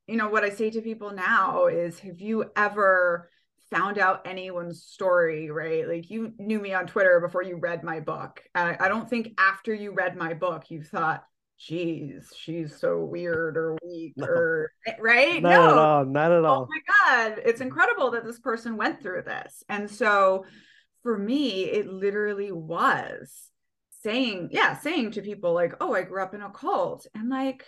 you 0.07 0.17
know, 0.17 0.29
what 0.29 0.43
I 0.43 0.49
say 0.49 0.69
to 0.69 0.81
people 0.81 1.11
now 1.11 1.67
is 1.67 1.99
have 1.99 2.21
you 2.21 2.51
ever 2.55 3.29
found 3.71 3.97
out 3.97 4.27
anyone's 4.27 4.83
story, 4.83 5.49
right? 5.49 5.87
Like 5.87 6.09
you 6.09 6.33
knew 6.37 6.59
me 6.59 6.73
on 6.73 6.85
Twitter 6.85 7.19
before 7.19 7.43
you 7.43 7.57
read 7.57 7.83
my 7.83 7.99
book. 7.99 8.43
I, 8.53 8.77
I 8.79 8.87
don't 8.87 9.09
think 9.09 9.33
after 9.39 9.73
you 9.73 9.93
read 9.93 10.15
my 10.15 10.33
book, 10.33 10.69
you 10.69 10.83
thought, 10.83 11.23
geez, 11.57 12.31
she's 12.35 12.77
so 12.79 12.99
weird 13.03 13.57
or 13.57 13.77
weak 13.83 14.13
no. 14.17 14.25
or 14.25 14.71
eh, 14.87 14.95
right? 14.99 15.41
Not 15.41 15.49
no, 15.49 15.69
at 15.69 15.77
all. 15.77 16.05
Not 16.05 16.31
at 16.31 16.43
oh 16.43 16.45
all. 16.45 16.61
Oh 16.63 16.67
my 16.69 17.27
God. 17.27 17.41
It's 17.45 17.61
incredible 17.61 18.11
that 18.11 18.25
this 18.25 18.39
person 18.39 18.77
went 18.77 19.01
through 19.01 19.23
this. 19.23 19.63
And 19.69 19.89
so 19.89 20.45
for 21.03 21.17
me, 21.17 21.65
it 21.65 21.87
literally 21.87 22.51
was 22.51 23.51
saying, 24.01 24.49
yeah, 24.51 24.77
saying 24.77 25.11
to 25.11 25.21
people 25.21 25.53
like, 25.53 25.73
oh, 25.81 25.93
I 25.93 26.03
grew 26.03 26.21
up 26.21 26.33
in 26.33 26.41
a 26.41 26.49
cult. 26.49 27.07
And 27.15 27.29
like, 27.29 27.63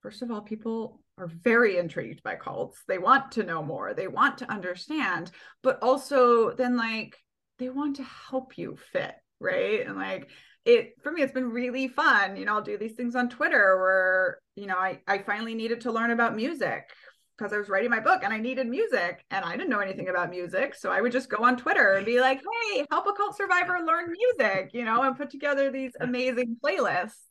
first 0.00 0.22
of 0.22 0.30
all, 0.30 0.42
people 0.42 1.00
are 1.18 1.26
very 1.26 1.78
intrigued 1.78 2.22
by 2.22 2.36
cults. 2.36 2.82
They 2.88 2.98
want 2.98 3.32
to 3.32 3.44
know 3.44 3.62
more, 3.62 3.94
they 3.94 4.08
want 4.08 4.38
to 4.38 4.50
understand, 4.50 5.30
but 5.62 5.78
also 5.82 6.52
then 6.52 6.76
like 6.76 7.16
they 7.58 7.68
want 7.68 7.96
to 7.96 8.04
help 8.04 8.56
you 8.56 8.78
fit, 8.92 9.14
right? 9.38 9.86
And 9.86 9.96
like 9.96 10.30
it 10.64 10.94
for 11.02 11.10
me 11.12 11.22
it's 11.22 11.32
been 11.32 11.50
really 11.50 11.88
fun. 11.88 12.36
You 12.36 12.44
know 12.44 12.54
i'll 12.54 12.62
do 12.62 12.78
these 12.78 12.92
things 12.92 13.14
on 13.14 13.28
twitter 13.28 13.78
where 13.78 14.38
you 14.54 14.66
know 14.66 14.76
i 14.76 15.00
i 15.06 15.18
finally 15.18 15.54
needed 15.54 15.80
to 15.82 15.92
learn 15.92 16.10
about 16.10 16.36
music 16.36 16.90
because 17.36 17.52
i 17.52 17.58
was 17.58 17.68
writing 17.68 17.90
my 17.90 18.00
book 18.00 18.20
and 18.22 18.32
i 18.32 18.38
needed 18.38 18.66
music 18.66 19.24
and 19.30 19.44
i 19.44 19.52
didn't 19.56 19.70
know 19.70 19.78
anything 19.80 20.08
about 20.08 20.30
music. 20.30 20.74
So 20.74 20.90
i 20.90 21.00
would 21.00 21.12
just 21.12 21.30
go 21.30 21.42
on 21.44 21.56
twitter 21.56 21.94
and 21.94 22.04
be 22.04 22.20
like 22.20 22.40
hey 22.72 22.84
help 22.90 23.06
a 23.06 23.12
cult 23.12 23.36
survivor 23.36 23.78
learn 23.86 24.12
music 24.12 24.70
you 24.74 24.84
know 24.84 25.02
and 25.02 25.16
put 25.16 25.30
together 25.30 25.70
these 25.70 25.92
amazing 26.00 26.56
playlists 26.62 27.24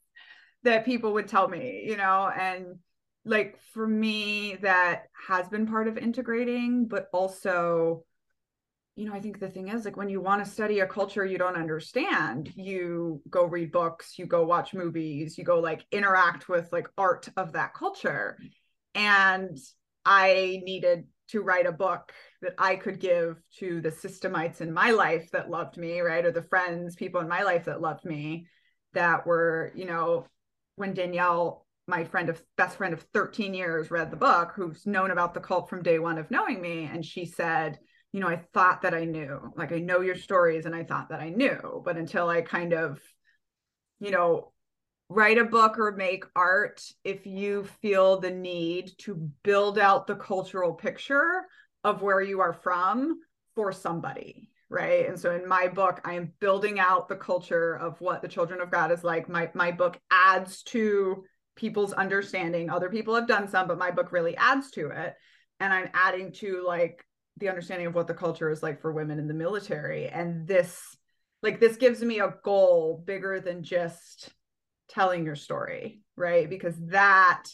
that 0.63 0.86
people 0.86 1.13
would 1.13 1.27
tell 1.27 1.47
me 1.47 1.84
you 1.86 1.97
know 1.97 2.30
and 2.36 2.80
like 3.25 3.59
for 3.73 3.86
me 3.86 4.57
that 4.61 5.03
has 5.27 5.47
been 5.49 5.67
part 5.67 5.88
of 5.88 5.97
integrating 5.97 6.88
but 6.88 7.07
also 7.13 8.03
you 9.00 9.06
know, 9.06 9.14
I 9.14 9.22
think 9.22 9.39
the 9.39 9.50
thing 9.50 9.70
is 9.70 9.86
like 9.86 9.95
when 9.95 10.10
you 10.10 10.20
want 10.20 10.43
to 10.43 10.52
study 10.52 10.82
a 10.82 10.86
culture 10.86 11.26
you 11.26 11.38
don't 11.38 11.56
understand, 11.56 12.52
you 12.58 13.22
go 13.30 13.45
read 13.45 13.72
books, 13.72 14.20
you 14.20 14.26
go 14.26 14.43
watch 14.43 14.74
movies, 14.74 15.38
you 15.38 15.45
go 15.45 15.60
like 15.60 15.86
interact 15.93 16.50
with 16.50 16.68
like 16.74 16.89
art 16.97 17.30
of 17.38 17.54
that 17.54 17.74
culture. 17.74 18.38
And 18.93 19.58
I 20.04 20.62
needed 20.66 21.06
to 21.30 21.39
write 21.39 21.66
a 21.66 21.72
book 21.72 22.12
that 22.41 22.56
I 22.58 22.76
could 22.76 23.00
give 23.00 23.41
to 23.60 23.80
the 23.80 23.89
systemites 23.89 24.60
in 24.60 24.74
my 24.74 24.91
life 24.91 25.32
that 25.32 25.50
loved 25.50 25.78
me, 25.78 26.02
right? 26.02 26.26
Or 26.26 26.32
the 26.32 26.43
friends, 26.43 26.97
people 26.97 27.22
in 27.22 27.30
my 27.30 27.43
life 27.43 27.66
that 27.66 27.80
loved 27.80 28.04
me 28.04 28.47
that 28.91 29.26
were, 29.26 29.72
you 29.76 29.86
know, 29.86 30.26
when 30.76 30.93
Danielle, 30.93 31.66
my 31.88 32.04
friend 32.04 32.28
of 32.28 32.43
best 32.58 32.76
friend 32.76 32.93
of 32.93 33.06
13 33.14 33.54
years, 33.54 33.91
read 33.91 34.12
the 34.12 34.18
book, 34.18 34.52
who's 34.54 34.86
known 34.86 35.12
about 35.12 35.34
the 35.34 35.39
cult 35.39 35.70
from 35.70 35.84
day 35.84 36.00
one 36.00 36.18
of 36.18 36.30
knowing 36.32 36.62
me. 36.62 36.89
And 36.91 37.06
she 37.06 37.26
said, 37.26 37.80
you 38.12 38.20
know, 38.20 38.28
I 38.28 38.38
thought 38.53 38.82
that 38.82 38.93
I 38.93 39.05
knew, 39.05 39.53
like 39.55 39.72
I 39.72 39.80
know 39.80 40.01
your 40.01 40.16
stories 40.16 40.66
and 40.66 40.76
I 40.76 40.84
thought 40.84 41.10
that 41.10 41.20
I 41.20 41.30
knew, 41.30 41.82
but 41.86 41.97
until 41.97 42.28
I 42.28 42.41
kind 42.41 42.74
of, 42.74 42.99
you 43.99 44.12
know, 44.12 44.51
write 45.10 45.38
a 45.38 45.45
book 45.45 45.78
or 45.78 45.91
make 45.91 46.24
art, 46.36 46.82
if 47.03 47.26
you 47.26 47.66
feel 47.82 48.20
the 48.20 48.32
need 48.32 48.91
to 48.99 49.16
build 49.43 49.78
out 49.78 50.07
the 50.07 50.16
cultural 50.16 50.74
picture 50.74 51.45
of 51.84 52.01
where 52.01 52.22
you 52.22 52.41
are 52.41 52.53
from 52.53 53.20
for 53.55 53.72
somebody, 53.72 54.49
right? 54.70 55.07
And 55.07 55.20
so 55.20 55.36
in 55.36 55.47
my 55.47 55.68
book, 55.68 56.01
I 56.03 56.14
am 56.14 56.34
building 56.39 56.80
out 56.80 57.10
the 57.10 57.16
culture 57.16 57.76
of 57.76 57.99
what 58.01 58.22
the 58.22 58.28
children 58.28 58.62
of 58.62 58.72
God 58.72 58.91
is 58.91 59.03
like. 59.03 59.30
My 59.30 59.49
my 59.53 59.72
book 59.72 59.99
adds 60.12 60.64
to 60.64 61.24
people's 61.55 61.93
understanding. 61.93 62.70
Other 62.70 62.89
people 62.89 63.16
have 63.16 63.28
done 63.28 63.47
some, 63.47 63.68
but 63.68 63.78
my 63.78 63.91
book 63.91 64.12
really 64.12 64.36
adds 64.38 64.72
to 64.72 64.89
it. 64.89 65.16
And 65.60 65.74
I'm 65.74 65.89
adding 65.93 66.32
to 66.34 66.64
like 66.66 67.03
the 67.39 67.49
understanding 67.49 67.87
of 67.87 67.95
what 67.95 68.07
the 68.07 68.13
culture 68.13 68.49
is 68.49 68.61
like 68.63 68.81
for 68.81 68.91
women 68.91 69.19
in 69.19 69.27
the 69.27 69.33
military. 69.33 70.07
And 70.07 70.47
this 70.47 70.79
like 71.41 71.59
this 71.59 71.77
gives 71.77 72.01
me 72.01 72.19
a 72.19 72.35
goal 72.43 73.01
bigger 73.05 73.39
than 73.39 73.63
just 73.63 74.29
telling 74.89 75.23
your 75.23 75.35
story 75.35 76.01
right? 76.19 76.49
Because 76.49 76.75
that 76.89 77.45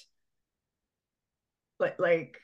like 1.79 1.97
like 1.99 2.37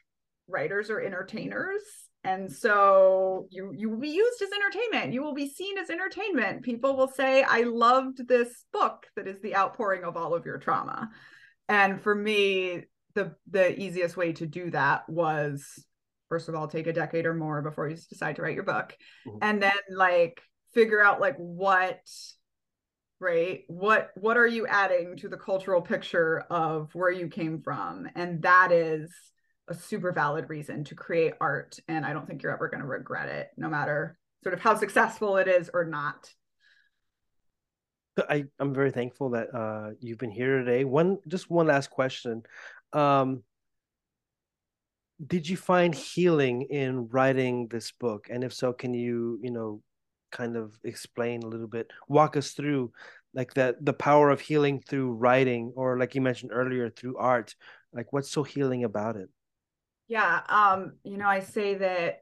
writers 0.48 0.90
are 0.90 1.02
entertainers. 1.02 1.82
And 2.24 2.52
so 2.52 3.48
you 3.50 3.74
you 3.76 3.90
will 3.90 4.00
be 4.00 4.10
used 4.10 4.42
as 4.42 4.50
entertainment. 4.52 5.14
You 5.14 5.24
will 5.24 5.34
be 5.34 5.50
seen 5.50 5.78
as 5.80 5.90
entertainment. 5.90 6.62
People 6.62 6.96
will 6.96 7.08
say 7.08 7.44
i 7.44 7.64
loved 7.64 8.28
this 8.28 8.64
book 8.72 9.08
that 9.16 9.28
is 9.28 9.42
the 9.42 9.56
outpouring 9.56 10.04
of 10.04 10.16
all 10.16 10.36
of 10.36 10.46
your 10.46 10.60
trauma. 10.60 11.10
And 11.68 12.00
for 12.00 12.14
me 12.14 12.84
the 13.16 13.36
the 13.50 13.78
easiest 13.82 14.16
way 14.16 14.34
to 14.34 14.46
do 14.46 14.70
that 14.70 15.10
was 15.10 15.84
first 16.32 16.48
of 16.48 16.56
all 16.56 16.66
take 16.66 16.88
a 16.88 16.94
decade 16.94 17.26
or 17.26 17.34
more 17.34 17.62
before 17.62 17.90
you 17.90 17.98
decide 18.10 18.38
to 18.38 18.42
write 18.42 18.56
your 18.56 18.64
book 18.64 18.96
mm-hmm. 19.28 19.38
and 19.42 19.62
then 19.62 19.74
like 19.94 20.42
figure 20.74 21.04
out 21.04 21.20
like 21.20 21.36
what 21.36 22.00
right 23.20 23.64
what 23.68 24.12
what 24.16 24.38
are 24.38 24.48
you 24.48 24.66
adding 24.66 25.18
to 25.18 25.28
the 25.28 25.36
cultural 25.36 25.82
picture 25.82 26.46
of 26.50 26.90
where 26.94 27.12
you 27.12 27.28
came 27.28 27.62
from 27.62 28.08
and 28.16 28.44
that 28.44 28.72
is 28.72 29.12
a 29.68 29.74
super 29.74 30.14
valid 30.14 30.50
reason 30.50 30.86
to 30.86 30.96
create 30.96 31.34
art 31.42 31.78
and 31.90 32.06
i 32.06 32.14
don't 32.14 32.26
think 32.26 32.42
you're 32.42 32.54
ever 32.54 32.70
going 32.70 32.82
to 32.82 32.88
regret 32.88 33.28
it 33.28 33.50
no 33.58 33.68
matter 33.68 34.18
sort 34.42 34.54
of 34.54 34.62
how 34.62 34.74
successful 34.74 35.36
it 35.36 35.50
is 35.50 35.70
or 35.74 35.84
not 35.84 36.30
I, 38.30 38.46
I'm 38.60 38.74
very 38.74 38.92
thankful 38.92 39.32
that 39.32 39.56
uh, 39.56 39.92
you've 40.02 40.18
been 40.18 40.32
here 40.32 40.60
today. 40.60 40.84
One, 40.84 41.20
just 41.30 41.50
one 41.50 41.68
last 41.68 41.90
question. 41.90 42.44
Um, 42.92 43.42
did 45.28 45.48
you 45.48 45.58
find 45.58 45.94
healing 45.94 46.64
in 46.64 47.08
writing 47.10 47.68
this 47.68 47.92
book? 47.92 48.28
And 48.30 48.44
if 48.44 48.54
so, 48.54 48.74
can 48.74 48.94
you, 48.94 49.40
you 49.42 49.52
know, 49.52 49.82
kind 50.32 50.56
of 50.56 50.74
explain 50.84 51.44
a 51.44 51.48
little 51.48 51.68
bit, 51.68 51.92
walk 52.08 52.38
us 52.38 52.52
through 52.52 52.92
like 53.34 53.54
that 53.54 53.84
the 53.84 53.94
power 53.94 54.30
of 54.30 54.42
healing 54.42 54.82
through 54.88 55.14
writing, 55.14 55.74
or 55.76 55.98
like 55.98 56.16
you 56.16 56.22
mentioned 56.22 56.52
earlier, 56.54 56.90
through 56.90 57.18
art. 57.18 57.56
Like, 57.94 58.12
what's 58.12 58.32
so 58.32 58.44
healing 58.44 58.84
about 58.84 59.16
it? 59.16 59.30
Yeah, 60.08 60.42
um, 60.50 60.94
you 61.04 61.18
know, 61.18 61.28
I 61.28 61.40
say 61.40 61.76
that 61.76 62.22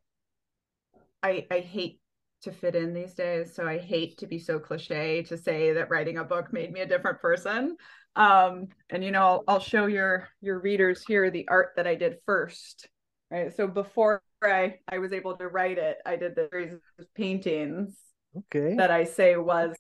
I 1.24 1.48
I 1.50 1.60
hate 1.60 2.00
to 2.42 2.52
fit 2.52 2.76
in 2.76 2.94
these 2.94 3.14
days, 3.14 3.54
so 3.54 3.68
I 3.68 3.78
hate 3.78 4.18
to 4.20 4.28
be 4.28 4.40
so 4.40 4.60
cliche 4.60 5.24
to 5.24 5.38
say 5.38 5.74
that 5.74 5.90
writing 5.90 6.18
a 6.18 6.24
book 6.24 6.54
made 6.54 6.72
me 6.72 6.82
a 6.82 6.88
different 6.88 7.20
person. 7.20 7.76
Um, 8.16 8.68
and 8.90 9.04
you 9.04 9.12
know, 9.12 9.22
I'll, 9.22 9.44
I'll 9.48 9.60
show 9.60 9.86
your 9.86 10.28
your 10.42 10.60
readers 10.60 11.04
here 11.08 11.30
the 11.30 11.48
art 11.48 11.70
that 11.76 11.88
I 11.88 11.96
did 11.96 12.18
first. 12.26 12.88
Right. 13.32 13.56
So 13.56 13.68
before 13.68 14.22
I 14.44 14.76
I 14.88 14.98
was 14.98 15.14
able 15.14 15.38
to 15.38 15.48
write 15.48 15.78
it, 15.78 15.98
I 16.06 16.16
did 16.16 16.36
the 16.36 16.48
series 16.52 16.74
of 16.74 17.14
paintings. 17.16 17.96
Okay. 18.36 18.76
That 18.76 18.92
I 18.92 19.04
say 19.06 19.38
was 19.38 19.72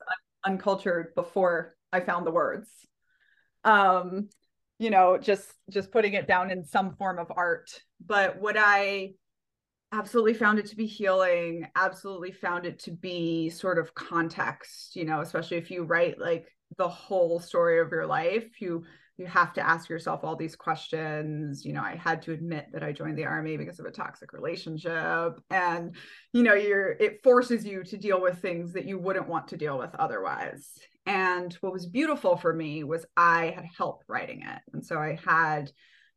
un- 0.45 0.53
uncultured 0.53 1.13
before 1.15 1.75
I 1.91 1.99
found 1.99 2.25
the 2.25 2.31
words. 2.31 2.69
Um, 3.63 4.29
you 4.77 4.89
know, 4.89 5.17
just 5.17 5.51
just 5.69 5.91
putting 5.91 6.13
it 6.13 6.27
down 6.27 6.51
in 6.51 6.63
some 6.63 6.95
form 6.95 7.19
of 7.19 7.31
art 7.35 7.69
but 8.05 8.39
what 8.39 8.55
I 8.57 9.13
absolutely 9.91 10.33
found 10.33 10.59
it 10.59 10.67
to 10.67 10.75
be 10.75 10.85
healing, 10.85 11.67
absolutely 11.75 12.31
found 12.31 12.65
it 12.65 12.79
to 12.79 12.91
be 12.91 13.49
sort 13.49 13.79
of 13.79 13.93
context, 13.95 14.95
you 14.95 15.05
know, 15.05 15.21
especially 15.21 15.57
if 15.57 15.71
you 15.71 15.83
write 15.83 16.19
like 16.19 16.47
the 16.77 16.87
whole 16.87 17.39
story 17.39 17.79
of 17.79 17.91
your 17.91 18.05
life, 18.05 18.61
you 18.61 18.83
you 19.17 19.25
have 19.25 19.51
to 19.51 19.67
ask 19.67 19.89
yourself 19.89 20.23
all 20.23 20.37
these 20.37 20.55
questions. 20.55 21.65
You 21.65 21.73
know 21.73 21.81
i 21.81 21.95
had 21.95 22.21
to 22.23 22.31
admit 22.31 22.67
that 22.71 22.83
i 22.83 22.91
joined 22.91 23.17
the 23.17 23.25
army 23.25 23.57
because 23.57 23.79
of 23.79 23.85
a 23.85 23.91
toxic 23.91 24.31
relationship 24.33 25.39
and 25.49 25.95
you 26.31 26.43
know 26.43 26.53
you're 26.53 26.91
it 26.91 27.21
forces 27.21 27.65
you 27.65 27.83
to 27.83 27.97
deal 27.97 28.21
with 28.21 28.39
things 28.39 28.73
that 28.73 28.85
you 28.85 28.97
wouldn't 28.97 29.27
want 29.27 29.49
to 29.49 29.57
deal 29.57 29.77
with 29.77 29.93
otherwise. 29.95 30.71
And 31.05 31.53
what 31.61 31.73
was 31.73 31.85
beautiful 31.85 32.37
for 32.37 32.53
me 32.53 32.83
was 32.83 33.05
i 33.17 33.47
had 33.55 33.65
help 33.77 34.03
writing 34.07 34.41
it. 34.43 34.61
And 34.73 34.85
so 34.85 34.97
i 34.97 35.19
had 35.25 35.71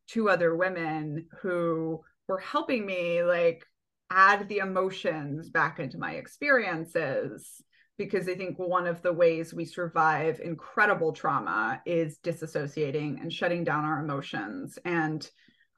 two 0.06 0.28
other 0.28 0.54
women 0.54 1.26
who 1.40 2.00
were 2.28 2.38
helping 2.38 2.86
me 2.86 3.22
like 3.22 3.64
add 4.10 4.48
the 4.48 4.58
emotions 4.58 5.48
back 5.48 5.78
into 5.80 5.98
my 5.98 6.12
experiences 6.12 7.62
because 7.98 8.28
I 8.28 8.34
think 8.34 8.58
one 8.58 8.86
of 8.86 9.02
the 9.02 9.12
ways 9.12 9.52
we 9.52 9.64
survive 9.64 10.40
incredible 10.40 11.12
trauma 11.12 11.80
is 11.86 12.18
disassociating 12.22 13.20
and 13.20 13.32
shutting 13.32 13.64
down 13.64 13.84
our 13.84 14.02
emotions. 14.02 14.78
And 14.84 15.28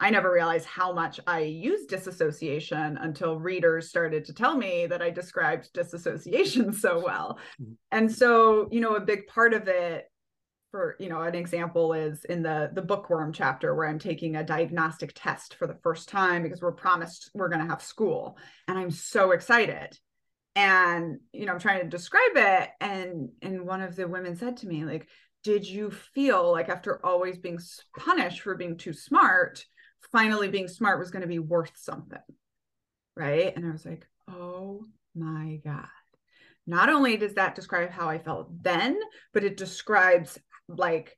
I 0.01 0.11
never 0.11 0.33
realized 0.33 0.67
how 0.67 0.93
much 0.93 1.21
I 1.27 1.41
use 1.41 1.87
disassociation 1.87 2.99
until 2.99 3.39
readers 3.39 3.89
started 3.89 4.25
to 4.27 4.35
tell 4.35 4.57
me 4.57 4.87
that 4.87 5.03
I 5.03 5.11
described 5.11 5.73
disassociation 5.73 6.73
so 6.75 7.03
well. 7.05 7.39
Mm-hmm. 7.61 7.73
And 7.93 8.13
so, 8.13 8.69
you 8.71 8.81
know, 8.81 8.97
a 8.97 9.01
big 9.01 9.27
part 9.27 9.55
of 9.55 9.69
it 9.69 10.07
for 10.75 10.97
you 10.99 11.09
know 11.09 11.23
an 11.23 11.37
example 11.37 11.93
is 11.93 12.25
in 12.25 12.43
the 12.43 12.69
the 12.75 12.83
bookworm 12.83 13.33
chapter 13.33 13.77
where 13.77 13.89
i'm 13.89 14.01
taking 14.01 14.35
a 14.35 14.43
diagnostic 14.43 15.13
test 15.15 15.55
for 15.55 15.69
the 15.69 15.79
first 15.85 16.09
time 16.09 16.43
because 16.43 16.61
we're 16.61 16.73
promised 16.73 17.31
we're 17.33 17.49
going 17.49 17.61
to 17.61 17.71
have 17.71 17.81
school 17.81 18.37
and 18.67 18.77
i'm 18.77 18.91
so 18.91 19.31
excited 19.31 19.97
and 20.57 21.19
you 21.33 21.47
know 21.47 21.53
i'm 21.53 21.59
trying 21.59 21.83
to 21.83 21.89
describe 21.89 22.37
it 22.37 22.71
and 22.81 23.31
and 23.43 23.67
one 23.67 23.81
of 23.81 23.97
the 23.97 24.07
women 24.07 24.37
said 24.37 24.57
to 24.57 24.67
me 24.67 24.85
like 24.85 25.09
did 25.43 25.67
you 25.69 25.91
feel 25.91 26.51
like 26.51 26.69
after 26.69 27.05
always 27.05 27.37
being 27.37 27.59
punished 27.99 28.41
for 28.41 28.55
being 28.55 28.77
too 28.77 28.93
smart 28.93 29.65
finally 30.15 30.49
being 30.49 30.69
smart 30.69 30.99
was 30.99 31.11
going 31.11 31.23
to 31.23 31.29
be 31.29 31.39
worth 31.39 31.73
something? 31.77 32.19
Right? 33.17 33.55
And 33.55 33.67
i 33.67 33.71
was 33.71 33.85
like 33.85 34.07
oh 34.29 34.87
my 35.15 35.61
god. 35.65 35.87
Not 36.67 36.89
only 36.89 37.17
does 37.17 37.35
that 37.35 37.55
describe 37.55 37.91
how 37.91 38.09
I 38.09 38.19
felt 38.19 38.49
then, 38.63 38.99
but 39.35 39.45
it 39.45 39.57
describes 39.57 40.39
like 40.69 41.17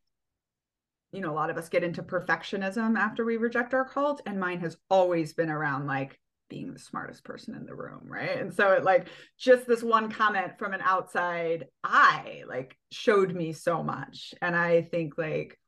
you 1.13 1.21
know 1.21 1.31
a 1.31 1.35
lot 1.35 1.51
of 1.51 1.57
us 1.57 1.69
get 1.69 1.85
into 1.85 2.03
perfectionism 2.03 2.99
after 2.99 3.25
we 3.25 3.37
reject 3.37 3.73
our 3.75 3.89
cult 3.89 4.21
and 4.27 4.41
mine 4.41 4.61
has 4.61 4.77
always 4.91 5.35
been 5.35 5.49
around 5.49 5.87
like 5.87 6.19
being 6.49 6.73
the 6.73 6.79
smartest 6.79 7.25
person 7.25 7.55
in 7.55 7.67
the 7.67 7.75
room 7.75 8.03
right? 8.05 8.39
And 8.39 8.53
so 8.53 8.73
it 8.73 8.85
like 8.85 9.09
just 9.39 9.67
this 9.67 9.83
one 9.83 10.11
comment 10.11 10.59
from 10.59 10.73
an 10.73 10.81
outside 10.83 11.67
eye 11.85 12.43
like 12.49 12.77
showed 12.91 13.35
me 13.35 13.53
so 13.53 13.83
much. 13.83 14.35
And 14.41 14.55
i 14.57 14.83
think 14.83 15.19
like 15.19 15.59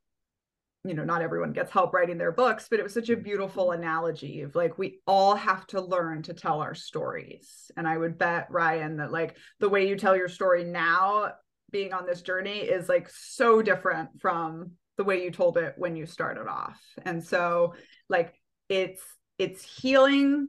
you 0.85 0.95
know 0.95 1.05
not 1.05 1.23
everyone 1.23 1.53
gets 1.53 1.73
help 1.73 1.93
writing 1.93 2.19
their 2.19 2.31
books 2.31 2.69
but 2.71 2.79
it 2.79 2.85
was 2.85 2.95
such 2.95 3.11
a 3.11 3.17
beautiful 3.17 3.67
mm-hmm. 3.67 3.83
analogy 3.83 4.43
of 4.43 4.55
like 4.55 4.79
we 4.79 5.01
all 5.07 5.35
have 5.35 5.67
to 5.67 5.81
learn 5.81 6.23
to 6.23 6.35
tell 6.35 6.61
our 6.61 6.75
stories. 6.75 7.71
And 7.77 7.87
i 7.87 7.97
would 7.97 8.19
bet 8.19 8.49
ryan 8.51 8.97
that 8.99 9.13
like 9.13 9.37
the 9.61 9.69
way 9.69 9.89
you 9.89 9.97
tell 9.97 10.17
your 10.17 10.29
story 10.29 10.65
now 10.65 11.33
being 11.71 11.93
on 11.93 12.07
this 12.07 12.23
journey 12.23 12.59
is 12.61 12.89
like 12.89 13.11
so 13.11 13.61
different 13.61 14.09
from 14.21 14.73
the 14.97 15.05
way 15.05 15.23
you 15.23 15.31
told 15.31 15.57
it 15.57 15.75
when 15.77 15.97
you 15.97 16.07
started 16.07 16.49
off. 16.49 16.81
And 17.05 17.25
so 17.25 17.75
like 18.09 18.35
it's 18.69 19.03
it's 19.39 19.63
healing 19.63 20.49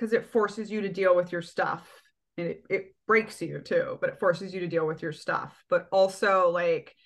because 0.00 0.14
it 0.14 0.32
forces 0.32 0.70
you 0.70 0.80
to 0.80 0.88
deal 0.88 1.14
with 1.14 1.30
your 1.30 1.42
stuff 1.42 1.86
and 2.38 2.46
it, 2.46 2.64
it 2.70 2.94
breaks 3.06 3.42
you 3.42 3.60
too 3.60 3.98
but 4.00 4.08
it 4.08 4.18
forces 4.18 4.54
you 4.54 4.60
to 4.60 4.66
deal 4.66 4.86
with 4.86 5.02
your 5.02 5.12
stuff 5.12 5.62
but 5.68 5.88
also 5.92 6.50
like 6.50 6.96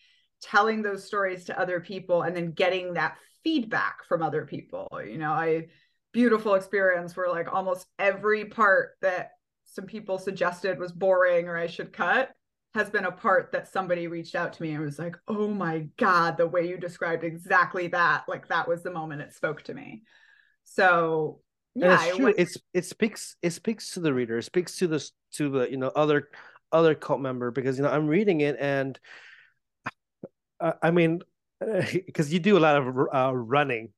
telling 0.40 0.80
those 0.80 1.04
stories 1.04 1.44
to 1.46 1.58
other 1.58 1.80
people 1.80 2.22
and 2.22 2.36
then 2.36 2.52
getting 2.52 2.94
that 2.94 3.16
feedback 3.42 4.04
from 4.04 4.22
other 4.22 4.46
people 4.46 4.88
you 5.04 5.18
know 5.18 5.32
i 5.32 5.66
beautiful 6.12 6.54
experience 6.54 7.16
where 7.16 7.28
like 7.28 7.52
almost 7.52 7.86
every 7.98 8.44
part 8.44 8.90
that 9.02 9.30
some 9.64 9.86
people 9.86 10.16
suggested 10.16 10.78
was 10.78 10.92
boring 10.92 11.48
or 11.48 11.56
i 11.56 11.66
should 11.66 11.92
cut 11.92 12.30
has 12.74 12.90
been 12.90 13.04
a 13.04 13.12
part 13.12 13.52
that 13.52 13.72
somebody 13.72 14.06
reached 14.08 14.34
out 14.34 14.52
to 14.52 14.60
me 14.60 14.72
and 14.72 14.82
was 14.82 14.98
like, 14.98 15.16
"Oh 15.28 15.46
my 15.46 15.86
god, 15.96 16.36
the 16.36 16.48
way 16.48 16.66
you 16.66 16.76
described 16.76 17.22
exactly 17.22 17.86
that, 17.86 18.24
like 18.26 18.48
that 18.48 18.66
was 18.66 18.82
the 18.82 18.90
moment 18.90 19.22
it 19.22 19.32
spoke 19.32 19.62
to 19.62 19.74
me." 19.74 20.02
So, 20.64 21.43
yeah, 21.74 22.06
it's 22.06 22.16
true. 22.16 22.26
Went- 22.26 22.38
it's 22.38 22.56
it 22.72 22.84
speaks 22.84 23.36
it 23.42 23.50
speaks 23.50 23.92
to 23.92 24.00
the 24.00 24.12
reader. 24.12 24.38
It 24.38 24.44
speaks 24.44 24.76
to 24.78 24.86
the 24.86 25.10
to 25.34 25.50
the 25.50 25.70
you 25.70 25.76
know 25.76 25.88
other 25.88 26.28
other 26.72 26.94
cult 26.94 27.20
member 27.20 27.50
because 27.50 27.76
you 27.76 27.84
know 27.84 27.90
I'm 27.90 28.06
reading 28.06 28.40
it 28.40 28.56
and 28.58 28.98
uh, 30.60 30.72
I 30.82 30.90
mean 30.90 31.20
because 31.60 32.32
you 32.32 32.40
do 32.40 32.58
a 32.58 32.60
lot 32.60 32.76
of 32.76 32.98
uh, 33.12 33.34
running 33.34 33.90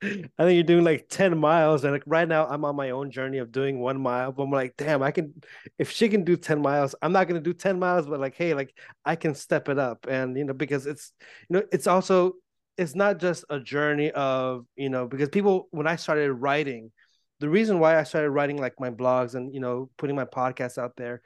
I 0.00 0.44
think 0.44 0.54
you're 0.54 0.62
doing 0.62 0.84
like 0.84 1.08
10 1.08 1.36
miles. 1.38 1.82
And 1.82 1.92
like 1.92 2.04
right 2.06 2.28
now, 2.28 2.46
I'm 2.46 2.64
on 2.64 2.76
my 2.76 2.90
own 2.90 3.10
journey 3.10 3.38
of 3.38 3.50
doing 3.50 3.80
one 3.80 4.00
mile. 4.00 4.30
But 4.30 4.44
I'm 4.44 4.50
like, 4.50 4.74
damn, 4.76 5.02
I 5.02 5.10
can, 5.10 5.34
if 5.78 5.90
she 5.90 6.08
can 6.08 6.24
do 6.24 6.36
10 6.36 6.62
miles, 6.62 6.94
I'm 7.02 7.12
not 7.12 7.26
going 7.26 7.42
to 7.42 7.44
do 7.44 7.52
10 7.52 7.78
miles, 7.78 8.06
but 8.06 8.20
like, 8.20 8.36
hey, 8.36 8.54
like 8.54 8.72
I 9.04 9.16
can 9.16 9.34
step 9.34 9.68
it 9.68 9.78
up. 9.78 10.06
And, 10.08 10.36
you 10.36 10.44
know, 10.44 10.52
because 10.52 10.86
it's, 10.86 11.12
you 11.48 11.56
know, 11.56 11.62
it's 11.72 11.88
also, 11.88 12.34
it's 12.76 12.94
not 12.94 13.18
just 13.18 13.44
a 13.50 13.58
journey 13.58 14.12
of, 14.12 14.66
you 14.76 14.88
know, 14.88 15.08
because 15.08 15.30
people, 15.30 15.66
when 15.72 15.88
I 15.88 15.96
started 15.96 16.32
writing, 16.32 16.92
the 17.40 17.48
reason 17.48 17.78
why 17.78 17.98
I 17.98 18.02
started 18.04 18.30
writing 18.30 18.58
like 18.58 18.80
my 18.80 18.90
blogs 18.90 19.34
and, 19.34 19.52
you 19.54 19.60
know, 19.60 19.90
putting 19.96 20.16
my 20.16 20.24
podcast 20.24 20.78
out 20.78 20.96
there 20.96 21.22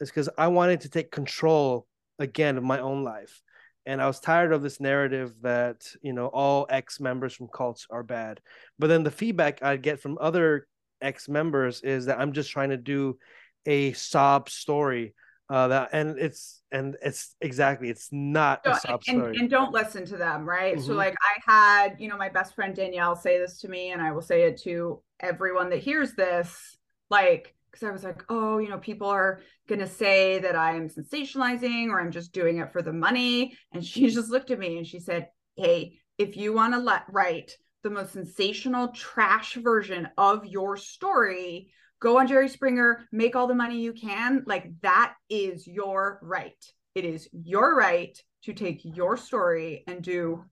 is 0.00 0.10
because 0.10 0.28
I 0.36 0.48
wanted 0.48 0.82
to 0.82 0.88
take 0.88 1.10
control 1.10 1.86
again 2.18 2.56
of 2.56 2.64
my 2.64 2.80
own 2.80 3.02
life 3.04 3.42
and 3.86 4.00
I 4.00 4.06
was 4.06 4.20
tired 4.20 4.52
of 4.52 4.62
this 4.62 4.80
narrative 4.80 5.34
that 5.42 5.86
you 6.02 6.12
know 6.12 6.26
all 6.26 6.66
ex 6.70 7.00
members 7.00 7.34
from 7.34 7.48
cults 7.48 7.86
are 7.90 8.02
bad. 8.02 8.40
But 8.78 8.88
then 8.88 9.02
the 9.02 9.10
feedback 9.10 9.62
I 9.62 9.76
get 9.76 10.00
from 10.00 10.18
other 10.20 10.66
ex 11.02 11.28
members 11.28 11.82
is 11.82 12.06
that 12.06 12.18
I'm 12.18 12.32
just 12.32 12.50
trying 12.50 12.70
to 12.70 12.76
do 12.76 13.18
a 13.66 13.92
sob 13.92 14.48
story. 14.48 15.14
Uh, 15.50 15.68
that 15.68 15.90
and 15.92 16.18
it's 16.18 16.62
and 16.72 16.96
it's 17.02 17.34
exactly 17.42 17.90
it's 17.90 18.08
not 18.10 18.62
so, 18.64 18.94
and, 18.94 19.02
story. 19.02 19.36
And 19.38 19.50
don't 19.50 19.72
listen 19.72 20.06
to 20.06 20.16
them, 20.16 20.48
right? 20.48 20.76
Mm-hmm. 20.76 20.86
So 20.86 20.94
like 20.94 21.14
I 21.20 21.52
had 21.52 21.96
you 21.98 22.08
know 22.08 22.16
my 22.16 22.30
best 22.30 22.54
friend 22.54 22.74
Danielle 22.74 23.14
say 23.14 23.38
this 23.38 23.60
to 23.60 23.68
me, 23.68 23.90
and 23.90 24.00
I 24.00 24.12
will 24.12 24.22
say 24.22 24.44
it 24.44 24.60
to 24.62 25.02
everyone 25.20 25.68
that 25.70 25.80
hears 25.80 26.14
this. 26.14 26.76
like 27.10 27.54
because 27.70 27.88
I 27.88 27.90
was 27.90 28.04
like, 28.04 28.22
oh, 28.28 28.58
you 28.58 28.68
know, 28.68 28.78
people 28.78 29.08
are 29.08 29.40
gonna 29.68 29.86
say 29.86 30.38
that 30.38 30.54
I'm 30.54 30.88
sensationalizing 30.88 31.88
or 31.88 32.00
I'm 32.00 32.12
just 32.12 32.32
doing 32.32 32.58
it 32.58 32.72
for 32.72 32.82
the 32.82 32.92
money. 32.92 33.58
And 33.72 33.84
she 33.84 34.08
just 34.10 34.30
looked 34.30 34.50
at 34.50 34.58
me 34.58 34.78
and 34.78 34.86
she 34.86 35.00
said, 35.00 35.28
Hey, 35.56 35.98
if 36.16 36.36
you 36.36 36.52
want 36.52 36.74
to 36.74 36.78
let 36.78 37.02
write 37.10 37.56
the 37.82 37.90
most 37.90 38.12
sensational 38.12 38.88
trash 38.88 39.54
version 39.54 40.08
of 40.16 40.46
your 40.46 40.76
story, 40.76 41.70
go 42.04 42.18
on 42.18 42.28
Jerry 42.28 42.50
Springer, 42.50 43.08
make 43.10 43.34
all 43.34 43.46
the 43.46 43.54
money 43.54 43.80
you 43.80 43.94
can. 43.94 44.44
Like 44.46 44.70
that 44.82 45.14
is 45.30 45.66
your 45.66 46.20
right. 46.22 46.52
It 46.94 47.06
is 47.06 47.28
your 47.32 47.74
right 47.76 48.16
to 48.44 48.52
take 48.52 48.82
your 48.84 49.16
story 49.16 49.84
and 49.88 50.02
do 50.02 50.44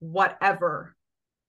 whatever 0.00 0.96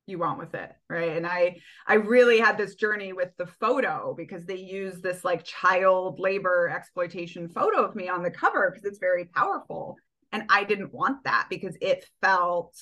you 0.07 0.19
want 0.19 0.37
with 0.37 0.53
it 0.53 0.71
right 0.87 1.17
and 1.17 1.25
i 1.25 1.57
i 1.87 1.95
really 1.95 2.39
had 2.39 2.59
this 2.59 2.75
journey 2.75 3.11
with 3.11 3.29
the 3.39 3.47
photo 3.47 4.13
because 4.15 4.45
they 4.45 4.55
use 4.55 5.01
this 5.01 5.25
like 5.25 5.43
child 5.43 6.19
labor 6.19 6.69
exploitation 6.69 7.49
photo 7.49 7.83
of 7.83 7.95
me 7.95 8.07
on 8.07 8.21
the 8.21 8.29
cover 8.29 8.69
because 8.69 8.85
it's 8.85 8.99
very 8.99 9.25
powerful 9.25 9.95
and 10.31 10.43
i 10.49 10.63
didn't 10.63 10.93
want 10.93 11.23
that 11.23 11.47
because 11.49 11.75
it 11.81 12.05
felt 12.21 12.77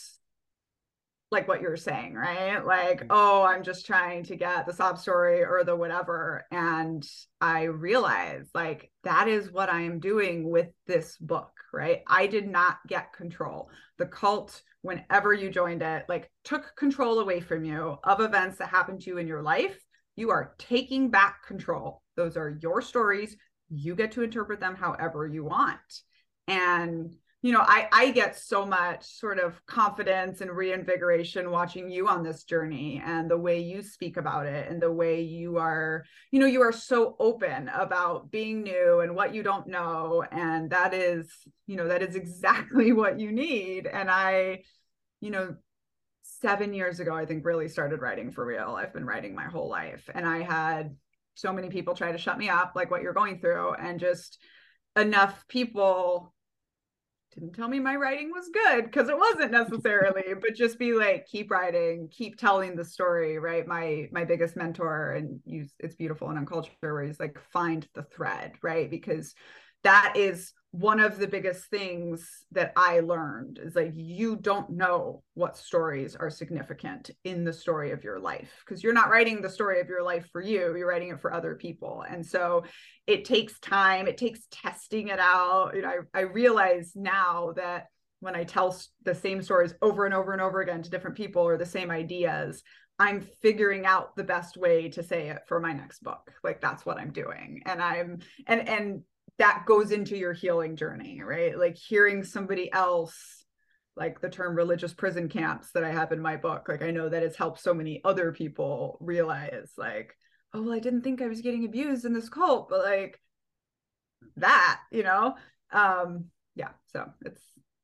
like 1.33 1.47
what 1.47 1.61
you're 1.61 1.75
saying 1.75 2.13
right 2.13 2.65
like 2.65 2.99
mm-hmm. 2.99 3.07
oh 3.09 3.43
i'm 3.43 3.63
just 3.63 3.85
trying 3.85 4.23
to 4.23 4.35
get 4.35 4.65
the 4.65 4.73
sob 4.73 4.97
story 4.97 5.43
or 5.43 5.63
the 5.65 5.75
whatever 5.75 6.45
and 6.51 7.05
i 7.41 7.63
realized 7.63 8.49
like 8.55 8.89
that 9.03 9.27
is 9.27 9.51
what 9.51 9.69
i 9.69 9.81
am 9.81 9.99
doing 9.99 10.49
with 10.49 10.69
this 10.87 11.17
book 11.17 11.51
right 11.73 12.01
i 12.07 12.27
did 12.27 12.47
not 12.47 12.77
get 12.87 13.11
control 13.11 13.69
the 13.97 14.05
cult 14.05 14.61
whenever 14.83 15.33
you 15.33 15.49
joined 15.49 15.81
it, 15.81 16.05
like 16.07 16.29
took 16.43 16.75
control 16.75 17.19
away 17.19 17.39
from 17.39 17.63
you 17.63 17.97
of 18.03 18.19
events 18.19 18.57
that 18.57 18.67
happened 18.67 19.01
to 19.01 19.09
you 19.09 19.17
in 19.17 19.27
your 19.27 19.41
life. 19.41 19.79
You 20.15 20.29
are 20.29 20.53
taking 20.59 21.09
back 21.09 21.47
control. 21.47 22.03
Those 22.15 22.37
are 22.37 22.59
your 22.61 22.81
stories. 22.81 23.35
You 23.69 23.95
get 23.95 24.11
to 24.11 24.21
interpret 24.21 24.59
them 24.59 24.75
however 24.75 25.25
you 25.25 25.45
want. 25.45 25.79
And 26.47 27.15
you 27.43 27.51
know, 27.51 27.61
I 27.61 27.87
I 27.91 28.11
get 28.11 28.37
so 28.39 28.65
much 28.65 29.05
sort 29.05 29.37
of 29.37 29.63
confidence 29.67 30.41
and 30.41 30.49
reinvigoration 30.49 31.51
watching 31.51 31.91
you 31.91 32.07
on 32.07 32.23
this 32.23 32.45
journey 32.45 33.03
and 33.05 33.29
the 33.29 33.37
way 33.37 33.59
you 33.59 33.83
speak 33.83 34.17
about 34.17 34.47
it 34.47 34.71
and 34.71 34.81
the 34.81 34.91
way 34.91 35.21
you 35.21 35.57
are, 35.57 36.05
you 36.31 36.39
know, 36.39 36.47
you 36.47 36.61
are 36.61 36.71
so 36.71 37.15
open 37.19 37.69
about 37.69 38.31
being 38.31 38.63
new 38.63 39.01
and 39.01 39.13
what 39.13 39.35
you 39.35 39.43
don't 39.43 39.67
know 39.67 40.23
and 40.31 40.71
that 40.71 40.93
is, 40.93 41.29
you 41.67 41.75
know, 41.75 41.89
that 41.89 42.01
is 42.01 42.15
exactly 42.15 42.91
what 42.93 43.19
you 43.19 43.31
need 43.31 43.85
and 43.85 44.09
I 44.09 44.63
you 45.19 45.31
know, 45.31 45.55
seven 46.23 46.73
years 46.73 46.99
ago, 46.99 47.15
I 47.15 47.25
think 47.25 47.45
really 47.45 47.69
started 47.69 48.01
writing 48.01 48.31
for 48.31 48.45
real. 48.45 48.75
I've 48.77 48.93
been 48.93 49.05
writing 49.05 49.33
my 49.33 49.45
whole 49.45 49.69
life. 49.69 50.09
And 50.13 50.27
I 50.27 50.41
had 50.41 50.95
so 51.35 51.53
many 51.53 51.69
people 51.69 51.95
try 51.95 52.11
to 52.11 52.17
shut 52.17 52.37
me 52.37 52.49
up, 52.49 52.73
like 52.75 52.91
what 52.91 53.01
you're 53.01 53.13
going 53.13 53.39
through, 53.39 53.73
and 53.75 54.01
just 54.01 54.37
enough 54.97 55.45
people 55.47 56.32
didn't 57.33 57.53
tell 57.53 57.67
me 57.67 57.79
my 57.79 57.95
writing 57.95 58.31
was 58.31 58.49
good 58.53 58.85
because 58.85 59.09
it 59.09 59.17
wasn't 59.17 59.51
necessarily 59.51 60.33
but 60.41 60.55
just 60.55 60.77
be 60.77 60.93
like 60.93 61.25
keep 61.25 61.51
writing 61.51 62.07
keep 62.11 62.37
telling 62.37 62.75
the 62.75 62.85
story 62.85 63.39
right? 63.39 63.67
My 63.67 64.07
my 64.11 64.25
biggest 64.25 64.55
mentor 64.55 65.11
and 65.11 65.39
use 65.45 65.71
it's 65.79 65.95
beautiful 65.95 66.29
in 66.29 66.37
uncultured 66.37 66.75
where 66.79 67.03
he's 67.03 67.19
like 67.19 67.39
find 67.51 67.87
the 67.93 68.03
thread 68.03 68.53
right? 68.61 68.89
Because 68.89 69.33
that 69.83 70.13
is 70.15 70.53
one 70.73 70.99
of 70.99 71.19
the 71.19 71.27
biggest 71.27 71.65
things 71.65 72.27
that 72.51 72.73
I 72.75 73.01
learned 73.01 73.59
is 73.61 73.75
like 73.75 73.91
you 73.93 74.35
don't 74.35 74.71
know 74.71 75.21
what 75.35 75.55
stories 75.55 76.15
are 76.15 76.31
significant 76.31 77.11
in 77.23 77.43
the 77.43 77.53
story 77.53 77.91
of 77.91 78.03
your 78.03 78.19
life 78.19 78.49
because 78.65 78.81
you're 78.81 78.91
not 78.91 79.11
writing 79.11 79.39
the 79.39 79.51
story 79.51 79.79
of 79.81 79.87
your 79.87 80.01
life 80.01 80.27
for 80.31 80.41
you, 80.41 80.75
you're 80.75 80.87
writing 80.87 81.09
it 81.09 81.21
for 81.21 81.31
other 81.31 81.53
people. 81.53 82.03
And 82.09 82.25
so 82.25 82.63
it 83.05 83.23
takes 83.23 83.59
time, 83.59 84.07
it 84.07 84.17
takes 84.17 84.47
testing 84.49 85.09
it 85.09 85.19
out. 85.19 85.75
You 85.75 85.83
know, 85.83 85.93
I, 86.11 86.21
I 86.21 86.21
realize 86.21 86.93
now 86.95 87.53
that 87.55 87.85
when 88.21 88.35
I 88.35 88.43
tell 88.43 88.75
the 89.03 89.13
same 89.13 89.43
stories 89.43 89.75
over 89.83 90.05
and 90.05 90.13
over 90.15 90.33
and 90.33 90.41
over 90.41 90.61
again 90.61 90.81
to 90.81 90.89
different 90.89 91.17
people 91.17 91.43
or 91.43 91.55
the 91.55 91.67
same 91.67 91.91
ideas, 91.91 92.63
I'm 92.97 93.21
figuring 93.43 93.85
out 93.85 94.15
the 94.15 94.23
best 94.23 94.57
way 94.57 94.89
to 94.89 95.03
say 95.03 95.29
it 95.29 95.43
for 95.47 95.59
my 95.59 95.73
next 95.73 96.01
book. 96.01 96.31
Like 96.43 96.61
that's 96.61 96.83
what 96.83 96.97
I'm 96.97 97.11
doing. 97.11 97.61
And 97.67 97.79
I'm 97.79 98.19
and 98.47 98.67
and 98.67 99.03
that 99.39 99.63
goes 99.65 99.91
into 99.91 100.17
your 100.17 100.33
healing 100.33 100.75
journey, 100.75 101.21
right? 101.23 101.57
Like 101.57 101.77
hearing 101.77 102.23
somebody 102.23 102.71
else, 102.71 103.45
like 103.95 104.21
the 104.21 104.29
term 104.29 104.55
religious 104.55 104.93
prison 104.93 105.29
camps 105.29 105.71
that 105.73 105.83
I 105.83 105.91
have 105.91 106.11
in 106.11 106.19
my 106.19 106.35
book, 106.37 106.67
like 106.67 106.81
I 106.81 106.91
know 106.91 107.09
that 107.09 107.23
it's 107.23 107.37
helped 107.37 107.59
so 107.59 107.73
many 107.73 108.01
other 108.03 108.31
people 108.31 108.97
realize, 109.01 109.71
like, 109.77 110.15
oh, 110.53 110.61
well, 110.61 110.73
I 110.73 110.79
didn't 110.79 111.01
think 111.01 111.21
I 111.21 111.27
was 111.27 111.41
getting 111.41 111.65
abused 111.65 112.05
in 112.05 112.13
this 112.13 112.29
cult, 112.29 112.69
but 112.69 112.83
like 112.85 113.19
that, 114.37 114.79
you 114.91 115.03
know? 115.03 115.35
Um, 115.71 116.25
yeah, 116.55 116.69
so 116.87 117.09
it's 117.25 117.41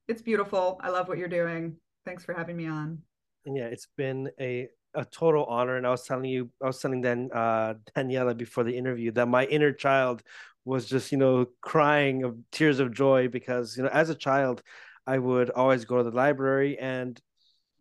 it's 0.07 0.21
beautiful. 0.21 0.80
I 0.81 0.89
love 0.89 1.07
what 1.07 1.17
you're 1.17 1.27
doing. 1.27 1.77
Thanks 2.05 2.23
for 2.23 2.34
having 2.34 2.57
me 2.57 2.67
on. 2.67 2.99
Yeah, 3.45 3.65
it's 3.65 3.88
been 3.97 4.30
a 4.39 4.67
a 4.95 5.05
total 5.05 5.45
honor. 5.45 5.77
And 5.77 5.85
I 5.85 5.91
was 5.91 6.03
telling 6.03 6.25
you, 6.25 6.49
I 6.61 6.67
was 6.67 6.79
telling 6.79 7.01
then 7.01 7.29
uh 7.33 7.75
Daniella 7.95 8.35
before 8.35 8.63
the 8.63 8.77
interview 8.77 9.11
that 9.11 9.27
my 9.27 9.45
inner 9.45 9.71
child 9.71 10.23
was 10.65 10.87
just 10.87 11.11
you 11.11 11.17
know 11.17 11.47
crying 11.61 12.23
of 12.23 12.37
tears 12.51 12.79
of 12.79 12.93
joy 12.93 13.27
because 13.27 13.75
you 13.75 13.83
know 13.83 13.89
as 13.89 14.09
a 14.09 14.15
child 14.15 14.61
i 15.07 15.17
would 15.17 15.49
always 15.49 15.85
go 15.85 15.97
to 15.97 16.03
the 16.03 16.15
library 16.15 16.77
and 16.77 17.19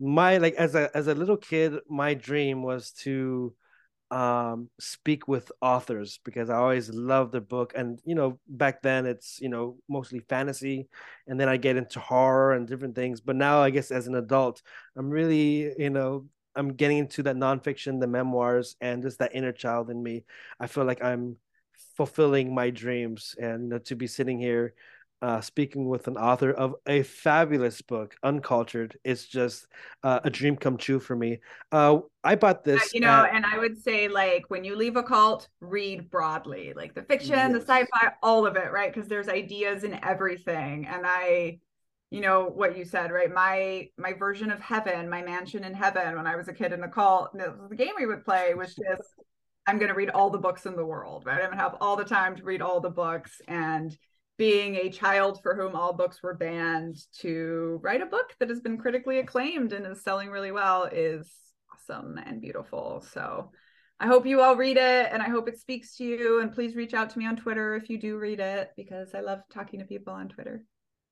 my 0.00 0.38
like 0.38 0.54
as 0.54 0.74
a 0.74 0.90
as 0.96 1.08
a 1.08 1.14
little 1.14 1.36
kid 1.36 1.74
my 1.88 2.14
dream 2.14 2.62
was 2.62 2.92
to 2.92 3.54
um 4.10 4.70
speak 4.80 5.28
with 5.28 5.52
authors 5.60 6.18
because 6.24 6.48
i 6.48 6.56
always 6.56 6.88
loved 6.88 7.32
the 7.32 7.40
book 7.42 7.74
and 7.76 8.00
you 8.06 8.14
know 8.14 8.38
back 8.48 8.80
then 8.80 9.04
it's 9.04 9.38
you 9.40 9.50
know 9.50 9.76
mostly 9.88 10.20
fantasy 10.20 10.88
and 11.26 11.38
then 11.38 11.48
i 11.48 11.58
get 11.58 11.76
into 11.76 12.00
horror 12.00 12.54
and 12.54 12.66
different 12.66 12.94
things 12.94 13.20
but 13.20 13.36
now 13.36 13.60
i 13.60 13.68
guess 13.68 13.90
as 13.90 14.06
an 14.06 14.14
adult 14.14 14.62
i'm 14.96 15.10
really 15.10 15.74
you 15.76 15.90
know 15.90 16.24
i'm 16.56 16.74
getting 16.74 16.98
into 16.98 17.22
that 17.22 17.36
nonfiction 17.36 18.00
the 18.00 18.06
memoirs 18.06 18.76
and 18.80 19.02
just 19.02 19.18
that 19.18 19.34
inner 19.34 19.52
child 19.52 19.90
in 19.90 20.02
me 20.02 20.24
i 20.60 20.66
feel 20.66 20.84
like 20.84 21.02
i'm 21.02 21.36
fulfilling 21.96 22.54
my 22.54 22.70
dreams 22.70 23.34
and 23.38 23.64
you 23.64 23.68
know, 23.70 23.78
to 23.78 23.96
be 23.96 24.06
sitting 24.06 24.38
here 24.38 24.74
uh, 25.20 25.40
speaking 25.40 25.88
with 25.88 26.06
an 26.06 26.16
author 26.16 26.52
of 26.52 26.76
a 26.86 27.02
fabulous 27.02 27.82
book, 27.82 28.14
Uncultured, 28.22 28.96
is 29.02 29.26
just 29.26 29.66
uh, 30.04 30.20
a 30.22 30.30
dream 30.30 30.56
come 30.56 30.76
true 30.76 31.00
for 31.00 31.16
me. 31.16 31.40
Uh, 31.72 31.98
I 32.22 32.36
bought 32.36 32.62
this, 32.62 32.94
you 32.94 33.00
know, 33.00 33.24
at... 33.24 33.34
and 33.34 33.44
I 33.44 33.58
would 33.58 33.82
say 33.82 34.08
like 34.08 34.44
when 34.48 34.64
you 34.64 34.76
leave 34.76 34.96
a 34.96 35.02
cult, 35.02 35.48
read 35.60 36.10
broadly, 36.10 36.72
like 36.76 36.94
the 36.94 37.02
fiction, 37.02 37.30
yes. 37.30 37.52
the 37.52 37.60
sci-fi, 37.60 38.12
all 38.22 38.46
of 38.46 38.56
it, 38.56 38.70
right? 38.70 38.92
Because 38.92 39.08
there's 39.08 39.28
ideas 39.28 39.84
in 39.84 39.98
everything, 40.04 40.86
and 40.86 41.04
I. 41.04 41.58
You 42.10 42.22
know 42.22 42.44
what 42.46 42.76
you 42.76 42.84
said, 42.84 43.12
right? 43.12 43.32
My 43.32 43.88
my 43.98 44.14
version 44.14 44.50
of 44.50 44.60
heaven, 44.60 45.10
my 45.10 45.22
mansion 45.22 45.64
in 45.64 45.74
heaven, 45.74 46.16
when 46.16 46.26
I 46.26 46.36
was 46.36 46.48
a 46.48 46.54
kid 46.54 46.72
in 46.72 46.80
the 46.80 46.88
cult, 46.88 47.36
the 47.36 47.76
game 47.76 47.92
we 47.98 48.06
would 48.06 48.24
play 48.24 48.54
was 48.54 48.74
just 48.74 49.14
I'm 49.68 49.76
going 49.76 49.90
to 49.90 49.94
read 49.94 50.08
all 50.08 50.30
the 50.30 50.38
books 50.38 50.64
in 50.64 50.76
the 50.76 50.86
world, 50.86 51.26
right? 51.26 51.34
I'm 51.34 51.48
going 51.48 51.58
to 51.58 51.62
have 51.62 51.76
all 51.82 51.94
the 51.94 52.04
time 52.04 52.34
to 52.36 52.42
read 52.42 52.62
all 52.62 52.80
the 52.80 52.88
books. 52.88 53.42
And 53.48 53.94
being 54.38 54.76
a 54.76 54.88
child 54.88 55.40
for 55.42 55.54
whom 55.54 55.76
all 55.76 55.92
books 55.92 56.22
were 56.22 56.32
banned 56.32 56.96
to 57.18 57.78
write 57.82 58.00
a 58.00 58.06
book 58.06 58.34
that 58.40 58.48
has 58.48 58.60
been 58.60 58.78
critically 58.78 59.18
acclaimed 59.18 59.74
and 59.74 59.84
is 59.86 60.02
selling 60.02 60.30
really 60.30 60.52
well 60.52 60.84
is 60.84 61.28
awesome 61.74 62.18
and 62.24 62.40
beautiful. 62.40 63.04
So 63.12 63.50
I 64.00 64.06
hope 64.06 64.24
you 64.24 64.40
all 64.40 64.56
read 64.56 64.78
it 64.78 65.08
and 65.12 65.20
I 65.20 65.28
hope 65.28 65.48
it 65.48 65.60
speaks 65.60 65.96
to 65.96 66.04
you. 66.04 66.40
And 66.40 66.54
please 66.54 66.74
reach 66.74 66.94
out 66.94 67.10
to 67.10 67.18
me 67.18 67.26
on 67.26 67.36
Twitter 67.36 67.74
if 67.74 67.90
you 67.90 67.98
do 67.98 68.16
read 68.16 68.40
it 68.40 68.70
because 68.74 69.14
I 69.14 69.20
love 69.20 69.40
talking 69.52 69.80
to 69.80 69.84
people 69.84 70.14
on 70.14 70.28
Twitter. 70.28 70.62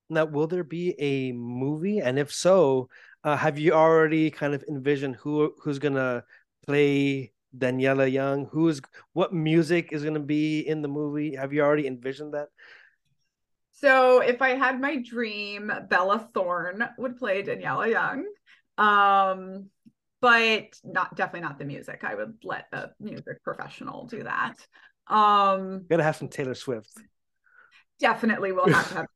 Now, 0.09 0.24
will 0.24 0.47
there 0.47 0.65
be 0.65 0.95
a 1.01 1.33
movie? 1.33 2.01
And 2.01 2.19
if 2.19 2.33
so, 2.33 2.89
uh, 3.24 3.37
have 3.37 3.59
you 3.59 3.73
already 3.73 4.31
kind 4.31 4.55
of 4.55 4.65
envisioned 4.69 5.16
who 5.16 5.53
who's 5.62 5.78
gonna 5.78 6.24
play 6.65 7.33
Daniella 7.57 8.07
Young? 8.07 8.47
Who's 8.47 8.81
what 9.12 9.33
music 9.33 9.93
is 9.93 10.03
going 10.03 10.15
to 10.15 10.20
be 10.20 10.61
in 10.61 10.83
the 10.83 10.89
movie? 10.89 11.35
Have 11.35 11.53
you 11.53 11.62
already 11.62 11.87
envisioned 11.87 12.35
that? 12.35 12.49
So, 13.73 14.20
if 14.20 14.41
I 14.41 14.51
had 14.51 14.81
my 14.81 14.97
dream, 14.97 15.70
Bella 15.89 16.28
Thorne 16.33 16.89
would 16.99 17.16
play 17.16 17.43
Daniella 17.43 17.89
Young. 17.89 18.24
Um, 18.78 19.70
but 20.20 20.78
not 20.83 21.15
definitely 21.15 21.47
not 21.47 21.59
the 21.59 21.65
music. 21.65 22.03
I 22.03 22.15
would 22.15 22.35
let 22.43 22.66
a 22.73 22.91
music 23.01 23.43
professional 23.45 24.07
do 24.07 24.23
that. 24.23 24.55
Um, 25.09 25.85
gotta 25.89 26.03
have 26.03 26.16
some 26.16 26.28
Taylor 26.28 26.55
Swift. 26.55 26.91
Definitely 28.01 28.53
we'll 28.53 28.69
have 28.69 28.89
to 28.89 28.95
have. 28.95 29.07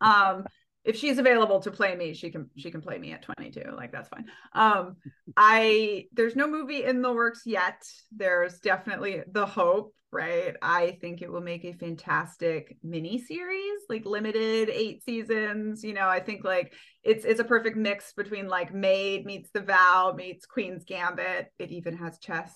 Um, 0.00 0.44
if 0.84 0.96
she's 0.96 1.18
available 1.18 1.60
to 1.60 1.70
play 1.70 1.94
me 1.94 2.14
she 2.14 2.30
can 2.30 2.48
she 2.56 2.70
can 2.70 2.80
play 2.80 2.98
me 2.98 3.12
at 3.12 3.22
22 3.22 3.62
like 3.76 3.92
that's 3.92 4.08
fine. 4.08 4.24
Um 4.54 4.96
i 5.36 6.06
there's 6.12 6.34
no 6.34 6.48
movie 6.48 6.84
in 6.84 7.02
the 7.02 7.12
works 7.12 7.42
yet. 7.44 7.82
There's 8.10 8.58
definitely 8.60 9.22
the 9.30 9.46
hope 9.46 9.94
right? 10.10 10.56
I 10.62 10.96
think 11.02 11.20
it 11.20 11.30
will 11.30 11.42
make 11.42 11.66
a 11.66 11.74
fantastic 11.74 12.78
mini 12.82 13.18
series 13.18 13.80
like 13.90 14.06
limited 14.06 14.70
eight 14.70 15.04
seasons 15.04 15.84
you 15.84 15.92
know? 15.92 16.08
I 16.08 16.20
think 16.20 16.44
like 16.44 16.72
it's 17.02 17.26
it's 17.26 17.40
a 17.40 17.44
perfect 17.44 17.76
mix 17.76 18.14
between 18.14 18.48
like 18.48 18.72
maid 18.72 19.26
meets 19.26 19.50
the 19.50 19.60
vow 19.60 20.14
meets 20.16 20.46
queen's 20.46 20.84
gambit. 20.84 21.52
It 21.58 21.70
even 21.70 21.96
has 21.98 22.18
chess. 22.18 22.54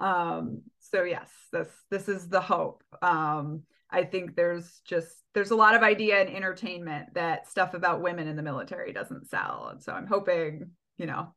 Um 0.00 0.62
so 0.80 1.04
yes 1.04 1.30
this 1.52 1.68
this 1.90 2.08
is 2.08 2.26
the 2.28 2.40
hope. 2.40 2.82
Um 3.00 3.62
i 3.92 4.04
think 4.04 4.36
there's 4.36 4.80
just 4.84 5.20
there's 5.34 5.50
a 5.50 5.56
lot 5.56 5.74
of 5.74 5.82
idea 5.82 6.20
and 6.20 6.30
entertainment 6.30 7.14
that 7.14 7.48
stuff 7.48 7.74
about 7.74 8.02
women 8.02 8.26
in 8.26 8.36
the 8.36 8.42
military 8.42 8.92
doesn't 8.92 9.28
sell. 9.28 9.68
And 9.72 9.82
so 9.82 9.92
i'm 9.92 10.06
hoping 10.06 10.70
you 10.96 11.06
know 11.06 11.34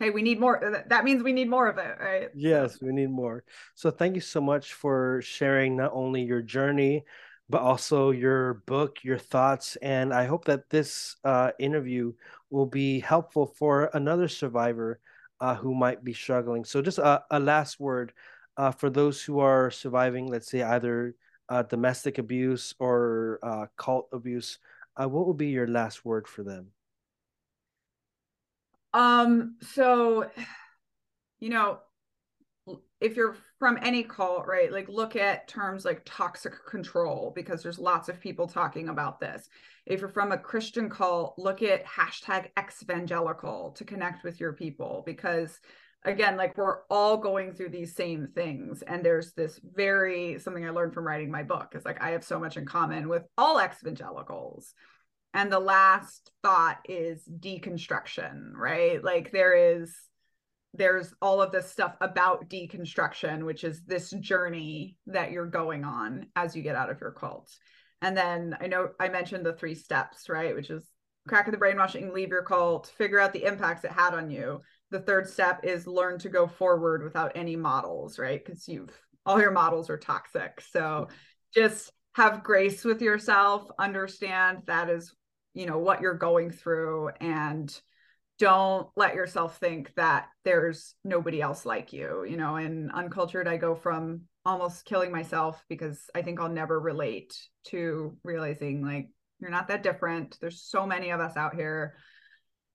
hey 0.00 0.10
we 0.10 0.22
need 0.22 0.40
more 0.40 0.84
that 0.88 1.04
means 1.04 1.22
we 1.22 1.32
need 1.32 1.48
more 1.48 1.68
of 1.68 1.78
it 1.78 1.96
right? 2.00 2.28
Yes 2.34 2.80
we 2.80 2.92
need 2.92 3.10
more. 3.10 3.44
So 3.74 3.90
thank 3.90 4.14
you 4.14 4.20
so 4.20 4.40
much 4.40 4.72
for 4.72 5.20
sharing 5.22 5.76
not 5.76 5.92
only 5.94 6.22
your 6.22 6.42
journey 6.42 7.04
but 7.48 7.60
also 7.60 8.10
your 8.10 8.54
book 8.66 8.98
your 9.02 9.18
thoughts. 9.18 9.76
And 9.76 10.12
i 10.12 10.24
hope 10.24 10.46
that 10.46 10.70
this 10.70 11.16
uh, 11.24 11.50
interview 11.58 12.12
will 12.50 12.66
be 12.66 13.00
helpful 13.00 13.46
for 13.46 13.90
another 13.94 14.28
survivor 14.28 15.00
uh, 15.40 15.54
who 15.56 15.74
might 15.74 16.04
be 16.04 16.12
struggling. 16.12 16.64
So 16.64 16.80
just 16.80 16.98
a, 16.98 17.22
a 17.30 17.40
last 17.40 17.80
word 17.80 18.12
uh, 18.56 18.70
for 18.70 18.88
those 18.88 19.20
who 19.22 19.40
are 19.40 19.70
surviving 19.70 20.28
let's 20.28 20.50
say 20.50 20.62
either 20.62 21.14
uh, 21.48 21.62
domestic 21.62 22.18
abuse 22.18 22.74
or 22.78 23.38
uh, 23.42 23.66
cult 23.76 24.08
abuse 24.12 24.58
uh, 24.96 25.08
what 25.08 25.26
would 25.26 25.36
be 25.36 25.48
your 25.48 25.68
last 25.68 26.04
word 26.04 26.26
for 26.26 26.42
them 26.42 26.68
um, 28.92 29.56
so 29.60 30.30
you 31.44 31.50
know, 31.50 31.80
if 32.98 33.16
you're 33.16 33.36
from 33.58 33.78
any 33.82 34.02
cult, 34.02 34.46
right, 34.46 34.72
like 34.72 34.88
look 34.88 35.14
at 35.14 35.46
terms 35.46 35.84
like 35.84 36.00
toxic 36.06 36.54
control 36.66 37.34
because 37.36 37.62
there's 37.62 37.78
lots 37.78 38.08
of 38.08 38.18
people 38.18 38.46
talking 38.46 38.88
about 38.88 39.20
this. 39.20 39.50
If 39.84 40.00
you're 40.00 40.08
from 40.08 40.32
a 40.32 40.38
Christian 40.38 40.88
cult, 40.88 41.34
look 41.36 41.62
at 41.62 41.84
hashtag 41.84 42.46
evangelical 42.82 43.72
to 43.72 43.84
connect 43.84 44.24
with 44.24 44.40
your 44.40 44.54
people 44.54 45.02
because 45.04 45.60
again 46.04 46.36
like 46.36 46.56
we're 46.56 46.82
all 46.90 47.16
going 47.16 47.52
through 47.52 47.70
these 47.70 47.94
same 47.94 48.28
things 48.34 48.82
and 48.82 49.04
there's 49.04 49.32
this 49.32 49.60
very 49.74 50.38
something 50.38 50.64
i 50.66 50.70
learned 50.70 50.92
from 50.92 51.06
writing 51.06 51.30
my 51.30 51.42
book 51.42 51.72
is 51.74 51.84
like 51.84 52.02
i 52.02 52.10
have 52.10 52.24
so 52.24 52.38
much 52.38 52.56
in 52.56 52.66
common 52.66 53.08
with 53.08 53.22
all 53.38 53.60
evangelicals 53.60 54.74
and 55.34 55.50
the 55.50 55.58
last 55.58 56.30
thought 56.42 56.78
is 56.88 57.28
deconstruction 57.40 58.52
right? 58.54 59.02
Like 59.04 59.32
there 59.32 59.54
is 59.54 59.94
there's 60.76 61.14
all 61.20 61.40
of 61.42 61.52
this 61.52 61.70
stuff 61.70 61.94
about 62.00 62.48
deconstruction 62.48 63.44
which 63.44 63.62
is 63.62 63.82
this 63.82 64.10
journey 64.10 64.96
that 65.06 65.30
you're 65.30 65.46
going 65.46 65.84
on 65.84 66.26
as 66.34 66.56
you 66.56 66.62
get 66.62 66.76
out 66.76 66.90
of 66.90 67.00
your 67.00 67.10
cult. 67.10 67.50
And 68.00 68.16
then 68.16 68.56
i 68.60 68.68
know 68.68 68.90
i 69.00 69.08
mentioned 69.08 69.44
the 69.44 69.52
three 69.52 69.74
steps 69.74 70.28
right? 70.28 70.54
Which 70.54 70.70
is 70.70 70.84
crack 71.28 71.46
of 71.46 71.52
the 71.52 71.58
brainwashing 71.58 72.12
leave 72.12 72.28
your 72.28 72.42
cult 72.42 72.92
figure 72.96 73.18
out 73.18 73.32
the 73.32 73.44
impacts 73.44 73.84
it 73.84 73.90
had 73.90 74.14
on 74.14 74.30
you 74.30 74.60
the 74.90 75.00
third 75.00 75.28
step 75.28 75.60
is 75.64 75.86
learn 75.86 76.18
to 76.20 76.28
go 76.28 76.46
forward 76.46 77.02
without 77.02 77.32
any 77.34 77.56
models 77.56 78.18
right? 78.18 78.44
Because 78.44 78.68
you've 78.68 78.90
all 79.26 79.40
your 79.40 79.50
models 79.50 79.88
are 79.90 79.98
toxic. 79.98 80.62
So 80.70 81.08
just 81.54 81.92
have 82.14 82.44
grace 82.44 82.84
with 82.84 83.02
yourself 83.02 83.68
understand 83.78 84.58
that 84.66 84.88
is 84.88 85.14
you 85.54 85.66
know 85.66 85.78
what 85.78 86.00
you're 86.00 86.14
going 86.14 86.50
through 86.50 87.10
and 87.20 87.80
don't 88.38 88.88
let 88.96 89.14
yourself 89.14 89.58
think 89.58 89.92
that 89.94 90.26
there's 90.44 90.94
nobody 91.04 91.40
else 91.40 91.64
like 91.64 91.92
you 91.92 92.24
you 92.28 92.36
know? 92.36 92.56
In 92.56 92.90
uncultured 92.92 93.48
i 93.48 93.56
go 93.56 93.74
from 93.74 94.22
almost 94.44 94.84
killing 94.84 95.10
myself 95.10 95.64
because 95.68 96.08
i 96.14 96.22
think 96.22 96.40
i'll 96.40 96.48
never 96.48 96.78
relate 96.78 97.36
to 97.64 98.16
realizing 98.22 98.84
like 98.84 99.08
you're 99.44 99.50
not 99.50 99.68
that 99.68 99.82
different. 99.82 100.38
There's 100.40 100.62
so 100.62 100.86
many 100.86 101.10
of 101.10 101.20
us 101.20 101.36
out 101.36 101.54
here 101.54 101.96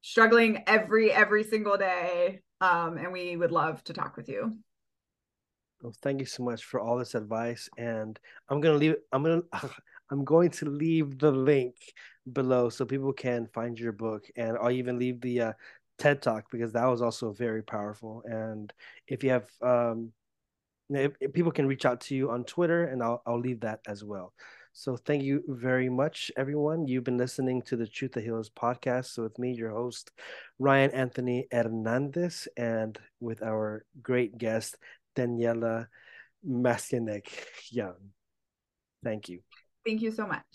struggling 0.01 0.63
every 0.67 1.11
every 1.11 1.43
single 1.43 1.77
day 1.77 2.41
um, 2.61 2.97
and 2.97 3.11
we 3.11 3.35
would 3.35 3.51
love 3.51 3.83
to 3.83 3.93
talk 3.93 4.15
with 4.17 4.29
you 4.29 4.57
well, 5.81 5.93
thank 6.01 6.19
you 6.19 6.25
so 6.25 6.43
much 6.43 6.65
for 6.65 6.79
all 6.79 6.97
this 6.97 7.15
advice 7.15 7.69
and 7.77 8.19
i'm 8.49 8.61
gonna 8.61 8.77
leave 8.77 8.95
i'm 9.11 9.23
gonna 9.23 9.41
i'm 10.11 10.25
going 10.25 10.49
to 10.49 10.65
leave 10.65 11.19
the 11.19 11.31
link 11.31 11.75
below 12.33 12.69
so 12.69 12.85
people 12.85 13.13
can 13.13 13.47
find 13.53 13.79
your 13.79 13.91
book 13.91 14.25
and 14.35 14.57
I'll 14.57 14.71
even 14.71 14.99
leave 14.99 15.21
the 15.21 15.41
uh, 15.41 15.53
TED 15.99 16.21
talk 16.21 16.45
because 16.51 16.73
that 16.73 16.85
was 16.85 17.01
also 17.01 17.31
very 17.31 17.61
powerful. 17.61 18.23
And 18.25 18.73
if 19.07 19.23
you 19.23 19.31
have, 19.31 19.49
um, 19.61 20.11
if, 20.89 21.11
if 21.19 21.33
people 21.33 21.51
can 21.51 21.67
reach 21.67 21.85
out 21.85 22.01
to 22.01 22.15
you 22.15 22.31
on 22.31 22.45
Twitter 22.45 22.85
and 22.85 23.03
I'll, 23.03 23.21
I'll 23.25 23.39
leave 23.39 23.59
that 23.61 23.81
as 23.87 24.03
well. 24.03 24.33
So 24.79 24.95
thank 24.95 25.23
you 25.23 25.43
very 25.45 25.89
much, 25.89 26.31
everyone. 26.37 26.87
You've 26.87 27.03
been 27.03 27.17
listening 27.17 27.61
to 27.63 27.75
the 27.75 27.85
Truth 27.85 28.13
That 28.13 28.23
Heals 28.23 28.49
podcast. 28.49 29.21
With 29.21 29.37
me, 29.37 29.51
your 29.51 29.71
host, 29.71 30.09
Ryan 30.57 30.91
Anthony 30.91 31.47
Hernandez, 31.51 32.47
and 32.55 32.97
with 33.19 33.43
our 33.43 33.83
great 34.01 34.37
guest, 34.37 34.77
Daniella 35.17 35.89
Mestyanek 36.47 37.27
Young. 37.69 38.15
Thank 39.03 39.27
you. 39.27 39.41
Thank 39.85 40.01
you 40.01 40.11
so 40.11 40.25
much. 40.25 40.45